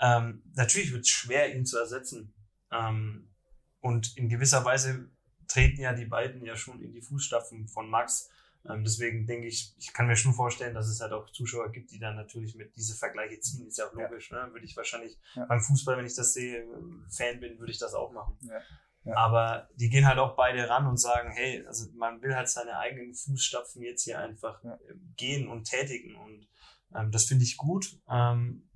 Ähm, 0.00 0.42
natürlich 0.54 0.92
wird 0.92 1.02
es 1.02 1.08
schwer, 1.08 1.54
ihn 1.54 1.64
zu 1.64 1.78
ersetzen. 1.78 2.34
Ähm, 2.72 3.32
und 3.80 4.16
in 4.16 4.28
gewisser 4.28 4.64
Weise 4.64 5.10
treten 5.48 5.80
ja 5.80 5.92
die 5.92 6.06
beiden 6.06 6.44
ja 6.44 6.56
schon 6.56 6.82
in 6.82 6.92
die 6.92 7.02
Fußstapfen 7.02 7.68
von 7.68 7.88
Max. 7.88 8.28
Ähm, 8.70 8.84
deswegen 8.84 9.26
denke 9.26 9.46
ich, 9.46 9.74
ich 9.78 9.92
kann 9.92 10.06
mir 10.06 10.16
schon 10.16 10.32
vorstellen, 10.34 10.74
dass 10.74 10.88
es 10.88 11.00
halt 11.00 11.12
auch 11.12 11.30
Zuschauer 11.30 11.70
gibt, 11.72 11.90
die 11.90 11.98
dann 11.98 12.16
natürlich 12.16 12.54
mit 12.54 12.74
diese 12.76 12.94
Vergleiche 12.94 13.38
ziehen. 13.40 13.66
Ist 13.66 13.78
ja 13.78 13.86
auch 13.86 13.96
Ja. 13.96 14.04
logisch. 14.08 14.30
Ne? 14.30 14.48
Würde 14.52 14.64
ich 14.64 14.76
wahrscheinlich 14.76 15.18
Ja. 15.34 15.44
beim 15.46 15.60
Fußball, 15.60 15.96
wenn 15.98 16.06
ich 16.06 16.14
das 16.14 16.32
sehe, 16.32 16.58
äh, 16.62 16.66
Fan 17.10 17.40
bin, 17.40 17.58
würde 17.58 17.72
ich 17.72 17.78
das 17.78 17.94
auch 17.94 18.12
machen. 18.12 18.36
Ja. 18.42 18.60
Ja. 19.04 19.16
Aber 19.16 19.68
die 19.76 19.88
gehen 19.88 20.04
halt 20.06 20.18
auch 20.18 20.34
beide 20.34 20.68
ran 20.68 20.86
und 20.88 20.96
sagen, 20.98 21.30
hey, 21.32 21.64
also 21.66 21.88
man 21.94 22.20
will 22.22 22.34
halt 22.34 22.48
seine 22.48 22.76
eigenen 22.78 23.14
Fußstapfen 23.14 23.80
jetzt 23.82 24.02
hier 24.02 24.18
einfach 24.18 24.62
Ja. 24.64 24.74
äh, 24.74 24.94
gehen 25.16 25.46
und 25.48 25.64
tätigen. 25.64 26.16
Und 26.16 26.48
ähm, 26.94 27.12
das 27.12 27.24
finde 27.26 27.44
ich 27.44 27.56
gut. 27.56 27.98
Ähm, 28.10 28.68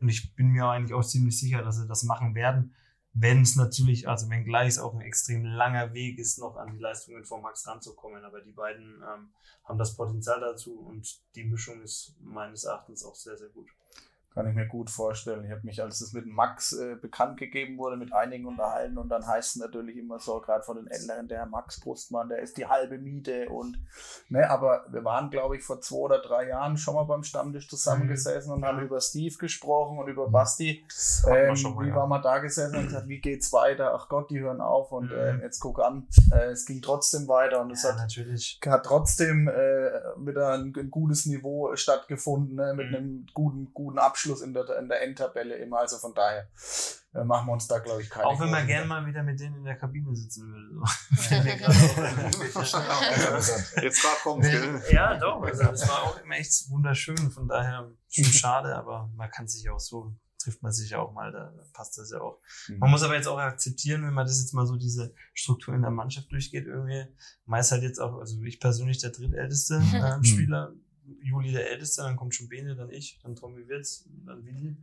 und 0.00 0.08
ich 0.08 0.34
bin 0.36 0.48
mir 0.48 0.66
eigentlich 0.66 0.94
auch 0.94 1.02
ziemlich 1.04 1.38
sicher, 1.40 1.62
dass 1.62 1.76
sie 1.76 1.88
das 1.88 2.04
machen 2.04 2.34
werden. 2.34 2.74
Wenn 3.14 3.42
es 3.42 3.54
natürlich, 3.54 4.08
also 4.08 4.28
wenn 4.28 4.44
gleich 4.44 4.78
auch 4.80 4.92
ein 4.92 5.00
extrem 5.00 5.44
langer 5.44 5.94
Weg 5.94 6.18
ist, 6.18 6.38
noch 6.38 6.56
an 6.56 6.72
die 6.72 6.82
Leistungen 6.82 7.24
von 7.24 7.42
Max 7.42 7.66
ranzukommen. 7.66 8.24
Aber 8.24 8.40
die 8.40 8.52
beiden 8.52 9.02
ähm, 9.02 9.32
haben 9.64 9.78
das 9.78 9.96
Potenzial 9.96 10.40
dazu 10.40 10.80
und 10.80 11.20
die 11.36 11.44
Mischung 11.44 11.80
ist 11.82 12.16
meines 12.20 12.64
Erachtens 12.64 13.04
auch 13.04 13.14
sehr, 13.14 13.36
sehr 13.36 13.50
gut. 13.50 13.68
Kann 14.34 14.48
ich 14.48 14.54
mir 14.56 14.66
gut 14.66 14.90
vorstellen. 14.90 15.44
Ich 15.44 15.50
habe 15.52 15.60
mich, 15.62 15.80
als 15.80 16.00
es 16.00 16.12
mit 16.12 16.26
Max 16.26 16.72
äh, 16.72 16.96
bekannt 16.96 17.36
gegeben 17.38 17.78
wurde, 17.78 17.96
mit 17.96 18.12
einigen 18.12 18.46
unterhalten 18.46 18.98
und 18.98 19.08
dann 19.08 19.24
heißt 19.24 19.54
es 19.54 19.62
natürlich 19.62 19.96
immer 19.96 20.18
so, 20.18 20.40
gerade 20.40 20.64
von 20.64 20.76
den 20.76 20.88
Älteren, 20.88 21.28
der 21.28 21.38
Herr 21.38 21.46
Max 21.46 21.78
Brustmann, 21.78 22.28
der 22.28 22.40
ist 22.40 22.56
die 22.56 22.66
halbe 22.66 22.98
Miete 22.98 23.48
und, 23.48 23.78
ne, 24.28 24.50
aber 24.50 24.86
wir 24.90 25.04
waren, 25.04 25.30
glaube 25.30 25.56
ich, 25.56 25.62
vor 25.62 25.80
zwei 25.80 25.96
oder 25.98 26.18
drei 26.20 26.48
Jahren 26.48 26.76
schon 26.76 26.96
mal 26.96 27.04
beim 27.04 27.22
Stammtisch 27.22 27.68
zusammengesessen 27.68 28.52
und 28.52 28.64
haben 28.64 28.80
über 28.80 29.00
Steve 29.00 29.36
gesprochen 29.36 29.98
und 29.98 30.08
über 30.08 30.28
Basti. 30.28 30.84
Hatten 31.22 31.32
wir 31.36 31.48
Ähm, 31.50 31.56
schon 31.56 31.74
mal, 31.76 31.84
wie 31.84 31.90
ja. 31.90 31.94
waren 31.94 32.08
wir 32.08 32.20
da 32.20 32.38
gesessen 32.38 32.76
und 32.76 32.86
gesagt, 32.86 33.06
wie 33.06 33.20
geht's 33.20 33.52
weiter? 33.52 33.94
Ach 33.94 34.08
Gott, 34.08 34.30
die 34.30 34.40
hören 34.40 34.60
auf 34.60 34.90
und 34.90 35.12
Mhm. 35.12 35.16
ähm, 35.16 35.40
jetzt 35.42 35.60
guck 35.60 35.78
an, 35.78 36.08
äh, 36.32 36.50
es 36.50 36.66
ging 36.66 36.82
trotzdem 36.82 37.28
weiter 37.28 37.60
und 37.60 37.70
es 37.70 37.84
Ja, 37.84 37.90
hat 37.90 37.98
natürlich. 37.98 38.58
hat 38.66 38.84
trotzdem 38.84 39.46
äh, 39.46 39.52
wieder 40.16 40.54
ein, 40.54 40.72
ein 40.76 40.90
gutes 40.90 41.24
Niveau 41.26 41.76
stattgefunden, 41.76 42.56
ne, 42.56 42.74
mit 42.74 42.90
Mhm. 42.90 42.96
einem 42.96 43.26
guten, 43.32 43.70
guten 43.72 43.98
Abschluss 44.00 44.23
in 44.26 44.54
der, 44.54 44.78
in 44.78 44.88
der 44.88 45.02
Endtabelle 45.02 45.56
immer. 45.56 45.80
Also 45.80 45.98
von 45.98 46.14
daher 46.14 46.48
äh, 47.14 47.24
machen 47.24 47.46
wir 47.46 47.52
uns 47.52 47.68
da, 47.68 47.78
glaube 47.78 48.02
ich, 48.02 48.10
keine 48.10 48.26
Auch 48.26 48.40
wenn 48.40 48.50
man 48.50 48.66
gerne 48.66 48.86
mal 48.86 49.06
wieder 49.06 49.22
mit 49.22 49.38
denen 49.38 49.56
in 49.56 49.64
der 49.64 49.76
Kabine 49.76 50.16
sitzen 50.16 50.52
würde. 50.52 50.74
So. 50.74 50.82
Jetzt 53.80 54.02
gerade 54.02 54.16
kommt's, 54.22 54.50
gell? 54.50 54.82
ja, 54.90 55.16
doch. 55.16 55.42
Also 55.42 55.62
das 55.62 55.88
war 55.88 56.02
auch 56.02 56.20
immer 56.22 56.36
echt 56.36 56.68
wunderschön. 56.70 57.30
Von 57.30 57.48
daher 57.48 57.90
schon 58.08 58.24
schade, 58.24 58.74
aber 58.74 59.10
man 59.14 59.30
kann 59.30 59.46
sich 59.46 59.68
auch 59.70 59.78
so, 59.78 60.12
trifft 60.38 60.62
man 60.62 60.72
sich 60.72 60.90
ja 60.90 60.98
auch 60.98 61.12
mal, 61.12 61.30
da 61.30 61.52
passt 61.72 61.96
das 61.98 62.10
ja 62.10 62.20
auch. 62.20 62.40
Man 62.78 62.90
muss 62.90 63.02
aber 63.02 63.14
jetzt 63.14 63.28
auch 63.28 63.38
akzeptieren, 63.38 64.04
wenn 64.04 64.14
man 64.14 64.26
das 64.26 64.40
jetzt 64.40 64.52
mal 64.52 64.66
so 64.66 64.76
diese 64.76 65.14
Struktur 65.32 65.74
in 65.74 65.82
der 65.82 65.90
Mannschaft 65.90 66.30
durchgeht, 66.32 66.66
irgendwie, 66.66 67.06
meist 67.46 67.72
halt 67.72 67.82
jetzt 67.82 68.00
auch, 68.00 68.18
also 68.18 68.42
ich 68.42 68.60
persönlich 68.60 68.98
der 68.98 69.10
drittälteste 69.10 69.76
äh, 69.76 70.24
Spieler, 70.24 70.72
Juli 71.22 71.52
der 71.52 71.70
Älteste, 71.70 72.02
dann 72.02 72.16
kommt 72.16 72.34
schon 72.34 72.48
Bene, 72.48 72.76
dann 72.76 72.90
ich, 72.90 73.20
dann 73.22 73.36
Tommy 73.36 73.68
Wirtz, 73.68 74.04
dann 74.26 74.44
Willi. 74.44 74.76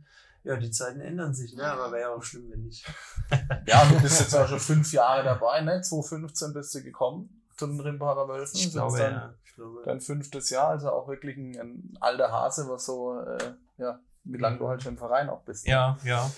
Ja, 0.44 0.56
die 0.56 0.70
Zeiten 0.70 1.00
ändern 1.00 1.34
sich, 1.34 1.54
ne? 1.54 1.64
Aber 1.64 1.92
wäre 1.92 2.02
ja 2.02 2.08
auch 2.08 2.22
schlimm, 2.22 2.50
wenn 2.50 2.62
nicht. 2.62 2.84
Ja, 3.66 3.84
du 3.84 4.00
bist 4.00 4.20
jetzt 4.20 4.34
auch 4.34 4.48
schon 4.48 4.58
fünf 4.58 4.92
Jahre 4.92 5.22
dabei, 5.22 5.60
ne? 5.60 5.80
2015 5.80 6.52
bist 6.52 6.74
du 6.74 6.82
gekommen 6.82 7.42
zu 7.56 7.66
den 7.66 7.80
Rimparer 7.80 8.28
Wölfen. 8.28 8.58
Ich 8.58 8.72
glaube, 8.72 8.98
dein, 8.98 9.12
ja. 9.12 9.34
Ich 9.44 9.54
glaube, 9.54 9.82
dein 9.84 10.00
fünftes 10.00 10.50
Jahr, 10.50 10.68
also 10.68 10.90
auch 10.90 11.08
wirklich 11.08 11.36
ein, 11.36 11.56
ein 11.58 11.98
alter 12.00 12.32
Hase, 12.32 12.68
was 12.68 12.86
so, 12.86 13.20
äh, 13.20 13.54
ja, 13.78 14.00
wie 14.24 14.38
lange 14.38 14.58
du 14.58 14.68
halt 14.68 14.82
schon 14.82 14.92
im 14.92 14.98
Verein 14.98 15.28
auch 15.28 15.42
bist. 15.42 15.66
ja, 15.66 15.96
ja. 16.04 16.30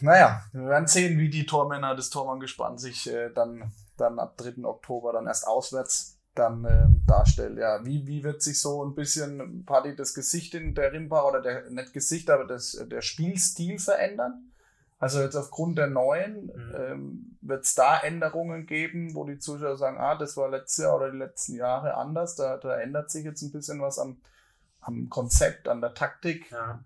Naja, 0.00 0.42
wir 0.52 0.66
werden 0.66 0.86
sehen, 0.86 1.18
wie 1.18 1.28
die 1.28 1.44
Tormänner 1.44 1.96
des 1.96 2.10
Tormann-Gespann 2.10 2.78
sich 2.78 3.10
äh, 3.10 3.30
dann, 3.30 3.72
dann 3.96 4.18
ab 4.18 4.36
3. 4.36 4.64
Oktober 4.64 5.12
dann 5.12 5.26
erst 5.26 5.46
auswärts 5.46 6.11
dann 6.34 6.64
äh, 6.64 6.86
darstellen. 7.06 7.58
Ja, 7.58 7.84
wie, 7.84 8.06
wie 8.06 8.24
wird 8.24 8.42
sich 8.42 8.60
so 8.60 8.84
ein 8.84 8.94
bisschen 8.94 9.64
Party 9.64 9.94
das 9.94 10.14
Gesicht 10.14 10.54
in 10.54 10.74
der 10.74 10.92
Rimpa 10.92 11.22
oder 11.28 11.40
der, 11.42 11.70
nicht 11.70 11.92
Gesicht, 11.92 12.30
aber 12.30 12.44
das, 12.46 12.72
der 12.90 13.02
Spielstil 13.02 13.78
verändern? 13.78 14.48
Also 14.98 15.20
jetzt 15.20 15.34
aufgrund 15.34 15.78
der 15.78 15.88
neuen, 15.88 16.46
Mhm. 16.46 16.74
ähm, 16.76 17.36
wird 17.40 17.64
es 17.64 17.74
da 17.74 17.98
Änderungen 18.00 18.66
geben, 18.66 19.14
wo 19.16 19.24
die 19.24 19.38
Zuschauer 19.38 19.76
sagen, 19.76 19.98
ah, 19.98 20.14
das 20.14 20.36
war 20.36 20.48
letztes 20.48 20.84
Jahr 20.84 20.96
oder 20.96 21.10
die 21.10 21.18
letzten 21.18 21.56
Jahre 21.56 21.94
anders, 21.94 22.36
da, 22.36 22.56
da 22.56 22.78
ändert 22.78 23.10
sich 23.10 23.24
jetzt 23.24 23.42
ein 23.42 23.50
bisschen 23.50 23.80
was 23.80 23.98
am, 23.98 24.18
am 24.80 25.08
Konzept, 25.08 25.66
an 25.68 25.80
der 25.80 25.94
Taktik. 25.94 26.50
ja. 26.52 26.84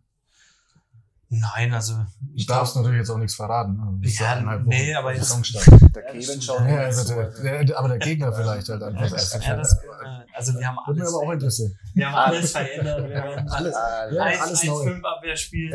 Nein, 1.28 1.74
also 1.74 1.94
Du 2.20 2.44
darfst 2.46 2.76
natürlich 2.76 2.98
jetzt 2.98 3.10
auch 3.10 3.18
nichts 3.18 3.34
verraten. 3.34 3.72
ne? 3.76 3.98
Das 4.02 4.12
ist 4.12 4.20
Ja, 4.20 4.44
Wochen 4.46 4.62
nee, 4.68 4.94
aber 4.94 5.12
jetzt- 5.12 5.24
Saisonstart. 5.28 5.66
Der 5.94 6.04
Ja, 6.04 6.12
Kevin 6.12 6.40
schaut 6.42 6.60
Ja, 6.68 6.76
also 6.78 7.14
der, 7.14 7.24
also. 7.24 7.42
der, 7.42 7.78
aber 7.78 7.88
der 7.88 7.98
Gegner 7.98 8.32
vielleicht 8.32 8.68
halt 8.68 8.82
einfach 8.82 9.10
erst. 9.12 9.44
ja, 9.44 9.56
das, 9.56 9.72
äh, 9.72 9.86
also 10.34 10.54
wir 10.58 10.66
haben 10.68 10.76
Würde 10.86 11.00
mich 11.00 11.02
alles, 11.02 11.14
aber 11.14 11.26
auch 11.26 11.32
interessieren. 11.32 11.78
wir 11.94 12.06
haben 12.06 12.14
alles 12.14 12.52
verändert. 12.52 13.08
Wir 13.08 13.22
haben 13.22 13.48
Alles. 13.48 13.74
Ja, 14.12 14.22
alles 14.42 14.64
neu. 14.64 14.84
fünf 14.84 15.04
Abwehrspiel. 15.04 15.70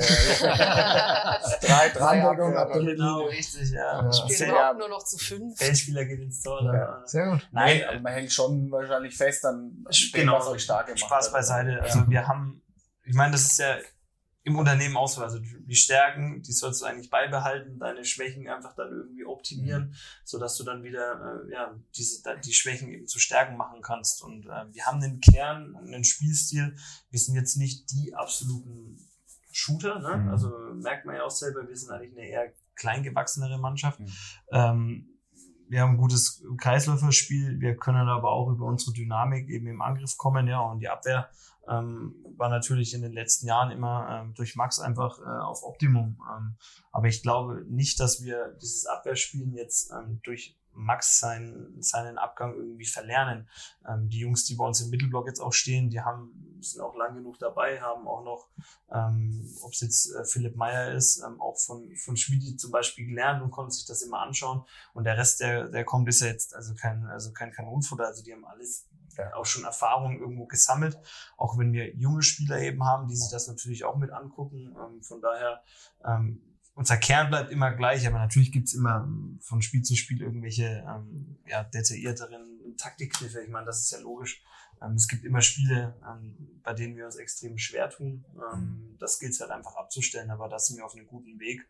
drei, 1.62 1.90
drei 1.90 2.22
Randdeckung 2.24 2.56
ab 2.58 2.72
der 2.74 2.82
genau, 2.84 3.20
Linie. 3.22 3.32
richtig, 3.38 3.72
ja. 3.72 4.04
Ja. 4.04 4.14
Spielen 4.14 4.50
überhaupt 4.52 4.80
nur 4.80 4.90
noch 4.90 5.04
zu 5.04 5.18
fünf. 5.18 5.58
Feldspieler 5.58 6.06
geht 6.06 6.20
ins 6.22 6.42
Tor. 6.44 6.62
Ja. 6.64 6.74
Ja. 6.74 7.02
Sehr 7.06 7.26
gut. 7.32 7.48
Nein, 7.52 7.78
Nee, 7.78 7.84
aber 7.86 8.00
man 8.00 8.14
hängt 8.14 8.32
schon 8.32 8.72
wahrscheinlich 8.72 9.16
fest 9.18 9.46
an 9.46 9.72
dem, 9.90 10.12
Genau. 10.14 10.40
was 10.40 10.48
euch 10.48 10.64
stark 10.64 10.86
gemacht 10.88 11.00
Spaß 11.00 11.32
beiseite. 11.32 11.80
Also 11.82 12.08
wir 12.08 12.28
haben, 12.28 12.62
ich 13.04 13.16
meine, 13.16 13.32
das 13.34 13.42
ist 13.44 13.60
ja 13.60 13.76
im 14.44 14.58
Unternehmen 14.58 14.98
so. 15.08 15.22
Also 15.22 15.40
die 15.40 15.76
Stärken, 15.76 16.42
die 16.42 16.52
sollst 16.52 16.82
du 16.82 16.86
eigentlich 16.86 17.10
beibehalten, 17.10 17.80
deine 17.80 18.06
Schwächen 18.06 18.48
einfach 18.48 18.76
dann 18.76 18.92
irgendwie 18.92 19.26
optimieren, 19.26 19.96
sodass 20.24 20.58
du 20.58 20.64
dann 20.64 20.84
wieder 20.84 21.44
äh, 21.48 21.52
ja, 21.52 21.76
diese, 21.96 22.24
die 22.44 22.54
Schwächen 22.54 22.90
eben 22.90 23.08
zu 23.08 23.20
Stärken 23.20 23.58
machen 23.58 23.82
kannst. 23.82 24.24
Und 24.24 24.46
äh, 24.48 24.74
wir 24.74 24.86
haben 24.86 25.02
einen 25.02 25.20
Kern, 25.20 25.76
einen 25.76 26.04
Spielstil. 26.04 26.76
Wir 27.10 27.20
sind 27.20 27.36
jetzt 27.36 27.58
nicht 27.58 27.92
die 27.92 28.16
absoluten 28.16 28.98
Shooter, 29.52 30.00
ne? 30.00 30.18
Mhm. 30.18 30.30
Also 30.30 30.50
merkt 30.76 31.06
man 31.06 31.16
ja 31.16 31.24
auch 31.24 31.32
selber, 31.32 31.68
wir 31.68 31.76
sind 31.76 31.92
eigentlich 31.92 32.18
eine 32.18 32.28
eher 32.28 32.54
kleingewachsenere 32.76 33.60
Mannschaft. 33.60 34.00
Mhm. 34.00 34.12
Ähm, 34.52 35.08
wir 35.68 35.82
haben 35.82 35.92
ein 35.92 35.98
gutes 35.98 36.44
Kreisläuferspiel, 36.58 37.62
wir 37.62 37.78
können 37.78 38.10
aber 38.10 38.30
auch 38.32 38.50
über 38.50 38.66
unsere 38.66 38.92
Dynamik 38.92 39.48
eben 39.50 39.68
im 39.68 39.82
Angriff 39.82 40.18
kommen, 40.18 40.46
ja, 40.48 40.60
und 40.60 40.80
die 40.80 40.90
Abwehr 40.90 41.30
ähm, 41.68 42.16
war 42.38 42.50
natürlich 42.50 42.94
in 42.94 43.02
den 43.02 43.14
letzten 43.14 43.48
Jahren 43.48 43.72
immer 43.72 44.08
ähm, 44.10 44.34
durch 44.34 44.56
Max 44.56 44.80
einfach 44.80 45.20
äh, 45.20 45.24
auf 45.24 45.64
Optimum. 45.64 46.20
Ähm, 46.30 46.56
aber 46.92 47.08
ich 47.08 47.22
glaube 47.22 47.66
nicht, 47.70 48.00
dass 48.00 48.24
wir 48.24 48.58
dieses 48.62 48.86
Abwehrspielen 48.86 49.54
jetzt 49.54 49.92
ähm, 49.92 50.20
durch 50.24 50.58
Max 50.74 51.20
seinen, 51.20 51.82
seinen 51.82 52.18
Abgang 52.18 52.56
irgendwie 52.56 52.86
verlernen. 52.86 53.50
Ähm, 53.88 54.10
die 54.10 54.20
Jungs, 54.20 54.46
die 54.46 54.56
bei 54.56 54.66
uns 54.66 54.82
im 54.82 54.90
Mittelblock 54.90 55.28
jetzt 55.28 55.40
auch 55.40 55.54
stehen, 55.54 55.90
die 55.90 56.02
haben, 56.02 56.58
sind 56.62 56.82
auch 56.82 56.96
lang 56.96 57.16
genug 57.16 57.40
dabei, 57.40 57.82
haben 57.82 58.08
auch 58.08 58.24
noch, 58.24 58.50
ähm, 58.92 59.54
ob 59.62 59.74
es 59.74 59.82
jetzt 59.82 60.14
äh, 60.16 60.24
Philipp 60.26 60.56
Meyer 60.56 60.94
ist, 60.94 61.24
auch 61.40 61.60
von, 61.60 61.94
von 61.98 62.16
Schmiedi 62.16 62.56
zum 62.56 62.72
Beispiel 62.72 63.08
gelernt 63.08 63.42
und 63.42 63.52
konnten 63.52 63.72
sich 63.72 63.86
das 63.86 64.02
immer 64.02 64.20
anschauen. 64.20 64.64
Und 64.94 65.04
der 65.04 65.18
Rest, 65.18 65.42
der, 65.42 65.68
der 65.68 65.84
kommt, 65.84 66.08
ist 66.08 66.22
ja 66.22 66.28
jetzt 66.28 66.56
also 66.56 66.74
kein, 66.76 67.06
also 67.06 67.32
kein 67.34 67.52
Kanonenfutter. 67.52 68.06
Also 68.06 68.24
die 68.24 68.34
haben 68.34 68.46
alles 68.46 68.88
Ja. 69.18 69.34
auch 69.36 69.46
schon 69.46 69.64
Erfahrung 69.64 70.20
irgendwo 70.20 70.46
gesammelt. 70.46 70.98
Auch 71.38 71.58
wenn 71.58 71.74
wir 71.74 71.96
junge 71.96 72.24
Spieler 72.24 72.60
eben 72.60 72.84
haben, 72.84 73.08
die 73.08 73.16
sich 73.16 73.32
das 73.32 73.48
natürlich 73.48 73.84
auch 73.84 73.98
mit 73.98 74.12
angucken. 74.12 74.76
Ähm, 74.76 75.02
von 75.04 75.22
daher, 75.22 75.64
ähm, 76.06 76.42
unser 76.74 76.98
Kern 76.98 77.30
bleibt 77.30 77.52
immer 77.52 77.72
gleich, 77.72 78.08
aber 78.08 78.18
natürlich 78.18 78.52
gibt's 78.52 78.74
immer 78.74 79.04
ähm, 79.04 79.40
von 79.42 79.62
Spiel 79.62 79.84
zu 79.84 79.96
Spiel 79.96 80.22
irgendwelche 80.22 80.86
ähm, 80.88 81.38
ja, 81.46 81.64
detaillierteren 81.64 82.76
Taktikkniffe. 82.78 83.42
Ich 83.42 83.50
meine, 83.50 83.66
das 83.66 83.82
ist 83.82 83.92
ja 83.92 84.00
logisch. 84.00 84.42
Ähm, 84.82 84.94
es 84.94 85.08
gibt 85.08 85.24
immer 85.26 85.42
Spiele, 85.42 85.96
ähm, 86.08 86.60
bei 86.64 86.74
denen 86.74 86.96
wir 86.96 87.06
uns 87.06 87.16
extrem 87.18 87.58
schwer 87.58 87.90
tun. 87.90 88.26
Ähm, 88.54 88.96
das 89.00 89.20
gilt 89.20 89.40
halt 89.40 89.52
einfach 89.52 89.76
abzustellen, 89.76 90.32
aber 90.32 90.50
da 90.50 90.60
sind 90.60 90.78
wir 90.78 90.86
auf 90.86 90.96
einem 90.96 91.08
guten 91.08 91.40
Weg. 91.40 91.68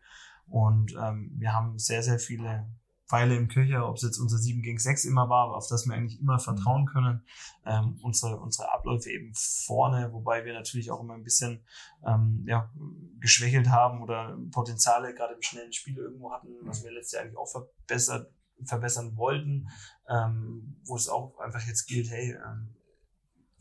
Und 0.48 0.94
ähm, 1.00 1.32
wir 1.36 1.52
haben 1.52 1.78
sehr, 1.78 2.02
sehr 2.02 2.18
viele 2.18 2.66
Pfeile 3.12 3.36
im 3.36 3.48
Köcher, 3.48 3.86
ob 3.86 3.96
es 3.96 4.02
jetzt 4.02 4.18
unser 4.18 4.38
7 4.38 4.62
gegen 4.62 4.78
6 4.78 5.04
immer 5.04 5.28
war, 5.28 5.54
auf 5.54 5.68
das 5.68 5.86
wir 5.86 5.94
eigentlich 5.94 6.18
immer 6.18 6.38
vertrauen 6.38 6.86
können. 6.86 7.22
Ähm, 7.66 7.98
unsere, 8.02 8.40
unsere 8.40 8.72
Abläufe 8.72 9.10
eben 9.10 9.34
vorne, 9.34 10.10
wobei 10.14 10.46
wir 10.46 10.54
natürlich 10.54 10.90
auch 10.90 11.02
immer 11.02 11.12
ein 11.12 11.22
bisschen 11.22 11.62
ähm, 12.06 12.42
ja, 12.48 12.72
geschwächelt 13.20 13.68
haben 13.68 14.02
oder 14.02 14.38
Potenziale 14.50 15.14
gerade 15.14 15.34
im 15.34 15.42
schnellen 15.42 15.74
Spiel 15.74 15.98
irgendwo 15.98 16.32
hatten, 16.32 16.48
was 16.62 16.84
wir 16.84 16.90
letztes 16.90 17.12
Jahr 17.12 17.24
eigentlich 17.24 17.36
auch 17.36 17.50
verbessert, 17.50 18.32
verbessern 18.64 19.14
wollten, 19.18 19.68
ähm, 20.08 20.80
wo 20.86 20.96
es 20.96 21.10
auch 21.10 21.38
einfach 21.38 21.60
jetzt 21.66 21.84
gilt, 21.86 22.10
hey, 22.10 22.32
ähm, 22.32 22.74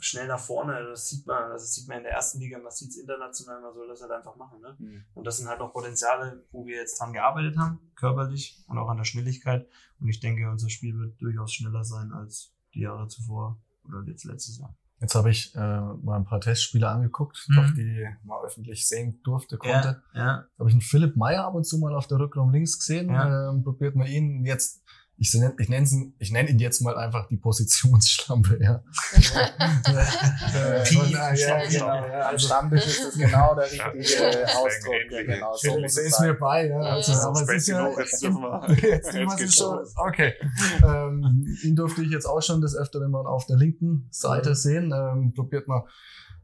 schnell 0.04 0.28
nach 0.28 0.40
vorne, 0.40 0.84
das 0.90 1.08
sieht 1.10 1.26
man, 1.28 1.52
das 1.52 1.74
sieht 1.74 1.88
man 1.88 1.98
in 1.98 2.04
der 2.04 2.14
ersten 2.14 2.40
Liga, 2.40 2.58
man 2.60 2.72
sieht 2.72 2.90
es 2.90 2.98
international, 2.98 3.62
man 3.62 3.74
soll 3.74 3.88
das 3.88 4.02
halt 4.02 4.12
einfach 4.12 4.36
machen. 4.36 4.60
Ne? 4.62 4.76
Mhm. 4.80 5.04
Und 5.14 5.26
das 5.28 5.38
sind 5.38 5.48
halt 5.48 5.62
auch 5.62 5.72
Potenziale, 5.72 6.44
wo 6.52 6.66
wir 6.66 6.78
jetzt 6.78 7.00
dran 7.00 7.14
gearbeitet 7.14 7.58
haben, 7.58 7.80
körperlich 7.96 8.64
und 8.68 8.78
auch 8.78 8.90
an 8.90 8.98
der 8.98 9.04
Schnelligkeit. 9.06 9.68
Und 10.00 10.08
ich 10.10 10.20
denke, 10.20 10.50
unser 10.50 10.70
Spiel 10.70 10.98
wird 11.00 11.22
durchaus 11.22 11.54
schneller 11.54 11.84
sein 11.84 12.12
als 12.12 12.54
die 12.74 12.82
Jahre 12.82 13.08
zuvor 13.08 13.62
oder 13.88 14.04
jetzt 14.08 14.24
letztes 14.26 14.58
Jahr. 14.60 14.76
Jetzt 15.00 15.16
habe 15.16 15.32
ich 15.32 15.56
äh, 15.56 15.60
mal 15.60 16.16
ein 16.18 16.26
paar 16.26 16.40
Testspiele 16.42 16.88
angeguckt, 16.88 17.46
Mhm. 17.50 17.56
doch 17.56 17.74
die 17.74 18.08
mal 18.24 18.44
öffentlich 18.46 18.88
sehen 18.88 19.20
durfte, 19.24 19.58
konnte. 19.58 20.04
ja. 20.14 20.46
habe 20.60 20.70
ich 20.70 20.74
einen 20.74 20.82
Philipp 20.82 21.16
Meyer 21.16 21.46
ab 21.46 21.56
und 21.56 21.64
zu 21.66 21.80
mal 21.80 21.96
auf 21.96 22.06
der 22.08 22.20
Rückraum 22.20 22.52
links 22.52 22.78
gesehen. 22.78 23.10
Ja. 23.10 23.50
Ähm, 23.50 23.64
probiert 23.64 23.96
man 23.96 24.06
ihn 24.08 24.46
jetzt, 24.46 24.84
ich 25.18 25.34
nenne 25.36 25.54
ich 25.60 25.70
nenn's 25.70 25.92
ihn, 25.92 26.16
ich 26.18 26.32
nenn 26.32 26.48
ihn 26.48 26.58
jetzt 26.58 26.82
mal 26.82 26.98
einfach 26.98 27.28
die 27.28 27.38
Positionsschlampe, 27.38 28.58
ja. 28.62 28.84
Äh, 29.14 30.82
äh, 30.82 31.12
ja, 31.12 31.36
Schlampe. 31.36 31.68
genau, 31.70 31.86
ja, 31.88 32.20
also, 32.22 32.48
Stammtisch 32.48 32.88
ist 32.88 33.04
das 33.06 33.14
genau 33.16 33.56
der 33.56 33.66
richtige 33.66 34.48
Ausdruck. 34.48 34.94
Ja, 35.12 35.24
genau, 35.24 35.54
so 35.56 35.80
muss 35.80 35.98
ist 35.98 36.14
es 36.14 36.20
mir 36.20 36.34
bei, 36.34 36.68
ja. 36.68 36.80
Also, 36.80 37.12
Ja. 37.12 37.28
aber 37.28 37.42
es 37.42 37.50
ist 37.50 37.68
ja, 37.68 37.90
jetzt 38.00 38.24
dürfen 38.24 38.42
wir. 38.42 38.78
jetzt, 38.90 39.38
geht's 39.38 39.56
schon, 39.56 39.80
okay. 39.96 40.34
ähm, 40.84 41.46
ihn 41.64 41.76
durfte 41.76 42.02
ich 42.02 42.10
jetzt 42.10 42.26
auch 42.26 42.42
schon 42.42 42.62
des 42.62 42.76
Öfteren 42.76 43.12
mal 43.12 43.28
auf 43.28 43.46
der 43.46 43.58
linken 43.58 44.08
Seite 44.12 44.56
sehen. 44.56 44.92
Ähm, 44.92 45.34
probiert 45.36 45.68
mal 45.68 45.86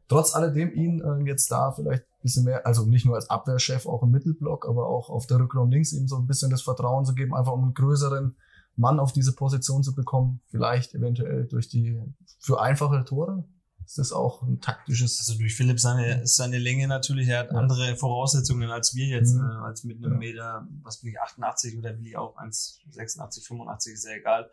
trotz 0.08 0.34
alledem 0.34 0.72
ihn 0.72 1.02
ähm, 1.04 1.26
jetzt 1.26 1.50
da 1.50 1.72
vielleicht 1.72 2.02
ein 2.02 2.22
bisschen 2.22 2.44
mehr, 2.44 2.66
also 2.66 2.86
nicht 2.86 3.06
nur 3.06 3.16
als 3.16 3.28
Abwehrchef, 3.30 3.86
auch 3.86 4.02
im 4.02 4.10
Mittelblock, 4.10 4.66
aber 4.68 4.86
auch 4.88 5.10
auf 5.10 5.26
der 5.26 5.38
Rückraum 5.38 5.70
links 5.70 5.92
ihm 5.92 6.08
so 6.08 6.16
ein 6.16 6.26
bisschen 6.26 6.50
das 6.50 6.62
Vertrauen 6.62 7.04
zu 7.04 7.14
geben, 7.14 7.34
einfach 7.34 7.52
um 7.52 7.64
einen 7.64 7.74
größeren 7.74 8.36
Mann 8.78 8.98
auf 9.00 9.12
diese 9.12 9.34
Position 9.34 9.82
zu 9.82 9.94
bekommen. 9.94 10.40
Vielleicht 10.50 10.94
eventuell 10.94 11.46
durch 11.46 11.68
die, 11.68 12.00
für 12.38 12.60
einfache 12.60 13.04
Tore. 13.04 13.44
Ist 13.84 13.96
das 13.98 14.12
auch 14.12 14.42
ein 14.42 14.60
taktisches, 14.60 15.18
Also 15.20 15.38
durch 15.38 15.54
Philipp 15.54 15.80
seine, 15.80 16.26
seine 16.26 16.58
Länge 16.58 16.86
natürlich, 16.88 17.28
er 17.28 17.40
hat 17.40 17.52
Ja. 17.52 17.58
andere 17.58 17.96
Voraussetzungen 17.96 18.70
als 18.70 18.94
wir 18.94 19.06
jetzt, 19.06 19.34
Mhm. 19.34 19.40
äh, 19.50 19.54
als 19.66 19.82
mit 19.84 19.96
einem 19.96 20.12
Ja. 20.12 20.18
Meter, 20.18 20.68
was 20.82 20.98
bin 21.00 21.10
ich, 21.10 21.20
88 21.20 21.76
oder 21.78 21.96
will 21.98 22.06
ich 22.06 22.16
auch 22.16 22.36
1,86, 22.36 23.46
85, 23.46 23.94
ist 23.94 24.04
ja 24.06 24.12
egal. 24.12 24.50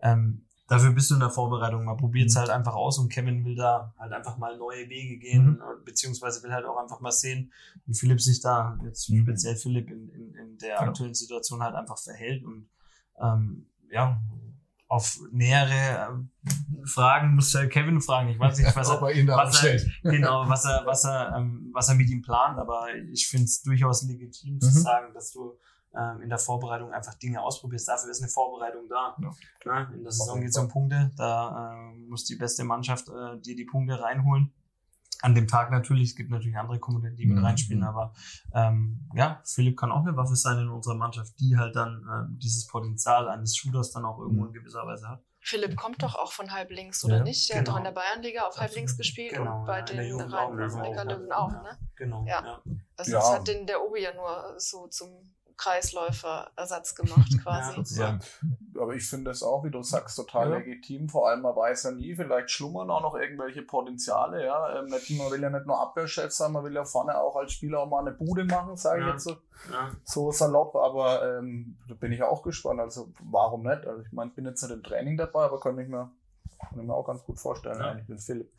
Ähm, 0.00 0.46
dafür 0.68 0.92
bist 0.92 1.10
du 1.10 1.14
in 1.14 1.20
der 1.20 1.28
Vorbereitung. 1.30 1.84
Man 1.84 1.96
probiert 1.98 2.28
es 2.30 2.34
Mhm. 2.34 2.38
halt 2.40 2.50
einfach 2.50 2.74
aus 2.74 2.98
und 2.98 3.10
Kevin 3.10 3.44
will 3.44 3.56
da 3.56 3.94
halt 3.98 4.12
einfach 4.12 4.38
mal 4.38 4.56
neue 4.56 4.88
Wege 4.88 5.18
gehen, 5.18 5.46
Mhm. 5.50 5.84
beziehungsweise 5.84 6.42
will 6.42 6.52
halt 6.52 6.64
auch 6.64 6.78
einfach 6.78 7.00
mal 7.00 7.12
sehen, 7.12 7.52
wie 7.86 7.94
Philipp 7.94 8.20
sich 8.22 8.40
da, 8.40 8.78
jetzt 8.84 9.10
Mhm. 9.10 9.22
speziell 9.24 9.56
Philipp 9.56 9.90
in, 9.90 10.08
in, 10.08 10.34
in 10.34 10.58
der 10.58 10.78
Genau. 10.78 10.88
aktuellen 10.90 11.14
Situation 11.14 11.62
halt 11.62 11.74
einfach 11.74 11.98
verhält 11.98 12.42
und 12.42 12.68
ähm, 13.22 13.66
ja, 13.90 14.20
auf 14.88 15.18
nähere 15.32 16.24
äh, 16.44 16.86
Fragen 16.86 17.34
muss 17.34 17.52
Kevin 17.70 18.00
fragen. 18.00 18.30
Ich 18.30 18.38
weiß 18.38 18.58
nicht, 18.58 18.74
was 18.74 18.88
er, 18.90 19.00
was 19.02 19.64
er, 19.64 19.80
genau, 20.10 20.48
was 20.48 20.64
er, 20.64 20.86
was 20.86 21.04
er, 21.04 21.34
ähm, 21.36 21.70
was 21.74 21.88
er 21.88 21.94
mit 21.96 22.08
ihm 22.08 22.22
plant. 22.22 22.58
Aber 22.58 22.86
ich 23.12 23.28
finde 23.28 23.44
es 23.44 23.62
durchaus 23.62 24.02
legitim 24.04 24.60
zu 24.60 24.68
Mhm. 24.68 24.82
sagen, 24.82 25.14
dass 25.14 25.30
du 25.32 25.58
ähm, 25.94 26.22
in 26.22 26.28
der 26.28 26.38
Vorbereitung 26.38 26.92
einfach 26.92 27.14
Dinge 27.14 27.42
ausprobierst. 27.42 27.88
Dafür 27.88 28.10
ist 28.10 28.22
eine 28.22 28.30
Vorbereitung 28.30 28.88
da. 28.88 29.16
Ja. 29.20 29.84
Ne? 29.84 29.94
In 29.96 30.02
der 30.04 30.12
Saison 30.12 30.40
geht 30.40 30.50
es 30.50 30.56
um 30.58 30.68
Punkte. 30.68 31.10
Da 31.16 31.72
äh, 31.74 31.98
muss 32.08 32.24
die 32.24 32.36
beste 32.36 32.64
Mannschaft 32.64 33.08
äh, 33.08 33.40
dir 33.40 33.56
die 33.56 33.64
Punkte 33.66 34.00
reinholen. 34.00 34.52
An 35.20 35.34
dem 35.34 35.48
Tag 35.48 35.70
natürlich, 35.72 36.10
es 36.10 36.16
gibt 36.16 36.30
natürlich 36.30 36.56
andere 36.56 36.78
Komponenten, 36.78 37.16
die 37.16 37.26
mit 37.26 37.38
Mhm. 37.38 37.44
reinspielen, 37.44 37.82
aber 37.82 38.12
ähm, 38.54 39.08
ja, 39.14 39.42
Philipp 39.44 39.76
kann 39.76 39.90
auch 39.90 40.02
eine 40.06 40.16
Waffe 40.16 40.36
sein 40.36 40.58
in 40.58 40.68
unserer 40.68 40.94
Mannschaft, 40.94 41.38
die 41.40 41.56
halt 41.56 41.74
dann 41.74 42.06
ähm, 42.08 42.38
dieses 42.38 42.66
Potenzial 42.68 43.28
eines 43.28 43.56
Shooters 43.56 43.90
dann 43.90 44.04
auch 44.04 44.18
irgendwo 44.20 44.46
in 44.46 44.52
gewisser 44.52 44.86
Weise 44.86 45.08
hat. 45.08 45.24
Philipp 45.40 45.76
kommt 45.76 46.02
doch 46.02 46.14
auch 46.14 46.32
von 46.32 46.52
halb 46.52 46.70
links, 46.70 47.04
oder 47.04 47.18
Ja, 47.18 47.22
nicht? 47.24 47.48
Der 47.48 47.58
hat 47.58 47.64
genau. 47.64 47.76
doch 47.76 47.78
in 47.78 47.84
der 47.84 47.92
Bayernliga 47.92 48.40
auf 48.42 48.56
halb 48.56 48.64
Absolut. 48.70 48.76
links 48.76 48.96
gespielt 48.96 49.32
Genau, 49.34 49.60
und 49.60 49.66
bei 49.66 49.78
ja, 49.78 49.84
den 49.84 50.08
Jugend 50.08 50.32
Rhein- 50.32 51.32
auch, 51.32 51.36
auch, 51.46 51.52
ja. 51.52 51.62
ne? 51.62 51.78
Genau. 51.96 52.24
Ja. 52.26 52.44
ja. 52.44 52.62
Also 52.96 53.12
Ja. 53.12 53.18
das 53.18 53.32
hat 53.32 53.48
den 53.48 53.66
der 53.66 53.82
Obi 53.82 54.02
ja 54.02 54.14
nur 54.14 54.54
so 54.58 54.86
zum 54.88 55.08
Kreisläufer-Ersatz 55.58 56.94
gemacht 56.94 57.28
quasi. 57.42 57.76
Sozusagen. 57.76 58.20
Aber 58.80 58.94
ich 58.94 59.06
finde 59.08 59.30
es 59.32 59.42
auch, 59.42 59.64
wie 59.64 59.70
du 59.70 59.82
sagst, 59.82 60.16
total 60.16 60.50
Ja. 60.50 60.56
legitim. 60.58 61.08
Vor 61.08 61.28
allem, 61.28 61.42
man 61.42 61.54
weiß 61.54 61.82
ja 61.84 61.90
nie, 61.90 62.14
vielleicht 62.14 62.50
schlummern 62.50 62.90
auch 62.90 63.02
noch 63.02 63.14
irgendwelche 63.16 63.62
Potenziale. 63.62 64.44
Ja? 64.46 64.78
Ähm, 64.78 64.86
nicht, 64.86 65.10
man 65.18 65.30
will 65.30 65.42
ja 65.42 65.50
nicht 65.50 65.66
nur 65.66 65.78
Abwehrchef 65.80 66.32
sein, 66.32 66.52
man 66.52 66.64
will 66.64 66.74
ja 66.74 66.84
vorne 66.84 67.18
auch 67.20 67.36
als 67.36 67.52
Spieler 67.52 67.80
auch 67.80 67.88
mal 67.88 68.00
eine 68.00 68.12
Bude 68.12 68.44
machen, 68.44 68.76
sage 68.76 69.00
ich 69.00 69.06
Ja. 69.06 69.12
jetzt 69.12 69.24
so, 69.24 69.36
Ja. 69.72 69.90
so 70.04 70.30
salopp. 70.32 70.76
Aber 70.76 71.38
ähm, 71.38 71.76
da 71.88 71.94
bin 71.94 72.12
ich 72.12 72.22
auch 72.22 72.42
gespannt. 72.42 72.80
Also 72.80 73.12
warum 73.20 73.62
nicht? 73.64 73.86
Also 73.86 74.02
ich 74.02 74.12
meine, 74.12 74.30
ich 74.30 74.36
bin 74.36 74.44
jetzt 74.46 74.62
nicht 74.62 74.72
im 74.72 74.82
Training 74.82 75.16
dabei, 75.16 75.44
aber 75.44 75.60
kann 75.60 75.78
ich 75.78 75.88
mir, 75.88 76.10
kann 76.70 76.80
ich 76.80 76.86
mir 76.86 76.94
auch 76.94 77.06
ganz 77.06 77.22
gut 77.24 77.38
vorstellen, 77.38 77.78
Ja. 77.80 77.90
eigentlich 77.90 78.08
mit 78.08 78.20
Philipp. 78.22 78.52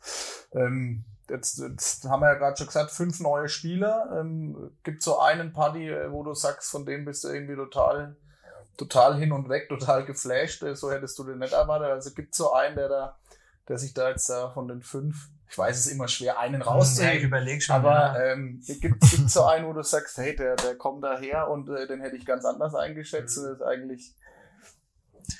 Ähm, 0.52 1.04
Jetzt, 1.28 1.58
jetzt 1.60 2.04
haben 2.08 2.22
wir 2.22 2.32
ja 2.32 2.34
gerade 2.34 2.56
schon 2.56 2.66
gesagt, 2.66 2.90
fünf 2.90 3.20
neue 3.20 3.48
Spieler. 3.48 4.18
Ähm, 4.18 4.72
gibt 4.82 5.00
so 5.00 5.20
einen 5.20 5.52
Party, 5.52 5.88
äh, 5.88 6.10
wo 6.10 6.24
du 6.24 6.34
sagst, 6.34 6.72
von 6.72 6.84
dem 6.84 7.04
bist 7.04 7.22
du 7.22 7.28
irgendwie 7.28 7.54
total, 7.54 8.16
total 8.76 9.16
hin 9.16 9.30
und 9.30 9.48
weg, 9.48 9.68
total 9.68 10.04
geflasht. 10.04 10.64
Äh, 10.64 10.74
So 10.74 10.90
hättest 10.90 11.16
du 11.20 11.22
den 11.24 11.38
nicht 11.38 11.52
erwartet. 11.52 11.86
Also 11.88 12.10
gibt 12.14 12.34
so 12.34 12.52
einen, 12.52 12.74
der 12.74 12.88
da, 12.88 13.18
der 13.68 13.78
sich 13.78 13.94
da 13.94 14.08
jetzt 14.08 14.28
äh, 14.28 14.50
von 14.52 14.66
den 14.66 14.82
fünf, 14.82 15.28
ich 15.48 15.56
weiß 15.56 15.78
es 15.78 15.86
ist 15.86 15.92
immer 15.92 16.08
schwer, 16.08 16.40
einen 16.40 16.54
Ja, 16.54 16.60
ich 16.62 16.66
rauszuheben. 16.66 17.28
überlege 17.28 17.60
schon. 17.60 17.76
Aber 17.76 17.94
ja. 17.94 18.32
ähm, 18.32 18.60
gibt 18.80 19.00
es 19.04 19.32
so 19.32 19.44
einen, 19.44 19.66
wo 19.68 19.72
du 19.72 19.84
sagst, 19.84 20.18
hey, 20.18 20.34
der, 20.34 20.56
der 20.56 20.74
kommt 20.74 21.04
daher 21.04 21.48
und 21.48 21.68
äh, 21.68 21.86
den 21.86 22.00
hätte 22.00 22.16
ich 22.16 22.26
ganz 22.26 22.44
anders 22.44 22.74
eingeschätzt. 22.74 23.38
Mhm. 23.38 23.42
Das 23.44 23.52
ist 23.52 23.62
eigentlich, 23.62 24.14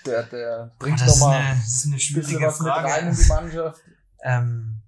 der, 0.06 0.22
der 0.22 0.70
bringt 0.78 1.04
nochmal 1.04 1.40
ein 1.40 1.61
bisschen 1.66 2.40
was 2.42 2.61
mit 2.61 2.68
rein 2.70 2.84
Frage. 2.84 3.06
in 3.08 3.16
die 3.16 3.28
Mannschaft. 3.28 3.80
Ähm, 4.22 4.80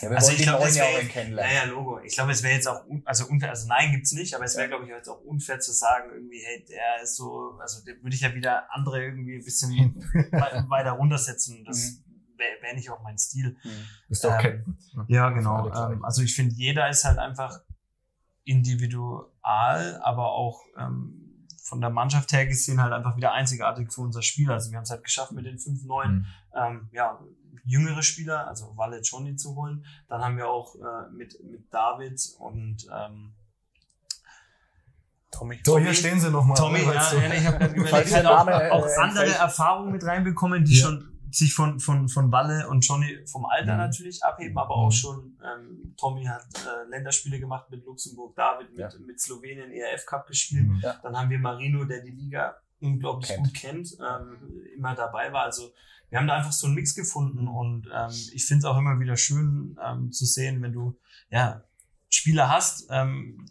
Ja, 0.00 0.10
wir 0.10 0.16
Also 0.16 0.32
ich 0.32 0.42
glaube, 0.42 0.64
das 0.64 0.76
wäre 0.76 1.00
ihn 1.00 1.06
ja, 1.08 1.12
kennenlernen. 1.12 1.54
ja, 1.56 1.64
Logo. 1.64 1.98
Ich 2.00 2.14
glaube, 2.14 2.30
es 2.32 2.42
wäre 2.42 2.54
jetzt 2.54 2.68
auch, 2.68 2.84
also 3.04 3.26
unfair, 3.26 3.50
also 3.50 3.66
nein 3.68 3.90
gibt's 3.92 4.12
nicht, 4.12 4.34
aber 4.34 4.44
es 4.44 4.54
wäre, 4.56 4.64
Ja. 4.64 4.68
glaube 4.68 4.84
ich, 4.84 4.90
jetzt 4.90 5.08
auch 5.08 5.20
unfair 5.22 5.58
zu 5.60 5.72
sagen, 5.72 6.10
irgendwie, 6.12 6.40
hey, 6.44 6.64
der 6.68 7.02
ist 7.02 7.16
so, 7.16 7.58
also 7.60 7.84
der 7.84 7.96
würde 8.02 8.14
ich 8.14 8.20
ja 8.20 8.32
wieder 8.34 8.72
andere 8.72 9.02
irgendwie 9.02 9.36
ein 9.36 9.44
bisschen 9.44 9.70
wei- 10.32 10.64
weiter 10.68 10.92
runtersetzen. 10.92 11.64
Das 11.64 11.78
Mhm. 12.06 12.38
wäre 12.38 12.62
wär 12.62 12.74
nicht 12.74 12.90
auch 12.90 13.02
mein 13.02 13.18
Stil. 13.18 13.56
Bist 14.08 14.22
du 14.22 14.28
auch 14.28 14.42
Ähm, 14.44 14.64
Captain. 14.64 15.04
Ja, 15.08 15.30
genau. 15.30 15.66
Ähm, 15.90 16.04
also 16.04 16.22
ich 16.22 16.34
finde, 16.34 16.54
jeder 16.54 16.88
ist 16.88 17.04
halt 17.04 17.18
einfach 17.18 17.60
individual, 18.44 20.00
aber 20.02 20.32
auch 20.32 20.62
ähm, 20.78 21.46
von 21.62 21.80
der 21.80 21.90
Mannschaft 21.90 22.32
her 22.32 22.46
gesehen 22.46 22.80
halt 22.82 22.92
einfach 22.92 23.16
wieder 23.16 23.32
einzigartig 23.32 23.92
für 23.92 24.00
unser 24.02 24.22
Spiel. 24.22 24.50
Also 24.50 24.70
wir 24.70 24.76
haben 24.78 24.84
es 24.84 24.90
halt 24.90 25.04
geschafft 25.04 25.32
mit 25.32 25.44
den 25.44 25.58
fünf 25.58 25.84
neuen 25.84 26.12
Mhm. 26.18 26.26
ähm, 26.54 26.88
ja, 26.92 27.20
jüngere 27.64 28.02
Spieler, 28.02 28.46
also 28.48 28.76
Walle 28.76 29.00
Johnny 29.00 29.36
zu 29.36 29.54
holen. 29.56 29.84
Dann 30.08 30.22
haben 30.22 30.36
wir 30.36 30.48
auch 30.48 30.74
äh, 30.76 31.10
mit, 31.12 31.42
mit 31.44 31.72
David 31.72 32.20
und 32.38 32.86
ähm, 32.92 33.32
Tommy. 35.30 35.60
So, 35.64 35.78
hier 35.78 35.94
stehen 35.94 36.18
sie 36.20 36.30
nochmal. 36.30 36.56
Tommy, 36.56 36.80
ja, 36.80 36.92
ja, 36.94 37.32
ich 37.34 37.46
habe 37.46 37.64
überlegt, 37.66 37.88
Falls 37.90 38.14
halt 38.14 38.26
auch, 38.26 38.44
Name, 38.46 38.62
äh, 38.64 38.70
auch 38.70 38.84
andere 38.98 39.24
entfällt. 39.24 39.38
Erfahrungen 39.40 39.92
mit 39.92 40.04
reinbekommen, 40.04 40.64
die 40.64 40.76
Ja. 40.78 40.86
schon 40.86 41.14
sich 41.30 41.52
von, 41.52 41.78
von, 41.78 42.08
von 42.08 42.32
Walle 42.32 42.66
und 42.68 42.80
Johnny 42.86 43.18
vom 43.30 43.44
Alter 43.44 43.72
Mhm. 43.74 43.78
natürlich 43.78 44.24
abheben, 44.24 44.56
aber 44.56 44.74
Mhm. 44.76 44.82
auch 44.82 44.90
schon, 44.92 45.38
ähm, 45.44 45.94
Tommy 45.98 46.24
hat 46.24 46.46
äh, 46.56 46.88
Länderspiele 46.88 47.38
gemacht 47.38 47.68
mit 47.70 47.84
Luxemburg, 47.84 48.34
David 48.34 48.70
mit, 48.70 48.78
Ja. 48.78 48.90
mit 49.06 49.20
Slowenien 49.20 49.70
ERF 49.70 50.06
Cup 50.06 50.26
gespielt. 50.26 50.66
Mhm. 50.66 50.80
Ja. 50.82 50.94
Dann 51.02 51.14
haben 51.18 51.28
wir 51.28 51.38
Marino, 51.38 51.84
der 51.84 52.00
die 52.00 52.12
Liga 52.12 52.56
unglaublich 52.80 53.28
Kennt. 53.28 53.44
gut 53.44 53.54
kennt, 53.54 53.98
ähm, 54.00 54.38
immer 54.74 54.94
dabei 54.94 55.30
war. 55.30 55.42
Also 55.42 55.70
wir 56.10 56.18
haben 56.18 56.26
da 56.26 56.36
einfach 56.36 56.52
so 56.52 56.66
einen 56.66 56.74
Mix 56.74 56.94
gefunden 56.94 57.48
und 57.48 57.86
ähm, 57.92 58.14
ich 58.32 58.44
finde 58.46 58.60
es 58.60 58.64
auch 58.64 58.78
immer 58.78 58.98
wieder 58.98 59.16
schön 59.16 59.76
ähm, 59.84 60.10
zu 60.10 60.24
sehen, 60.24 60.62
wenn 60.62 60.72
du 60.72 60.98
ja 61.30 61.62
Spieler 62.08 62.48
hast. 62.48 62.86
Ähm, 62.90 63.46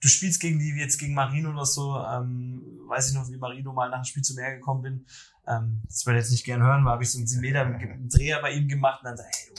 du 0.00 0.08
spielst 0.08 0.40
gegen 0.40 0.58
die, 0.58 0.74
wie 0.74 0.80
jetzt 0.80 0.98
gegen 0.98 1.14
Marino 1.14 1.50
oder 1.50 1.64
so, 1.64 1.98
ähm, 1.98 2.62
weiß 2.86 3.08
ich 3.08 3.14
noch, 3.14 3.30
wie 3.30 3.38
Marino 3.38 3.72
mal 3.72 3.88
nach 3.88 4.02
dem 4.02 4.04
Spiel 4.04 4.22
zu 4.22 4.34
mir 4.34 4.50
gekommen 4.56 4.82
bin. 4.82 5.06
Ähm, 5.46 5.82
das 5.86 6.04
würde 6.04 6.18
ich 6.18 6.24
jetzt 6.24 6.32
nicht 6.32 6.44
gern 6.44 6.62
hören, 6.62 6.84
war 6.84 6.92
habe 6.92 7.02
ich 7.02 7.10
so 7.10 7.18
einen 7.18 7.26
7 7.26 7.40
Meter 7.40 7.62
einen 7.62 8.08
Dreher 8.08 8.40
bei 8.42 8.52
ihm 8.52 8.68
gemacht 8.68 9.00
und 9.02 9.06
dann 9.06 9.16
sag 9.16 9.26
hey, 9.26 9.54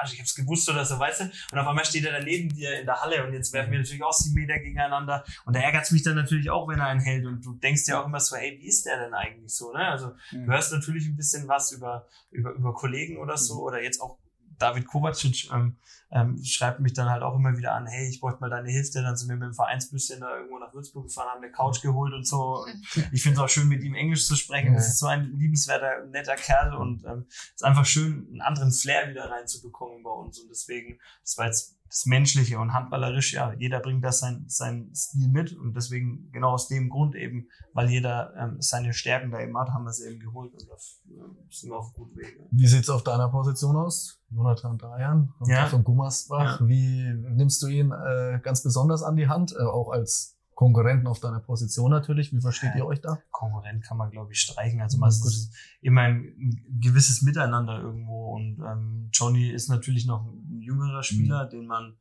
Arsch, 0.00 0.14
ich 0.14 0.20
hab's 0.20 0.34
gewusst 0.34 0.68
oder 0.68 0.84
so, 0.84 0.98
weißt 0.98 1.20
du? 1.20 1.24
Und 1.52 1.58
auf 1.58 1.66
einmal 1.66 1.84
steht 1.84 2.04
er 2.04 2.12
daneben 2.12 2.48
dir 2.48 2.80
in 2.80 2.86
der 2.86 3.00
Halle 3.00 3.26
und 3.26 3.32
jetzt 3.32 3.52
werfen 3.52 3.72
wir 3.72 3.78
natürlich 3.78 4.02
auch 4.02 4.12
7 4.12 4.34
Meter 4.34 4.58
gegeneinander 4.58 5.24
und 5.44 5.54
da 5.54 5.60
ärgert's 5.60 5.90
mich 5.90 6.02
dann 6.02 6.16
natürlich 6.16 6.50
auch, 6.50 6.66
wenn 6.68 6.78
er 6.78 6.86
einen 6.86 7.00
hält 7.00 7.26
und 7.26 7.44
du 7.44 7.54
denkst 7.54 7.84
dir 7.84 8.00
auch 8.00 8.06
immer 8.06 8.20
so, 8.20 8.36
hey, 8.36 8.58
wie 8.60 8.66
ist 8.66 8.86
der 8.86 8.98
denn 8.98 9.14
eigentlich 9.14 9.54
so, 9.54 9.72
ne? 9.72 9.86
Also 9.86 10.14
Mhm. 10.32 10.46
Du 10.46 10.52
hörst 10.52 10.72
natürlich 10.72 11.06
ein 11.06 11.16
bisschen 11.16 11.48
was 11.48 11.72
über, 11.72 12.06
über, 12.30 12.52
über 12.52 12.74
Kollegen 12.74 13.18
oder 13.18 13.36
so 13.36 13.62
oder 13.62 13.82
jetzt 13.82 14.00
auch 14.00 14.18
David 14.58 14.86
Kovacic 14.86 15.50
ähm, 15.52 15.76
ähm, 16.10 16.42
schreibt 16.44 16.80
mich 16.80 16.92
dann 16.92 17.10
halt 17.10 17.22
auch 17.22 17.34
immer 17.34 17.56
wieder 17.56 17.74
an, 17.74 17.86
hey, 17.86 18.08
ich 18.08 18.20
bräuchte 18.20 18.40
mal 18.40 18.50
deine 18.50 18.70
Hilfe. 18.70 19.02
Dann 19.02 19.16
sind 19.16 19.28
wir 19.28 19.36
mit 19.36 19.48
dem 19.48 19.54
Vereinsbüsschen 19.54 20.20
da 20.20 20.36
irgendwo 20.36 20.58
nach 20.58 20.72
Würzburg 20.72 21.06
gefahren, 21.06 21.28
haben 21.28 21.42
eine 21.42 21.50
Couch 21.50 21.82
geholt 21.82 22.12
und 22.12 22.26
so. 22.26 22.64
Und 22.64 22.74
ich 23.12 23.22
finde 23.22 23.38
es 23.38 23.44
auch 23.44 23.48
schön, 23.48 23.68
mit 23.68 23.82
ihm 23.82 23.94
Englisch 23.94 24.26
zu 24.26 24.36
sprechen. 24.36 24.74
Das 24.74 24.88
ist 24.88 24.98
so 24.98 25.06
ein 25.06 25.36
liebenswerter, 25.36 26.06
netter 26.06 26.36
Kerl 26.36 26.74
und 26.74 27.04
ähm, 27.04 27.26
es 27.28 27.54
ist 27.56 27.64
einfach 27.64 27.86
schön, 27.86 28.28
einen 28.30 28.40
anderen 28.42 28.72
Flair 28.72 29.10
wieder 29.10 29.30
reinzubekommen 29.30 30.02
bei 30.02 30.10
uns. 30.10 30.38
Und 30.38 30.48
deswegen, 30.48 30.98
das 31.22 31.36
war 31.36 31.46
jetzt 31.46 31.76
das 31.94 32.06
Menschliche 32.06 32.58
und 32.58 32.72
handballerisch, 32.74 33.34
ja, 33.34 33.52
jeder 33.56 33.78
bringt 33.78 34.02
das 34.02 34.18
sein, 34.18 34.44
sein 34.48 34.90
Stil 34.96 35.28
mit 35.28 35.52
und 35.56 35.76
deswegen 35.76 36.28
genau 36.32 36.50
aus 36.50 36.66
dem 36.66 36.88
Grund 36.88 37.14
eben, 37.14 37.46
weil 37.72 37.88
jeder 37.88 38.34
ähm, 38.36 38.56
seine 38.58 38.92
Stärken 38.92 39.30
da 39.30 39.38
eben 39.40 39.56
hat, 39.56 39.68
haben 39.68 39.84
wir 39.84 39.90
es 39.90 40.00
eben 40.00 40.18
geholt 40.18 40.52
und 40.54 40.68
da 40.68 40.74
äh, 40.74 41.28
sind 41.50 41.70
wir 41.70 41.76
auf 41.78 41.94
guten 41.94 42.16
Weg. 42.16 42.36
Wie 42.50 42.66
sieht's 42.66 42.90
auf 42.90 43.04
deiner 43.04 43.28
Position 43.28 43.76
aus? 43.76 44.20
Jonathan 44.30 44.76
Dayan 44.76 45.32
und 45.38 45.48
Ja. 45.48 45.66
von 45.66 45.84
Gummersbach. 45.84 46.60
Wie 46.66 47.04
nimmst 47.14 47.62
du 47.62 47.68
ihn 47.68 47.92
äh, 47.92 48.40
ganz 48.42 48.64
besonders 48.64 49.04
an 49.04 49.14
die 49.14 49.28
Hand? 49.28 49.52
Äh, 49.56 49.62
auch 49.62 49.90
als 49.90 50.32
Konkurrenten 50.56 51.08
auf 51.08 51.18
deiner 51.20 51.40
Position 51.40 51.90
natürlich. 51.90 52.32
Wie 52.32 52.40
versteht 52.40 52.70
Ja. 52.70 52.76
ihr 52.78 52.86
euch 52.86 53.00
da? 53.00 53.18
Konkurrent 53.30 53.82
kann 53.84 53.96
man, 53.96 54.10
glaube 54.10 54.32
ich, 54.32 54.40
streichen. 54.40 54.80
Also 54.80 54.96
Mhm, 54.96 55.00
man 55.00 55.08
ist 55.10 55.52
immer 55.80 56.00
ein, 56.02 56.22
ein 56.38 56.80
gewisses 56.80 57.22
Miteinander 57.22 57.80
irgendwo. 57.80 58.34
Und 58.34 58.60
ähm, 58.64 59.08
Johnny 59.12 59.48
ist 59.50 59.68
natürlich 59.68 60.06
noch 60.06 60.32
jüngerer 60.64 60.98
Mhm. 60.98 61.02
Spieler, 61.02 61.46
den 61.46 61.66
man 61.66 61.96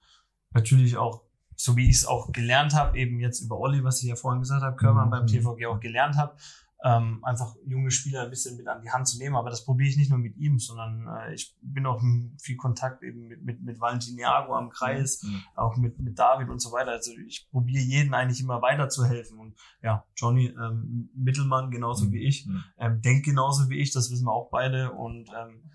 natürlich 0.54 0.98
auch, 0.98 1.24
so 1.56 1.76
wie 1.76 1.90
ich 1.90 1.98
es 1.98 2.06
auch 2.06 2.32
gelernt 2.32 2.74
habe, 2.74 2.98
eben 2.98 3.20
jetzt 3.20 3.42
über 3.42 3.58
Olli, 3.60 3.84
was 3.84 4.02
ich 4.02 4.10
ja 4.10 4.16
vorhin 4.16 4.42
gesagt 4.42 4.64
habe, 4.64 4.76
Körmann 4.76 5.08
Mhm. 5.08 5.12
beim 5.12 5.28
TVG 5.28 5.66
auch 5.68 5.80
gelernt 5.80 6.16
habe, 6.18 6.36
ähm, 6.86 7.24
einfach 7.24 7.56
junge 7.66 7.92
Spieler 7.92 8.24
ein 8.24 8.30
bisschen 8.30 8.58
mit 8.58 8.68
an 8.68 8.82
die 8.82 8.90
Hand 8.92 9.08
zu 9.08 9.18
nehmen. 9.18 9.38
Aber 9.38 9.50
das 9.50 9.64
probiere 9.64 9.88
ich 9.90 9.96
nicht 9.96 10.10
nur 10.10 10.20
mit 10.20 10.36
ihm, 10.36 10.60
sondern 10.60 11.08
äh, 11.08 11.34
ich 11.34 11.56
bin 11.62 11.86
auch 11.86 12.02
in 12.04 12.36
viel 12.42 12.58
Kontakt 12.58 13.04
eben 13.04 13.28
mit, 13.30 13.42
mit, 13.42 13.62
mit 13.64 13.80
Valentin 13.80 14.18
Jago 14.18 14.54
am 14.54 14.70
Kreis, 14.70 15.26
auch 15.56 15.78
mit, 15.78 15.98
mit 16.00 16.20
David 16.20 16.50
und 16.50 16.60
so 16.60 16.74
weiter. 16.74 16.92
Also 16.92 17.14
ich 17.26 17.48
probiere 17.52 17.82
jeden 17.82 18.14
eigentlich 18.14 18.42
immer 18.42 18.62
weiterzuhelfen. 18.62 19.40
Und 19.40 19.56
ja, 19.82 20.04
Johnny, 20.18 20.48
ähm, 20.48 21.10
Mittelmann 21.16 21.72
genauso 21.72 22.12
wie 22.12 22.28
ich, 22.28 22.46
Mhm. 22.48 22.64
ähm, 22.78 23.02
denkt 23.02 23.26
genauso 23.26 23.70
wie 23.70 23.78
ich, 23.80 23.92
das 23.94 24.12
wissen 24.12 24.26
wir 24.26 24.34
auch 24.34 24.50
beide. 24.50 24.92
Und 24.92 25.30
ähm, 25.30 25.72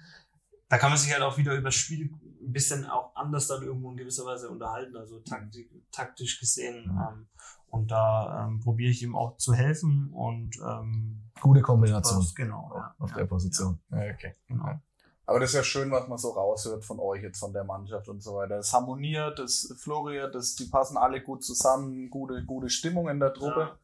da 0.69 0.77
kann 0.77 0.91
man 0.91 0.99
sich 0.99 1.11
halt 1.11 1.23
auch 1.23 1.39
wieder 1.39 1.55
über 1.55 1.69
das 1.69 1.75
Spiel 1.75 2.11
ein 2.49 2.53
bisschen 2.53 2.87
auch 2.87 3.15
anders 3.15 3.47
dann 3.47 3.62
irgendwo 3.62 3.91
in 3.91 3.97
gewisser 3.97 4.25
Weise 4.25 4.49
unterhalten, 4.49 4.97
also 4.97 5.20
taktik, 5.20 5.70
taktisch 5.93 6.41
gesehen. 6.41 6.85
Ähm, 6.91 7.29
und 7.70 7.91
da 7.91 8.47
ähm, 8.47 8.61
probiere 8.61 8.91
ich 8.91 9.03
ihm 9.03 9.15
auch 9.15 9.37
zu 9.37 9.53
helfen 9.53 10.11
und 10.12 10.57
ähm, 10.66 11.23
Gute 11.41 11.61
Kombination 11.61 12.20
was- 12.20 12.35
genau, 12.35 12.73
ja, 12.75 12.95
auf 12.99 13.11
ja, 13.11 13.16
der 13.19 13.27
Position. 13.27 13.79
Ja, 13.91 13.99
okay. 14.12 14.35
genau. 14.49 14.81
Aber 15.27 15.41
das 15.41 15.51
ist 15.51 15.57
ja 15.57 15.62
schön, 15.62 15.91
was 15.91 16.09
man 16.09 16.16
so 16.16 16.31
raushört 16.31 16.87
von 16.87 16.99
euch 16.99 17.23
jetzt, 17.23 17.39
von 17.39 17.53
der 17.53 17.62
Mannschaft 17.62 18.09
und 18.09 18.23
so 18.23 18.37
weiter. 18.37 18.57
Es 18.57 18.73
harmoniert, 18.73 19.39
es 19.39 19.75
floriert, 19.79 20.35
es, 20.35 20.57
die 20.57 20.65
passen 20.65 20.97
alle 20.97 21.23
gut 21.23 21.45
zusammen, 21.45 22.09
gute, 22.09 22.43
gute 22.47 22.70
Stimmung 22.70 23.11
in 23.11 23.20
der 23.20 23.35
Truppe. 23.35 23.79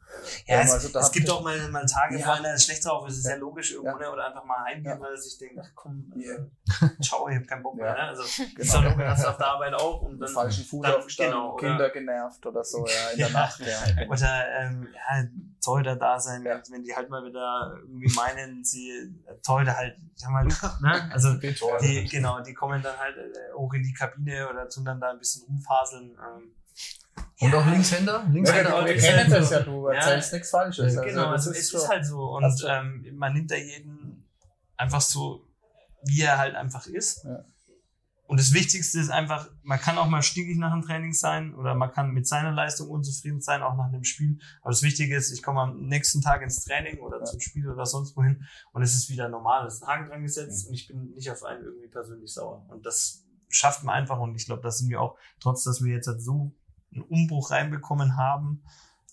Ja, 0.47 0.60
es, 0.60 0.70
also 0.72 0.89
da 0.89 1.01
es 1.01 1.10
gibt 1.12 1.28
auch 1.31 1.43
mal, 1.43 1.56
mal 1.70 1.85
Tage, 1.86 2.18
Ja. 2.18 2.26
wo 2.26 2.31
einer 2.31 2.59
schlecht 2.59 2.85
drauf 2.85 3.06
ist, 3.09 3.18
ist 3.18 3.24
ja, 3.24 3.32
Ja. 3.32 3.36
logisch 3.36 3.72
irgendwo, 3.72 3.98
Ja. 3.98 3.98
ne? 4.06 4.12
oder 4.12 4.26
einfach 4.26 4.44
mal 4.44 4.64
heimgehen, 4.64 4.98
weil 5.01 5.12
er 5.12 5.18
sich 5.18 5.36
denkt, 5.39 5.59
ach 5.62 5.70
komm, 5.74 6.12
Ja. 6.16 6.36
also, 6.81 6.94
ciao, 7.02 7.28
ich 7.28 7.36
hab 7.36 7.47
keinen 7.47 7.62
Bock 7.62 7.74
mehr. 7.76 7.93
Ne? 7.93 7.98
Also, 7.98 8.22
ist 8.56 8.56
Genau. 8.56 8.74
doch 8.74 8.90
logisch, 8.90 9.06
hast 9.06 9.24
du 9.24 9.28
auf 9.28 9.36
der 9.36 9.47
Arbeit 9.47 9.74
auch 9.74 10.02
und 10.02 10.18
dann, 10.18 10.28
falschen 10.28 10.64
Fuß 10.64 10.82
dann- 10.82 10.94
aufgestanden, 10.97 11.35
genau, 11.35 11.55
oder- 11.55 11.68
Kinder 11.68 11.90
genervt 11.90 12.47
oder 12.47 12.64
so, 12.64 12.86
ja, 12.86 13.10
in 13.12 13.18
der 13.18 13.28
Ja. 13.28 13.32
Nacht. 13.32 13.60
Ja. 13.60 14.09
oder 14.09 14.44
ähm, 14.60 14.89
ja, 14.93 15.24
Torhüter 15.62 15.97
da 15.97 16.20
sein, 16.20 16.44
wenn 16.44 16.82
die 16.82 16.94
halt 16.94 17.09
mal 17.09 17.24
wieder 17.24 17.74
irgendwie 17.82 18.12
meinen, 18.14 18.62
sie 18.64 19.14
Torhüter 19.43 19.74
halt, 19.76 19.97
ich 20.14 20.20
sag 20.20 20.31
mal, 20.31 20.44
ne? 20.44 21.10
also 21.12 21.32
die, 21.81 22.05
genau, 22.10 22.40
die 22.40 22.52
kommen 22.55 22.82
dann 22.82 22.97
halt 22.98 23.16
äh, 23.16 23.52
hoch 23.55 23.72
in 23.72 23.82
die 23.82 23.93
Kabine 23.94 24.48
oder 24.51 24.68
tun 24.68 24.85
dann 24.85 25.01
da 25.01 25.10
ein 25.10 25.18
bisschen 25.18 25.44
rumfaseln. 25.47 26.10
Ähm, 26.10 26.55
Und 27.41 27.55
auch 27.55 27.66
Linkshänder? 27.66 28.24
Ja, 28.27 28.31
Linkshänder 28.32 28.62
genau, 28.65 28.85
wir 28.85 28.95
ist 28.95 29.05
kennen 29.05 29.19
halt 29.19 29.32
das 29.32 29.49
so. 29.49 29.55
ja, 29.55 29.61
du 29.62 29.89
Ja. 29.89 29.95
erzählst 29.95 30.32
nichts 30.32 30.51
Falsches. 30.51 30.95
Ja, 30.95 31.01
Also, 31.01 31.15
genau, 31.15 31.32
das 31.32 31.47
also 31.49 31.51
es 31.59 31.69
so. 31.69 31.78
ist 31.78 31.89
halt 31.89 32.07
so. 32.07 32.20
Und 32.36 32.62
du- 32.62 32.66
ähm, 32.66 33.07
man 33.16 33.32
nimmt 33.32 33.51
da 33.51 33.57
jeden 33.57 34.24
einfach 34.77 35.01
so, 35.01 35.47
wie 36.07 36.23
er 36.23 36.39
halt 36.39 36.55
einfach 36.55 36.86
ist. 36.86 37.24
Ja. 37.24 37.45
Und 38.27 38.41
das 38.41 38.55
Wichtigste 38.55 38.99
ist 39.01 39.11
einfach, 39.11 39.51
man 39.62 39.78
kann 39.78 39.99
auch 39.99 40.09
mal 40.09 40.23
stinkig 40.23 40.57
nach 40.57 40.73
dem 40.73 40.81
Training 40.82 41.12
sein 41.12 41.55
oder 41.55 41.74
man 41.74 41.91
kann 41.93 42.12
mit 42.12 42.27
seiner 42.27 42.53
Leistung 42.53 42.89
unzufrieden 42.89 43.43
sein, 43.43 43.62
auch 43.62 43.77
nach 43.77 43.85
einem 43.89 44.03
Spiel. 44.05 44.39
Aber 44.62 44.70
das 44.70 44.82
Wichtige 44.82 45.15
ist, 45.15 45.31
ich 45.31 45.43
komme 45.43 45.61
am 45.61 45.86
nächsten 45.86 46.23
Tag 46.23 46.41
ins 46.41 46.65
Training 46.65 47.01
oder 47.01 47.19
Ja. 47.19 47.24
zum 47.24 47.41
Spiel 47.41 47.69
oder 47.69 47.85
sonst 47.85 48.16
wohin 48.16 48.47
und 48.73 48.82
es 48.82 48.95
ist 48.95 49.11
wieder 49.11 49.28
normal. 49.28 49.66
Es 49.66 49.74
ist 49.74 49.82
ein 49.82 49.89
Haken 49.89 50.09
dran 50.09 50.23
gesetzt 50.23 50.69
und 50.69 50.74
ich 50.74 50.89
bin 50.89 51.11
nicht 51.11 51.31
auf 51.31 51.43
einen 51.45 51.65
irgendwie 51.65 51.89
persönlich 51.89 52.32
sauer. 52.32 52.65
Und 52.70 52.86
das 52.86 53.24
schafft 53.51 53.85
man 53.85 53.95
einfach 53.95 54.19
und 54.19 54.35
ich 54.35 54.47
glaube, 54.47 54.62
da 54.62 54.70
sind 54.70 54.89
wir 54.89 55.03
auch, 55.03 55.19
trotz 55.39 55.62
dass 55.65 55.82
wir 55.85 55.93
jetzt 55.93 56.07
halt 56.09 56.23
so 56.23 56.51
einen 56.95 57.05
Umbruch 57.05 57.51
reinbekommen 57.51 58.16
haben, 58.16 58.62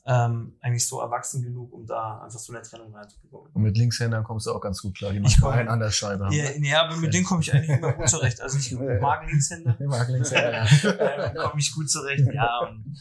ähm, 0.03 0.56
eigentlich 0.62 0.88
so 0.88 0.99
erwachsen 0.99 1.44
genug, 1.44 1.72
um 1.74 1.86
da 1.86 2.22
einfach 2.24 2.40
so 2.40 2.52
eine 2.53 2.64
Trennung 2.64 2.91
reinzubekommen. 2.95 3.52
Und 3.53 3.62
mit 3.62 3.78
Linkshändern 3.78 4.24
kommst 4.24 4.48
du 4.48 4.52
auch 4.52 4.60
ganz 4.60 4.82
gut 4.82 4.95
klar, 4.98 5.12
die 5.12 5.18
Ich 5.18 5.22
manchmal 5.24 5.52
komm- 5.52 5.60
einen 5.60 5.70
an 5.70 5.80
der 5.80 5.91
Scheibe. 5.91 6.28
Ja, 6.32 6.49
ja, 6.58 6.86
aber 6.86 6.98
mit 6.98 7.14
denen 7.14 7.24
komme 7.24 7.41
ich 7.41 7.53
eigentlich 7.53 7.70
immer 7.78 7.94
gut 7.94 8.10
zurecht. 8.10 8.41
Also 8.41 8.58
ich 8.58 8.72
mag 9.02 9.28
Linkshänder, 9.28 9.78
Ich 9.80 9.86
mag 9.88 10.08
Linkshänder, 10.10 10.66
ja. 10.66 11.30
komme 11.49 11.60
ich 11.62 11.72
gut 11.74 11.88
zurecht. 11.88 12.28
Ja, 12.34 12.60
und 12.68 12.95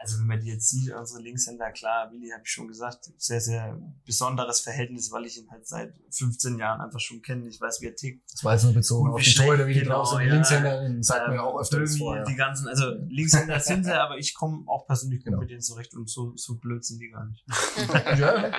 also 0.00 0.18
wenn 0.20 0.26
man 0.26 0.40
die 0.40 0.48
jetzt 0.48 0.68
sieht, 0.68 0.92
unsere 0.92 1.20
Linkshänder, 1.22 1.70
klar, 1.72 2.10
Willi 2.12 2.30
habe 2.30 2.42
ich 2.44 2.50
schon 2.50 2.68
gesagt, 2.68 3.10
sehr, 3.18 3.40
sehr 3.40 3.76
besonderes 4.06 4.60
Verhältnis, 4.60 5.10
weil 5.10 5.26
ich 5.26 5.38
ihn 5.38 5.50
halt 5.50 5.66
seit 5.66 5.92
15 6.10 6.58
Jahren 6.58 6.80
einfach 6.80 7.00
schon 7.00 7.20
kenne. 7.20 7.48
Ich 7.48 7.60
weiß, 7.60 7.80
wie 7.80 7.86
er 7.86 7.96
tickt. 7.96 8.22
Das 8.32 8.44
war 8.44 8.54
jetzt 8.54 8.62
nur 8.64 8.74
bezogen 8.74 9.10
auf 9.10 9.20
die 9.20 9.34
Torhüter, 9.34 9.66
wie 9.66 9.74
die 9.74 9.80
genau. 9.80 10.04
Die 10.18 10.24
ja. 10.24 10.32
Linkshänder, 10.34 10.82
den 10.82 11.02
sagt 11.02 11.28
Ähm, 11.28 11.38
auch 11.40 11.60
öfter 11.60 11.78
irgendwie 11.78 11.98
vorher. 11.98 12.24
Die 12.24 12.36
ganzen, 12.36 12.68
also 12.68 12.92
Linkshänder 13.08 13.58
sind 13.60 13.84
sie, 13.84 13.92
aber 13.92 14.18
ich 14.18 14.34
komme 14.34 14.62
auch 14.68 14.86
persönlich 14.86 15.24
Genau. 15.24 15.38
mit 15.40 15.50
denen 15.50 15.60
zurecht 15.62 15.94
und 15.94 16.08
so, 16.08 16.32
so 16.36 16.54
blöd 16.56 16.84
sind 16.84 17.00
die 17.00 17.10
gar 17.10 17.24
nicht. 17.26 17.44
Ja, 18.18 18.50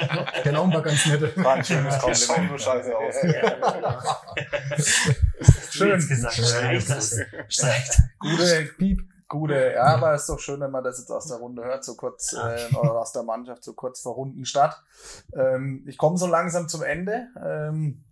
genau, 0.43 0.63
ein 0.65 0.71
paar 0.71 0.81
ganz 0.83 1.05
nette. 1.05 1.35
War 1.37 1.55
ein 1.55 1.63
schönes 1.65 1.95
Die 1.95 1.99
Kompliment. 1.99 2.17
schauen 2.19 2.47
nur 2.47 2.59
scheiße 2.59 2.95
aus. 2.97 3.15
Schön. 5.71 6.07
Gesagt, 6.07 6.33
streich 6.35 6.85
das. 6.85 7.15
Streich 7.47 7.87
das. 7.87 8.01
Gute, 8.19 8.69
Piep, 8.77 9.01
gute. 9.29 9.73
Ja, 9.73 9.83
aber 9.95 10.13
ist 10.13 10.27
doch 10.27 10.39
schön, 10.39 10.59
wenn 10.59 10.71
man 10.71 10.83
das 10.83 10.99
jetzt 10.99 11.11
aus 11.11 11.27
der 11.27 11.37
Runde 11.37 11.63
hört, 11.63 11.85
so 11.85 11.95
kurz, 11.95 12.33
äh, 12.33 12.75
oder 12.75 12.99
aus 12.99 13.13
der 13.13 13.23
Mannschaft, 13.23 13.63
so 13.63 13.73
kurz 13.73 14.01
vor 14.01 14.15
Rundenstart. 14.15 14.83
Ähm, 15.33 15.83
ich 15.87 15.97
komme 15.97 16.17
so 16.17 16.27
langsam 16.27 16.67
zum 16.67 16.83
Ende. 16.83 17.27
Ähm, 17.41 18.03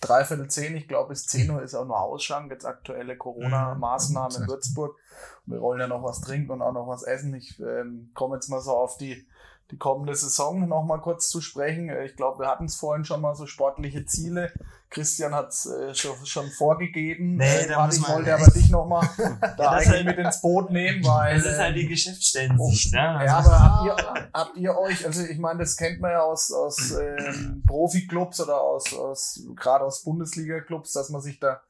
Dreiviertel 0.00 0.48
zehn, 0.48 0.76
ich 0.76 0.88
glaube 0.88 1.10
bis 1.10 1.26
10 1.26 1.50
Uhr 1.50 1.62
ist 1.62 1.74
auch 1.74 1.86
nur 1.86 1.98
Ausschank, 1.98 2.50
jetzt 2.52 2.66
aktuelle 2.66 3.16
Corona-Maßnahmen 3.16 4.42
in 4.42 4.48
Würzburg. 4.48 4.94
Wir 5.46 5.60
wollen 5.60 5.80
ja 5.80 5.86
noch 5.86 6.02
was 6.02 6.20
trinken 6.20 6.50
und 6.50 6.60
auch 6.60 6.72
noch 6.72 6.86
was 6.86 7.02
essen. 7.02 7.34
Ich 7.34 7.58
ähm, 7.60 8.10
komme 8.14 8.36
jetzt 8.36 8.48
mal 8.48 8.60
so 8.60 8.72
auf 8.72 8.98
die, 8.98 9.26
die 9.70 9.78
kommende 9.78 10.14
Saison 10.14 10.68
noch 10.68 10.84
mal 10.84 10.98
kurz 10.98 11.28
zu 11.28 11.40
sprechen. 11.40 11.88
Äh, 11.88 12.04
Ich 12.06 12.16
glaube, 12.16 12.40
wir 12.40 12.48
hatten 12.48 12.66
es 12.66 12.76
vorhin 12.76 13.04
schon 13.04 13.20
mal 13.20 13.34
so 13.34 13.46
sportliche 13.46 14.04
Ziele. 14.06 14.52
Christian 14.90 15.34
hat 15.34 15.48
es 15.48 15.66
äh, 15.66 15.92
schon, 15.94 16.14
schon 16.24 16.48
vorgegeben. 16.50 17.36
Nee, 17.36 17.62
Äh, 17.62 17.68
da 17.68 17.84
muss 17.84 17.96
ich 17.96 18.02
man 18.02 18.12
wollte 18.18 18.34
aber 18.34 18.46
dich 18.46 18.70
noch 18.70 18.86
mal 18.86 19.08
da 19.40 19.56
das 19.56 19.58
eigentlich 19.68 19.88
halt- 19.88 20.06
mit 20.06 20.18
ins 20.18 20.40
Boot 20.40 20.70
nehmen, 20.70 21.04
weil. 21.04 21.36
Es 21.36 21.44
ist 21.44 21.58
halt 21.58 21.74
die 21.76 21.82
ähm, 21.82 21.88
Geschäftsstellensicht, 21.88 22.92
ja. 22.94 23.24
ja, 23.24 23.36
Also, 23.38 23.50
aber 23.50 23.60
habt 23.60 23.84
ihr, 23.86 24.28
habt 24.34 24.56
ihr 24.56 24.78
euch, 24.78 25.04
also 25.04 25.22
ich 25.24 25.38
meine, 25.38 25.58
das 25.60 25.76
kennt 25.76 26.00
man 26.00 26.12
ja 26.12 26.20
aus, 26.22 26.52
aus 26.52 26.92
ähm, 26.92 27.64
Profi-Clubs 27.66 28.40
oder 28.40 28.60
aus, 28.60 28.94
aus 28.94 29.42
gerade 29.56 29.84
aus 29.84 30.04
Bundesliga-Clubs, 30.04 30.92
dass 30.92 31.10
man 31.10 31.20
sich 31.20 31.40
da 31.40 31.60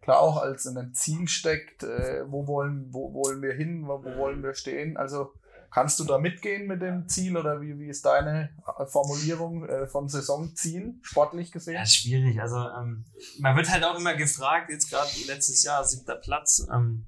klar 0.00 0.20
auch 0.20 0.38
als 0.40 0.64
in 0.64 0.76
ein 0.78 0.94
Ziel 0.94 1.28
steckt, 1.28 1.82
äh, 1.84 2.24
wo 2.26 2.46
wollen, 2.46 2.86
wo 2.90 3.12
wollen 3.12 3.42
wir 3.42 3.52
hin, 3.52 3.86
wo, 3.86 4.02
wo 4.02 4.16
wollen 4.16 4.42
wir 4.42 4.54
stehen. 4.54 4.96
Also 4.96 5.32
kannst 5.72 5.98
du 5.98 6.04
da 6.04 6.18
mitgehen 6.18 6.66
mit 6.66 6.82
dem 6.82 7.08
Ziel 7.08 7.36
oder 7.36 7.60
wie, 7.62 7.78
wie 7.78 7.88
ist 7.88 8.04
deine 8.04 8.50
Formulierung 8.86 9.66
äh, 9.66 9.86
vom 9.86 10.08
Saisonziel, 10.08 10.94
sportlich 11.00 11.50
gesehen? 11.50 11.74
Ja, 11.74 11.86
schwierig. 11.86 12.40
Also 12.40 12.58
ähm, 12.58 13.06
man 13.38 13.56
wird 13.56 13.70
halt 13.70 13.82
auch 13.82 13.98
immer 13.98 14.14
gefragt, 14.14 14.70
jetzt 14.70 14.90
gerade 14.90 15.10
letztes 15.26 15.62
Jahr 15.64 15.82
siebter 15.84 16.16
Platz, 16.16 16.66
ähm, 16.72 17.06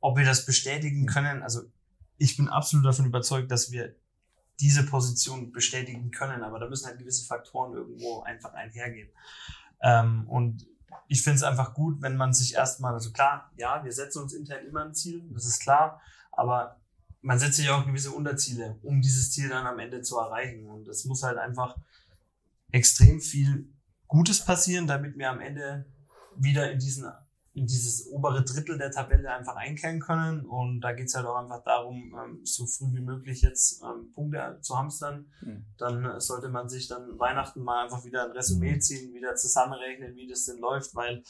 ob 0.00 0.16
wir 0.16 0.24
das 0.24 0.46
bestätigen 0.46 1.06
können. 1.06 1.42
Also 1.42 1.62
ich 2.16 2.36
bin 2.36 2.48
absolut 2.48 2.86
davon 2.86 3.04
überzeugt, 3.04 3.50
dass 3.50 3.70
wir 3.70 3.94
diese 4.58 4.86
Position 4.86 5.52
bestätigen 5.52 6.10
können, 6.10 6.42
aber 6.42 6.58
da 6.58 6.68
müssen 6.68 6.86
halt 6.86 6.98
gewisse 6.98 7.26
Faktoren 7.26 7.74
irgendwo 7.74 8.22
einfach 8.22 8.54
einhergehen. 8.54 9.10
Ähm, 9.82 10.26
und 10.28 10.66
ich 11.08 11.22
finde 11.22 11.36
es 11.36 11.42
einfach 11.42 11.74
gut, 11.74 12.00
wenn 12.00 12.16
man 12.16 12.32
sich 12.32 12.54
erstmal, 12.54 12.94
also 12.94 13.12
klar, 13.12 13.50
ja, 13.56 13.84
wir 13.84 13.92
setzen 13.92 14.22
uns 14.22 14.32
intern 14.32 14.64
immer 14.66 14.84
ein 14.84 14.94
Ziel, 14.94 15.28
das 15.34 15.44
ist 15.44 15.60
klar, 15.60 16.00
aber 16.30 16.81
man 17.22 17.38
setzt 17.38 17.56
sich 17.56 17.70
auch 17.70 17.86
gewisse 17.86 18.10
Unterziele, 18.10 18.78
um 18.82 19.00
dieses 19.00 19.32
Ziel 19.32 19.48
dann 19.48 19.66
am 19.66 19.78
Ende 19.78 20.02
zu 20.02 20.18
erreichen. 20.18 20.66
Und 20.66 20.88
es 20.88 21.04
muss 21.04 21.22
halt 21.22 21.38
einfach 21.38 21.76
extrem 22.70 23.20
viel 23.20 23.68
Gutes 24.08 24.44
passieren, 24.44 24.86
damit 24.86 25.16
wir 25.16 25.30
am 25.30 25.40
Ende 25.40 25.86
wieder 26.36 26.70
in 26.70 26.78
diesen 26.78 27.06
in 27.54 27.66
dieses 27.66 28.06
obere 28.10 28.42
Drittel 28.44 28.78
der 28.78 28.90
Tabelle 28.90 29.30
einfach 29.30 29.56
einkehren 29.56 30.00
können. 30.00 30.46
Und 30.46 30.80
da 30.80 30.92
geht's 30.92 31.14
halt 31.14 31.26
auch 31.26 31.36
einfach 31.36 31.62
darum, 31.64 32.16
ähm, 32.18 32.40
so 32.44 32.66
früh 32.66 32.94
wie 32.94 33.02
möglich 33.02 33.42
jetzt 33.42 33.82
ähm, 33.82 34.10
Punkte 34.14 34.58
zu 34.62 34.78
hamstern. 34.78 35.26
Mhm. 35.42 35.66
Dann 35.76 36.04
äh, 36.04 36.20
sollte 36.20 36.48
man 36.48 36.68
sich 36.70 36.88
dann 36.88 37.18
Weihnachten 37.18 37.62
mal 37.62 37.84
einfach 37.84 38.04
wieder 38.04 38.24
ein 38.24 38.30
Resümee 38.30 38.78
ziehen, 38.78 39.12
wieder 39.12 39.34
zusammenrechnen, 39.34 40.16
wie 40.16 40.26
das 40.26 40.46
denn 40.46 40.58
läuft, 40.58 40.94
weil 40.94 41.22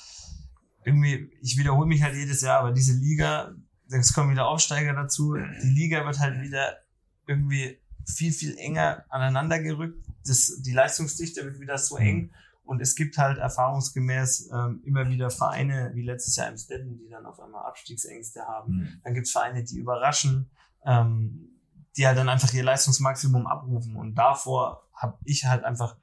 irgendwie, 0.85 1.31
ich 1.41 1.59
wiederhole 1.59 1.87
mich 1.87 2.03
halt 2.03 2.15
jedes 2.15 2.41
Jahr, 2.41 2.61
aber 2.61 2.73
diese 2.73 2.97
Liga, 2.99 3.55
es 4.01 4.13
kommen 4.13 4.31
wieder 4.31 4.47
Aufsteiger 4.47 4.93
dazu, 4.95 5.35
die 5.35 5.69
Liga 5.69 6.05
wird 6.05 6.19
halt 6.19 6.41
wieder 6.43 6.79
irgendwie 7.27 7.79
viel, 8.07 8.33
viel 8.33 8.57
enger 8.59 9.05
aneinander 9.09 9.61
gerückt. 9.61 10.05
Das, 10.27 10.63
die 10.63 10.73
Leistungsdichte 10.73 11.45
wird 11.45 11.61
wieder 11.61 11.79
so 11.79 11.97
eng. 11.97 12.31
Und 12.65 12.81
es 12.81 12.95
gibt 12.95 13.19
halt 13.19 13.39
erfahrungsgemäß 13.39 14.51
ähm, 14.53 14.81
immer 14.85 15.09
wieder 15.09 15.31
Vereine, 15.31 15.91
wie 15.95 16.03
letztes 16.03 16.37
Jahr 16.37 16.49
im 16.49 16.57
Stetten, 16.57 16.97
die 16.99 17.09
dann 17.09 17.27
auf 17.27 17.41
einmal 17.41 17.67
Abstiegsängste 17.67 18.43
haben. 18.43 18.77
Mhm. 18.77 19.01
Dann 19.03 19.15
gibt's 19.15 19.33
Vereine, 19.33 19.65
die 19.65 19.79
überraschen, 19.79 20.49
ähm, 20.85 21.51
die 21.97 22.07
halt 22.07 22.17
dann 22.17 22.29
einfach 22.29 22.53
ihr 22.55 22.63
Leistungsmaximum 22.63 23.47
abrufen. 23.47 23.97
Und 23.97 24.15
davor 24.15 24.89
habe 24.95 25.19
ich 25.25 25.45
halt 25.45 25.65
einfach 25.65 25.97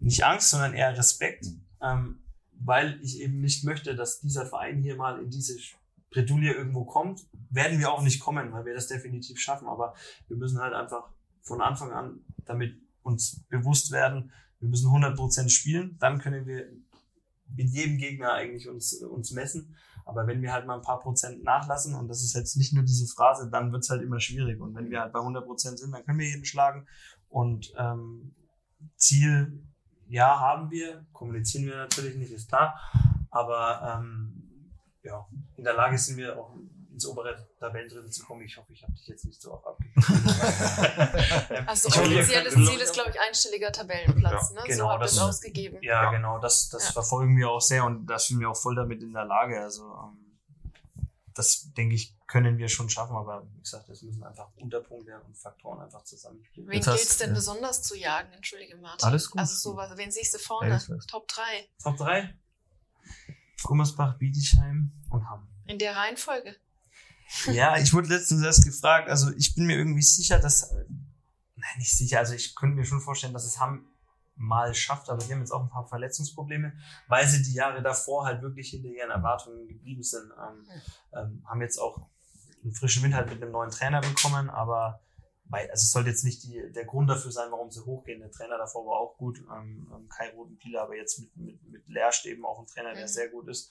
nicht 0.00 0.24
Angst, 0.24 0.50
sondern 0.50 0.74
eher 0.74 0.96
Respekt, 0.96 1.46
ähm, 1.82 2.20
weil 2.52 2.98
ich 3.02 3.20
eben 3.20 3.40
nicht 3.40 3.64
möchte, 3.64 3.94
dass 3.94 4.20
dieser 4.20 4.46
Verein 4.46 4.78
hier 4.78 4.96
mal 4.96 5.20
in 5.20 5.30
diese 5.30 5.58
Bredouille 6.14 6.52
irgendwo 6.52 6.84
kommt. 6.84 7.26
Werden 7.50 7.78
wir 7.78 7.92
auch 7.92 8.02
nicht 8.02 8.20
kommen, 8.20 8.52
weil 8.52 8.64
wir 8.64 8.74
das 8.74 8.86
definitiv 8.86 9.38
schaffen. 9.40 9.68
Aber 9.68 9.94
wir 10.28 10.36
müssen 10.36 10.60
halt 10.60 10.72
einfach 10.72 11.10
von 11.42 11.60
Anfang 11.60 11.92
an 11.92 12.24
damit 12.46 12.80
uns 13.02 13.44
bewusst 13.48 13.90
werden, 13.90 14.32
wir 14.60 14.68
müssen 14.68 14.90
100% 14.90 15.50
spielen, 15.50 15.96
dann 15.98 16.18
können 16.18 16.46
wir 16.46 16.70
mit 17.54 17.68
jedem 17.68 17.98
Gegner 17.98 18.32
eigentlich 18.32 18.68
uns, 18.68 18.94
uns 19.02 19.30
messen. 19.32 19.76
Aber 20.06 20.26
wenn 20.26 20.42
wir 20.42 20.52
halt 20.52 20.66
mal 20.66 20.76
ein 20.76 20.82
paar 20.82 21.00
Prozent 21.00 21.44
nachlassen, 21.44 21.94
und 21.94 22.08
das 22.08 22.22
ist 22.22 22.34
jetzt 22.34 22.56
nicht 22.56 22.72
nur 22.72 22.82
diese 22.82 23.06
Phrase, 23.06 23.50
dann 23.50 23.72
wird's 23.72 23.90
halt 23.90 24.02
immer 24.02 24.20
schwierig. 24.20 24.60
Und 24.60 24.74
wenn 24.74 24.90
wir 24.90 25.00
halt 25.00 25.12
bei 25.12 25.20
100% 25.20 25.76
sind, 25.76 25.92
dann 25.92 26.04
können 26.04 26.18
wir 26.18 26.28
jeden 26.28 26.44
schlagen. 26.44 26.86
Und 27.28 27.72
ähm, 27.76 28.34
Ziel, 28.96 29.62
ja, 30.08 30.40
haben 30.40 30.70
wir, 30.70 31.06
kommunizieren 31.12 31.66
wir 31.66 31.76
natürlich 31.76 32.16
nicht, 32.16 32.32
ist 32.32 32.48
klar. 32.48 32.78
Aber 33.30 33.98
ähm, 33.98 34.70
ja, 35.02 35.26
in 35.56 35.64
der 35.64 35.74
Lage 35.74 35.98
sind 35.98 36.16
wir 36.16 36.38
auch 36.38 36.50
ins 36.92 37.06
obere 37.06 37.48
Tabellendrittel 37.58 38.10
zu 38.10 38.24
kommen. 38.24 38.42
Ich 38.42 38.56
hoffe, 38.56 38.72
ich 38.72 38.82
habe 38.82 38.92
dich 38.92 39.06
jetzt 39.08 39.24
nicht 39.24 39.40
so 39.42 39.52
auch 39.52 39.66
abgegeben. 39.66 40.02
Also 41.66 41.88
offizielles 41.88 42.54
Ziel 42.54 42.80
ist, 42.80 42.92
glaube 42.92 43.10
ich, 43.10 43.20
einstelliger 43.20 43.72
Tabellenplatz. 43.72 44.50
Ja, 44.54 44.60
ne? 44.60 44.66
genau, 44.66 44.84
so 44.84 44.90
habt 44.90 45.02
das- 45.04 45.18
ausgegeben. 45.18 45.78
Ja, 45.82 46.04
Ja. 46.04 46.10
genau, 46.12 46.38
das, 46.38 46.68
das 46.68 46.86
Ja. 46.86 46.92
verfolgen 46.92 47.36
wir 47.36 47.50
auch 47.50 47.60
sehr 47.60 47.84
und 47.84 48.06
da 48.06 48.18
sind 48.18 48.38
wir 48.40 48.50
auch 48.50 48.56
voll 48.56 48.76
damit 48.76 49.02
in 49.02 49.12
der 49.12 49.24
Lage. 49.24 49.60
Also 49.60 49.84
ähm, 49.84 50.38
das, 51.34 51.72
denke 51.76 51.96
ich, 51.96 52.14
können 52.28 52.58
wir 52.58 52.68
schon 52.68 52.88
schaffen, 52.88 53.16
aber 53.16 53.44
wie 53.52 53.60
gesagt, 53.60 53.88
es 53.88 54.02
müssen 54.02 54.22
einfach 54.22 54.48
Unterpunkte 54.56 55.20
und 55.26 55.36
Faktoren 55.36 55.80
einfach 55.80 56.04
zusammenspielen. 56.04 56.68
Wen 56.68 56.80
gilt 56.80 56.96
es 56.96 57.18
denn 57.18 57.30
ja. 57.30 57.34
besonders 57.34 57.82
zu 57.82 57.96
jagen? 57.96 58.32
Entschuldige, 58.32 58.76
Martin. 58.76 59.06
Alles 59.08 59.30
gut. 59.30 59.40
Also 59.40 59.56
sowas, 59.56 59.90
wen 59.96 60.10
siehst 60.12 60.34
du 60.34 60.38
vorne? 60.38 60.80
Top 61.08 61.26
3. 61.26 61.42
Top 61.82 61.96
3. 61.96 62.34
Gummersbach, 63.64 64.18
Bietigheim 64.18 64.92
und 65.10 65.28
Hamm. 65.28 65.48
In 65.66 65.78
der 65.78 65.96
Reihenfolge. 65.96 66.56
Ja, 67.46 67.76
ich 67.78 67.92
wurde 67.92 68.08
letztens 68.08 68.44
erst 68.44 68.64
gefragt, 68.64 69.08
also 69.08 69.32
ich 69.32 69.54
bin 69.54 69.66
mir 69.66 69.76
irgendwie 69.76 70.02
sicher, 70.02 70.38
dass, 70.38 70.70
nein, 71.56 71.78
nicht 71.78 71.96
sicher. 71.96 72.18
Also 72.18 72.34
ich 72.34 72.54
könnte 72.54 72.76
mir 72.76 72.84
schon 72.84 73.00
vorstellen, 73.00 73.32
dass 73.32 73.44
es 73.44 73.58
Hamm 73.58 73.86
mal 74.36 74.74
schafft, 74.74 75.08
aber 75.08 75.24
die 75.24 75.32
haben 75.32 75.40
jetzt 75.40 75.52
auch 75.52 75.62
ein 75.62 75.70
paar 75.70 75.86
Verletzungsprobleme, 75.86 76.72
weil 77.08 77.26
sie 77.26 77.42
die 77.42 77.54
Jahre 77.54 77.82
davor 77.82 78.26
halt 78.26 78.42
wirklich 78.42 78.70
hinter 78.70 78.88
ihren 78.88 79.10
Erwartungen 79.10 79.68
geblieben 79.68 80.02
sind. 80.02 80.30
Ähm, 80.32 80.80
ähm, 81.12 81.44
haben 81.46 81.60
jetzt 81.60 81.78
auch 81.78 82.08
einen 82.62 82.74
frischen 82.74 83.02
Wind 83.02 83.14
halt 83.14 83.30
mit 83.30 83.42
einem 83.42 83.52
neuen 83.52 83.70
Trainer 83.70 84.00
bekommen, 84.00 84.50
aber 84.50 85.00
weil, 85.54 85.70
also 85.70 85.82
es 85.82 85.92
sollte 85.92 86.10
jetzt 86.10 86.24
nicht 86.24 86.42
die, 86.42 86.60
der 86.74 86.84
Grund 86.84 87.08
dafür 87.08 87.30
sein, 87.30 87.50
warum 87.52 87.70
sie 87.70 87.84
hochgehen. 87.84 88.18
Der 88.18 88.30
Trainer 88.32 88.58
davor 88.58 88.84
war 88.86 88.98
auch 88.98 89.16
gut, 89.16 89.38
ähm, 89.38 89.88
ähm 89.94 90.08
kein 90.08 90.30
roten 90.34 90.58
Pieler, 90.58 90.82
aber 90.82 90.96
jetzt 90.96 91.20
mit, 91.20 91.36
mit, 91.36 91.62
mit 91.70 91.88
Leerstäben 91.88 92.44
auch 92.44 92.58
ein 92.58 92.66
Trainer, 92.66 92.92
der 92.92 93.02
mhm. 93.02 93.08
sehr 93.08 93.28
gut 93.28 93.48
ist. 93.48 93.70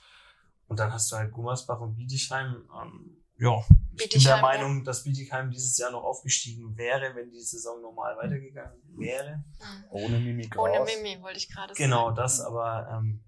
Und 0.67 0.79
dann 0.79 0.93
hast 0.93 1.11
du 1.11 1.17
halt 1.17 1.33
Gummersbach 1.33 1.81
und 1.81 1.95
Bietigheim. 1.95 2.69
Ähm, 2.81 3.17
ja, 3.37 3.61
ich 3.99 4.09
bin 4.09 4.23
der 4.23 4.37
Meinung, 4.37 4.85
dass 4.85 5.03
Bietigheim 5.03 5.51
dieses 5.51 5.77
Jahr 5.77 5.91
noch 5.91 6.03
aufgestiegen 6.03 6.77
wäre, 6.77 7.13
wenn 7.15 7.29
die 7.31 7.41
Saison 7.41 7.81
normal 7.81 8.15
weitergegangen 8.15 8.81
wäre. 8.97 9.43
Mhm. 9.59 9.83
Ohne 9.89 10.19
Mimi 10.19 10.47
Kraus. 10.47 10.69
Ohne 10.69 10.85
Mimi, 10.85 11.21
wollte 11.21 11.37
ich 11.37 11.49
gerade 11.49 11.73
sagen. 11.73 11.83
Genau, 11.83 12.11
das, 12.11 12.39
aber 12.39 12.87
ähm, 12.93 13.25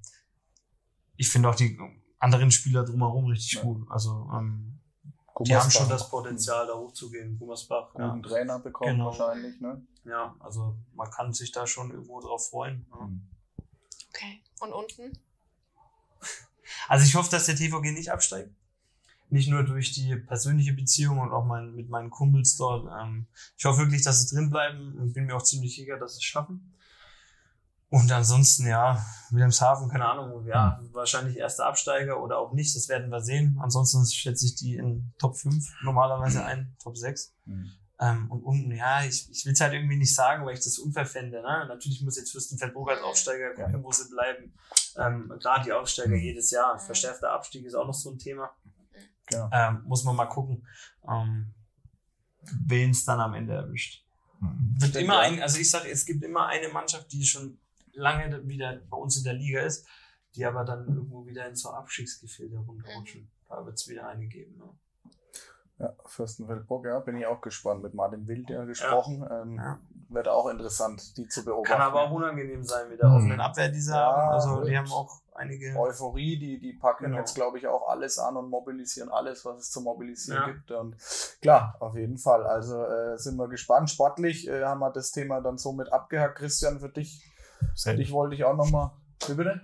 ich 1.18 1.30
finde 1.30 1.50
auch 1.50 1.56
die 1.56 1.78
anderen 2.20 2.52
Spieler 2.52 2.86
drumherum 2.86 3.26
richtig 3.26 3.54
ja. 3.54 3.64
gut. 3.64 3.86
Also 3.90 4.30
ähm, 4.34 4.80
die 5.42 5.56
haben 5.56 5.70
schon 5.70 5.90
das 5.90 6.10
Potenzial, 6.10 6.68
da 6.68 6.74
hochzugehen. 6.74 7.38
Gummersbach. 7.38 7.92
Guten 7.92 8.24
ja. 8.24 8.30
Trainer 8.30 8.60
bekommen 8.60 8.92
genau. 8.92 9.06
wahrscheinlich, 9.08 9.60
ne? 9.60 9.86
Ja, 10.06 10.36
also 10.40 10.76
man 10.94 11.10
kann 11.10 11.34
sich 11.34 11.52
da 11.52 11.68
schon 11.68 11.92
irgendwo 11.92 12.22
drauf 12.22 12.50
freuen. 12.50 12.86
Ja. 12.92 13.06
Mhm. 13.06 13.22
Okay. 14.10 14.42
Und 14.62 14.74
unten? 14.74 15.18
Also 16.88 17.06
ich 17.06 17.16
hoffe, 17.16 17.30
dass 17.30 17.46
der 17.46 17.56
TVG 17.56 17.94
nicht 17.94 18.12
absteigt. 18.12 18.50
Nicht 19.30 19.50
nur 19.50 19.64
durch 19.64 19.92
die 19.92 20.16
persönliche 20.16 20.74
Beziehung 20.74 21.20
und 21.20 21.32
auch 21.32 21.46
mein, 21.46 21.76
mit 21.76 21.90
meinen 21.90 22.10
Kumpels 22.10 22.58
dort. 22.58 22.92
Ähm, 23.00 23.28
ich 23.58 23.66
hoffe 23.66 23.82
wirklich, 23.82 24.04
dass 24.04 24.22
sie 24.22 24.36
drin 24.36 24.50
bleiben 24.50 24.98
und 24.98 25.14
bin 25.14 25.26
mir 25.26 25.36
auch 25.36 25.44
ziemlich 25.44 25.76
sicher, 25.76 25.98
dass 25.98 26.14
sie 26.14 26.18
es 26.20 26.24
schaffen. 26.24 26.74
Und 27.96 28.12
ansonsten, 28.12 28.68
ja, 28.68 29.06
Wilhelmshaven, 29.30 29.88
keine 29.88 30.06
Ahnung, 30.06 30.46
ja, 30.46 30.78
hm. 30.78 30.94
wahrscheinlich 30.94 31.38
erster 31.38 31.66
Absteiger 31.66 32.22
oder 32.22 32.40
auch 32.40 32.52
nicht, 32.52 32.76
das 32.76 32.90
werden 32.90 33.10
wir 33.10 33.22
sehen. 33.22 33.58
Ansonsten 33.62 34.06
schätze 34.06 34.48
ich 34.48 34.56
die 34.56 34.76
in 34.76 35.14
Top 35.18 35.38
5 35.38 35.66
normalerweise 35.82 36.44
ein, 36.44 36.76
Top 36.84 36.98
6. 36.98 37.34
Mhm. 37.46 37.72
Ähm, 38.02 38.30
und 38.30 38.44
unten, 38.44 38.72
ja, 38.72 39.06
ich, 39.06 39.32
ich 39.32 39.46
will 39.46 39.54
es 39.54 39.62
halt 39.62 39.72
irgendwie 39.72 39.96
nicht 39.96 40.14
sagen, 40.14 40.46
weil 40.46 40.56
ich 40.56 40.64
das 40.66 40.78
unfair 40.78 41.06
fände. 41.06 41.42
Ne? 41.42 41.68
Natürlich 41.70 42.02
muss 42.02 42.18
jetzt 42.18 42.34
Fürstenfeldbruck 42.34 42.90
als 42.90 43.02
Aufsteiger 43.02 43.52
gucken, 43.54 43.76
ja. 43.76 43.84
wo 43.84 43.94
sie 43.94 44.10
bleiben. 44.10 44.54
Ähm, 44.98 45.34
Gerade 45.40 45.64
die 45.64 45.72
Aufsteiger 45.72 46.18
jedes 46.18 46.52
Jahr. 46.52 46.78
Verstärkter 46.78 47.32
Abstieg 47.32 47.64
ist 47.64 47.76
auch 47.76 47.88
noch 47.88 47.94
so 47.94 48.12
ein 48.12 48.20
Thema. 48.20 48.52
Ja. 49.32 49.50
Ähm, 49.54 49.84
muss 49.86 50.04
man 50.04 50.18
mal 50.18 50.26
gucken, 50.26 50.68
ähm, 51.08 51.54
wen 52.68 52.90
es 52.90 53.06
dann 53.06 53.22
am 53.22 53.36
Ende 53.36 53.54
erwischt. 53.54 54.04
Mhm. 54.42 54.76
Wird 54.80 54.98
immer 54.98 55.20
ein, 55.20 55.42
also 55.42 55.60
ich 55.60 55.72
sage, 55.72 55.90
es 55.90 56.06
gibt 56.06 56.26
immer 56.26 56.48
eine 56.48 56.68
Mannschaft, 56.68 57.10
die 57.14 57.24
schon 57.24 57.58
lange 57.96 58.48
wieder 58.48 58.80
bei 58.90 58.98
uns 58.98 59.18
in 59.18 59.24
der 59.24 59.34
Liga 59.34 59.62
ist, 59.62 59.88
die 60.36 60.46
aber 60.46 60.64
dann 60.64 60.88
irgendwo 60.88 61.26
wieder 61.26 61.48
in 61.48 61.56
so 61.56 61.70
Abstiegsgefilde 61.70 62.58
runterrutschen. 62.58 63.22
Mhm. 63.22 63.30
Da 63.50 63.66
wird 63.66 63.76
es 63.76 63.88
wieder 63.88 64.08
eine 64.08 64.28
geben. 64.28 64.58
Ne? 64.58 64.70
Ja, 65.78 65.94
Fürstenfeldbruck, 66.06 66.86
ja, 66.86 67.00
bin 67.00 67.18
ich 67.18 67.26
auch 67.26 67.42
gespannt. 67.42 67.84
Mit 67.84 67.94
Martin 67.94 68.28
Wild 68.28 68.50
ja 68.50 68.64
gesprochen. 68.64 69.22
Ja. 69.22 69.42
Ähm, 69.42 69.56
ja. 69.56 69.80
Wird 70.08 70.28
auch 70.30 70.48
interessant, 70.48 71.18
die 71.18 71.28
zu 71.28 71.44
beobachten. 71.44 71.74
Kann 71.74 71.82
aber 71.82 72.04
auch 72.04 72.12
unangenehm 72.12 72.64
sein 72.64 72.90
mit 72.90 73.02
der 73.02 73.10
hm. 73.10 73.16
offenen 73.16 73.42
Abwehr, 73.42 73.70
die 73.70 73.82
sie 73.82 73.92
ja, 73.92 74.06
haben. 74.06 74.32
Also 74.32 74.64
die 74.64 74.78
haben 74.78 74.90
auch 74.90 75.22
einige. 75.34 75.76
Euphorie, 75.76 76.38
die, 76.40 76.60
die 76.60 76.74
packen 76.74 77.06
genau. 77.06 77.18
jetzt, 77.18 77.36
glaube 77.36 77.58
ich, 77.58 77.68
auch 77.68 77.90
alles 77.90 78.18
an 78.18 78.38
und 78.38 78.50
mobilisieren 78.50 79.10
alles, 79.10 79.44
was 79.44 79.58
es 79.58 79.72
zu 79.72 79.82
mobilisieren 79.82 80.46
gibt. 80.46 80.72
Und 80.72 80.96
klar, 81.42 81.76
auf 81.80 81.96
jeden 81.96 82.18
Fall. 82.18 82.46
Also 82.46 82.82
äh, 82.82 83.18
sind 83.18 83.36
wir 83.36 83.50
gespannt. 83.50 83.90
Sportlich 83.90 84.48
äh, 84.48 84.64
haben 84.64 84.80
wir 84.80 84.92
das 84.92 85.12
Thema 85.12 85.42
dann 85.42 85.58
somit 85.58 85.92
abgehakt. 85.92 86.38
Christian, 86.38 86.80
für 86.80 86.90
dich, 86.90 87.22
für 87.76 87.96
dich 87.96 88.12
wollte 88.12 88.36
ich 88.36 88.44
auch 88.44 88.56
nochmal. 88.56 88.92
Wie 89.28 89.34
bitte? 89.34 89.62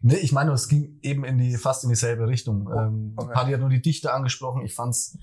Nee, 0.00 0.16
ich 0.16 0.32
meine, 0.32 0.52
es 0.52 0.68
ging 0.68 0.98
eben 1.02 1.24
in 1.24 1.38
die, 1.38 1.56
fast 1.56 1.82
in 1.82 1.90
dieselbe 1.90 2.28
Richtung. 2.28 2.68
Oh, 2.68 2.78
ähm, 2.78 3.14
okay. 3.16 3.32
Paddy 3.32 3.52
hat 3.52 3.60
nur 3.60 3.70
die 3.70 3.82
Dichte 3.82 4.12
angesprochen. 4.12 4.64
Ich 4.64 4.74
fand's 4.74 5.18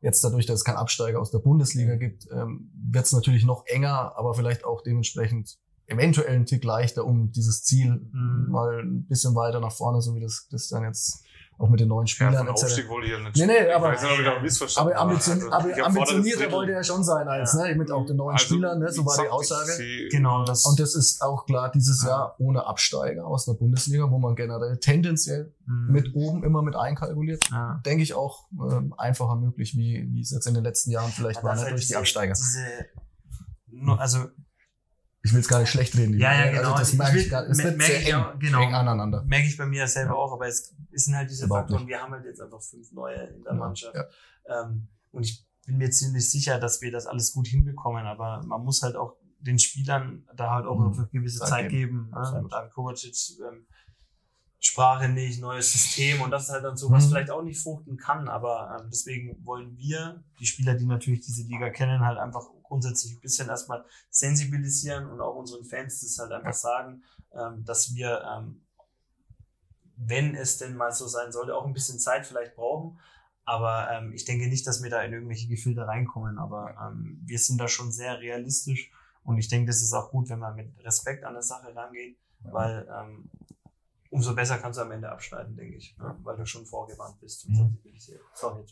Jetzt 0.00 0.24
dadurch, 0.24 0.46
dass 0.46 0.60
es 0.60 0.64
keinen 0.64 0.76
Absteiger 0.76 1.20
aus 1.20 1.30
der 1.30 1.40
Bundesliga 1.40 1.96
gibt, 1.96 2.26
ähm, 2.32 2.70
wird 2.90 3.04
es 3.04 3.12
natürlich 3.12 3.44
noch 3.44 3.66
enger, 3.66 4.14
aber 4.16 4.34
vielleicht 4.34 4.64
auch 4.64 4.82
dementsprechend 4.82 5.58
eventuell 5.86 6.36
ein 6.36 6.46
Tick 6.46 6.64
leichter, 6.64 7.04
um 7.04 7.32
dieses 7.32 7.64
Ziel 7.64 8.08
mhm. 8.12 8.46
mal 8.48 8.80
ein 8.80 9.06
bisschen 9.06 9.34
weiter 9.34 9.60
nach 9.60 9.72
vorne, 9.72 10.00
so 10.00 10.14
wie 10.14 10.20
das, 10.20 10.48
das 10.50 10.68
dann 10.68 10.84
jetzt 10.84 11.24
auch 11.60 11.68
mit 11.68 11.78
den 11.78 11.88
neuen 11.88 12.06
Spielern. 12.06 12.32
Ja, 12.32 12.46
Aufstieg 12.50 12.88
wollte 12.88 13.06
ich 13.06 13.12
ja 13.12 13.18
nicht. 13.18 13.36
Nee, 13.36 13.46
nee, 13.46 13.70
aber, 13.70 13.88
weiß 13.88 14.02
nicht, 14.02 14.78
aber, 14.78 14.96
ambition, 14.96 15.36
also, 15.36 15.52
aber 15.52 15.86
ambitionierter 15.86 16.50
wollte 16.52 16.72
er 16.72 16.82
schon 16.82 17.04
sein 17.04 17.28
als, 17.28 17.52
ja. 17.52 17.68
ne, 17.68 17.74
mit 17.74 17.90
auch 17.90 18.06
den 18.06 18.16
neuen 18.16 18.32
also, 18.32 18.46
Spielern, 18.46 18.78
ne, 18.78 18.90
so 18.90 19.04
war 19.04 19.16
die 19.22 19.28
Aussage. 19.28 20.08
Genau, 20.10 20.44
das. 20.44 20.64
Und 20.64 20.80
das 20.80 20.94
ist 20.94 21.20
auch 21.20 21.44
klar 21.44 21.70
dieses 21.70 22.02
Jahr 22.02 22.34
ohne 22.38 22.66
Absteiger 22.66 23.26
aus 23.26 23.44
der 23.44 23.52
Bundesliga, 23.52 24.10
wo 24.10 24.18
man 24.18 24.36
generell 24.36 24.78
tendenziell 24.78 25.52
mhm. 25.66 25.92
mit 25.92 26.14
oben 26.14 26.44
immer 26.44 26.62
mit 26.62 26.76
einkalkuliert. 26.76 27.44
Ja. 27.50 27.80
Denke 27.84 28.02
ich 28.04 28.14
auch 28.14 28.48
ähm, 28.52 28.94
einfacher 28.96 29.36
möglich, 29.36 29.76
wie, 29.76 30.08
wie 30.12 30.22
es 30.22 30.30
jetzt 30.30 30.46
in 30.46 30.54
den 30.54 30.64
letzten 30.64 30.90
Jahren 30.90 31.10
vielleicht 31.10 31.44
war, 31.44 31.56
ne, 31.56 31.68
durch 31.68 31.88
die 31.88 31.96
Absteiger. 31.96 32.32
Diese, 32.32 32.64
also 33.98 34.28
ich 35.22 35.32
will 35.32 35.40
es 35.40 35.48
gar 35.48 35.60
nicht 35.60 35.70
schlecht 35.70 35.96
reden. 35.96 36.18
Ja, 36.18 36.32
ja, 36.32 36.50
genau. 36.50 36.72
Also 36.72 36.78
das 36.78 36.92
merke 36.94 37.18
ich 37.18 37.28
gar, 37.28 37.46
es 37.46 37.62
wird 37.62 37.82
sehr 37.82 38.06
eng, 38.06 38.14
auch, 38.14 38.38
genau, 38.38 38.62
eng 38.62 38.74
aneinander. 38.74 39.22
Merke 39.24 39.46
ich 39.46 39.56
bei 39.56 39.66
mir 39.66 39.86
selber 39.86 40.12
ja. 40.12 40.16
auch, 40.16 40.32
aber 40.32 40.46
es 40.46 40.74
sind 40.92 41.14
halt 41.14 41.30
diese 41.30 41.44
Überhaupt 41.44 41.64
Faktoren. 41.64 41.82
Nicht. 41.82 41.90
Wir 41.90 42.02
haben 42.02 42.12
halt 42.12 42.24
jetzt 42.24 42.40
einfach 42.40 42.62
fünf 42.62 42.90
neue 42.92 43.14
in 43.14 43.42
der 43.42 43.52
ja, 43.52 43.58
Mannschaft. 43.58 43.94
Ja. 43.94 44.62
Ähm, 44.62 44.88
und 45.10 45.24
ich 45.24 45.46
bin 45.66 45.76
mir 45.76 45.90
ziemlich 45.90 46.30
sicher, 46.30 46.58
dass 46.58 46.80
wir 46.80 46.90
das 46.90 47.06
alles 47.06 47.32
gut 47.32 47.48
hinbekommen, 47.48 48.06
aber 48.06 48.42
man 48.46 48.62
muss 48.64 48.82
halt 48.82 48.96
auch 48.96 49.16
den 49.40 49.58
Spielern 49.58 50.26
da 50.36 50.54
halt 50.54 50.66
auch 50.66 50.78
mhm. 50.78 50.92
eine 50.94 51.08
gewisse 51.12 51.40
Zeit, 51.40 51.68
geben. 51.68 52.10
geben. 52.10 52.46
Ne? 52.48 52.70
Kovacic 52.74 53.14
ähm, 53.40 53.66
Sprache 54.58 55.08
nicht, 55.08 55.40
neues 55.40 55.72
System 55.72 56.20
und 56.20 56.30
das 56.30 56.44
ist 56.44 56.50
halt 56.50 56.64
dann 56.64 56.76
so, 56.76 56.90
was 56.90 57.04
mhm. 57.04 57.10
vielleicht 57.10 57.30
auch 57.30 57.42
nicht 57.42 57.62
fruchten 57.62 57.96
kann, 57.96 58.28
aber 58.28 58.78
ähm, 58.78 58.88
deswegen 58.90 59.44
wollen 59.44 59.76
wir, 59.78 60.22
die 60.38 60.46
Spieler, 60.46 60.74
die 60.74 60.84
natürlich 60.84 61.20
diese 61.20 61.44
Liga 61.44 61.70
kennen, 61.70 62.00
halt 62.00 62.18
einfach 62.18 62.46
grundsätzlich 62.70 63.14
ein 63.14 63.20
bisschen 63.20 63.48
erstmal 63.48 63.84
sensibilisieren 64.10 65.10
und 65.10 65.20
auch 65.20 65.34
unseren 65.34 65.64
Fans 65.64 66.00
das 66.00 66.18
halt 66.18 66.30
einfach 66.30 66.54
sagen, 66.54 67.02
ähm, 67.32 67.64
dass 67.64 67.94
wir, 67.94 68.22
ähm, 68.24 68.62
wenn 69.96 70.36
es 70.36 70.56
denn 70.56 70.76
mal 70.76 70.92
so 70.92 71.08
sein 71.08 71.32
sollte, 71.32 71.54
auch 71.54 71.66
ein 71.66 71.72
bisschen 71.72 71.98
Zeit 71.98 72.26
vielleicht 72.26 72.54
brauchen. 72.54 72.98
Aber 73.44 73.90
ähm, 73.90 74.12
ich 74.12 74.24
denke 74.24 74.46
nicht, 74.46 74.66
dass 74.68 74.82
wir 74.82 74.90
da 74.90 75.02
in 75.02 75.12
irgendwelche 75.12 75.48
Gefilde 75.48 75.86
reinkommen. 75.86 76.38
Aber 76.38 76.76
ähm, 76.80 77.20
wir 77.24 77.40
sind 77.40 77.58
da 77.58 77.66
schon 77.66 77.90
sehr 77.90 78.20
realistisch 78.20 78.92
und 79.24 79.36
ich 79.38 79.48
denke, 79.48 79.66
das 79.66 79.82
ist 79.82 79.92
auch 79.92 80.10
gut, 80.10 80.28
wenn 80.28 80.38
man 80.38 80.54
mit 80.54 80.72
Respekt 80.84 81.24
an 81.24 81.34
der 81.34 81.42
Sache 81.42 81.74
rangeht, 81.74 82.16
weil 82.40 82.88
ähm, 82.88 83.28
umso 84.10 84.34
besser 84.34 84.58
kannst 84.58 84.78
du 84.78 84.82
am 84.82 84.92
Ende 84.92 85.10
abschneiden, 85.10 85.56
denke 85.56 85.76
ich, 85.76 85.96
ne? 85.98 86.16
weil 86.22 86.36
du 86.36 86.46
schon 86.46 86.64
vorgewarnt 86.64 87.20
bist 87.20 87.46
und 87.46 87.54
mhm. 87.54 87.78
Sorry. 88.34 88.64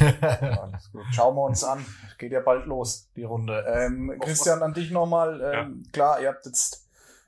Alles 0.00 0.90
gut. 0.92 1.04
Schauen 1.12 1.36
wir 1.36 1.44
uns 1.44 1.64
an. 1.64 1.84
Geht 2.18 2.32
ja 2.32 2.40
bald 2.40 2.66
los, 2.66 3.08
die 3.16 3.24
Runde. 3.24 3.64
Ähm, 3.68 4.16
Christian, 4.20 4.62
an 4.62 4.74
dich 4.74 4.90
nochmal. 4.90 5.40
Ähm, 5.40 5.82
ja. 5.84 5.90
Klar, 5.92 6.20
ihr 6.20 6.28
habt 6.28 6.46
jetzt 6.46 6.86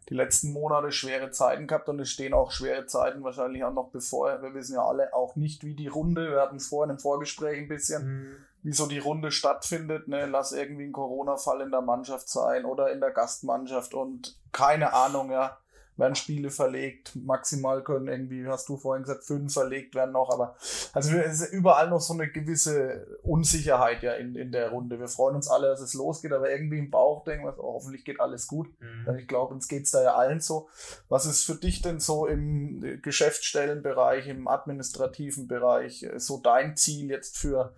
die 0.08 0.14
letzten 0.14 0.52
Monate 0.52 0.92
schwere 0.92 1.30
Zeiten 1.30 1.66
gehabt 1.66 1.88
und 1.88 2.00
es 2.00 2.10
stehen 2.10 2.34
auch 2.34 2.50
schwere 2.50 2.86
Zeiten 2.86 3.22
wahrscheinlich 3.22 3.64
auch 3.64 3.72
noch 3.72 3.90
bevor. 3.90 4.42
Wir 4.42 4.52
wissen 4.54 4.74
ja 4.74 4.84
alle 4.84 5.14
auch 5.14 5.36
nicht, 5.36 5.64
wie 5.64 5.74
die 5.74 5.86
Runde, 5.86 6.30
wir 6.30 6.40
hatten 6.40 6.56
es 6.56 6.68
vorhin 6.68 6.90
im 6.90 6.98
Vorgespräch 6.98 7.58
ein 7.58 7.68
bisschen, 7.68 8.04
mhm. 8.04 8.36
wie 8.62 8.72
so 8.72 8.86
die 8.86 8.98
Runde 8.98 9.30
stattfindet. 9.30 10.08
Ne? 10.08 10.26
Lass 10.26 10.52
irgendwie 10.52 10.84
ein 10.84 10.92
Corona-Fall 10.92 11.60
in 11.62 11.70
der 11.70 11.82
Mannschaft 11.82 12.28
sein 12.28 12.64
oder 12.64 12.90
in 12.90 13.00
der 13.00 13.12
Gastmannschaft 13.12 13.94
und 13.94 14.36
keine 14.50 14.92
Ahnung, 14.92 15.30
ja 15.30 15.58
werden 15.96 16.14
Spiele 16.14 16.50
verlegt. 16.50 17.14
Maximal 17.16 17.82
können 17.84 18.08
irgendwie, 18.08 18.46
hast 18.46 18.68
du 18.68 18.76
vorhin 18.76 19.04
gesagt, 19.04 19.24
fünf 19.24 19.52
verlegt 19.52 19.94
werden 19.94 20.12
noch. 20.12 20.30
Aber 20.30 20.56
also 20.92 21.16
es 21.16 21.40
ist 21.40 21.52
überall 21.52 21.90
noch 21.90 22.00
so 22.00 22.14
eine 22.14 22.28
gewisse 22.30 23.18
Unsicherheit 23.22 24.02
ja 24.02 24.12
in, 24.14 24.34
in 24.34 24.52
der 24.52 24.70
Runde. 24.70 24.98
Wir 24.98 25.08
freuen 25.08 25.36
uns 25.36 25.48
alle, 25.48 25.68
dass 25.68 25.80
es 25.80 25.94
losgeht, 25.94 26.32
aber 26.32 26.50
irgendwie 26.50 26.78
im 26.78 26.90
Bauch 26.90 27.24
denken 27.24 27.44
wir, 27.44 27.58
oh, 27.58 27.74
hoffentlich 27.74 28.04
geht 28.04 28.20
alles 28.20 28.46
gut. 28.46 28.68
Mhm. 28.80 29.18
Ich 29.18 29.28
glaube, 29.28 29.54
uns 29.54 29.68
geht's 29.68 29.90
da 29.90 30.02
ja 30.02 30.14
allen 30.14 30.40
so. 30.40 30.68
Was 31.08 31.26
ist 31.26 31.44
für 31.44 31.56
dich 31.56 31.82
denn 31.82 32.00
so 32.00 32.26
im 32.26 33.00
Geschäftsstellenbereich, 33.02 34.28
im 34.28 34.48
administrativen 34.48 35.46
Bereich 35.46 36.06
so 36.16 36.38
dein 36.38 36.76
Ziel 36.76 37.10
jetzt 37.10 37.36
für, 37.36 37.74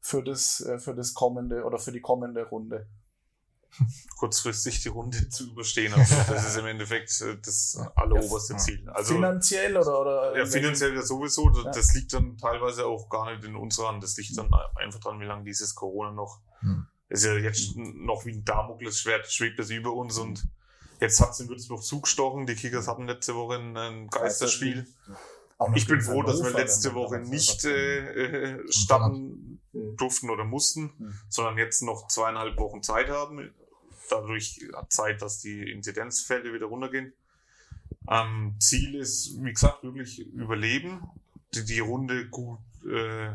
für, 0.00 0.22
das, 0.22 0.68
für 0.78 0.94
das 0.94 1.14
kommende 1.14 1.64
oder 1.64 1.78
für 1.78 1.92
die 1.92 2.00
kommende 2.00 2.44
Runde? 2.44 2.86
Kurzfristig 4.16 4.82
die 4.82 4.88
Runde 4.88 5.28
zu 5.28 5.50
überstehen. 5.50 5.92
Also 5.94 6.14
das 6.28 6.48
ist 6.48 6.56
im 6.56 6.66
Endeffekt 6.66 7.20
äh, 7.20 7.36
das 7.42 7.78
alleroberste 7.94 8.56
Ziel. 8.56 8.88
Also, 8.90 9.14
finanziell 9.14 9.76
oder? 9.76 10.00
oder 10.00 10.38
ja, 10.38 10.46
finanziell 10.46 10.94
ja 10.94 11.02
sowieso. 11.02 11.48
Das 11.50 11.92
ja. 11.92 12.00
liegt 12.00 12.12
dann 12.12 12.36
teilweise 12.38 12.86
auch 12.86 13.08
gar 13.08 13.30
nicht 13.30 13.44
in 13.44 13.56
unserer 13.56 13.88
Hand. 13.88 14.02
Das 14.02 14.16
liegt 14.16 14.36
dann 14.36 14.50
einfach 14.76 15.00
dran, 15.00 15.20
wie 15.20 15.24
lange 15.24 15.44
dieses 15.44 15.74
Corona 15.74 16.12
noch. 16.12 16.40
Hm. 16.60 16.86
Ist 17.08 17.24
ja 17.24 17.34
jetzt 17.34 17.76
noch 17.76 18.24
wie 18.24 18.32
ein 18.32 18.44
Damoklesschwert, 18.44 19.30
schwebt 19.30 19.58
das 19.58 19.70
über 19.70 19.92
uns 19.92 20.18
und 20.18 20.48
jetzt 21.00 21.20
hat 21.20 21.30
es 21.30 21.40
in 21.40 21.48
Würzburg 21.48 21.82
zugestochen. 21.82 22.46
Die 22.46 22.54
Kickers 22.54 22.88
hatten 22.88 23.06
letzte 23.06 23.34
Woche 23.34 23.56
ein 23.56 24.08
Geisterspiel. 24.08 24.86
Ich 25.74 25.86
bin 25.86 26.00
froh, 26.00 26.22
dass 26.22 26.42
wir 26.42 26.50
letzte 26.50 26.94
Woche 26.94 27.20
nicht 27.20 27.64
äh, 27.64 28.54
äh, 28.54 28.72
starten 28.72 29.60
durften 29.96 30.30
oder 30.30 30.44
mussten, 30.44 30.92
Hm. 30.98 31.14
sondern 31.28 31.58
jetzt 31.58 31.82
noch 31.82 32.08
zweieinhalb 32.08 32.58
Wochen 32.58 32.82
Zeit 32.82 33.08
haben. 33.08 33.52
Dadurch 34.10 34.60
Zeit, 34.88 35.22
dass 35.22 35.40
die 35.40 35.70
Inzidenzfälle 35.70 36.52
wieder 36.52 36.66
runtergehen. 36.66 37.12
Ähm, 38.10 38.54
Ziel 38.60 38.94
ist, 38.96 39.42
wie 39.42 39.52
gesagt, 39.52 39.82
wirklich 39.82 40.18
überleben, 40.20 41.02
die, 41.54 41.64
die 41.64 41.80
Runde 41.80 42.28
gut 42.28 42.58
äh, 42.86 43.32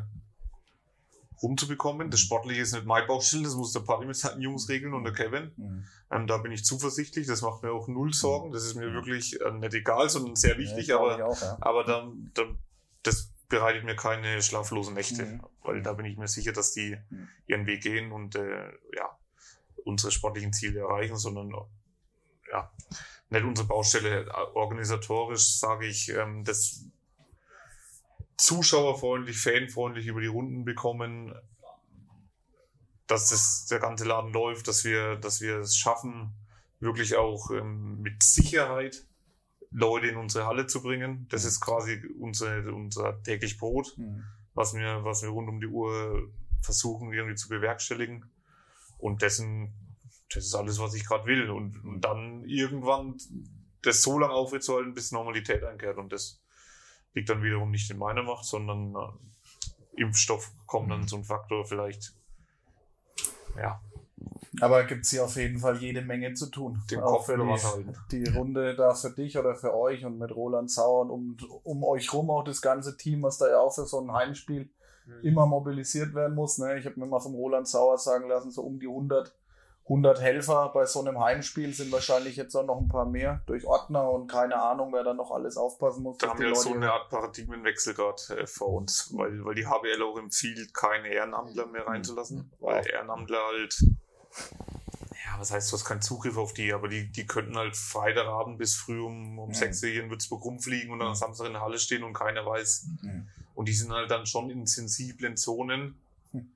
rumzubekommen. 1.41 2.11
Das 2.11 2.19
Sportliche 2.19 2.61
ist 2.61 2.73
nicht 2.73 2.85
mein 2.85 3.07
Baustelle, 3.07 3.43
das 3.43 3.55
muss 3.55 3.73
der 3.73 3.79
Party 3.81 4.05
mit 4.05 4.15
seinen 4.15 4.41
Jungs 4.41 4.67
regeln 4.69 4.93
und 4.93 5.03
der 5.05 5.13
Kevin. 5.13 5.51
Mhm. 5.57 5.85
Ähm, 6.11 6.27
da 6.27 6.37
bin 6.37 6.51
ich 6.51 6.65
zuversichtlich, 6.65 7.27
das 7.27 7.41
macht 7.41 7.63
mir 7.63 7.71
auch 7.71 7.87
null 7.87 8.13
Sorgen. 8.13 8.51
Das 8.51 8.63
ist 8.65 8.75
mir 8.75 8.93
wirklich 8.93 9.39
äh, 9.41 9.51
nicht 9.51 9.73
egal, 9.73 10.09
sondern 10.09 10.35
sehr 10.35 10.57
wichtig, 10.57 10.87
Ja, 10.87 10.97
aber 10.97 11.25
auch, 11.25 11.41
ja. 11.41 11.57
aber 11.61 11.83
dann, 11.83 12.31
dann, 12.33 12.57
das 13.03 13.31
bereitet 13.47 13.83
mir 13.85 13.95
keine 13.95 14.41
schlaflosen 14.41 14.93
Nächte, 14.93 15.25
Mhm. 15.25 15.41
weil 15.63 15.81
da 15.81 15.93
bin 15.93 16.05
ich 16.05 16.17
mir 16.17 16.27
sicher, 16.27 16.51
dass 16.51 16.73
die 16.73 16.97
Mhm. 17.09 17.27
ihren 17.47 17.65
Weg 17.65 17.81
gehen 17.81 18.11
und 18.11 18.35
äh, 18.35 18.67
ja, 18.95 19.17
unsere 19.89 20.11
sportlichen 20.11 20.53
Ziele 20.53 20.79
erreichen, 20.81 21.17
sondern 21.17 21.51
ja, 22.51 22.71
nicht 23.29 23.43
unsere 23.43 23.67
Baustelle. 23.67 24.27
Organisatorisch 24.55 25.59
sage 25.59 25.87
ich, 25.87 26.09
ähm, 26.09 26.43
das 26.43 26.85
zuschauerfreundlich, 28.37 29.37
fanfreundlich 29.37 30.07
über 30.07 30.21
die 30.21 30.27
Runden 30.27 30.63
bekommen, 30.63 31.35
dass 33.07 33.29
das, 33.29 33.65
der 33.65 33.79
ganze 33.79 34.05
Laden 34.05 34.31
läuft, 34.31 34.67
dass 34.67 34.83
wir, 34.85 35.15
dass 35.17 35.41
wir 35.41 35.57
es 35.59 35.75
schaffen, 35.77 36.33
wirklich 36.79 37.17
auch 37.17 37.51
ähm, 37.51 38.01
mit 38.01 38.23
Sicherheit 38.23 39.05
Leute 39.71 40.07
in 40.07 40.17
unsere 40.17 40.45
Halle 40.45 40.67
zu 40.67 40.81
bringen. 40.81 41.27
Das 41.29 41.43
ist 41.43 41.59
quasi 41.59 42.01
unsere, 42.19 42.73
unser 42.73 43.21
täglich 43.23 43.57
Brot, 43.57 43.93
Mhm. 43.97 44.23
was 44.53 44.73
wir, 44.73 45.03
was 45.03 45.21
wir 45.21 45.29
rund 45.29 45.49
um 45.49 45.59
die 45.59 45.67
Uhr 45.67 46.31
versuchen 46.61 47.13
irgendwie 47.13 47.35
zu 47.35 47.49
bewerkstelligen. 47.49 48.29
Und 48.99 49.21
dessen, 49.21 49.73
das 50.33 50.45
ist 50.45 50.55
alles, 50.55 50.79
was 50.79 50.93
ich 50.93 51.05
gerade 51.07 51.25
will. 51.25 51.49
Und, 51.49 51.83
und 51.83 52.01
dann 52.01 52.43
irgendwann 52.45 53.17
das 53.81 54.03
so 54.03 54.19
lange 54.19 54.33
aufrechtzuerhalten, 54.33 54.93
bis 54.93 55.11
Normalität 55.11 55.63
einkehrt. 55.63 55.97
Und 55.97 56.11
das 56.11 56.41
liegt 57.13 57.29
dann 57.29 57.41
wiederum 57.41 57.71
nicht 57.71 57.89
in 57.89 57.97
meiner 57.97 58.23
Macht, 58.23 58.45
sondern 58.45 58.93
äh, 58.95 60.01
Impfstoff 60.01 60.51
kommt 60.65 60.91
dann 60.91 61.07
so 61.07 61.17
ein 61.17 61.23
Faktor 61.23 61.65
vielleicht. 61.65 62.13
Ja, 63.57 63.81
Aber 64.61 64.83
gibt's 64.83 65.09
hier 65.09 65.23
auf 65.25 65.35
jeden 65.35 65.59
Fall 65.59 65.77
jede 65.77 66.01
Menge 66.01 66.33
zu 66.33 66.47
tun. 66.51 66.81
den 66.91 66.99
Auch 66.99 67.17
Kopf 67.17 67.25
für 67.25 67.37
die, 67.37 67.43
halten. 67.43 67.93
die 68.11 68.23
Runde 68.29 68.75
da 68.75 68.93
für 68.93 69.11
dich 69.11 69.37
oder 69.37 69.55
für 69.55 69.73
euch 69.73 70.05
und 70.05 70.17
mit 70.17 70.31
Roland 70.31 70.69
Sauer 70.69 71.09
und 71.09 71.11
um, 71.11 71.37
um 71.63 71.83
euch 71.83 72.13
rum 72.13 72.29
auch 72.29 72.43
das 72.43 72.61
ganze 72.61 72.95
Team, 72.95 73.23
was 73.23 73.37
da 73.37 73.49
ja 73.49 73.59
auch 73.59 73.73
für 73.73 73.85
so 73.85 73.99
ein 73.99 74.11
Heimspiel 74.13 74.69
immer 75.23 75.45
mobilisiert 75.45 76.13
werden 76.13 76.35
muss. 76.35 76.57
Ne? 76.57 76.77
Ich 76.79 76.85
habe 76.85 76.99
mir 76.99 77.05
mal 77.05 77.19
vom 77.19 77.35
Roland 77.35 77.67
Sauer 77.67 77.97
sagen 77.97 78.27
lassen, 78.27 78.51
so 78.51 78.61
um 78.63 78.79
die 78.79 78.87
100, 78.87 79.35
100 79.85 80.21
Helfer 80.21 80.69
bei 80.73 80.85
so 80.85 80.99
einem 80.99 81.19
Heimspiel 81.19 81.73
sind 81.73 81.91
wahrscheinlich 81.91 82.35
jetzt 82.35 82.55
auch 82.55 82.65
noch 82.65 82.77
ein 82.79 82.87
paar 82.87 83.05
mehr 83.05 83.41
durch 83.47 83.65
Ordner 83.65 84.09
und 84.11 84.27
keine 84.27 84.61
Ahnung, 84.61 84.93
wer 84.93 85.03
da 85.03 85.13
noch 85.15 85.31
alles 85.31 85.57
aufpassen 85.57 86.03
muss. 86.03 86.17
Da 86.19 86.29
haben 86.29 86.39
wir 86.39 86.53
so 86.55 86.69
Leute- 86.69 86.81
eine 86.81 86.93
Art 86.93 87.09
Paradigmenwechsel 87.09 87.95
gerade 87.95 88.21
äh, 88.37 88.45
vor 88.47 88.69
uns, 88.69 89.11
weil, 89.17 89.43
weil 89.43 89.55
die 89.55 89.65
HBL 89.65 90.01
auch 90.03 90.17
empfiehlt, 90.19 90.73
keine 90.75 91.07
Ehrenamtler 91.07 91.65
mehr 91.65 91.87
reinzulassen, 91.87 92.51
weil 92.59 92.85
Ehrenamtler 92.87 93.39
halt, 93.51 93.79
ja, 95.25 95.39
was 95.39 95.51
heißt, 95.51 95.71
du 95.71 95.75
hast 95.75 95.85
keinen 95.85 96.01
Zugriff 96.01 96.37
auf 96.37 96.53
die, 96.53 96.71
aber 96.73 96.87
die, 96.87 97.11
die 97.11 97.25
könnten 97.25 97.57
halt 97.57 97.75
Freitagabend 97.75 98.57
bis 98.57 98.75
früh 98.75 98.99
um, 99.01 99.39
um 99.39 99.49
Mhm. 99.49 99.53
6 99.53 99.83
Uhr 99.83 99.89
hier 99.89 100.03
in 100.03 100.09
Würzburg 100.09 100.43
rumfliegen 100.45 100.91
und 100.91 100.99
dann 100.99 101.09
am 101.09 101.15
Samstag 101.15 101.47
in 101.47 101.53
der 101.53 101.61
Halle 101.61 101.79
stehen 101.79 102.03
und 102.03 102.13
keiner 102.13 102.45
weiß. 102.45 102.87
Mhm. 103.01 103.27
Und 103.59 103.67
die 103.67 103.73
sind 103.73 103.91
halt 103.91 104.09
dann 104.09 104.25
schon 104.25 104.49
in 104.49 104.65
sensiblen 104.65 105.35
Zonen. 105.35 105.99
Hm. 106.31 106.49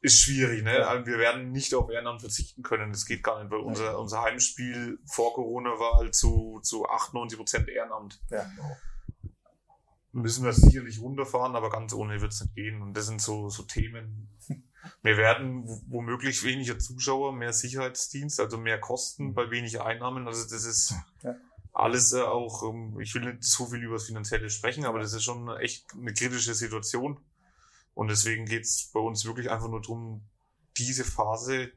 Ist 0.00 0.18
schwierig, 0.18 0.64
ne? 0.64 0.84
Also 0.84 1.06
Wir 1.06 1.16
werden 1.18 1.52
nicht 1.52 1.76
auf 1.76 1.88
Ehrenamt 1.88 2.22
verzichten 2.22 2.64
können. 2.64 2.90
Das 2.90 3.06
geht 3.06 3.22
gar 3.22 3.40
nicht, 3.40 3.52
weil 3.52 3.60
unser, 3.60 3.96
unser 4.00 4.22
Heimspiel 4.22 4.98
vor 5.06 5.32
Corona 5.32 5.70
war 5.78 5.98
halt 5.98 6.16
zu, 6.16 6.58
zu 6.64 6.88
98 6.88 7.38
Prozent 7.38 7.68
Ehrenamt 7.68 8.20
Ja. 8.30 8.50
müssen 10.10 10.44
wir 10.44 10.52
sicherlich 10.52 11.00
runterfahren, 11.00 11.54
aber 11.54 11.70
ganz 11.70 11.92
ohne 11.94 12.20
wird 12.20 12.32
es 12.32 12.40
nicht 12.40 12.56
gehen. 12.56 12.82
Und 12.82 12.94
das 12.96 13.06
sind 13.06 13.22
so, 13.22 13.48
so 13.48 13.62
Themen. 13.62 14.28
Wir 15.02 15.16
werden 15.18 15.62
womöglich 15.86 16.42
weniger 16.42 16.80
Zuschauer, 16.80 17.32
mehr 17.32 17.52
Sicherheitsdienst, 17.52 18.40
also 18.40 18.58
mehr 18.58 18.80
Kosten 18.80 19.34
bei 19.34 19.52
wenig 19.52 19.80
Einnahmen. 19.80 20.26
Also 20.26 20.42
das 20.50 20.64
ist 20.64 20.94
Ja. 21.22 21.36
Alles 21.72 22.12
äh, 22.12 22.22
auch, 22.22 22.62
ähm, 22.68 22.98
ich 23.00 23.14
will 23.14 23.24
nicht 23.24 23.44
so 23.44 23.66
viel 23.66 23.82
über 23.82 23.94
das 23.94 24.06
Finanzielle 24.06 24.50
sprechen, 24.50 24.84
aber 24.84 24.98
das 25.00 25.12
ist 25.12 25.24
schon 25.24 25.48
echt 25.58 25.92
eine 25.94 26.12
kritische 26.12 26.54
Situation. 26.54 27.20
Und 27.94 28.08
deswegen 28.08 28.46
geht's 28.46 28.90
bei 28.92 29.00
uns 29.00 29.24
wirklich 29.24 29.50
einfach 29.50 29.68
nur 29.68 29.82
drum, 29.82 30.22
diese 30.76 31.04
Phase, 31.04 31.70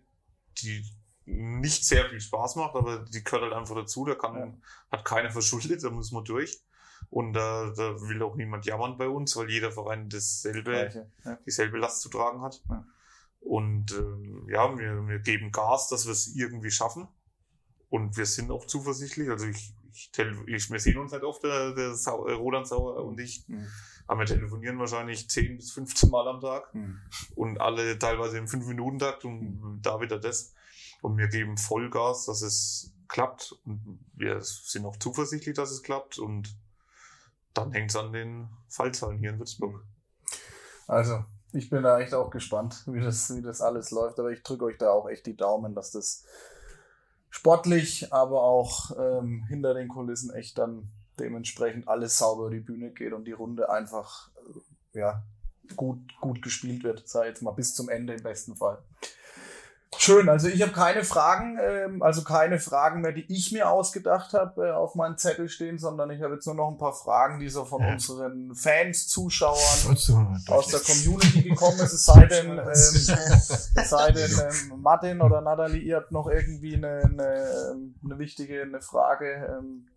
die 0.60 0.86
nicht 1.26 1.86
sehr 1.86 2.10
viel 2.10 2.20
Spaß 2.22 2.56
macht, 2.57 2.76
aber 2.76 2.99
die 3.06 3.24
gehört 3.24 3.44
halt 3.44 3.53
einfach 3.53 3.76
dazu. 3.76 4.06
Da 4.06 4.15
kann, 4.15 4.36
Ja. 4.36 4.53
hat 4.91 5.06
keiner 5.06 5.32
verschuldet, 5.32 5.84
da 5.84 5.90
müssen 5.90 6.15
wir 6.15 6.24
durch. 6.24 6.61
Und 7.10 7.34
da, 7.34 7.72
da 7.76 7.99
will 8.02 8.22
auch 8.24 8.36
niemand 8.36 8.65
jammern 8.65 8.98
bei 8.98 9.07
uns, 9.07 9.36
weil 9.36 9.49
jeder 9.49 9.72
Verein 9.72 10.10
dasselbe. 10.10 11.07
Ja. 11.26 11.36
dieselbe 11.45 11.78
Last 11.78 12.02
zu 12.02 12.10
tragen 12.10 12.41
hat. 12.41 12.61
Ja. 12.70 12.86
Und 13.41 13.91
ähm, 13.91 14.48
ja, 14.49 14.78
wir, 14.78 15.07
wir 15.07 15.20
geben 15.20 15.52
Gas, 15.52 15.90
dass 15.90 16.06
wir 16.06 16.14
es 16.14 16.34
irgendwie 16.36 16.72
schaffen. 16.72 17.07
Und 17.90 18.15
wir 18.18 18.26
sind 18.26 18.52
auch 18.52 18.65
zuversichtlich. 18.65 19.30
Also 19.30 19.45
ich, 19.48 19.74
ich, 19.94 20.11
ich 20.48 20.70
wir 20.72 20.80
sehen 20.80 20.98
uns 20.98 21.11
halt 21.11 21.24
oft, 21.24 21.44
der, 21.44 21.74
der 21.74 21.95
Sau, 21.95 22.28
äh, 22.28 22.34
Roland 22.34 22.68
Sauer 22.68 23.03
und 23.03 23.20
ich. 23.20 23.48
Mhm. 23.48 23.68
Aber 24.07 24.20
wir 24.20 24.26
telefonieren 24.26 24.78
wahrscheinlich 24.80 25.30
10 25.30 25.57
bis 25.57 25.72
15 25.72 26.10
Mal 26.10 26.28
am 26.28 26.41
Tag 26.41 26.74
Mhm. 26.76 26.99
und 27.36 27.61
alle 27.61 27.98
teilweise 27.98 28.38
im 28.38 28.48
5-Minuten-Takt 28.48 29.24
und 29.26 29.80
da 29.82 30.02
wieder 30.02 30.20
das. 30.20 30.53
Und 31.02 31.18
wir 31.18 31.28
geben 31.28 31.57
Vollgas, 31.57 32.26
dass 32.26 32.41
es 32.41 32.94
klappt. 33.07 33.53
Und 33.65 33.99
wir 34.14 34.41
sind 34.41 34.86
auch 34.86 34.98
zuversichtlich, 34.98 35.56
dass 35.56 35.72
es 35.72 35.84
klappt. 35.84 36.18
Und 36.18 36.56
dann 37.53 37.72
hängt 37.72 37.91
es 37.91 37.95
an 37.95 38.11
den 38.14 38.49
Fallzahlen 38.70 39.20
hier 39.20 39.32
in 39.32 39.40
Würzburg. 39.40 39.84
Also, 40.88 41.24
ich 41.52 41.70
bin 41.70 41.84
da 41.84 41.99
echt 41.99 42.14
auch 42.14 42.30
gespannt, 42.30 42.84
wie 42.88 42.99
das, 42.99 43.36
wie 43.36 43.41
das 43.41 43.61
alles 43.61 43.91
läuft. 43.91 44.20
Aber 44.20 44.32
ich 44.32 44.44
drücke 44.44 44.65
euch 44.65 44.78
da 44.78 44.91
auch 44.91 45.07
echt 45.07 45.26
die 45.26 45.36
Daumen, 45.38 45.76
dass 45.76 45.91
das 45.91 46.26
sportlich, 47.34 48.14
aber 48.14 48.43
auch 48.43 48.91
ähm, 48.95 49.43
hinter 49.47 49.73
den 49.73 49.88
Kulissen 49.88 50.31
echt 50.31 50.60
dann 50.60 50.89
dementsprechend 51.19 51.88
alles 51.88 52.19
sauber 52.19 52.43
über 52.43 52.51
die 52.51 52.60
Bühne 52.60 52.91
geht 52.91 53.11
und 53.11 53.26
die 53.26 53.31
Runde 53.31 53.72
einfach 53.72 54.30
äh, 54.93 54.99
ja, 54.99 55.23
gut, 55.76 55.97
gut 56.22 56.43
gespielt 56.43 56.84
wird, 56.84 57.03
ich 57.05 57.14
jetzt 57.15 57.41
mal, 57.41 57.51
bis 57.51 57.73
zum 57.73 57.89
Ende 57.89 58.14
im 58.14 58.22
besten 58.22 58.55
Fall. 58.55 58.77
Schön, 59.98 60.30
also 60.30 60.48
ich 60.48 60.61
habe 60.61 60.72
keine 60.72 61.03
Fragen, 61.03 61.57
ähm, 61.61 62.02
also 62.02 62.24
keine 62.24 62.60
Fragen 62.60 63.02
mehr, 63.02 63.11
die 63.11 63.26
ich 63.34 63.52
mir 63.52 63.70
ausgedacht 63.70 64.34
habe, 64.34 64.68
äh, 64.68 64.72
auf 64.72 64.95
meinem 64.95 65.18
Zettel 65.18 65.49
stehen, 65.49 65.78
sondern 65.78 66.10
ich 66.11 66.22
habe 66.22 66.34
jetzt 66.36 66.45
nur 66.45 66.56
noch 66.56 66.70
ein 66.70 66.78
paar 66.78 66.94
Fragen, 66.94 67.40
die 67.40 67.49
so 67.49 67.65
von 67.65 67.82
Ja. 67.82 67.94
unseren 67.94 68.53
Fans, 68.56 69.07
Zuschauern, 69.07 69.57
aus 70.48 70.68
der. 70.68 70.80
Community 70.80 71.41
gekommen 71.49 71.80
ist, 71.80 71.94
es 71.94 72.06
sei 72.06 72.26
denn, 72.26 72.57
ähm, 72.57 72.68
es 72.68 73.90
sei 73.90 74.11
denn 74.11 74.32
ähm, 74.32 74.82
Martin 74.82 75.22
oder 75.22 75.41
Natalie, 75.41 75.82
ihr 75.82 75.98
habt 75.98 76.11
noch 76.11 76.28
irgendwie 76.28 76.76
eine, 76.76 77.03
eine, 77.03 77.76
eine 78.03 78.20
wichtige 78.20 78.61
eine 78.61 78.82
Frage. 78.82 79.57
Ähm, 79.60 79.88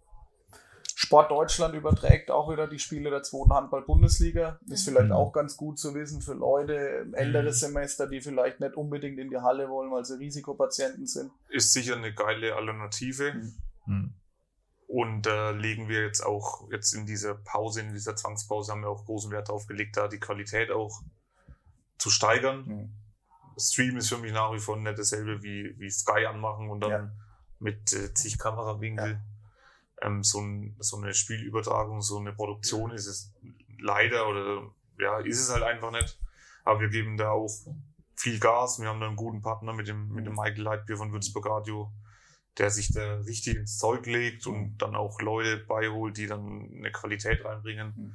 Sport 1.07 1.31
Deutschland 1.31 1.74
überträgt 1.77 2.33
auch 2.33 2.51
wieder 2.51 2.66
die 2.66 2.81
Spiele 2.81 3.11
der 3.11 3.23
zweiten 3.23 3.53
Handball-Bundesliga. 3.53 4.59
Ist 4.69 4.85
vielleicht 4.89 5.07
Mhm. 5.07 5.12
auch 5.12 5.33
ganz 5.33 5.57
gut 5.57 5.78
zu 5.78 5.95
wissen 5.95 6.20
für 6.20 6.35
Leute, 6.35 7.07
ältere 7.12 7.53
Semester, 7.53 8.09
die 8.09 8.20
vielleicht 8.20 8.59
nicht 8.59 8.74
unbedingt 8.74 9.16
in 9.20 9.31
die 9.31 9.39
Halle 9.39 9.69
wollen, 9.69 9.93
weil 9.93 10.05
sie 10.05 10.19
Risikopatienten 10.19 11.07
sind. 11.07 11.31
Ist 11.49 11.73
sicher 11.73 11.95
eine 11.97 12.12
geile 12.12 12.57
Alternative. 12.57 13.35
Hm. 13.85 14.15
Und 14.89 15.23
da 15.23 15.51
legen 15.51 15.89
wir 15.89 16.03
jetzt 16.05 16.27
auch, 16.27 16.69
jetzt 16.73 16.93
in 16.93 17.07
dieser 17.07 17.35
Pause, 17.37 17.83
in 17.83 17.93
dieser 17.93 18.16
Zwangspause, 18.16 18.73
haben 18.73 18.83
wir 18.83 18.89
auch 18.89 19.05
großen 19.05 19.31
Wert 19.31 19.49
darauf 19.49 19.66
gelegt, 19.69 19.97
da 19.97 20.09
die 20.09 20.19
Qualität 20.20 20.70
auch 20.73 21.03
zu 21.99 22.11
steigern. 22.11 22.65
Mhm. 22.66 22.91
Stream 23.59 23.97
ist 23.97 24.09
für 24.09 24.19
mich 24.19 24.33
nach 24.33 24.53
wie 24.53 24.59
vor 24.59 24.77
nicht 24.77 24.99
dasselbe 24.99 25.43
wie, 25.43 25.74
wie 25.78 25.89
Sky 25.91 26.27
anmachen 26.27 26.69
und 26.69 26.81
dann 26.81 26.91
Ja. 26.91 27.11
mit 27.61 27.93
äh, 27.93 28.12
zig 28.12 28.39
Kamerawinkel. 28.39 29.20
Ähm, 30.02 30.23
so, 30.23 30.40
ein, 30.40 30.77
so 30.78 30.98
eine 30.98 31.14
Spielübertragung, 31.14 32.02
so 32.02 32.18
eine 32.18 32.32
Produktion 32.32 32.90
ist 32.90 33.06
es 33.06 33.32
leider 33.78 34.28
oder 34.28 34.70
ja, 34.98 35.18
ist 35.20 35.40
es 35.40 35.51
halt 35.52 35.62
einfach 35.62 35.90
nicht. 35.90 36.18
Aber 36.64 36.81
wir 36.81 36.89
geben 36.89 37.16
da 37.16 37.31
auch 37.31 37.51
viel 38.14 38.39
Gas. 38.39 38.81
Wir 38.81 38.89
haben 38.89 39.01
da 39.01 39.06
einen 39.06 39.16
guten 39.16 39.40
Partner 39.43 39.73
mit 39.73 39.89
dem, 39.89 40.09
mit 40.09 40.27
dem 40.27 40.35
Michael 40.35 40.62
Leitbier 40.62 40.97
von 40.97 41.12
Würzburg 41.12 41.47
Radio, 41.47 41.93
der 42.59 42.70
sich 42.70 42.93
da 42.93 43.16
richtig 43.20 43.56
ins 43.56 43.78
Zeug 43.78 44.06
legt 44.06 44.47
und 44.47 44.78
dann 44.78 44.97
auch 44.97 45.20
Leute 45.20 45.59
beiholt, 45.59 46.16
die 46.16 46.27
dann 46.27 46.70
eine 46.77 46.90
Qualität 46.93 47.44
reinbringen. 47.44 47.94
Mhm. 47.97 48.14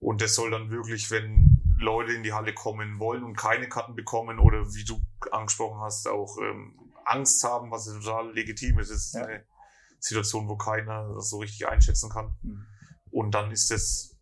Und 0.00 0.20
das 0.20 0.34
soll 0.34 0.50
dann 0.50 0.70
wirklich, 0.70 1.10
wenn 1.10 1.60
Leute 1.78 2.12
in 2.12 2.22
die 2.22 2.32
Halle 2.32 2.54
kommen 2.54 2.98
wollen 2.98 3.22
und 3.22 3.36
keine 3.36 3.68
Karten 3.68 3.94
bekommen 3.94 4.38
oder 4.38 4.74
wie 4.74 4.84
du 4.84 5.00
angesprochen 5.30 5.80
hast, 5.80 6.08
auch 6.08 6.38
ähm, 6.38 6.74
Angst 7.04 7.44
haben, 7.44 7.70
was 7.70 7.84
total 7.86 8.32
legitim 8.32 8.78
ist. 8.78 8.90
Es 8.90 9.06
ist 9.06 9.14
Ja. 9.14 9.26
eine 9.26 9.44
Situation, 10.02 10.48
wo 10.48 10.56
keiner 10.56 11.14
das 11.14 11.30
so 11.30 11.38
richtig 11.38 11.66
einschätzen 11.68 12.10
kann. 12.10 12.32
Mhm. 12.42 12.66
Und 13.10 13.30
dann 13.34 13.50
ist 13.50 13.70
es 13.70 14.16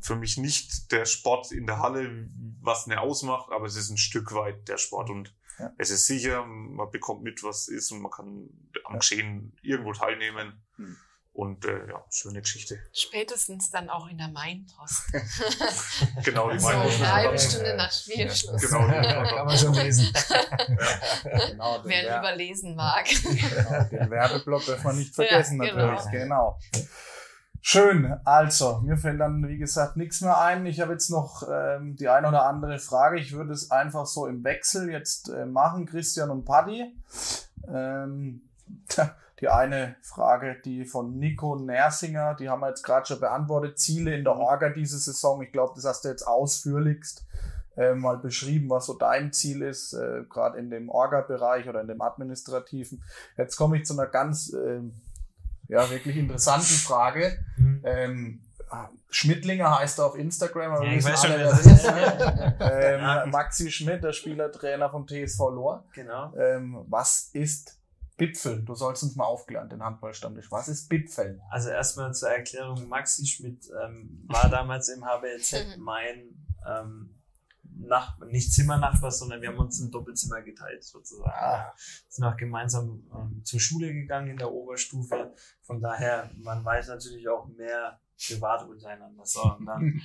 für 0.00 0.16
mich 0.16 0.36
nicht 0.36 0.92
der 0.92 1.06
Sport 1.06 1.50
in 1.50 1.66
der 1.66 1.78
Halle, 1.78 2.28
was 2.60 2.86
eine 2.86 3.00
ausmacht, 3.00 3.50
aber 3.50 3.66
es 3.66 3.76
ist 3.76 3.90
ein 3.90 3.96
Stück 3.96 4.34
weit 4.34 4.68
der 4.68 4.76
Sport 4.76 5.08
und 5.10 5.34
Ja. 5.58 5.72
es 5.78 5.90
ist 5.90 6.06
sicher, 6.06 6.44
man 6.44 6.90
bekommt 6.90 7.22
mit, 7.22 7.42
was 7.42 7.68
ist 7.68 7.90
und 7.92 8.00
man 8.02 8.10
kann 8.10 8.50
am 8.84 8.92
Ja. 8.94 8.98
Geschehen 8.98 9.56
irgendwo 9.62 9.92
teilnehmen. 9.92 10.62
Hm. 10.76 10.96
Und 11.34 11.64
äh, 11.64 11.88
ja, 11.88 12.04
schöne 12.10 12.40
Geschichte. 12.42 12.78
Spätestens 12.92 13.68
dann 13.68 13.90
auch 13.90 14.06
in 14.08 14.16
der 14.18 14.28
Mainpost. 14.28 15.02
Genau, 16.24 16.48
die 16.50 16.60
So 16.60 16.68
Meinung. 16.68 16.82
eine 16.86 17.12
halbe 17.12 17.32
Ja. 17.34 17.38
Stunde 17.38 17.76
nach 17.76 17.92
Spielschluss. 17.92 18.62
Genau, 18.62 18.86
die 18.86 18.92
Kann 19.34 19.46
man 19.46 19.58
schon 19.58 19.74
lesen. 19.74 20.12
Genau, 21.50 21.78
den, 21.78 21.90
Wer 21.90 22.04
Wer- 22.04 22.16
lieber 22.16 22.36
lesen 22.36 22.76
mag. 22.76 23.04
genau, 23.22 23.84
den 23.90 24.10
Werbeblock 24.10 24.64
darf 24.66 24.84
man 24.84 24.96
nicht 24.96 25.12
vergessen, 25.12 25.60
Ja, 25.60 25.70
genau. 25.72 25.86
natürlich. 25.86 26.12
Genau. 26.12 26.58
Schön, 27.60 28.14
also, 28.24 28.80
mir 28.84 28.96
fällt 28.96 29.18
dann, 29.20 29.48
wie 29.48 29.58
gesagt, 29.58 29.96
nichts 29.96 30.20
mehr 30.20 30.38
ein. 30.38 30.66
Ich 30.66 30.80
habe 30.80 30.92
jetzt 30.92 31.08
noch 31.10 31.42
ähm, 31.50 31.96
die 31.96 32.08
eine 32.08 32.28
oder 32.28 32.44
andere 32.46 32.78
Frage. 32.78 33.18
Ich 33.18 33.32
würde 33.32 33.52
es 33.54 33.70
einfach 33.72 34.06
so 34.06 34.26
im 34.26 34.44
Wechsel 34.44 34.88
jetzt 34.90 35.30
äh, 35.30 35.46
machen, 35.46 35.86
Christian 35.86 36.30
und 36.30 36.44
Paddy. 36.44 36.94
Ähm, 37.66 38.42
die 39.40 39.48
eine 39.48 39.96
Frage, 40.02 40.56
die 40.64 40.84
von 40.84 41.18
Nico 41.18 41.56
Nersinger, 41.56 42.34
die 42.34 42.48
haben 42.48 42.60
wir 42.60 42.68
jetzt 42.68 42.84
gerade 42.84 43.06
schon 43.06 43.20
beantwortet. 43.20 43.78
Ziele 43.78 44.14
in 44.14 44.24
der 44.24 44.36
Orga 44.36 44.70
diese 44.70 44.98
Saison. 44.98 45.42
Ich 45.42 45.52
glaube, 45.52 45.72
das 45.74 45.84
hast 45.84 46.04
du 46.04 46.08
jetzt 46.08 46.22
ausführlichst 46.22 47.26
äh, 47.76 47.94
mal 47.94 48.18
beschrieben, 48.18 48.70
was 48.70 48.86
so 48.86 48.94
dein 48.94 49.32
Ziel 49.32 49.62
ist, 49.62 49.92
äh, 49.94 50.22
gerade 50.28 50.58
in 50.58 50.70
dem 50.70 50.88
Orga-Bereich 50.88 51.68
oder 51.68 51.80
in 51.80 51.88
dem 51.88 52.00
administrativen. 52.00 53.02
Jetzt 53.36 53.56
komme 53.56 53.78
ich 53.78 53.86
zu 53.86 53.94
einer 53.94 54.06
ganz, 54.06 54.52
ähm, 54.52 54.94
ja, 55.66 55.90
wirklich 55.90 56.16
interessanten 56.16 56.74
Frage. 56.74 57.38
Mhm. 57.56 57.80
Ähm, 57.84 58.40
Schmidtlinger 59.10 59.78
heißt 59.78 59.98
er 59.98 60.06
auf 60.06 60.16
Instagram, 60.16 60.72
aber 60.72 60.84
Ja, 60.84 60.90
wir 60.90 60.96
wissen 60.96 61.30
alle, 61.30 61.38
wer 61.38 61.50
das 61.50 61.66
ist. 61.66 61.84
Ne? 61.84 62.56
Ähm, 62.60 63.30
Maxi 63.30 63.70
Schmidt, 63.70 64.02
der 64.02 64.12
Spielertrainer 64.12 64.90
vom 64.90 65.06
TSV 65.06 65.38
Lohr. 65.50 65.84
Genau. 65.92 66.34
Ähm, 66.36 66.84
was 66.88 67.30
ist 67.32 67.78
Bipfel? 68.16 68.62
Du 68.64 68.74
sollst 68.74 69.02
uns 69.02 69.16
mal 69.16 69.24
aufklären, 69.24 69.68
den 69.68 69.82
Handballstammtisch. 69.82 70.50
Was 70.50 70.68
ist 70.68 70.88
Bipfel? 70.88 71.40
Also 71.50 71.70
erstmal 71.70 72.14
zur 72.14 72.30
Erklärung, 72.30 72.88
Maxi 72.88 73.26
Schmidt 73.26 73.68
ähm, 73.84 74.24
war 74.26 74.48
damals 74.48 74.88
im 74.88 75.04
HBLZ 75.04 75.52
Mhm. 75.76 75.82
mein 75.82 76.46
ähm, 76.66 77.20
Nach 77.62 78.18
nicht 78.20 78.52
Zimmernachbar, 78.52 79.10
sondern 79.10 79.40
wir 79.40 79.48
haben 79.48 79.58
uns 79.58 79.80
ein 79.80 79.90
Doppelzimmer 79.90 80.42
geteilt 80.42 80.84
sozusagen. 80.84 81.30
Ah. 81.30 81.74
Sind 82.08 82.24
auch 82.24 82.36
gemeinsam 82.36 83.04
ähm, 83.12 83.44
zur 83.44 83.58
Schule 83.60 83.92
gegangen 83.92 84.28
in 84.28 84.36
der 84.36 84.52
Oberstufe. 84.52 85.34
Von 85.62 85.80
daher, 85.80 86.30
man 86.36 86.64
weiß 86.64 86.88
natürlich 86.88 87.28
auch 87.28 87.48
mehr 87.48 88.00
privat 88.24 88.68
untereinander. 88.68 89.24
So, 89.26 89.42
und 89.42 89.66
dann 89.66 89.82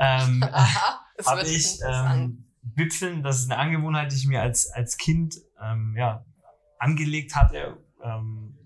ähm, 0.00 0.44
habe 0.44 1.42
ich 1.42 1.78
ähm, 1.86 2.44
Wipfeln, 2.62 3.22
das 3.22 3.38
ist 3.40 3.50
eine 3.50 3.60
Angewohnheit, 3.60 4.10
die 4.12 4.16
ich 4.16 4.26
mir 4.26 4.42
als, 4.42 4.70
als 4.70 4.96
Kind 4.96 5.36
ähm, 5.60 5.94
ja, 5.96 6.24
angelegt 6.82 7.34
hatte. 7.34 7.78
Ähm, 8.02 8.58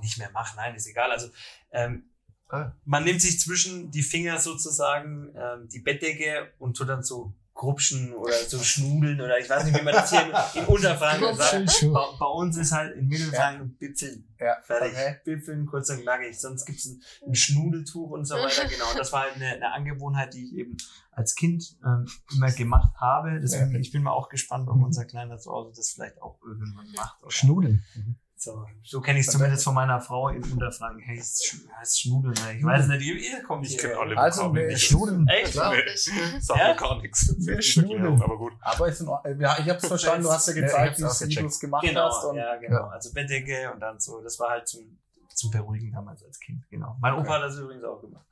nicht 0.00 0.18
mehr 0.18 0.30
machen, 0.32 0.56
nein, 0.56 0.74
ist 0.74 0.86
egal. 0.86 1.10
Also 1.10 1.28
ähm, 1.70 2.10
Ah. 2.52 2.72
man 2.84 3.04
nimmt 3.04 3.22
sich 3.22 3.38
zwischen 3.38 3.92
die 3.92 4.02
Finger 4.02 4.40
sozusagen 4.40 5.32
ähm, 5.36 5.68
die 5.68 5.78
Bettdecke 5.78 6.52
und 6.58 6.76
tut 6.76 6.88
dann 6.88 7.04
so 7.04 7.32
grupschen 7.60 8.14
oder 8.14 8.32
so 8.48 8.58
schnudeln 8.58 9.20
oder 9.20 9.38
ich 9.38 9.48
weiß 9.50 9.64
nicht, 9.64 9.78
wie 9.78 9.82
man 9.84 9.92
das 9.92 10.08
hier 10.08 10.22
in, 10.22 10.32
in 10.62 10.64
Unterfranken 10.66 11.36
sagt. 11.36 11.66
Bei, 11.92 12.04
bei 12.18 12.26
uns 12.26 12.56
ist 12.56 12.72
halt 12.72 12.96
in 12.96 13.06
Mittelfranken 13.06 13.76
Bipfeln. 13.76 14.26
Ja, 14.38 14.56
Fertig. 14.62 14.92
okay. 14.92 15.16
Bipfeln, 15.26 15.66
kurz 15.66 15.90
und 15.90 16.00
knackig. 16.00 16.40
Sonst 16.40 16.64
gibt's 16.64 16.86
ein, 16.86 17.02
ein 17.26 17.34
Schnudeltuch 17.34 18.12
und 18.12 18.24
so 18.24 18.36
weiter. 18.36 18.66
Genau. 18.66 18.88
Und 18.90 18.98
das 18.98 19.12
war 19.12 19.24
halt 19.24 19.34
eine, 19.36 19.48
eine 19.48 19.72
Angewohnheit, 19.74 20.32
die 20.32 20.46
ich 20.46 20.54
eben 20.54 20.78
als 21.12 21.34
Kind 21.34 21.76
ähm, 21.84 22.06
immer 22.34 22.50
gemacht 22.50 22.94
habe. 22.98 23.38
Deswegen, 23.42 23.72
Ja. 23.72 23.78
ich 23.78 23.92
bin 23.92 24.04
mal 24.04 24.12
auch 24.12 24.30
gespannt, 24.30 24.66
ob 24.70 24.82
unser 24.82 25.04
kleiner 25.04 25.36
zu 25.36 25.50
Hause 25.50 25.74
das 25.76 25.90
vielleicht 25.90 26.22
auch 26.22 26.38
irgendwann 26.42 26.90
macht. 26.96 27.20
Oder? 27.22 27.30
Schnudeln. 27.30 27.84
So, 28.42 28.64
so 28.82 29.02
kenne 29.02 29.18
ich 29.18 29.26
es 29.26 29.32
zumindest 29.34 29.64
von 29.64 29.74
meiner 29.74 30.00
Frau 30.00 30.30
in 30.30 30.42
Unterfranken. 30.42 30.98
Hey, 31.02 31.18
es 31.18 31.60
heißt 31.78 32.00
Schnudeln. 32.00 32.32
Ich 32.56 32.64
weiß 32.64 32.86
nicht, 32.88 33.02
ihr, 33.02 33.14
ihr 33.16 33.42
kommt 33.42 33.66
Ich 33.66 33.72
hier. 33.72 33.80
kenne 33.90 33.98
alle 34.00 34.16
Also, 34.16 34.48
nicht. 34.50 34.80
Schnudeln. 34.82 35.28
Echt? 35.28 35.52
Klar. 35.52 35.74
Ich? 35.76 36.10
Sagt 36.40 36.58
Ja? 36.58 36.68
mir 36.68 36.76
gar 36.76 37.02
nichts. 37.02 37.34
Wir 37.36 37.56
Nicht 37.56 37.76
erklären, 37.76 37.98
schnudeln. 37.98 38.22
Aber 38.22 38.38
gut. 38.38 38.54
Aber 38.62 38.88
ist 38.88 39.02
in 39.02 39.08
Ordnung. 39.08 39.38
Ja, 39.40 39.58
ich 39.58 39.68
habe 39.68 39.78
es 39.78 39.86
verstanden, 39.86 40.22
du 40.22 40.30
hast 40.32 40.48
ja 40.48 40.54
Ja, 40.54 40.58
ich 40.60 40.64
gezeigt, 40.64 40.98
wie 40.98 41.34
du 41.34 41.46
es 41.48 41.60
gemacht 41.60 41.82
hast. 41.84 41.90
Genau, 41.90 42.30
Und 42.30 42.36
ja, 42.36 42.56
genau. 42.56 42.84
Also 42.86 43.12
Bettdecke 43.12 43.70
und 43.74 43.80
dann 43.80 44.00
so. 44.00 44.22
Das 44.22 44.38
war 44.40 44.48
halt 44.48 44.66
zum, 44.66 44.98
zum 45.34 45.50
Beruhigen 45.50 45.92
damals 45.92 46.24
als 46.24 46.40
Kind. 46.40 46.64
Genau. 46.70 46.96
Mein 46.98 47.12
Opa 47.12 47.20
Okay. 47.20 47.30
hat 47.32 47.42
das 47.42 47.58
übrigens 47.58 47.84
auch 47.84 48.00
gemacht. 48.00 48.24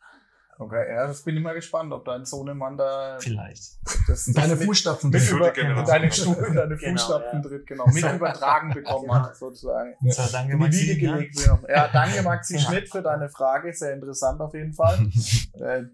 Okay, 0.60 0.92
ja, 0.92 1.06
das 1.06 1.22
bin 1.22 1.36
ich 1.36 1.42
mal 1.42 1.54
gespannt, 1.54 1.92
ob 1.92 2.04
dein 2.04 2.24
Sohnemann 2.24 2.76
da 2.76 3.16
Vielleicht. 3.20 3.78
das, 3.84 4.24
das 4.26 4.34
Deine 4.34 4.56
Fußstapfen. 4.56 5.10
mit 5.10 5.30
über, 5.30 5.50
Generation. 5.52 5.86
deine 5.86 6.10
Stuhl 6.10 6.34
in 6.48 6.54
deine 6.54 6.76
Genau, 6.76 6.90
Fußstapfen 6.98 7.42
ja. 7.42 7.48
tritt, 7.48 7.66
genau, 7.66 7.86
mit 7.86 8.04
übertragen 8.12 8.74
bekommen 8.74 9.02
Genau. 9.06 9.14
hat, 9.14 9.36
sozusagen. 9.36 9.94
So, 10.08 10.22
danke, 10.32 10.54
In 10.54 10.58
die 10.58 10.64
Maxi, 10.64 10.80
Wiege 10.80 10.96
gelegt 11.06 11.36
wird. 11.46 11.70
Ja, 11.70 11.88
danke 11.92 12.22
Maxi 12.22 12.58
Schmidt 12.58 12.90
für 12.90 13.02
deine 13.02 13.28
Frage, 13.28 13.72
sehr 13.72 13.94
interessant 13.94 14.40
auf 14.40 14.52
jeden 14.52 14.72
Fall. 14.72 14.98
äh, 15.60 15.84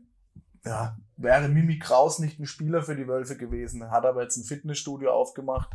ja, 0.65 0.97
wäre 1.19 1.49
Mimi 1.49 1.79
Kraus 1.79 2.19
nicht 2.19 2.41
ein 2.41 2.47
Spieler 2.47 2.83
für 2.83 2.97
die 2.97 3.07
Wölfe 3.07 3.37
gewesen, 3.37 3.91
hat 3.91 4.07
aber 4.07 4.23
jetzt 4.23 4.39
ein 4.39 4.45
Fitnessstudio 4.45 5.13
aufgemacht. 5.13 5.69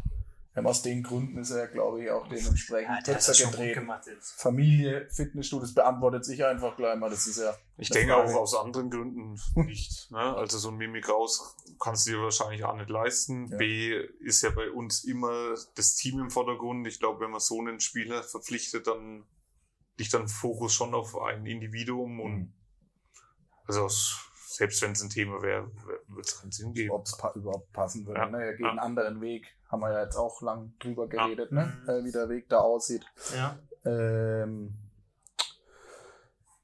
Ähm, 0.59 0.67
aus 0.67 0.81
den 0.81 1.03
Gründen 1.03 1.37
ist 1.39 1.51
er, 1.51 1.67
glaube 1.67 2.03
ich, 2.03 2.09
auch 2.11 2.27
dementsprechend 2.27 3.07
Ja, 3.07 3.13
kürzer 3.13 3.45
gedreht. 3.45 3.73
gemacht 3.75 4.05
jetzt. 4.07 4.39
Familie, 4.41 5.07
Fitnessstudio, 5.09 5.61
das 5.65 5.73
beantwortet 5.73 6.25
sich 6.25 6.43
einfach 6.45 6.75
gleich 6.77 6.97
mal. 6.97 7.09
Das 7.09 7.25
ist 7.27 7.37
ja. 7.39 7.55
Ich 7.77 7.89
denke 7.89 8.13
Frage. 8.13 8.29
auch 8.33 8.35
aus 8.41 8.55
anderen 8.55 8.89
Gründen 8.89 9.39
nicht. 9.55 10.07
Ne? 10.11 10.17
Also 10.19 10.57
so 10.57 10.69
ein 10.69 10.77
Mimik 10.77 11.07
raus 11.09 11.55
kannst 11.79 12.07
du 12.07 12.11
dir 12.11 12.21
wahrscheinlich 12.21 12.63
auch 12.63 12.75
nicht 12.75 12.89
leisten. 12.89 13.47
Ja. 13.51 13.57
B 13.57 13.93
ist 14.19 14.41
ja 14.41 14.49
bei 14.51 14.69
uns 14.71 15.03
immer 15.03 15.55
das 15.75 15.95
Team 15.95 16.19
im 16.19 16.29
Vordergrund. 16.29 16.85
Ich 16.87 16.99
glaube, 16.99 17.21
wenn 17.21 17.31
man 17.31 17.39
so 17.39 17.59
einen 17.59 17.79
Spieler 17.79 18.23
verpflichtet, 18.23 18.87
dann 18.87 19.25
liegt 19.97 20.13
dann 20.13 20.27
Fokus 20.27 20.73
schon 20.73 20.93
auf 20.93 21.19
ein 21.21 21.45
Individuum 21.45 22.19
und 22.19 22.33
Mhm. 22.37 22.53
also 23.65 23.83
aus- 23.83 24.25
selbst 24.59 24.81
wenn 24.81 24.91
es 24.91 25.01
ein 25.01 25.09
Thema 25.09 25.41
wäre, 25.41 25.71
würde 26.09 26.21
es 26.21 26.37
keinen 26.41 26.51
Sinn 26.51 26.73
geben. 26.73 26.91
ob 26.91 27.05
es 27.05 27.15
pa 27.15 27.31
überhaupt 27.33 27.71
passen 27.71 28.05
würde. 28.05 28.19
Ja. 28.19 28.29
Ne? 28.29 28.43
Er 28.43 28.51
geht 28.51 28.65
Ja. 28.65 28.69
einen 28.71 28.79
anderen 28.79 29.21
Weg. 29.21 29.47
Haben 29.69 29.81
wir 29.83 29.93
ja 29.93 30.03
jetzt 30.03 30.17
auch 30.17 30.41
lang 30.41 30.73
drüber 30.79 31.03
Ja. 31.03 31.23
geredet, 31.27 31.53
ne? 31.53 31.77
Mhm. 31.83 31.89
Äh, 31.89 32.03
wie 32.03 32.11
der 32.11 32.27
Weg 32.27 32.49
da 32.49 32.57
aussieht. 32.59 33.05
Ja. 33.33 33.57
Ähm, 33.85 34.73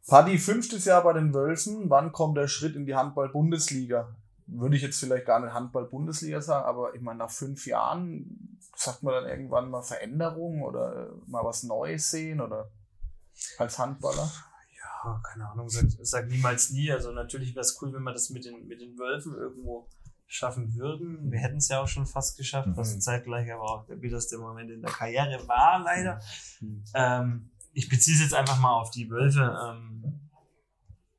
Paddy, 0.07 0.37
fünftes 0.37 0.83
Jahr 0.85 1.03
bei 1.03 1.13
den 1.13 1.33
Wölfen. 1.33 1.89
Wann 1.89 2.11
kommt 2.11 2.37
der 2.37 2.47
Schritt 2.49 2.75
in 2.75 2.85
die 2.85 2.95
Handball-Bundesliga? 2.95 4.13
Würde 4.47 4.75
ich 4.75 4.81
jetzt 4.83 4.99
vielleicht 4.99 5.25
gar 5.25 5.39
nicht 5.39 5.53
Handball-Bundesliga 5.53 6.41
sagen, 6.41 6.65
aber 6.65 6.93
ich 6.95 7.01
meine, 7.01 7.19
nach 7.19 7.31
fünf 7.31 7.65
Jahren 7.65 8.59
sagt 8.75 9.03
man 9.03 9.13
dann 9.13 9.25
irgendwann 9.29 9.69
mal 9.69 9.81
Veränderung 9.83 10.61
oder 10.63 11.07
äh, 11.07 11.31
mal 11.31 11.45
was 11.45 11.63
Neues 11.63 12.11
sehen 12.11 12.41
oder 12.41 12.69
als 13.57 13.79
Handballer? 13.79 14.29
Ja, 15.05 15.21
keine 15.23 15.47
Ahnung, 15.49 15.69
sag, 15.69 15.85
sag 16.01 16.27
niemals 16.27 16.71
nie. 16.71 16.91
Also 16.91 17.11
natürlich 17.11 17.53
wäre 17.53 17.61
es 17.61 17.79
cool, 17.81 17.93
wenn 17.93 18.01
wir 18.03 18.11
das 18.13 18.31
mit 18.31 18.43
den, 18.43 18.67
mit 18.67 18.81
den 18.81 18.97
Wölfen 18.97 19.35
irgendwo 19.35 19.87
schaffen 20.25 20.73
würden. 20.73 21.31
Wir 21.31 21.39
hätten 21.39 21.57
es 21.57 21.67
ja 21.67 21.81
auch 21.81 21.87
schon 21.87 22.07
fast 22.07 22.37
geschafft, 22.37 22.69
was 22.73 22.95
Mhm. 22.95 23.01
zeitgleich 23.01 23.51
aber 23.53 23.61
auch 23.63 23.85
der 23.85 23.97
bitterste 23.97 24.39
Moment 24.39 24.71
in 24.71 24.81
der 24.81 24.91
Karriere 24.91 25.47
war, 25.47 25.79
leider. 25.83 26.19
Mhm. 26.59 26.83
Ähm, 26.95 27.51
ich 27.73 27.87
beziehe 27.87 28.15
es 28.15 28.23
jetzt 28.23 28.33
einfach 28.33 28.59
mal 28.59 28.73
auf 28.73 28.89
die 28.89 29.09
Wölfe. 29.11 29.55
Ähm, 29.63 30.29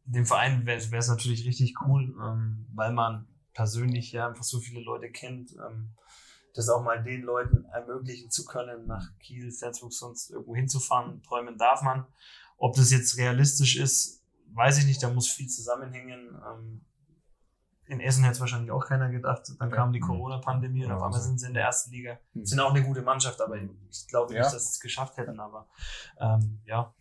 dem 0.07 0.27
Verein 0.27 0.67
wäre 0.67 0.79
es 0.79 1.09
natürlich 1.09 1.47
richtig 1.47 1.75
cool, 1.83 2.17
ähm, 2.21 2.67
weil 2.75 2.93
man 2.93 3.29
persönlich 3.53 4.11
ja 4.13 4.29
einfach 4.29 4.45
so 4.45 4.59
viele 4.59 4.81
Leute 4.81 5.11
kennt, 5.11 5.53
ähm, 5.53 5.95
das 6.55 6.69
auch 6.69 6.83
mal 6.83 7.03
den 7.03 7.23
Leuten 7.23 7.65
ermöglichen 7.67 8.31
zu 8.31 8.45
können, 8.45 8.87
nach 8.87 9.07
Kiel, 9.19 9.53
Flensburg, 9.53 9.93
sonst 9.93 10.31
irgendwo 10.31 10.57
hinzufahren. 10.57 11.23
Träumen 11.23 11.59
darf 11.59 11.83
man. 11.83 12.07
Ob 12.59 12.75
das 12.77 12.91
jetzt 12.91 13.17
realistisch 13.19 13.77
ist, 13.77 14.23
weiß 14.55 14.79
ich 14.79 14.87
nicht. 14.87 15.03
Da 15.03 15.11
muss 15.11 15.29
viel 15.29 15.49
zusammenhängen. 15.49 16.41
Ähm, 16.47 16.81
in 17.89 18.01
Essen 18.01 18.25
hätte 18.25 18.35
es 18.35 18.41
wahrscheinlich 18.41 18.71
auch 18.73 18.85
keiner 18.87 19.11
gedacht. 19.11 19.43
Dann 19.61 19.71
kam 19.71 19.93
die 19.93 20.01
Mhm. 20.01 20.07
Corona-Pandemie 20.07 20.85
und 20.85 20.91
Ja, 20.91 20.97
auf 20.97 21.03
einmal 21.05 21.21
sind 21.21 21.39
sie 21.39 21.47
in 21.47 21.55
der 21.55 21.65
ersten 21.65 21.93
Liga. 21.93 22.19
Mhm. 22.35 22.45
Sind 22.47 22.61
auch 22.61 22.75
eine 22.75 22.83
gute 22.83 23.03
Mannschaft, 23.03 23.41
aber 23.41 23.57
ich 23.57 24.07
glaube 24.09 24.35
Ja. 24.35 24.41
nicht, 24.43 24.55
dass 24.55 24.65
sie 24.67 24.73
es 24.75 24.81
geschafft 24.81 25.17
hätten. 25.19 25.39
Aber 25.39 25.69
ähm, 26.19 26.61
ja, 26.65 26.93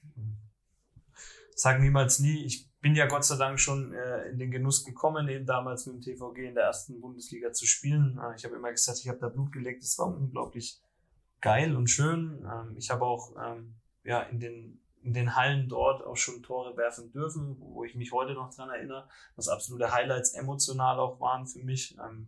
sag 1.55 1.79
niemals 1.79 2.19
nie. 2.19 2.43
Ich 2.45 2.69
bin 2.81 2.95
ja 2.95 3.07
Gott 3.07 3.25
sei 3.25 3.37
Dank 3.37 3.59
schon 3.59 3.93
äh, 3.93 4.29
in 4.29 4.37
den 4.37 4.51
Genuss 4.51 4.83
gekommen, 4.85 5.27
eben 5.29 5.45
damals 5.45 5.85
mit 5.87 5.95
dem 5.95 6.01
TVG 6.01 6.49
in 6.49 6.53
der 6.55 6.65
ersten 6.65 7.01
Bundesliga 7.01 7.51
zu 7.51 7.65
spielen. 7.65 8.19
Äh, 8.21 8.35
ich 8.35 8.45
habe 8.45 8.55
immer 8.55 8.71
gesagt, 8.71 8.99
ich 8.99 9.07
habe 9.07 9.17
da 9.19 9.29
Blut 9.29 9.51
gelegt. 9.51 9.81
Das 9.83 9.97
war 9.97 10.07
unglaublich 10.07 10.79
geil 11.41 11.75
und 11.75 11.87
schön. 11.89 12.45
Ähm, 12.45 12.75
ich 12.77 12.91
habe 12.91 13.05
auch 13.05 13.31
ähm, 13.43 13.75
ja 14.03 14.21
in 14.21 14.39
den 14.39 14.81
in 15.05 15.13
den 15.13 15.35
Hallen 15.35 15.69
dort 15.69 16.03
auch 16.03 16.17
schon 16.17 16.41
Tore 16.41 16.75
werfen 16.77 17.11
dürfen, 17.11 17.57
wo 17.59 17.83
ich 17.83 17.95
mich 17.95 18.11
heute 18.11 18.33
noch 18.33 18.53
dran 18.53 18.69
erinnere, 18.69 19.07
was 19.35 19.47
absolute 19.47 19.93
Highlights 19.93 20.33
emotional 20.33 20.99
auch 20.99 21.19
waren 21.19 21.45
für 21.45 21.59
mich. 21.59 21.95
Ähm, 21.99 22.27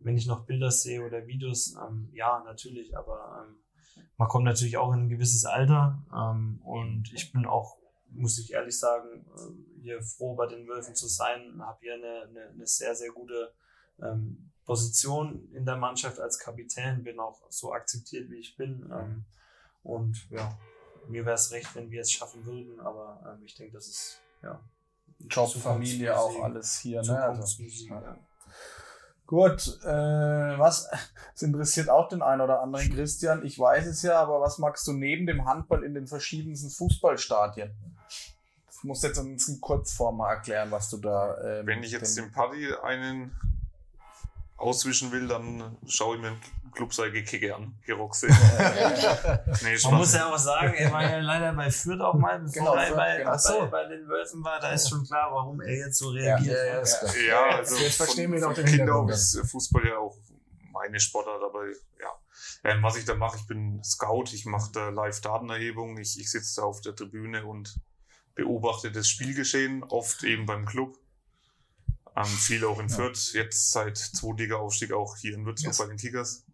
wenn 0.00 0.16
ich 0.16 0.26
noch 0.26 0.46
Bilder 0.46 0.70
sehe 0.70 1.04
oder 1.04 1.26
Videos, 1.26 1.76
ähm, 1.76 2.08
ja, 2.12 2.42
natürlich, 2.44 2.96
aber 2.96 3.44
ähm, 3.46 3.56
man 4.16 4.28
kommt 4.28 4.44
natürlich 4.44 4.78
auch 4.78 4.92
in 4.92 5.00
ein 5.00 5.08
gewisses 5.08 5.44
Alter 5.44 6.02
ähm, 6.14 6.60
und 6.64 7.12
ich 7.12 7.32
bin 7.32 7.46
auch 7.46 7.76
muss 8.10 8.38
ich 8.38 8.54
ehrlich 8.54 8.78
sagen, 8.78 9.26
äh, 9.36 9.82
hier 9.82 10.02
froh 10.02 10.34
bei 10.34 10.46
den 10.46 10.66
Wölfen 10.66 10.94
zu 10.94 11.06
sein. 11.06 11.60
Habe 11.60 11.78
hier 11.82 11.94
eine, 11.94 12.22
eine, 12.22 12.48
eine 12.48 12.66
sehr, 12.66 12.94
sehr 12.94 13.10
gute 13.10 13.52
ähm, 14.00 14.50
Position 14.64 15.50
in 15.52 15.66
der 15.66 15.76
Mannschaft 15.76 16.18
als 16.18 16.38
Kapitän, 16.38 17.04
bin 17.04 17.20
auch 17.20 17.42
so 17.50 17.72
akzeptiert, 17.72 18.30
wie 18.30 18.38
ich 18.38 18.56
bin. 18.56 18.90
Ähm, 18.90 19.24
und 19.82 20.26
ja, 20.30 20.58
mir 21.08 21.24
wäre 21.24 21.34
es 21.34 21.50
recht, 21.52 21.74
wenn 21.74 21.90
wir 21.90 22.00
es 22.02 22.10
schaffen 22.10 22.44
würden, 22.44 22.78
aber 22.80 23.20
ähm, 23.26 23.44
ich 23.44 23.54
denke, 23.54 23.74
das 23.74 23.88
ist 23.88 24.20
ja. 24.42 24.60
Job, 25.28 25.50
Familie, 25.52 26.16
auch 26.16 26.42
alles 26.44 26.78
hier. 26.78 27.02
Ne? 27.02 27.20
Also, 27.20 27.62
ja. 27.64 28.16
Gut, 29.26 29.78
äh, 29.84 30.58
was 30.58 30.88
es 31.34 31.42
interessiert 31.42 31.88
auch 31.90 32.08
den 32.08 32.22
einen 32.22 32.40
oder 32.40 32.62
anderen 32.62 32.88
Christian. 32.90 33.44
Ich 33.44 33.58
weiß 33.58 33.86
es 33.86 34.02
ja, 34.02 34.20
aber 34.20 34.40
was 34.40 34.58
magst 34.58 34.86
du 34.86 34.92
neben 34.92 35.26
dem 35.26 35.44
Handball 35.44 35.82
in 35.84 35.94
den 35.94 36.06
verschiedensten 36.06 36.70
Fußballstadien? 36.70 37.74
Du 38.80 38.86
musst 38.86 39.02
jetzt 39.02 39.18
uns 39.18 39.48
in 39.48 39.60
Kurzform 39.60 40.18
mal 40.18 40.34
erklären, 40.34 40.70
was 40.70 40.88
du 40.88 40.98
da. 40.98 41.36
ähm, 41.42 41.66
Wenn 41.66 41.82
ich 41.82 41.90
jetzt 41.90 42.16
dem- 42.16 42.26
dem 42.26 42.32
Paddy 42.32 42.72
einen 42.82 43.32
auswischen 44.58 45.10
will, 45.12 45.26
dann 45.28 45.76
schaue 45.86 46.16
ich 46.16 46.22
mir 46.22 46.28
einen 46.28 46.40
Clubseige 46.72 47.24
Kicke 47.24 47.54
an, 47.54 47.74
Geroxe. 47.86 48.26
nee, 49.62 49.76
Man 49.84 49.94
muss 49.94 50.14
ja 50.14 50.32
auch 50.32 50.38
sagen, 50.38 50.74
er 50.74 50.92
war 50.92 51.02
ja 51.02 51.18
leider 51.18 51.52
bei 51.54 51.70
Fürth 51.70 52.00
auch 52.00 52.14
mal, 52.14 52.38
bevor 52.38 52.52
Genau, 52.52 52.74
er 52.74 52.94
bei, 52.94 53.18
genau. 53.18 53.30
bei, 53.32 53.66
bei 53.66 53.84
den 53.86 54.06
Wölfen 54.08 54.44
war. 54.44 54.60
Da 54.60 54.72
ist 54.72 54.88
schon 54.88 55.04
klar, 55.04 55.30
warum 55.32 55.60
er 55.60 55.76
jetzt 55.76 55.98
so 55.98 56.10
reagiert. 56.10 56.56
ja, 56.56 56.74
ja, 56.74 56.80
ist. 56.80 57.02
Ja, 57.26 57.56
also 57.56 57.76
Jetzt 57.76 57.96
verstehen 57.96 58.32
wir 58.32 58.40
von 58.40 58.54
den 58.54 58.66
Kinder 58.66 59.06
ist 59.08 59.40
Fußball 59.50 59.86
ja 59.86 59.98
auch 59.98 60.16
meine 60.72 61.00
Sportart, 61.00 61.42
aber 61.42 61.66
ja. 61.66 62.08
Ähm, 62.64 62.82
was 62.82 62.96
ich 62.96 63.04
da 63.04 63.14
mache, 63.14 63.38
ich 63.38 63.46
bin 63.46 63.82
Scout, 63.82 64.26
ich 64.32 64.44
mache 64.44 64.70
da 64.72 64.88
Live-Datenerhebung, 64.90 65.98
ich, 65.98 66.18
ich 66.18 66.30
sitze 66.30 66.60
da 66.60 66.66
auf 66.66 66.80
der 66.80 66.94
Tribüne 66.94 67.44
und 67.44 67.80
beobachte 68.34 68.92
das 68.92 69.08
Spielgeschehen, 69.08 69.82
oft 69.84 70.22
eben 70.24 70.46
beim 70.46 70.64
Club. 70.66 70.96
Ähm, 72.18 72.24
viel 72.26 72.64
auch 72.64 72.78
in 72.80 72.88
Ja. 72.88 72.96
Fürth, 72.96 73.32
jetzt 73.34 73.70
seit 73.70 73.96
Zweitliga-Aufstieg 73.96 74.92
auch 74.92 75.16
hier 75.16 75.34
in 75.34 75.44
Würzburg 75.46 75.68
Yes. 75.72 75.78
bei 75.78 75.86
den 75.86 75.96
Kickers. 75.96 76.44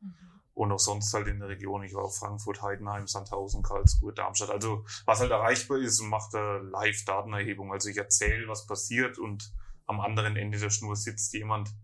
Und 0.53 0.71
auch 0.71 0.79
sonst 0.79 1.13
halt 1.15 1.27
in 1.27 1.41
der 1.41 1.49
Region. 1.49 1.83
Ich 1.83 1.95
war 1.95 2.05
auf 2.05 2.17
Frankfurt, 2.19 2.63
Heidenheim, 2.63 3.09
Sandhausen, 3.09 3.63
Karlsruhe, 3.65 4.13
Darmstadt. 4.13 4.51
Also 4.51 4.85
was 5.05 5.19
halt 5.19 5.33
erreichbar 5.33 5.79
ist 5.79 5.99
und 6.01 6.09
macht 6.09 6.33
da 6.33 6.59
Live-Datenerhebung. 6.59 7.73
Also 7.73 7.89
ich 7.89 7.97
erzähle, 7.97 8.47
was 8.47 8.67
passiert 8.67 9.19
und 9.19 9.53
am 9.87 10.01
anderen 10.01 10.37
Ende 10.37 10.59
der 10.59 10.71
Schnur 10.71 10.95
sitzt 10.97 11.33
jemand, 11.35 11.75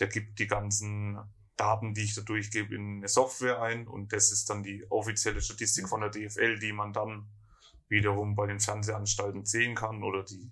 der 0.00 0.08
gibt 0.08 0.38
die 0.38 0.46
ganzen 0.46 1.18
Daten, 1.56 1.94
die 1.94 2.02
ich 2.04 2.14
da 2.14 2.20
durchgebe, 2.22 2.74
in 2.74 2.98
eine 2.98 3.08
Software 3.08 3.60
ein 3.62 3.86
und 3.88 4.12
das 4.12 4.32
ist 4.32 4.48
dann 4.50 4.62
die 4.62 4.84
offizielle 4.90 5.40
Statistik 5.40 5.88
von 5.88 6.00
der 6.00 6.10
DFL, 6.10 6.58
die 6.58 6.72
man 6.72 6.92
dann 6.92 7.26
wiederum 7.88 8.34
bei 8.34 8.46
den 8.46 8.60
Fernsehanstalten 8.60 9.44
sehen 9.46 9.74
kann 9.74 10.02
oder 10.02 10.22
die 10.24 10.50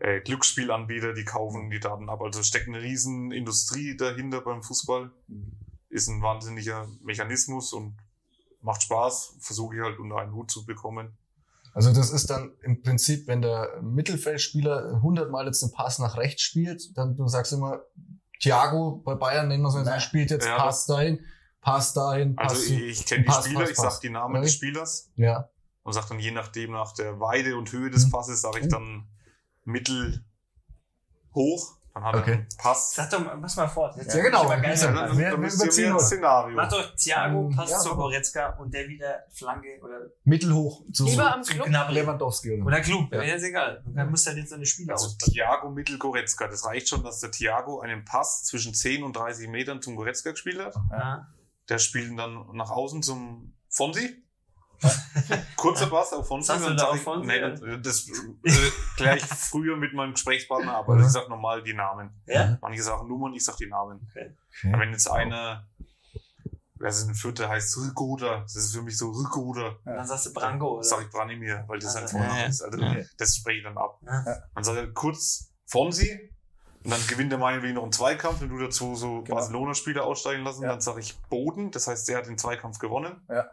äh, 0.00 0.20
Glücksspielanbieter, 0.20 1.12
die 1.14 1.24
kaufen 1.24 1.70
die 1.70 1.80
Daten 1.80 2.08
ab. 2.08 2.20
Also 2.22 2.42
steckt 2.42 2.68
eine 2.68 2.80
riesen 2.82 3.32
Industrie 3.32 3.96
dahinter 3.96 4.40
beim 4.40 4.62
Fußball. 4.62 5.10
Ist 5.88 6.08
ein 6.08 6.22
wahnsinniger 6.22 6.86
Mechanismus 7.02 7.72
und 7.72 7.96
macht 8.60 8.82
Spaß. 8.82 9.36
Versuche 9.40 9.76
ich 9.76 9.82
halt 9.82 9.98
unter 9.98 10.16
einen 10.18 10.32
Hut 10.34 10.50
zu 10.50 10.64
bekommen. 10.66 11.16
Also 11.74 11.92
das 11.92 12.10
ist 12.10 12.28
dann 12.30 12.52
im 12.62 12.82
Prinzip, 12.82 13.26
wenn 13.26 13.42
der 13.42 13.80
Mittelfeldspieler 13.82 14.94
100 14.96 15.30
Mal 15.30 15.46
jetzt 15.46 15.62
einen 15.62 15.72
Pass 15.72 15.98
nach 15.98 16.16
rechts 16.16 16.42
spielt, 16.42 16.96
dann 16.96 17.16
du 17.16 17.28
sagst 17.28 17.52
immer, 17.52 17.80
Thiago 18.40 19.02
bei 19.04 19.14
Bayern 19.14 19.48
nennen 19.48 19.62
wir 19.62 19.70
so, 19.70 19.78
Nee. 19.80 19.88
er 19.88 20.00
spielt 20.00 20.30
jetzt 20.30 20.46
Ja, 20.46 20.56
Pass 20.56 20.86
dahin, 20.86 21.20
Pass 21.60 21.92
dahin, 21.92 22.36
Pass 22.36 22.52
Also 22.52 22.72
ich, 22.74 23.00
ich 23.00 23.06
kenne 23.06 23.22
die 23.22 23.28
Pass, 23.28 23.44
Spieler, 23.44 23.60
Pass, 23.60 23.70
ich 23.70 23.76
Pass. 23.76 23.94
sag 23.94 24.00
die 24.00 24.10
Namen 24.10 24.36
Okay. 24.36 24.44
des 24.44 24.54
Spielers 24.54 25.10
Ja, 25.16 25.48
und 25.82 25.92
sag 25.92 26.08
dann 26.08 26.18
je 26.20 26.30
nachdem 26.30 26.72
nach 26.72 26.92
der 26.94 27.20
Weide 27.20 27.56
und 27.56 27.70
Höhe 27.72 27.90
des 27.90 28.06
Mhm. 28.06 28.10
Passes, 28.10 28.40
sage 28.40 28.58
ich 28.60 28.66
Mhm. 28.66 28.70
dann 28.70 29.08
mittel 29.68 30.24
hoch. 31.34 31.76
Dann 31.94 32.04
hat 32.04 32.14
er 32.14 32.20
Okay. 32.20 32.32
einen 32.34 32.46
Pass. 32.58 32.94
Sag 32.94 33.10
doch, 33.10 33.24
mal- 33.24 33.36
mach 33.36 33.56
mal 33.56 33.66
fort. 33.66 33.96
Jetzt 33.96 34.14
Ja, 34.14 34.22
genau. 34.22 34.42
aber 34.44 34.56
geil 34.60 34.76
Ja, 34.76 34.84
Ja, 34.84 34.92
dann, 34.92 35.18
wir- 35.18 35.30
dann 35.30 35.32
wir 35.32 35.38
müsst 35.38 35.78
ihr 35.78 35.92
ein. 35.92 35.98
Szenario. 35.98 36.54
Mach 36.54 36.68
doch 36.68 36.94
Thiago, 36.94 37.48
Ähm, 37.48 37.56
passt 37.56 37.72
ja, 37.72 37.78
zu. 37.80 37.96
Goretzka 37.96 38.50
und 38.58 38.72
der 38.72 38.86
wieder 38.88 39.24
Flanke 39.32 39.80
oder, 39.82 40.02
mittelhoch 40.22 40.84
zu 40.92 41.06
Lieber 41.06 41.34
am 41.34 41.42
zu 41.42 41.54
Club. 41.54 41.66
Gnabry. 41.66 41.94
Lewandowski. 41.94 42.52
Oder? 42.52 42.66
Oder 42.66 42.80
Klub, 42.82 43.12
Ja. 43.12 43.22
ja. 43.22 43.34
ist 43.34 43.42
egal. 43.42 43.82
Dann 43.86 44.10
musst 44.10 44.26
du 44.26 44.28
halt 44.28 44.38
jetzt 44.38 44.52
deine 44.52 44.64
Spieler 44.66 44.92
Also 44.92 45.06
auspacken. 45.06 45.32
Thiago 45.32 45.70
Mittel 45.70 45.98
Goretzka. 45.98 46.46
Das 46.46 46.64
reicht 46.66 46.88
schon, 46.88 47.02
dass 47.02 47.18
der 47.18 47.32
Thiago 47.32 47.80
einen 47.80 48.04
Pass 48.04 48.44
zwischen 48.44 48.74
10 48.74 49.02
und 49.02 49.16
30 49.16 49.48
Metern 49.48 49.82
zum 49.82 49.96
Goretzka 49.96 50.30
gespielt 50.30 50.60
hat. 50.64 50.76
Ja. 50.92 51.26
Der 51.68 51.78
spielt 51.78 52.08
ihn 52.10 52.16
dann 52.16 52.46
nach 52.54 52.70
außen 52.70 53.02
zum 53.02 53.54
Fonsi. 53.70 54.22
Kurzer 55.56 55.86
Pass 55.88 56.12
auf 56.12 56.26
Fonsi. 56.28 56.46
Sagst 56.46 56.64
du 56.64 56.68
dann 56.68 56.76
da 56.76 56.82
sag 56.84 56.90
auch 56.92 56.96
ich- 56.96 57.02
Fonsi, 57.02 57.26
Nee, 57.26 57.40
das, 57.40 57.60
das 57.82 58.08
äh, 58.44 58.70
gleich 58.96 59.24
früher 59.50 59.76
mit 59.76 59.92
meinem 59.94 60.12
Gesprächspartner 60.12 60.76
ab. 60.76 60.88
Also 60.88 61.04
ich 61.06 61.12
sag 61.12 61.28
normal 61.28 61.62
die 61.62 61.74
Namen. 61.74 62.10
Ja? 62.26 62.58
Manche 62.60 62.82
sagen 62.82 63.08
Nummern, 63.08 63.34
ich 63.34 63.44
sag 63.44 63.56
die 63.56 63.66
Namen. 63.66 64.00
Okay. 64.10 64.34
Aber 64.72 64.80
wenn 64.82 64.92
jetzt 64.92 65.10
einer, 65.10 65.66
wer 66.76 66.88
ist 66.88 67.06
ein 67.08 67.14
Vierter, 67.14 67.48
heißt 67.48 67.76
Rückoder, 67.78 68.40
das 68.42 68.56
ist 68.56 68.74
für 68.74 68.82
mich 68.82 68.96
so 68.96 69.10
Rückoder. 69.10 69.76
Und 69.84 69.94
dann 69.96 70.06
sagst 70.06 70.26
du 70.26 70.32
Branko, 70.32 70.74
oder? 70.76 70.84
Sag 70.84 71.02
ich 71.02 71.10
Branimir, 71.10 71.64
weil 71.66 71.78
das 71.80 71.96
Also, 71.96 72.06
sein 72.06 72.08
Vorname 72.20 72.38
ja, 72.38 72.44
ja. 72.44 72.48
ist. 72.48 72.62
Also 72.62 72.78
Ja. 72.78 72.96
das 73.18 73.36
spreche 73.36 73.58
ich 73.58 73.64
dann 73.64 73.76
ab. 73.78 73.98
Ja. 74.06 74.24
Dann 74.54 74.64
sagt 74.64 74.94
kurz 74.94 75.50
Fonsi 75.66 76.32
und 76.84 76.92
dann 76.92 77.06
gewinnt 77.08 77.32
er 77.32 77.38
meinetwegen 77.38 77.74
noch 77.74 77.82
einen 77.82 77.92
Zweikampf, 77.92 78.40
wenn 78.40 78.48
du 78.48 78.58
dazu 78.58 78.94
so 78.94 79.22
Genau. 79.22 79.34
Barcelona-Spieler 79.36 80.04
aussteigen 80.04 80.44
lassen, 80.44 80.62
Ja. 80.62 80.68
dann 80.70 80.80
sage 80.80 81.00
ich 81.00 81.18
Boden, 81.28 81.72
das 81.72 81.88
heißt, 81.88 82.08
der 82.08 82.18
hat 82.18 82.26
den 82.26 82.38
Zweikampf 82.38 82.78
gewonnen. 82.78 83.20
Ja. 83.28 83.50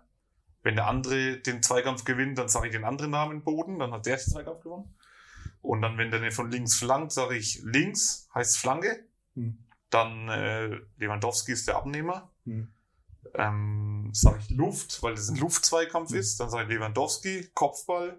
Wenn 0.65 0.75
der 0.75 0.87
andere 0.87 1.37
den 1.37 1.61
Zweikampf 1.61 2.05
gewinnt, 2.05 2.39
dann 2.39 2.49
sage 2.49 2.65
ich 2.67 2.71
den 2.73 2.85
anderen 2.85 3.11
Namen 3.11 3.43
Boden, 3.43 3.77
dann 3.77 3.91
hat 3.91 4.07
der 4.07 4.17
den 4.17 4.31
Zweikampf 4.31 4.61
gewonnen. 4.63 4.95
Und 5.61 5.83
dann, 5.83 5.99
wenn 5.99 6.09
der 6.09 6.19
den 6.19 6.31
von 6.31 6.49
links 6.49 6.73
flankt, 6.75 7.11
sage 7.11 7.35
ich 7.37 7.61
links, 7.63 8.27
heißt 8.33 8.57
Flanke. 8.57 9.05
Hm. 9.35 9.59
Dann 9.91 10.27
äh, 10.27 10.79
Lewandowski 10.97 11.51
ist 11.51 11.67
der 11.67 11.75
Abnehmer. 11.75 12.31
Hm. 12.45 12.67
Ähm, 13.35 14.09
sage 14.11 14.39
ich 14.39 14.49
Luft, 14.49 15.03
weil 15.03 15.13
das 15.13 15.29
ein 15.29 15.35
Luftzweikampf 15.35 16.09
Hm. 16.09 16.17
ist. 16.17 16.39
Dann 16.39 16.49
sage 16.49 16.63
ich 16.63 16.69
Lewandowski, 16.69 17.51
Kopfball, 17.53 18.17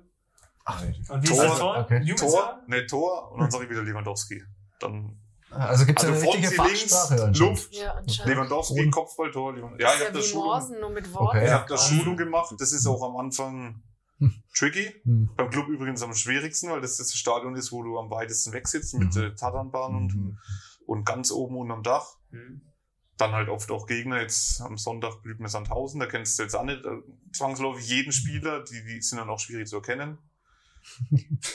Ach, 0.64 0.82
Und 1.08 1.22
wie 1.22 1.26
Tor, 1.26 1.44
ist 1.44 1.50
das 1.50 1.58
Tor? 1.58 1.78
okay. 1.78 2.14
Tor, 2.14 2.62
ne 2.68 2.86
Tor 2.86 3.32
und 3.32 3.40
dann 3.40 3.50
sage 3.50 3.64
ich 3.64 3.70
wieder 3.70 3.82
Lewandowski. 3.82 4.42
Dann 4.78 5.18
also 5.58 5.86
gibt 5.86 5.98
es 6.00 6.04
also 6.06 6.18
eine 6.20 6.26
richtige 6.34 6.50
Fachsprache. 6.54 7.32
Luft, 7.36 7.74
Ja. 7.74 8.00
Lewandowski, 8.24 8.80
Und- 8.84 8.90
Kopfball, 8.90 9.30
Tor. 9.30 9.54
Lewand- 9.54 9.80
Ja, 9.80 9.86
das 9.88 9.94
ich 9.96 10.00
ist 10.00 10.06
habe 10.06 10.12
da 10.12 10.18
ja 10.18 10.24
wie 10.24 10.28
Schulung, 10.28 10.46
Morsen, 10.46 10.80
nur 10.80 10.90
mit 10.90 11.14
Worten. 11.14 11.26
Okay. 11.38 11.44
ich 11.46 11.50
hab 11.52 11.66
da 11.66 11.74
Ja. 11.74 11.80
Schulung 11.80 12.16
gemacht. 12.16 12.54
Das 12.58 12.72
ist 12.72 12.86
auch 12.86 13.02
am 13.02 13.16
Anfang 13.16 13.82
Hm. 14.18 14.32
tricky. 14.56 14.94
Hm. 15.04 15.30
Beim 15.36 15.50
Club 15.50 15.68
übrigens 15.68 16.02
am 16.02 16.14
schwierigsten, 16.14 16.70
weil 16.70 16.80
das 16.80 16.96
das 16.96 17.12
Stadion 17.12 17.54
ist, 17.54 17.70
wo 17.72 17.82
du 17.82 17.98
am 17.98 18.10
weitesten 18.10 18.52
weg 18.52 18.66
sitzt 18.68 18.94
mit 18.94 19.14
Mhm. 19.14 19.22
äh, 19.22 19.34
Tatanbahn 19.34 19.94
und, 19.94 20.14
Mhm. 20.14 20.38
und 20.86 21.04
ganz 21.04 21.30
oben 21.30 21.56
unterm 21.58 21.82
Dach. 21.82 22.06
Hm. 22.30 22.62
Dann 23.18 23.32
halt 23.32 23.48
oft 23.48 23.70
auch 23.70 23.86
Gegner. 23.86 24.20
Jetzt 24.20 24.60
am 24.60 24.76
Sonntag 24.76 25.22
blüht 25.22 25.40
mir 25.40 25.48
Sandhausen, 25.48 26.00
da 26.00 26.06
kennst 26.06 26.38
du 26.38 26.42
jetzt 26.42 26.54
auch 26.54 26.64
nicht 26.64 26.84
äh, 26.84 26.88
zwangsläufig 27.32 27.88
jeden 27.88 28.12
Spieler, 28.12 28.62
die, 28.64 28.84
die 28.84 29.00
sind 29.00 29.18
dann 29.18 29.30
auch 29.30 29.38
schwierig 29.40 29.68
zu 29.68 29.76
erkennen. 29.76 30.18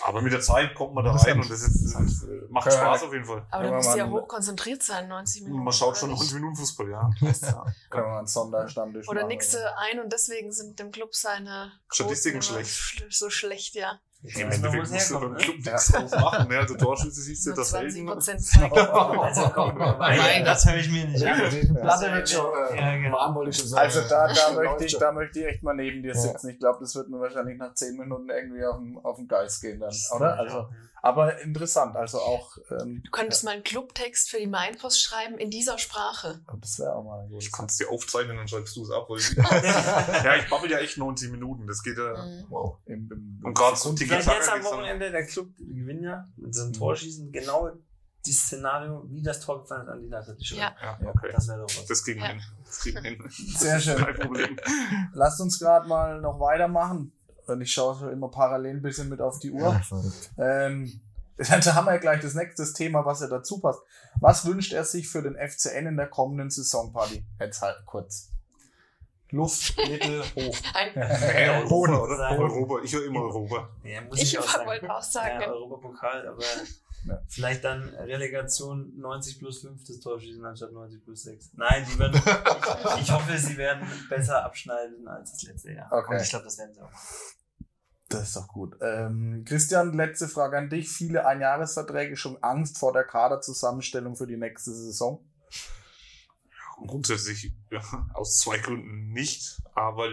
Aber 0.03 0.21
mit 0.21 0.33
der 0.33 0.41
Zeit 0.41 0.75
kommt 0.75 0.93
man 0.93 1.03
da 1.05 1.11
rein 1.13 1.39
und 1.39 1.49
das, 1.49 1.61
ist, 1.63 1.93
das 1.93 2.01
ist, 2.01 2.23
äh, 2.23 2.41
macht 2.49 2.65
Ja. 2.67 2.71
Spaß 2.73 3.03
auf 3.03 3.13
jeden 3.13 3.25
Fall. 3.25 3.45
Aber 3.51 3.63
du 3.67 3.73
musst 3.73 3.89
man- 3.89 3.97
ja 3.97 4.09
hochkonzentriert 4.09 4.83
sein, 4.83 5.07
90 5.07 5.43
Minuten. 5.43 5.63
Man 5.63 5.73
schaut 5.73 5.97
schon 5.97 6.09
oder 6.09 6.17
90 6.17 6.33
nicht? 6.33 6.41
Minuten 6.41 6.55
Fußball, 6.57 6.89
ja. 6.91 7.09
ja. 7.21 7.65
Können 7.89 8.03
wir 8.05 8.09
mal 8.09 8.17
einen 8.19 8.27
Sonderstammtisch 8.27 9.07
Oder 9.07 9.25
nix 9.25 9.55
ein 9.55 9.99
und 9.99 10.11
deswegen 10.13 10.51
sind 10.51 10.79
dem 10.79 10.91
Club 10.91 11.15
seine 11.15 11.71
Statistiken 11.91 12.41
schlecht. 12.41 12.69
schl- 12.71 13.05
so 13.17 13.29
schlecht, 13.29 13.75
ja. 13.75 13.99
Im 14.23 14.51
Endeffekt 14.51 14.83
es 14.83 14.91
musst 14.91 15.11
du 15.11 15.19
beim 15.19 15.31
ne? 15.31 15.37
Club 15.37 15.55
nichts 15.57 15.91
draus 15.91 16.11
machen. 16.11 16.47
Ne? 16.47 16.59
Also 16.59 16.75
Torschüsse 16.75 17.21
siehst 17.21 17.47
du 17.47 17.53
das 17.53 17.69
20 17.69 17.93
selten. 17.93 18.07
Prozent 18.07 18.41
Zweikampf. 18.45 19.19
Also 19.19 19.49
komm, 19.53 19.77
Nein, 19.77 20.45
das 20.45 20.65
höre 20.65 20.77
ich 20.77 20.91
mir 20.91 21.07
nicht 21.07 21.25
an. 21.25 21.75
Platte 21.75 22.13
wird 22.13 22.29
schon 22.29 22.45
äh, 22.71 23.01
genau. 23.01 23.17
warm, 23.17 23.35
wollte 23.35 23.49
ich 23.49 23.57
schon 23.57 23.67
sagen. 23.67 23.81
Also 23.81 24.01
da, 24.07 24.27
da, 24.27 24.51
möchte 24.53 24.85
ich, 24.85 24.97
da 24.97 25.11
möchte 25.11 25.39
ich 25.39 25.45
echt 25.47 25.63
mal 25.63 25.73
neben 25.73 26.03
dir 26.03 26.13
sitzen. 26.13 26.49
Ich 26.49 26.59
glaube, 26.59 26.77
das 26.81 26.95
wird 26.95 27.09
mir 27.09 27.19
wahrscheinlich 27.19 27.57
nach 27.57 27.73
zehn 27.73 27.97
Minuten 27.97 28.29
irgendwie 28.29 28.63
auf 28.63 28.77
den, 28.77 28.99
auf 29.01 29.15
den 29.17 29.27
Geist 29.27 29.61
gehen 29.61 29.79
dann, 29.79 29.93
oder? 30.15 30.37
Also, 30.37 30.57
Ja. 30.57 30.69
Aber 31.01 31.39
interessant, 31.41 31.95
also 31.95 32.19
auch, 32.19 32.57
ähm, 32.69 33.01
Du 33.03 33.11
könntest 33.11 33.43
mal 33.43 33.51
einen 33.51 33.63
Clubtext 33.63 34.29
für 34.29 34.37
die 34.37 34.47
Mainpost 34.47 35.01
schreiben 35.01 35.37
in 35.37 35.49
dieser 35.49 35.77
Sprache. 35.77 36.41
das 36.59 36.77
wäre 36.79 36.95
auch 36.95 37.03
mal 37.03 37.27
gut. 37.27 37.41
Ich 37.43 37.51
kann 37.51 37.65
es 37.65 37.77
dir 37.77 37.89
aufzeichnen, 37.89 38.37
dann 38.37 38.47
schreibst 38.47 38.75
du 38.75 38.83
es 38.83 38.91
ab. 38.91 39.07
Weil 39.09 39.19
ja, 40.25 40.35
ich 40.35 40.49
babbel 40.49 40.69
ja 40.69 40.77
echt 40.79 40.97
90 40.97 41.31
Minuten. 41.31 41.65
Das 41.67 41.81
geht 41.81 41.97
ja. 41.97 42.23
Mhm. 42.23 42.45
Wow. 42.49 42.77
Im, 42.85 43.09
im, 43.11 43.41
Und 43.43 43.53
gerade 43.53 43.75
so 43.77 43.93
die 43.93 44.05
jetzt 44.05 44.27
am 44.27 44.63
Wochenende 44.63 45.09
der 45.11 45.25
Club 45.25 45.47
gewinnt 45.57 46.03
ja 46.03 46.27
mit 46.37 46.53
so 46.53 46.61
einem 46.61 46.69
Mhm. 46.71 46.75
Torschießen 46.75 47.31
genau 47.31 47.69
die 48.23 48.33
Szenario, 48.33 49.03
wie 49.09 49.23
das 49.23 49.39
Tor 49.39 49.61
gefallen 49.63 49.81
hat 49.87 49.95
an 49.95 50.01
die 50.03 50.07
Latte. 50.07 50.37
Ja. 50.39 50.75
Ja, 50.79 50.99
okay. 51.07 51.31
Das 51.33 51.47
wäre 51.47 51.57
doch 51.61 51.65
was. 51.65 51.85
Das 51.87 52.03
kriegen 52.03 52.19
wir 52.19 52.27
Ja. 52.27 52.33
hin. 52.33 52.41
Das 52.65 52.79
kriegen 52.79 53.03
wir 53.03 53.09
hin. 53.09 53.29
Sehr 53.57 53.79
schön. 53.79 53.97
Kein 53.97 54.15
Problem. 54.15 54.59
Lasst 55.13 55.41
uns 55.41 55.57
gerade 55.57 55.87
mal 55.87 56.21
noch 56.21 56.39
weitermachen. 56.39 57.11
Und 57.47 57.61
ich 57.61 57.71
schaue 57.71 57.97
schon 57.97 58.11
immer 58.11 58.29
parallel 58.29 58.77
ein 58.77 58.81
bisschen 58.81 59.09
mit 59.09 59.21
auf 59.21 59.39
die 59.39 59.51
Uhr. 59.51 59.81
Ja. 60.37 60.65
Ähm, 60.67 61.01
da 61.37 61.73
haben 61.75 61.85
wir 61.85 61.93
ja 61.93 61.99
gleich 61.99 62.21
das 62.21 62.33
nächste 62.35 62.71
Thema, 62.73 63.05
was 63.05 63.21
ja 63.21 63.27
dazu 63.27 63.59
passt. 63.59 63.81
Was 64.19 64.45
wünscht 64.45 64.73
er 64.73 64.83
sich 64.85 65.07
für 65.09 65.21
den 65.21 65.35
FCN 65.35 65.87
in 65.87 65.97
der 65.97 66.07
kommenden 66.07 66.49
Saison, 66.49 66.91
Paddy? 66.93 67.23
Jetzt 67.39 67.61
halt 67.61 67.77
kurz. 67.85 68.29
Luft, 69.31 69.75
Mittel, 69.89 70.21
hoch. 70.35 70.57
Ein, 70.73 70.93
Äh, 70.95 71.45
Ja, 71.45 71.59
Europa, 71.61 71.97
oder? 71.99 72.31
Europa. 72.37 72.83
Ich 72.83 72.93
höre 72.93 73.05
immer 73.05 73.21
Europa. 73.21 73.69
Ja, 73.83 74.01
muss 74.01 74.21
ich 74.21 74.37
auch 74.37 74.43
sagen. 74.43 74.65
wollte 74.67 74.93
auch 74.93 75.01
sagen, 75.01 75.41
Ja, 75.41 75.47
Europapokal, 75.47 76.27
aber 76.27 76.43
Ja. 77.03 77.21
vielleicht 77.27 77.63
dann 77.63 77.89
Relegation 77.95 78.93
90 78.97 79.39
plus 79.39 79.61
5 79.61 79.83
das 79.85 79.99
Tor 79.99 80.19
schießen 80.19 80.45
anstatt 80.45 80.71
90 80.71 81.03
plus 81.03 81.23
6. 81.23 81.51
Nein, 81.53 81.85
die 81.91 81.97
werden, 81.97 82.21
ich, 82.21 83.01
ich 83.01 83.11
hoffe, 83.11 83.37
sie 83.37 83.57
werden 83.57 83.87
besser 84.09 84.45
abschneiden 84.45 85.07
als 85.07 85.31
das 85.31 85.43
letzte 85.43 85.71
Jahr. 85.71 85.91
Okay. 85.91 86.15
Und 86.15 86.21
ich 86.21 86.29
glaube, 86.29 86.45
das 86.45 86.57
werden 86.57 86.73
sie 86.73 86.81
auch. 86.81 86.91
Das 88.11 88.27
ist 88.27 88.35
doch 88.35 88.47
gut. 88.49 88.75
Ähm, 88.81 89.45
Christian, 89.45 89.93
letzte 89.93 90.27
Frage 90.27 90.57
an 90.57 90.69
dich. 90.69 90.89
Viele 90.89 91.25
Einjahresverträge, 91.25 92.17
schon 92.17 92.37
Angst 92.43 92.77
vor 92.77 92.91
der 92.91 93.05
Kaderzusammenstellung 93.05 94.17
für 94.17 94.27
die 94.27 94.37
nächste 94.37 94.73
Saison? 94.73 95.25
Grundsätzlich 96.85 97.53
ja, 97.69 97.81
aus 98.13 98.39
zwei 98.39 98.57
Gründen 98.57 99.13
nicht, 99.13 99.61
aber 99.75 100.09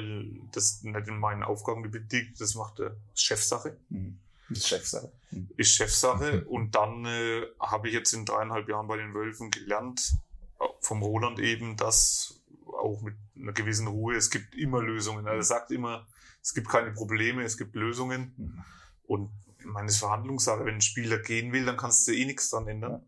das 0.53 0.83
nicht 0.83 1.09
in 1.09 1.19
meinen 1.19 1.43
Aufgabengebiet 1.43 2.13
liegt. 2.13 2.41
Das 2.41 2.55
macht 2.55 2.79
der 2.79 2.97
Chefsache. 3.15 3.79
Hm. 3.91 4.21
Ist 4.51 4.69
Chefsache. 4.69 5.13
Hm. 5.31 5.51
ist 5.57 5.75
Chefsache 5.75 6.45
und 6.47 6.75
dann 6.75 7.05
äh, 7.05 7.43
habe 7.61 7.89
ich 7.89 7.95
jetzt 7.95 8.13
in 8.15 8.25
dreieinhalb 8.25 8.69
Jahren 8.69 8.89
bei 8.89 8.97
den 8.97 9.13
Wölfen 9.13 9.51
gelernt, 9.51 10.15
äh, 10.59 10.65
vom 10.81 11.03
Roland 11.03 11.39
eben, 11.39 11.77
dass 11.77 12.41
auch 12.67 13.03
mit 13.03 13.15
einer 13.37 13.53
gewissen 13.53 13.87
Ruhe, 13.87 14.15
es 14.15 14.31
gibt 14.31 14.55
immer 14.55 14.83
Lösungen. 14.83 15.27
Er 15.27 15.43
sagt 15.43 15.71
immer, 15.71 16.07
es 16.43 16.55
gibt 16.55 16.69
keine 16.69 16.93
Probleme, 16.93 17.43
es 17.43 17.57
gibt 17.57 17.75
Lösungen. 17.75 18.33
Mhm. 18.37 18.65
Und 19.05 19.31
ich 19.59 19.67
meine, 19.67 19.89
es 19.89 19.99
Verhandlungssache. 19.99 20.65
Wenn 20.65 20.77
ein 20.77 20.81
Spieler 20.81 21.19
gehen 21.19 21.53
will, 21.53 21.65
dann 21.65 21.77
kannst 21.77 22.07
du 22.07 22.13
eh 22.13 22.25
nichts 22.25 22.51
dran 22.51 22.69
ändern. 22.69 23.05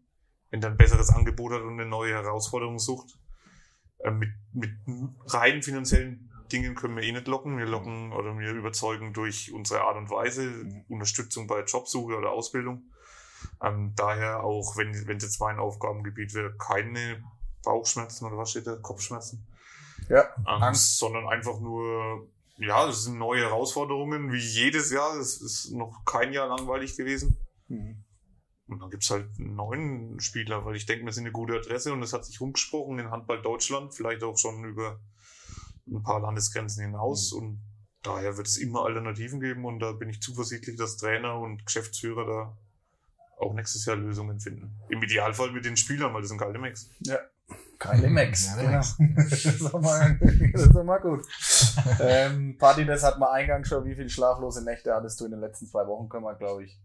Wenn 0.50 0.62
er 0.62 0.70
ein 0.70 0.76
besseres 0.76 1.10
Angebot 1.10 1.52
hat 1.52 1.62
und 1.62 1.80
eine 1.80 1.88
neue 1.88 2.12
Herausforderung 2.12 2.78
sucht. 2.78 3.18
Äh, 3.98 4.10
mit, 4.10 4.30
mit 4.52 4.72
rein 5.26 5.62
finanziellen 5.62 6.29
Dingen 6.52 6.74
können 6.74 6.96
wir 6.96 7.02
eh 7.02 7.12
nicht 7.12 7.28
locken. 7.28 7.58
Wir 7.58 7.66
locken 7.66 8.12
oder 8.12 8.38
wir 8.38 8.52
überzeugen 8.52 9.12
durch 9.12 9.52
unsere 9.52 9.82
Art 9.82 9.96
und 9.96 10.10
Weise, 10.10 10.84
Unterstützung 10.88 11.46
bei 11.46 11.62
Jobsuche 11.64 12.16
oder 12.16 12.30
Ausbildung. 12.30 12.90
Ähm, 13.62 13.94
daher 13.96 14.42
auch, 14.42 14.76
wenn 14.76 14.90
es 14.90 15.04
jetzt 15.06 15.40
mein 15.40 15.58
Aufgabengebiet 15.58 16.34
wäre, 16.34 16.54
keine 16.56 17.22
Bauchschmerzen 17.64 18.26
oder 18.26 18.36
was 18.36 18.50
steht 18.50 18.66
da, 18.66 18.76
Kopfschmerzen, 18.76 19.46
Ja, 20.08 20.24
ähm, 20.38 20.62
Angst. 20.62 20.98
sondern 20.98 21.26
einfach 21.28 21.60
nur, 21.60 22.28
ja, 22.58 22.86
das 22.86 23.04
sind 23.04 23.18
neue 23.18 23.42
Herausforderungen, 23.42 24.32
wie 24.32 24.38
jedes 24.38 24.90
Jahr. 24.90 25.16
Es 25.16 25.40
ist 25.40 25.72
noch 25.72 26.04
kein 26.04 26.32
Jahr 26.32 26.48
langweilig 26.48 26.96
gewesen. 26.96 27.38
Mhm. 27.68 28.04
Und 28.66 28.80
dann 28.80 28.90
gibt's 28.90 29.10
halt 29.10 29.28
einen 29.38 29.56
neuen 29.56 30.20
Spieler, 30.20 30.64
weil 30.64 30.76
ich 30.76 30.86
denke, 30.86 31.04
wir 31.04 31.12
sind 31.12 31.24
eine 31.24 31.32
gute 31.32 31.54
Adresse 31.56 31.92
und 31.92 32.02
es 32.02 32.12
hat 32.12 32.24
sich 32.24 32.40
rumgesprochen 32.40 32.98
in 32.98 33.10
Handball 33.10 33.42
Deutschland, 33.42 33.94
vielleicht 33.94 34.22
auch 34.22 34.38
schon 34.38 34.64
über 34.64 35.00
ein 35.90 36.02
paar 36.02 36.20
Landesgrenzen 36.20 36.84
hinaus. 36.84 37.32
Und 37.32 37.60
daher 38.02 38.36
wird 38.36 38.46
es 38.46 38.56
immer 38.56 38.84
Alternativen 38.84 39.40
geben 39.40 39.64
und 39.64 39.80
da 39.80 39.92
bin 39.92 40.08
ich 40.08 40.20
zuversichtlich, 40.22 40.76
dass 40.76 40.96
Trainer 40.96 41.38
und 41.38 41.64
Geschäftsführer 41.66 42.26
da 42.26 42.56
auch 43.38 43.54
nächstes 43.54 43.84
Jahr 43.86 43.96
Lösungen 43.96 44.38
finden. 44.40 44.78
Im 44.88 45.02
Idealfall 45.02 45.50
mit 45.52 45.64
den 45.64 45.76
Spielern, 45.76 46.12
weil 46.12 46.20
das 46.20 46.28
sind 46.28 46.38
geile 46.38 46.58
Max. 46.58 46.90
Keine 47.78 48.08
Max. 48.08 48.46
Ja, 48.48 48.56
genau. 48.56 48.70
Max. 48.72 48.96
das, 49.30 49.44
ist 49.46 49.62
doch 49.62 49.80
mal, 49.80 50.18
das 50.52 50.62
ist 50.62 50.74
doch 50.74 50.84
mal 50.84 50.98
gut. 51.00 51.24
ähm, 52.00 52.56
Party, 52.58 52.84
das 52.84 53.02
hat 53.02 53.18
man 53.18 53.30
eingangs 53.30 53.68
schon. 53.68 53.84
Wie 53.86 53.94
viele 53.94 54.10
schlaflose 54.10 54.62
Nächte 54.62 54.94
hattest 54.94 55.18
du 55.20 55.24
in 55.24 55.30
den 55.30 55.40
letzten 55.40 55.66
zwei 55.66 55.86
Wochen? 55.86 56.08
Können 56.10 56.24
wir, 56.24 56.34
glaube 56.34 56.64
ich, 56.64 56.78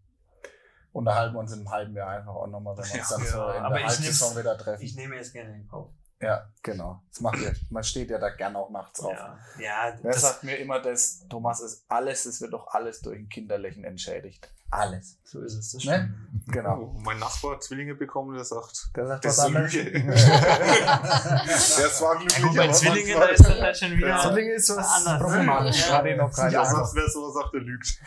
unterhalten 0.94 1.36
wir 1.36 1.40
uns 1.40 1.52
im 1.52 1.69
halben 1.69 1.94
Jahr 1.94 2.10
einfach 2.10 2.34
auch 2.34 2.48
nochmal, 2.48 2.77
wenn 2.77 2.86
wir 2.86 2.99
uns 3.02 3.10
Ja. 3.10 3.18
dann 3.18 3.27
so 3.27 3.38
Ja, 3.38 3.53
in 3.57 3.64
aber 3.64 3.76
der 3.76 3.84
ich 3.88 3.91
Halbsaison 3.91 4.38
wieder 4.38 4.57
treffen. 4.57 4.82
Ich 4.84 4.95
nehme 4.95 5.15
jetzt 5.18 5.34
gerne 5.34 5.53
in 5.53 5.68
Kauf. 5.68 5.90
Ja, 6.26 6.50
genau. 6.64 7.02
Das 7.12 7.22
macht 7.22 7.40
ja, 7.40 7.52
man 7.70 7.84
steht 7.84 8.10
ja 8.10 8.18
da 8.18 8.30
gern 8.30 8.56
auch 8.56 8.70
nachts 8.72 9.00
auf. 9.00 9.14
Ja, 9.14 9.38
ja 9.60 9.94
Wer 10.02 10.12
das, 10.12 10.22
sagt 10.22 10.44
mir 10.44 10.56
immer 10.58 10.82
das, 10.82 11.26
Thomas, 11.30 11.62
ist 11.62 11.86
alles, 11.88 12.26
es 12.26 12.42
wird 12.42 12.54
doch 12.54 12.68
alles 12.74 13.02
durch 13.02 13.20
ein 13.20 13.30
Kinderlächeln 13.30 13.86
entschädigt. 13.86 14.52
Alles. 14.72 15.18
so 15.24 15.42
ist 15.42 15.54
es. 15.54 15.72
Das 15.74 15.84
Ne? 15.86 15.94
stimmt. 15.94 16.54
Genau. 16.54 16.92
Oh, 16.96 17.00
mein 17.00 17.20
Nachbar 17.20 17.54
hat 17.54 17.64
Zwillinge 17.64 17.96
bekommen, 17.96 18.34
der 18.36 18.44
sagt, 18.44 18.90
Der 18.96 19.08
sagt 19.08 19.24
das 19.24 19.38
was 19.38 19.46
ist 19.50 19.56
eine. 19.56 19.60
Lüge. 19.68 19.92
der 20.02 21.86
ist 21.86 21.98
zwar 21.98 22.18
glücklich, 22.18 22.40
Ja, 22.40 22.48
gut, 22.48 22.58
bei 22.58 22.64
aber 22.66 22.74
Zwillingen, 22.74 23.20
da 23.20 23.26
ist 23.28 23.46
dann 23.48 23.62
halt 23.62 23.78
schon 23.78 23.92
wieder. 23.92 24.08
Ja. 24.08 24.22
Zwillinge 24.22 24.54
ist 24.54 24.76
was 24.76 25.06
Anders. 25.06 25.22
problematisch. 25.22 25.88
Ja. 25.90 26.06
Ihn 26.06 26.18
noch 26.18 26.34
keine 26.36 26.52
Ja, 26.54 26.62
Ahnung. 26.64 26.84
sagt, 26.84 26.96
wer 26.96 27.10
so 27.10 27.32
sagt, 27.32 27.54
der 27.54 27.62
lügt. 27.62 28.00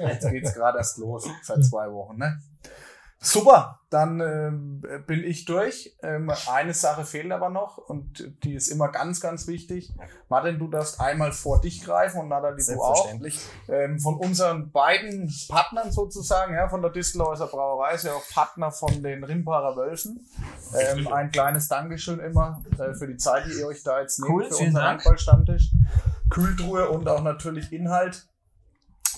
Jetzt 0.00 0.30
geht's 0.30 0.54
gerade 0.54 0.78
erst 0.78 0.98
los, 0.98 1.26
seit 1.42 1.64
zwei 1.64 1.90
Wochen, 1.90 2.16
ne? 2.18 2.40
Super, 3.24 3.80
dann 3.88 4.20
ähm, 4.20 4.82
bin 5.06 5.24
ich 5.24 5.46
durch. 5.46 5.96
Ähm, 6.02 6.30
eine 6.50 6.74
Sache 6.74 7.04
fehlt 7.04 7.32
aber 7.32 7.48
noch 7.48 7.78
und 7.78 8.32
die 8.44 8.54
ist 8.54 8.68
immer 8.68 8.88
ganz, 8.88 9.20
ganz 9.20 9.46
wichtig. 9.46 9.94
Martin, 10.28 10.58
du 10.58 10.68
darfst 10.68 11.00
einmal 11.00 11.32
vor 11.32 11.60
dich 11.60 11.82
greifen 11.82 12.20
und 12.20 12.28
Nathalie, 12.28 12.62
du 12.64 12.72
auch. 12.82 12.94
Selbstverständlich. 12.94 13.40
Ähm, 13.68 13.98
von 13.98 14.16
unseren 14.16 14.70
beiden 14.72 15.32
Partnern 15.48 15.90
sozusagen, 15.90 16.54
ja, 16.54 16.68
von 16.68 16.82
der 16.82 16.90
Distelhäuser 16.90 17.46
Brauerei, 17.46 17.94
ist 17.94 18.04
ja 18.04 18.12
auch 18.12 18.28
Partner 18.32 18.70
von 18.70 19.02
den 19.02 19.24
Rimparer 19.24 19.74
Wölfen. 19.76 20.26
Ähm, 20.76 21.08
ein 21.08 21.30
kleines 21.30 21.68
Dankeschön 21.68 22.20
immer 22.20 22.62
äh, 22.78 22.94
für 22.94 23.06
die 23.06 23.16
Zeit, 23.16 23.46
die 23.46 23.58
ihr 23.58 23.66
euch 23.66 23.82
da 23.82 24.00
jetzt 24.00 24.18
nehmt 24.20 24.32
Cool, 24.32 24.44
für 24.44 24.64
unseren. 24.64 24.84
Handballstammtisch. 24.84 25.70
Kühltruhe 26.30 26.88
und 26.90 27.08
auch 27.08 27.22
natürlich 27.22 27.72
Inhalt. 27.72 28.26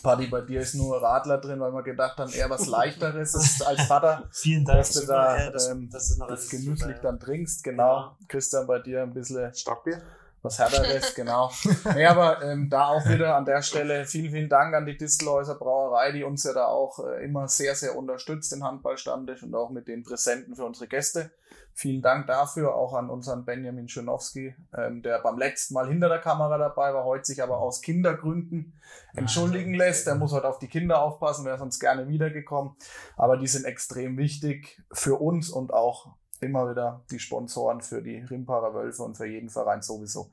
Party, 0.06 0.26
bei 0.28 0.40
dir 0.40 0.60
ist 0.60 0.74
nur 0.74 1.02
Radler 1.02 1.38
drin, 1.38 1.60
weil 1.60 1.72
wir 1.72 1.82
gedacht 1.82 2.18
haben, 2.18 2.32
eher 2.32 2.48
was 2.48 2.66
leichteres 2.68 3.34
ist 3.34 3.66
als 3.66 3.82
Vater, 3.82 4.28
Vielen 4.30 4.64
Dank. 4.64 4.78
dass 4.78 4.92
du 4.92 5.06
da 5.06 5.38
Ja, 5.38 5.50
das, 5.50 5.68
ähm, 5.68 5.88
das 5.90 6.16
noch 6.16 6.28
das 6.28 6.48
genüsslich 6.48 6.96
super, 6.96 7.08
dann 7.08 7.20
trinkst. 7.20 7.64
Genau. 7.64 8.16
Christian, 8.28 8.66
bei 8.66 8.78
dir 8.78 9.02
ein 9.02 9.12
bisschen 9.12 9.52
Starkbier? 9.54 10.02
was 10.46 10.58
härteres, 10.58 11.14
genau. 11.14 11.50
Nee, 11.94 12.06
aber 12.06 12.42
ähm, 12.42 12.70
da 12.70 12.88
auch 12.88 13.04
wieder 13.06 13.36
an 13.36 13.44
der 13.44 13.62
Stelle 13.62 14.04
vielen, 14.04 14.30
vielen 14.30 14.48
Dank 14.48 14.74
an 14.74 14.86
die 14.86 14.96
Distelhäuser 14.96 15.56
Brauerei, 15.56 16.12
die 16.12 16.24
uns 16.24 16.44
ja 16.44 16.52
da 16.52 16.66
auch 16.66 17.00
äh, 17.04 17.24
immer 17.24 17.48
sehr, 17.48 17.74
sehr 17.74 17.96
unterstützt, 17.96 18.52
den 18.52 18.64
Handballstammtisch 18.64 19.42
und 19.42 19.54
auch 19.54 19.70
mit 19.70 19.88
den 19.88 20.04
Präsenten 20.04 20.54
für 20.54 20.64
unsere 20.64 20.86
Gäste. 20.86 21.30
Vielen 21.78 22.00
Dank 22.00 22.26
dafür, 22.26 22.74
auch 22.74 22.94
an 22.94 23.10
unseren 23.10 23.44
Benjamin 23.44 23.86
Schönowski, 23.86 24.56
ähm, 24.74 25.02
der 25.02 25.18
beim 25.18 25.36
letzten 25.36 25.74
Mal 25.74 25.86
hinter 25.86 26.08
der 26.08 26.20
Kamera 26.20 26.56
dabei 26.56 26.94
war, 26.94 27.04
heute 27.04 27.26
sich 27.26 27.42
aber 27.42 27.58
aus 27.58 27.82
Kindergründen 27.82 28.80
entschuldigen 29.14 29.74
lässt. 29.74 30.06
Der 30.06 30.14
muss 30.14 30.32
heute 30.32 30.48
auf 30.48 30.58
die 30.58 30.68
Kinder 30.68 31.02
aufpassen, 31.02 31.44
wäre 31.44 31.58
sonst 31.58 31.78
gerne 31.78 32.08
wiedergekommen. 32.08 32.76
Aber 33.18 33.36
die 33.36 33.46
sind 33.46 33.66
extrem 33.66 34.16
wichtig 34.16 34.82
für 34.90 35.16
uns 35.16 35.50
und 35.50 35.74
auch 35.74 36.14
immer 36.40 36.70
wieder 36.70 37.04
die 37.10 37.18
Sponsoren 37.18 37.82
für 37.82 38.00
die 38.00 38.20
Rimparer 38.20 38.72
Wölfe 38.72 39.02
und 39.02 39.18
für 39.18 39.26
jeden 39.26 39.50
Verein 39.50 39.82
sowieso. 39.82 40.30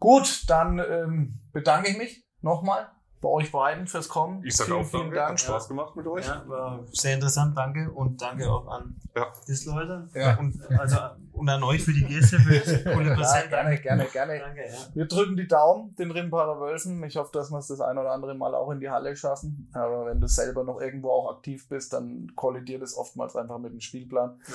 Gut, 0.00 0.50
dann 0.50 0.80
ähm, 0.80 1.38
bedanke 1.52 1.90
ich 1.90 1.96
mich 1.96 2.26
nochmal 2.40 2.90
bei 3.26 3.32
euch 3.32 3.50
beiden 3.50 3.86
fürs 3.86 4.08
Kommen. 4.08 4.44
Ich 4.44 4.56
sage 4.56 4.70
Vielen, 4.70 4.80
auch 4.84 4.86
vielen 4.88 5.02
danke, 5.02 5.16
Dank. 5.16 5.30
hat 5.30 5.40
Spaß 5.40 5.68
gemacht 5.68 5.96
mit 5.96 6.06
euch. 6.06 6.26
Ja, 6.26 6.44
war 6.46 6.80
sehr 6.92 7.14
interessant, 7.14 7.56
danke. 7.56 7.90
Und 7.90 8.22
danke 8.22 8.48
auch 8.50 8.68
an 8.68 8.96
Ja. 9.16 9.32
Distelhäuser. 9.48 10.08
Ja. 10.14 10.38
Und, 10.38 10.60
also, 10.78 10.96
und 11.36 11.48
an 11.48 11.62
euch 11.62 11.82
für 11.84 11.92
die 11.92 12.04
Gäste, 12.04 12.38
für 12.38 12.58
das 12.58 12.84
coole 12.84 13.08
Ja, 13.10 13.14
Präsent. 13.14 13.48
gerne, 13.50 13.78
gerne, 13.78 14.04
gerne. 14.06 14.38
Danke, 14.38 14.60
ja. 14.66 14.74
Wir 14.94 15.06
drücken 15.06 15.36
die 15.36 15.46
Daumen, 15.46 15.94
den 15.96 16.10
Rimparer 16.10 16.60
Wölfen. 16.60 17.02
Ich 17.04 17.16
hoffe, 17.16 17.30
dass 17.32 17.50
wir 17.50 17.58
es 17.58 17.66
das 17.68 17.80
ein 17.80 17.98
oder 17.98 18.12
andere 18.12 18.34
Mal 18.34 18.54
auch 18.54 18.70
in 18.70 18.80
die 18.80 18.90
Halle 18.90 19.14
schaffen. 19.16 19.70
Aber 19.74 20.06
wenn 20.06 20.20
du 20.20 20.26
selber 20.26 20.64
noch 20.64 20.80
irgendwo 20.80 21.10
auch 21.10 21.36
aktiv 21.36 21.68
bist, 21.68 21.92
dann 21.92 22.32
kollidiert 22.34 22.82
es 22.82 22.96
oftmals 22.96 23.36
einfach 23.36 23.58
mit 23.58 23.72
dem 23.72 23.80
Spielplan. 23.80 24.40
Ja. 24.48 24.54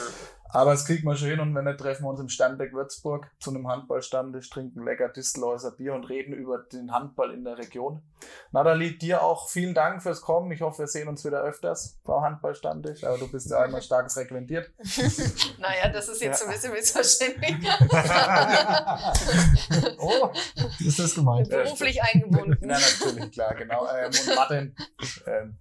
Aber 0.53 0.73
es 0.73 0.85
kriegt 0.85 1.05
man 1.05 1.15
schon 1.15 1.29
hin 1.29 1.39
und 1.39 1.55
wenn 1.55 1.63
nicht, 1.63 1.79
treffen 1.79 2.03
wir 2.03 2.09
uns 2.09 2.19
im 2.19 2.27
Sternbeck 2.27 2.73
Würzburg 2.73 3.31
zu 3.39 3.51
einem 3.51 3.69
Handballstammtisch, 3.69 4.49
trinken 4.49 4.83
lecker 4.83 5.07
Distelhäuser 5.07 5.71
Bier 5.71 5.93
und 5.93 6.03
reden 6.09 6.33
über 6.33 6.57
den 6.57 6.91
Handball 6.91 7.31
in 7.33 7.45
der 7.45 7.57
Region. 7.57 8.01
Nathalie, 8.51 8.91
dir 8.97 9.23
auch 9.23 9.47
vielen 9.49 9.73
Dank 9.73 10.03
fürs 10.03 10.19
Kommen. 10.21 10.51
Ich 10.51 10.61
hoffe, 10.61 10.79
wir 10.79 10.87
sehen 10.87 11.07
uns 11.07 11.23
wieder 11.23 11.41
öfters 11.41 11.99
beim 12.03 12.21
Handballstammtisch. 12.21 13.03
Aber 13.05 13.17
du 13.17 13.31
bist 13.31 13.49
ja 13.49 13.59
einmal 13.61 13.81
stark 13.81 14.11
frequentiert. 14.11 14.71
naja, 15.59 15.89
das 15.91 16.09
ist 16.09 16.21
jetzt 16.21 16.41
Ja. 16.41 16.47
ein 16.47 16.53
bisschen 16.53 16.70
missverständlich. 16.71 17.55
Oh, 19.99 20.29
ist 20.79 20.99
das 20.99 21.13
gemeint? 21.13 21.49
Beruflich 21.49 22.01
eingebunden. 22.01 22.57
Na, 22.61 22.79
natürlich, 22.79 23.31
klar, 23.31 23.53
genau. 23.55 23.87
Ähm, 23.87 24.05
und 24.05 24.35
Martin, 24.35 24.75
ähm, 25.27 25.57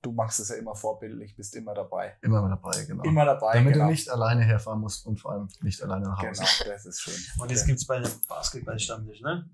du 0.00 0.12
machst 0.12 0.40
es 0.40 0.48
ja 0.48 0.56
immer 0.56 0.74
vorbildlich, 0.74 1.36
bist 1.36 1.54
immer 1.56 1.74
dabei. 1.74 2.16
Immer 2.22 2.48
dabei, 2.48 2.84
genau. 2.84 3.02
Immer 3.04 3.24
dabei, 3.24 3.54
Damit 3.54 3.74
genau. 3.74 3.86
du 3.86 3.90
nicht 3.90 4.10
alleine 4.10 4.44
herfahren 4.44 4.80
musst 4.80 5.06
und 5.06 5.20
vor 5.20 5.32
allem 5.32 5.48
nicht 5.60 5.82
alleine 5.82 6.06
nach 6.06 6.22
Hause. 6.22 6.44
Genau, 6.58 6.72
das 6.72 6.86
ist 6.86 7.00
schön. 7.00 7.14
Und 7.38 7.50
jetzt 7.50 7.66
gibt's 7.66 7.86
bei 7.86 8.00
dem 8.00 8.10
Basketball-Stammtisch, 8.28 9.20
ne? 9.20 9.48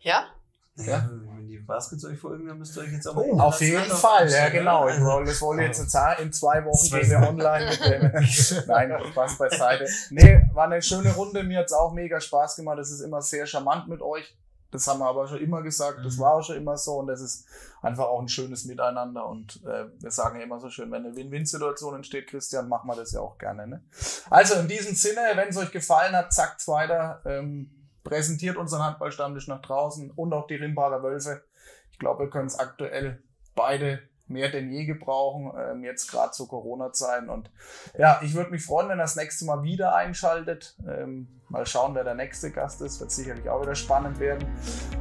Ja? 0.00 0.26
Ja. 0.76 1.08
Wenn 1.10 1.46
die 1.46 1.58
Baskets 1.58 2.04
euch 2.04 2.18
folgen, 2.18 2.46
dann 2.48 2.58
müsst 2.58 2.76
ihr 2.76 2.82
euch 2.82 2.92
jetzt 2.92 3.06
auch 3.06 3.16
Oh, 3.16 3.38
auf 3.38 3.60
jeden 3.60 3.84
Fall, 3.84 4.28
ja 4.30 4.48
genau. 4.48 4.88
Ich 4.88 4.94
Also, 4.94 5.04
wollte, 5.06 5.30
das 5.30 5.40
wollte 5.42 5.62
jetzt 5.62 5.90
sagen, 5.90 6.22
in 6.24 6.32
zwei 6.32 6.64
Wochen 6.64 6.88
gehen 6.90 7.10
wir 7.10 7.28
online 7.28 7.70
mit 7.70 7.84
dem. 7.84 8.64
Nein, 8.66 8.92
Spaß 9.12 9.38
beiseite. 9.38 9.86
Nee, 10.10 10.42
war 10.52 10.64
eine 10.64 10.82
schöne 10.82 11.12
Runde. 11.14 11.44
Mir 11.44 11.60
hat's 11.60 11.72
auch 11.72 11.92
mega 11.92 12.20
Spaß 12.20 12.56
gemacht. 12.56 12.78
Das 12.78 12.90
ist 12.90 13.00
immer 13.00 13.22
sehr 13.22 13.46
charmant 13.46 13.86
mit 13.88 14.02
euch. 14.02 14.36
Das 14.72 14.88
haben 14.88 14.98
wir 14.98 15.06
aber 15.06 15.28
schon 15.28 15.38
immer 15.38 15.62
gesagt. 15.62 16.00
Das 16.04 16.16
Mhm. 16.16 16.20
war 16.22 16.34
auch 16.34 16.42
schon 16.42 16.56
immer 16.56 16.76
so. 16.76 16.94
Und 16.98 17.06
das 17.06 17.20
ist 17.20 17.46
einfach 17.80 18.06
auch 18.06 18.20
ein 18.20 18.26
schönes 18.28 18.64
Miteinander. 18.64 19.24
Und 19.28 19.62
äh, 19.64 19.84
wir 20.00 20.10
sagen 20.10 20.38
ja 20.38 20.44
immer 20.44 20.58
so 20.58 20.68
schön, 20.68 20.90
wenn 20.90 21.06
eine 21.06 21.14
Win-Win-Situation 21.14 21.94
entsteht, 21.94 22.26
Christian, 22.26 22.68
machen 22.68 22.88
wir 22.90 22.96
das 22.96 23.12
ja 23.12 23.20
auch 23.20 23.38
gerne. 23.38 23.68
Ne? 23.68 23.84
Also 24.28 24.56
in 24.56 24.66
diesem 24.66 24.96
Sinne, 24.96 25.20
wenn 25.36 25.48
es 25.50 25.56
euch 25.56 25.70
gefallen 25.70 26.16
hat, 26.16 26.32
zackt's 26.32 26.66
weiter. 26.66 27.22
Ähm, 27.24 27.70
präsentiert 28.04 28.56
unseren 28.56 28.84
Handballstammtisch 28.84 29.48
nach 29.48 29.62
draußen 29.62 30.10
und 30.10 30.32
auch 30.32 30.46
die 30.46 30.56
Rimbacher 30.56 31.02
Wölfe. 31.02 31.42
Ich 31.90 31.98
glaube, 31.98 32.24
wir 32.24 32.30
können 32.30 32.46
es 32.46 32.58
aktuell 32.58 33.22
beide 33.54 34.00
mehr 34.26 34.50
denn 34.50 34.70
je 34.70 34.84
gebrauchen, 34.84 35.52
ähm, 35.58 35.84
jetzt 35.84 36.10
gerade 36.10 36.32
zu 36.32 36.46
Corona-Zeiten. 36.46 37.28
Und 37.28 37.50
ja, 37.98 38.20
ich 38.22 38.34
würde 38.34 38.50
mich 38.50 38.64
freuen, 38.64 38.88
wenn 38.88 38.98
er 38.98 39.04
das 39.04 39.16
nächste 39.16 39.44
Mal 39.44 39.62
wieder 39.62 39.94
einschaltet. 39.94 40.76
Ähm, 40.86 41.40
mal 41.48 41.66
schauen, 41.66 41.94
wer 41.94 42.04
der 42.04 42.14
nächste 42.14 42.50
Gast 42.50 42.80
ist. 42.80 43.00
Wird 43.00 43.10
sicherlich 43.10 43.48
auch 43.48 43.62
wieder 43.62 43.74
spannend 43.74 44.18
werden. 44.18 44.48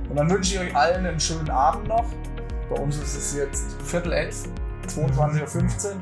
Und 0.09 0.17
dann 0.17 0.29
wünsche 0.29 0.55
ich 0.55 0.59
euch 0.59 0.75
allen 0.75 1.05
einen 1.05 1.19
schönen 1.19 1.49
Abend 1.49 1.87
noch. 1.87 2.05
Bei 2.69 2.75
uns 2.81 2.97
ist 2.97 3.15
es 3.15 3.35
jetzt 3.35 3.81
Viertel 3.83 4.13
elf, 4.13 4.43
22.15 4.87 5.95
Uhr. 5.95 6.01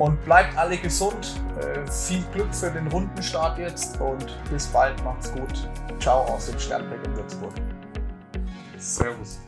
Und 0.00 0.24
bleibt 0.24 0.56
alle 0.56 0.78
gesund. 0.78 1.38
Äh, 1.60 1.86
viel 1.90 2.24
Glück 2.32 2.54
für 2.54 2.70
den 2.70 2.86
Rundenstart 2.86 3.58
jetzt 3.58 4.00
und 4.00 4.34
bis 4.50 4.66
bald. 4.68 5.02
Macht's 5.04 5.30
gut. 5.30 5.68
Ciao 6.00 6.22
aus 6.22 6.46
dem 6.46 6.58
Sternberg 6.58 7.06
in 7.06 7.16
Würzburg. 7.16 7.52
Servus. 8.78 9.40